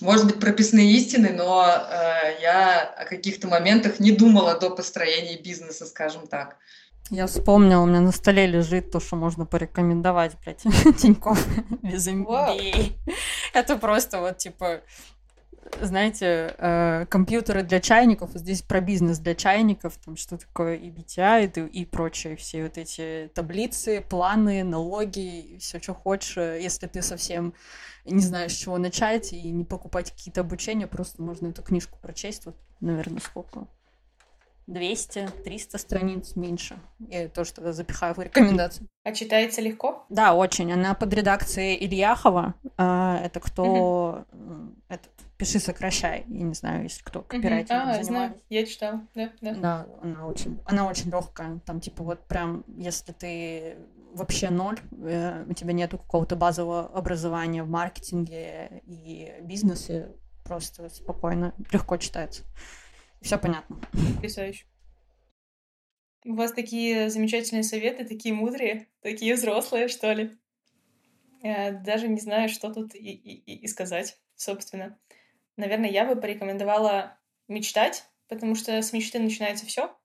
Может 0.00 0.26
быть, 0.26 0.40
прописные 0.40 0.90
истины, 0.92 1.30
но 1.30 1.64
э, 1.64 2.42
я 2.42 2.82
о 2.82 3.04
каких-то 3.04 3.46
моментах 3.46 4.00
не 4.00 4.10
думала 4.10 4.58
до 4.58 4.70
построения 4.70 5.40
бизнеса, 5.40 5.86
скажем 5.86 6.26
так. 6.26 6.56
Я 7.10 7.26
вспомнила, 7.26 7.82
у 7.82 7.86
меня 7.86 8.00
на 8.00 8.12
столе 8.12 8.46
лежит 8.46 8.90
то, 8.90 8.98
что 8.98 9.14
можно 9.14 9.46
порекомендовать, 9.46 10.36
блядь, 10.42 10.62
Тинькофф 10.98 11.46
без 11.82 12.08
MBA. 12.08 12.92
Это 13.52 13.76
просто 13.76 14.20
вот, 14.20 14.38
типа, 14.38 14.80
знаете, 15.80 16.54
э, 16.58 17.06
компьютеры 17.06 17.62
для 17.62 17.80
чайников, 17.80 18.30
здесь 18.34 18.62
про 18.62 18.80
бизнес 18.80 19.18
для 19.18 19.34
чайников, 19.34 19.96
там 20.04 20.16
что 20.16 20.38
такое 20.38 20.76
EBTI 20.78 21.68
и, 21.68 21.80
и 21.80 21.84
прочее, 21.84 22.36
все 22.36 22.64
вот 22.64 22.78
эти 22.78 23.30
таблицы, 23.34 24.04
планы, 24.08 24.64
налоги, 24.64 25.58
все, 25.60 25.80
что 25.80 25.94
хочешь. 25.94 26.36
Если 26.36 26.86
ты 26.86 27.02
совсем 27.02 27.54
не 28.04 28.20
знаешь, 28.20 28.52
с 28.52 28.56
чего 28.56 28.78
начать 28.78 29.32
и 29.32 29.50
не 29.50 29.64
покупать 29.64 30.10
какие-то 30.10 30.42
обучения, 30.42 30.86
просто 30.86 31.22
можно 31.22 31.48
эту 31.48 31.62
книжку 31.62 31.98
прочесть, 32.00 32.46
вот, 32.46 32.56
наверное, 32.80 33.20
сколько? 33.20 33.66
200-300 34.66 35.78
страниц 35.78 36.36
меньше. 36.36 36.78
Я 36.98 37.28
тоже 37.28 37.52
тогда 37.52 37.72
запихаю 37.72 38.14
в 38.14 38.18
рекомендацию. 38.18 38.88
А 39.02 39.12
читается 39.12 39.60
легко? 39.60 40.06
Да, 40.08 40.34
очень. 40.34 40.72
Она 40.72 40.94
под 40.94 41.12
редакцией 41.12 41.76
Ильяхова. 41.84 42.54
А, 42.78 43.20
это 43.22 43.40
кто... 43.40 44.24
Угу. 44.32 44.72
Этот 44.88 45.12
пиши, 45.36 45.58
сокращай. 45.58 46.24
Я 46.28 46.44
не 46.44 46.54
знаю, 46.54 46.84
если 46.84 47.02
кто 47.02 47.22
копирайтингом 47.22 47.88
mm-hmm. 47.88 48.00
а, 48.00 48.04
знаю, 48.04 48.42
я 48.48 48.66
читала, 48.66 49.06
да, 49.14 49.32
да. 49.40 49.54
Да, 49.54 49.86
она 50.02 50.26
очень, 50.26 50.60
она 50.64 50.88
очень 50.88 51.10
легкая. 51.10 51.60
Там, 51.66 51.80
типа, 51.80 52.02
вот 52.04 52.26
прям, 52.26 52.64
если 52.76 53.12
ты 53.12 53.76
вообще 54.14 54.50
ноль, 54.50 54.78
э, 55.02 55.44
у 55.48 55.52
тебя 55.54 55.72
нету 55.72 55.98
какого-то 55.98 56.36
базового 56.36 56.86
образования 56.86 57.62
в 57.64 57.68
маркетинге 57.68 58.82
и 58.86 59.34
бизнесе, 59.42 60.12
просто 60.44 60.88
спокойно, 60.88 61.54
легко 61.72 61.96
читается. 61.96 62.44
Все 63.20 63.38
понятно. 63.38 63.80
Потрясающе. 64.16 64.66
У 66.26 66.34
вас 66.34 66.52
такие 66.52 67.10
замечательные 67.10 67.64
советы, 67.64 68.04
такие 68.04 68.34
мудрые, 68.34 68.88
такие 69.02 69.34
взрослые, 69.34 69.88
что 69.88 70.12
ли. 70.12 70.38
Я 71.42 71.72
даже 71.72 72.08
не 72.08 72.20
знаю, 72.20 72.48
что 72.48 72.72
тут 72.72 72.94
и, 72.94 72.98
и, 72.98 73.56
и 73.56 73.66
сказать, 73.66 74.18
собственно. 74.34 74.98
Наверное, 75.56 75.90
я 75.90 76.04
бы 76.04 76.20
порекомендовала 76.20 77.18
мечтать, 77.48 78.04
потому 78.28 78.54
что 78.54 78.82
с 78.82 78.92
мечты 78.92 79.18
начинается 79.18 79.66
все, 79.66 79.96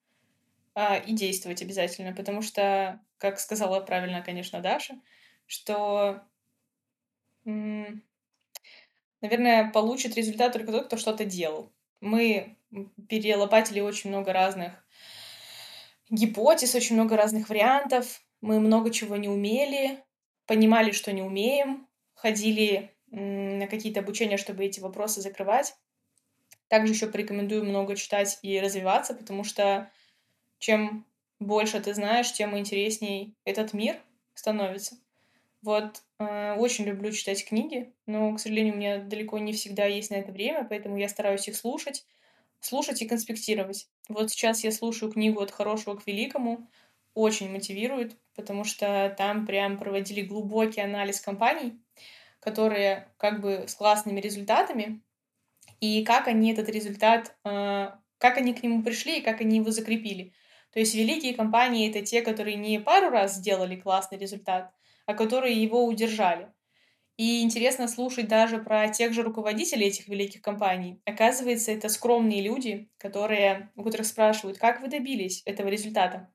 а, 0.76 0.98
и 0.98 1.14
действовать 1.14 1.62
обязательно, 1.62 2.14
потому 2.14 2.42
что, 2.42 3.02
как 3.18 3.40
сказала 3.40 3.80
правильно, 3.82 4.22
конечно, 4.22 4.62
Даша, 4.62 5.00
что, 5.46 6.22
наверное, 7.46 8.02
получит 9.72 10.16
результат 10.16 10.54
только 10.54 10.72
тот, 10.72 10.88
кто 10.88 10.98
что-то 10.98 11.26
делал. 11.26 11.74
Мы 12.02 12.58
перелопатили 13.10 13.80
очень 13.80 14.10
много 14.10 14.32
разных 14.32 14.86
гипотез, 16.10 16.76
очень 16.76 16.96
много 16.96 17.18
разных 17.18 17.50
вариантов, 17.50 18.22
мы 18.42 18.60
много 18.60 18.92
чего 18.92 19.16
не 19.16 19.28
умели, 19.28 20.04
понимали, 20.46 20.92
что 20.92 21.12
не 21.12 21.22
умеем, 21.22 21.88
ходили 22.14 22.96
на 23.12 23.68
какие-то 23.68 24.00
обучения, 24.02 24.38
чтобы 24.38 24.66
эти 24.66 24.80
вопросы 24.80 25.22
закрывать. 25.22 25.76
Также 26.68 26.94
еще 26.94 27.08
порекомендую 27.08 27.66
много 27.66 27.96
читать 27.96 28.38
и 28.42 28.60
развиваться, 28.60 29.14
потому 29.14 29.44
что 29.44 29.92
чем 30.60 31.06
больше 31.40 31.80
ты 31.80 31.94
знаешь, 31.94 32.32
тем 32.32 32.58
интересней 32.58 33.36
этот 33.46 33.74
мир 33.74 33.98
становится. 34.34 34.98
Вот, 35.62 36.04
э, 36.20 36.56
очень 36.56 36.86
люблю 36.86 37.12
читать 37.12 37.46
книги, 37.46 37.94
но, 38.06 38.34
к 38.34 38.40
сожалению, 38.40 38.74
у 38.74 38.78
меня 38.78 38.98
далеко 39.00 39.38
не 39.40 39.52
всегда 39.52 39.86
есть 39.86 40.10
на 40.10 40.16
это 40.16 40.32
время, 40.32 40.64
поэтому 40.64 40.98
я 40.98 41.10
стараюсь 41.10 41.48
их 41.48 41.56
слушать, 41.56 42.06
слушать 42.62 43.02
и 43.02 43.08
конспектировать. 43.08 43.90
Вот 44.08 44.32
сейчас 44.32 44.64
я 44.64 44.72
слушаю 44.72 45.12
книгу 45.12 45.42
«От 45.42 45.52
хорошего 45.52 45.96
к 45.96 46.08
великому», 46.08 46.70
очень 47.14 47.52
мотивирует, 47.52 48.18
потому 48.36 48.64
что 48.64 49.14
там 49.18 49.46
прям 49.46 49.78
проводили 49.78 50.22
глубокий 50.22 50.80
анализ 50.80 51.20
компаний, 51.20 51.78
которые 52.40 53.12
как 53.18 53.42
бы 53.42 53.66
с 53.68 53.76
классными 53.76 54.20
результатами, 54.20 55.02
и 55.80 56.04
как 56.04 56.28
они 56.28 56.52
этот 56.52 56.70
результат, 56.70 57.36
э, 57.46 57.90
как 58.18 58.38
они 58.38 58.54
к 58.54 58.64
нему 58.64 58.84
пришли 58.84 59.20
и 59.20 59.22
как 59.22 59.42
они 59.42 59.58
его 59.58 59.72
закрепили. 59.72 60.34
То 60.72 60.80
есть 60.80 60.94
великие 60.94 61.34
компании— 61.34 61.90
это 61.90 62.06
те, 62.06 62.22
которые 62.22 62.56
не 62.56 62.80
пару 62.80 63.10
раз 63.10 63.36
сделали 63.36 63.76
классный 63.76 64.18
результат, 64.18 64.72
а 65.06 65.14
которые 65.14 65.62
его 65.62 65.86
удержали. 65.86 66.52
И 67.18 67.42
интересно 67.42 67.88
слушать 67.88 68.28
даже 68.28 68.60
про 68.60 68.88
тех 68.88 69.14
же 69.14 69.24
руководителей 69.24 69.88
этих 69.88 70.08
великих 70.08 70.42
компаний. 70.42 71.02
Оказывается, 71.06 71.72
это 71.72 71.90
скромные 71.90 72.42
люди, 72.42 72.90
которые, 72.98 73.72
у 73.76 73.84
которых 73.84 74.08
спрашивают, 74.08 74.58
как 74.58 74.82
вы 74.82 74.88
добились 74.88 75.42
этого 75.46 75.68
результата 75.68 76.32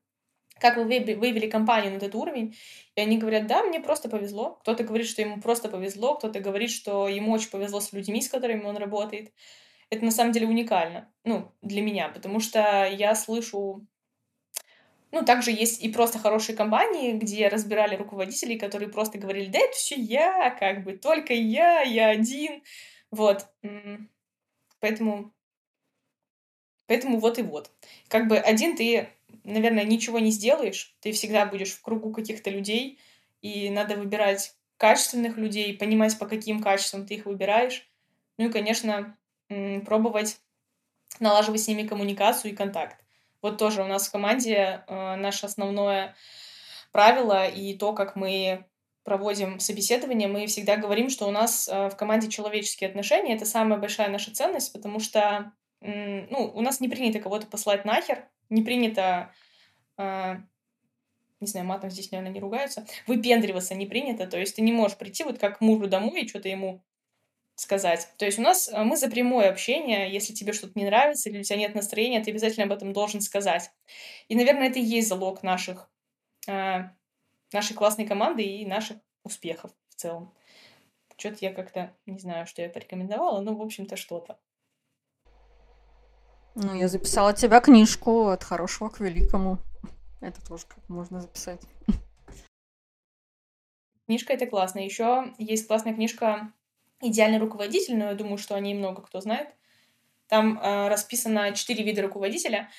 как 0.59 0.77
вы 0.77 0.83
вывели 0.83 1.49
компанию 1.49 1.91
на 1.91 1.97
этот 1.97 2.15
уровень, 2.15 2.55
и 2.95 3.01
они 3.01 3.17
говорят, 3.17 3.47
да, 3.47 3.63
мне 3.63 3.79
просто 3.79 4.09
повезло. 4.09 4.57
Кто-то 4.61 4.83
говорит, 4.83 5.07
что 5.07 5.21
ему 5.21 5.41
просто 5.41 5.69
повезло, 5.69 6.15
кто-то 6.15 6.39
говорит, 6.39 6.71
что 6.71 7.07
ему 7.07 7.33
очень 7.33 7.49
повезло 7.49 7.79
с 7.81 7.91
людьми, 7.93 8.21
с 8.21 8.29
которыми 8.29 8.63
он 8.63 8.77
работает. 8.77 9.33
Это 9.89 10.03
на 10.03 10.11
самом 10.11 10.31
деле 10.31 10.47
уникально, 10.47 11.11
ну, 11.23 11.51
для 11.61 11.81
меня, 11.81 12.09
потому 12.09 12.39
что 12.39 12.85
я 12.85 13.13
слышу 13.15 13.85
ну, 15.15 15.23
также 15.23 15.51
есть 15.51 15.81
и 15.81 15.89
просто 15.89 16.19
хорошие 16.19 16.57
компании, 16.57 17.13
где 17.13 17.47
разбирали 17.47 17.95
руководителей, 17.95 18.59
которые 18.59 18.89
просто 18.89 19.17
говорили, 19.17 19.49
да, 19.49 19.59
это 19.59 19.71
все 19.71 19.95
я, 19.95 20.49
как 20.51 20.83
бы, 20.83 20.97
только 20.97 21.33
я, 21.33 21.81
я 21.83 22.09
один. 22.09 22.61
Вот. 23.11 23.47
Поэтому, 24.81 25.33
поэтому 26.85 27.19
вот 27.19 27.39
и 27.39 27.43
вот. 27.43 27.71
Как 28.09 28.27
бы 28.27 28.37
один 28.37 28.75
ты 28.75 29.07
наверное, 29.45 29.83
ничего 29.83 30.19
не 30.19 30.31
сделаешь, 30.31 30.95
ты 30.99 31.11
всегда 31.11 31.45
будешь 31.45 31.73
в 31.73 31.81
кругу 31.81 32.11
каких-то 32.11 32.49
людей, 32.49 32.99
и 33.41 33.69
надо 33.69 33.95
выбирать 33.95 34.55
качественных 34.77 35.37
людей, 35.37 35.77
понимать, 35.77 36.17
по 36.19 36.25
каким 36.25 36.61
качествам 36.61 37.05
ты 37.05 37.15
их 37.15 37.25
выбираешь. 37.25 37.89
Ну 38.37 38.47
и, 38.47 38.51
конечно, 38.51 39.17
пробовать 39.85 40.39
налаживать 41.19 41.61
с 41.61 41.67
ними 41.67 41.87
коммуникацию 41.87 42.51
и 42.51 42.55
контакт. 42.55 42.99
Вот 43.41 43.57
тоже 43.57 43.83
у 43.83 43.87
нас 43.87 44.07
в 44.07 44.11
команде 44.11 44.83
э, 44.87 45.15
наше 45.15 45.45
основное 45.45 46.15
правило 46.91 47.47
и 47.47 47.77
то, 47.77 47.93
как 47.93 48.15
мы 48.15 48.65
проводим 49.03 49.59
собеседование, 49.59 50.27
мы 50.27 50.47
всегда 50.47 50.77
говорим, 50.77 51.09
что 51.09 51.27
у 51.27 51.31
нас 51.31 51.69
э, 51.69 51.89
в 51.89 51.95
команде 51.95 52.27
человеческие 52.27 52.89
отношения— 52.89 53.35
это 53.35 53.45
самая 53.45 53.79
большая 53.79 54.09
наша 54.09 54.33
ценность, 54.33 54.73
потому 54.73 54.99
что 54.99 55.51
ну, 55.81 56.51
у 56.53 56.61
нас 56.61 56.79
не 56.79 56.89
принято 56.89 57.19
кого-то 57.19 57.47
послать 57.47 57.85
нахер, 57.85 58.27
не 58.49 58.63
принято 58.63 59.31
э, 59.97 60.35
не 61.39 61.47
знаю, 61.47 61.65
матом 61.65 61.89
здесь, 61.89 62.11
наверное, 62.11 62.33
не 62.33 62.39
ругаются, 62.39 62.85
выпендриваться 63.07 63.75
не 63.75 63.85
принято, 63.85 64.27
то 64.27 64.37
есть 64.37 64.55
ты 64.55 64.61
не 64.61 64.71
можешь 64.71 64.97
прийти 64.97 65.23
вот 65.23 65.37
как 65.37 65.59
к 65.59 65.61
мужу 65.61 65.87
домой 65.87 66.21
и 66.21 66.27
что-то 66.27 66.49
ему 66.49 66.83
сказать. 67.55 68.09
То 68.17 68.25
есть 68.25 68.37
у 68.39 68.41
нас 68.41 68.67
э, 68.67 68.83
мы 68.83 68.97
за 68.97 69.09
прямое 69.09 69.49
общение, 69.49 70.11
если 70.11 70.33
тебе 70.33 70.53
что-то 70.53 70.77
не 70.77 70.85
нравится 70.85 71.29
или 71.29 71.39
у 71.39 71.43
тебя 71.43 71.57
нет 71.57 71.75
настроения, 71.75 72.23
ты 72.23 72.31
обязательно 72.31 72.65
об 72.65 72.73
этом 72.73 72.93
должен 72.93 73.21
сказать. 73.21 73.71
И, 74.27 74.35
наверное, 74.35 74.69
это 74.69 74.79
и 74.79 74.83
есть 74.83 75.07
залог 75.07 75.41
наших, 75.43 75.89
э, 76.47 76.89
нашей 77.53 77.73
классной 77.75 78.05
команды 78.05 78.43
и 78.43 78.65
наших 78.65 78.97
успехов 79.23 79.71
в 79.89 79.95
целом. 79.95 80.33
Что-то 81.17 81.37
я 81.41 81.53
как-то 81.53 81.95
не 82.05 82.19
знаю, 82.19 82.45
что 82.45 82.61
я 82.61 82.69
порекомендовала, 82.69 83.39
но, 83.39 83.55
в 83.55 83.61
общем-то, 83.61 83.95
что-то. 83.95 84.37
Ну, 86.55 86.73
я 86.73 86.87
записала 86.87 87.33
тебя 87.33 87.59
книжку 87.59 88.29
«От 88.29 88.43
хорошего 88.43 88.87
к 88.89 89.01
великому». 89.01 89.57
Это 90.21 90.43
тоже 90.45 90.63
как 90.67 90.87
можно 90.87 91.19
записать. 91.19 91.61
Книжка 94.05 94.33
это 94.33 94.47
классно. 94.47 94.79
Еще 94.79 95.33
есть 95.37 95.67
классная 95.67 95.93
книжка 95.93 96.53
«Идеальный 97.01 97.39
руководитель», 97.39 97.97
но 97.97 98.05
я 98.05 98.15
думаю, 98.15 98.37
что 98.37 98.55
о 98.55 98.59
ней 98.61 98.73
много 98.73 99.01
кто 99.01 99.19
знает. 99.19 99.49
Там 100.27 100.57
э, 100.57 100.87
расписано 100.87 101.53
четыре 101.53 101.83
вида 101.83 102.01
руководителя. 102.01 102.69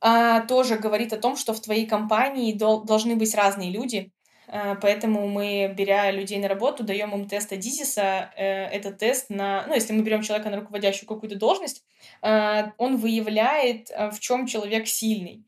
А, 0.00 0.40
тоже 0.40 0.76
говорит 0.76 1.12
о 1.12 1.18
том, 1.18 1.36
что 1.36 1.54
в 1.54 1.60
твоей 1.60 1.86
компании 1.86 2.52
дол- 2.52 2.84
должны 2.84 3.14
быть 3.14 3.34
разные 3.34 3.70
люди, 3.70 4.12
Э, 4.12 4.13
поэтому 4.46 5.26
мы, 5.28 5.72
беря 5.76 6.10
людей 6.10 6.38
на 6.38 6.48
работу, 6.48 6.84
даем 6.84 7.14
им 7.14 7.28
тест 7.28 7.52
Адизиса. 7.52 8.32
Э, 8.36 8.66
это 8.66 8.92
тест 8.92 9.30
на... 9.30 9.66
Ну, 9.66 9.74
если 9.74 9.92
мы 9.92 10.02
берем 10.02 10.22
человека 10.22 10.50
на 10.50 10.56
руководящую 10.56 11.08
какую-то 11.08 11.36
должность, 11.36 11.84
э, 12.22 12.64
он 12.78 12.96
выявляет, 12.96 13.90
в 13.90 14.18
чем 14.20 14.46
человек 14.46 14.86
сильный. 14.86 15.46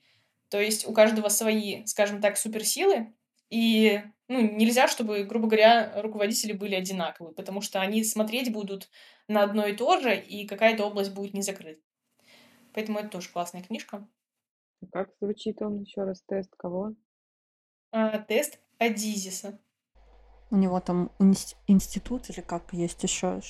То 0.49 0.61
есть 0.61 0.87
у 0.87 0.93
каждого 0.93 1.29
свои, 1.29 1.85
скажем 1.87 2.21
так, 2.21 2.37
суперсилы, 2.37 3.13
и 3.51 4.01
ну, 4.29 4.41
нельзя, 4.41 4.89
чтобы, 4.89 5.25
грубо 5.25 5.47
говоря, 5.47 6.01
руководители 6.01 6.53
были 6.53 6.75
одинаковые, 6.75 7.35
потому 7.35 7.61
что 7.61 7.81
они 7.81 8.03
смотреть 8.03 8.53
будут 8.53 8.91
на 9.29 9.43
одно 9.43 9.67
и 9.67 9.77
то 9.77 10.01
же, 10.01 10.17
и 10.17 10.47
какая-то 10.47 10.85
область 10.85 11.15
будет 11.15 11.35
не 11.35 11.43
закрыта. 11.43 11.81
Поэтому 12.73 12.99
это 12.99 13.09
тоже 13.09 13.31
классная 13.31 13.63
книжка. 13.63 14.07
Как 14.93 15.11
звучит 15.21 15.63
он 15.63 15.81
еще 15.81 16.03
раз 16.03 16.23
тест 16.27 16.55
кого? 16.57 16.95
А, 17.93 18.19
тест 18.19 18.61
Адизиса. 18.79 19.59
У 20.51 20.57
него 20.57 20.81
там 20.81 21.11
институт 21.67 22.31
или 22.31 22.41
как 22.41 22.73
есть 22.73 23.03
еще 23.03 23.41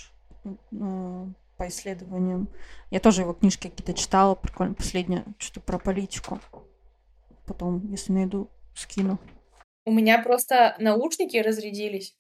ну, 0.71 1.35
по 1.57 1.69
исследованиям. 1.69 2.49
Я 2.91 3.01
тоже 3.01 3.23
его 3.23 3.33
книжки 3.33 3.69
какие-то 3.69 3.95
читала, 3.95 4.35
прикольно, 4.35 4.75
последнее, 4.75 5.25
что-то 5.39 5.61
про 5.61 5.79
политику. 5.79 6.41
Потом, 7.47 7.91
если 7.91 8.13
найду, 8.13 8.51
скину. 8.75 9.19
У 9.85 9.93
меня 9.93 10.21
просто 10.23 10.75
наушники 10.79 11.37
разрядились. 11.37 12.17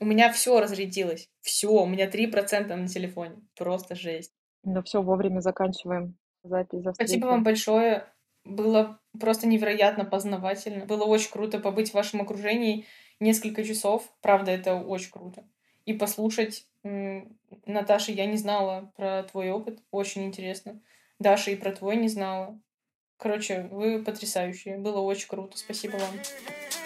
У 0.00 0.04
меня 0.04 0.32
все 0.32 0.60
разрядилось. 0.60 1.30
Все, 1.40 1.68
у 1.68 1.86
меня 1.86 2.08
3% 2.08 2.74
на 2.74 2.88
телефоне. 2.88 3.36
Просто 3.56 3.94
жесть. 3.94 4.32
Ну 4.64 4.82
все, 4.82 5.02
вовремя 5.02 5.40
заканчиваем 5.40 6.16
запись. 6.42 6.84
Спасибо 6.94 7.26
вам 7.26 7.44
большое. 7.44 8.06
Было 8.44 8.98
просто 9.18 9.46
невероятно 9.46 10.04
познавательно. 10.04 10.86
Было 10.86 11.04
очень 11.04 11.30
круто 11.30 11.58
побыть 11.58 11.90
в 11.90 11.94
вашем 11.94 12.20
окружении 12.20 12.86
несколько 13.20 13.64
часов. 13.64 14.08
Правда, 14.20 14.50
это 14.50 14.76
очень 14.76 15.10
круто. 15.10 15.44
И 15.84 15.92
послушать. 15.92 16.66
Наташа, 17.66 18.12
я 18.12 18.26
не 18.26 18.36
знала 18.36 18.92
про 18.96 19.22
твой 19.24 19.50
опыт. 19.50 19.80
Очень 19.90 20.24
интересно. 20.24 20.80
Даша, 21.18 21.50
и 21.50 21.56
про 21.56 21.72
твой 21.72 21.96
не 21.96 22.08
знала. 22.08 22.58
Короче, 23.16 23.68
вы 23.70 24.02
потрясающие. 24.02 24.78
Было 24.78 25.00
очень 25.00 25.28
круто. 25.28 25.56
Спасибо 25.56 25.96
вам. 25.96 26.83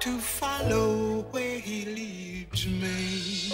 To 0.00 0.18
follow 0.18 1.20
where 1.30 1.58
he 1.58 1.84
leads 1.84 2.66
me, 2.66 3.52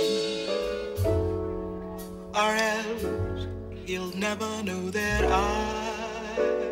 or 2.33 2.55
else 2.55 3.49
he'll 3.85 4.17
never 4.17 4.63
know 4.63 4.89
that 4.91 5.25
I 5.25 6.66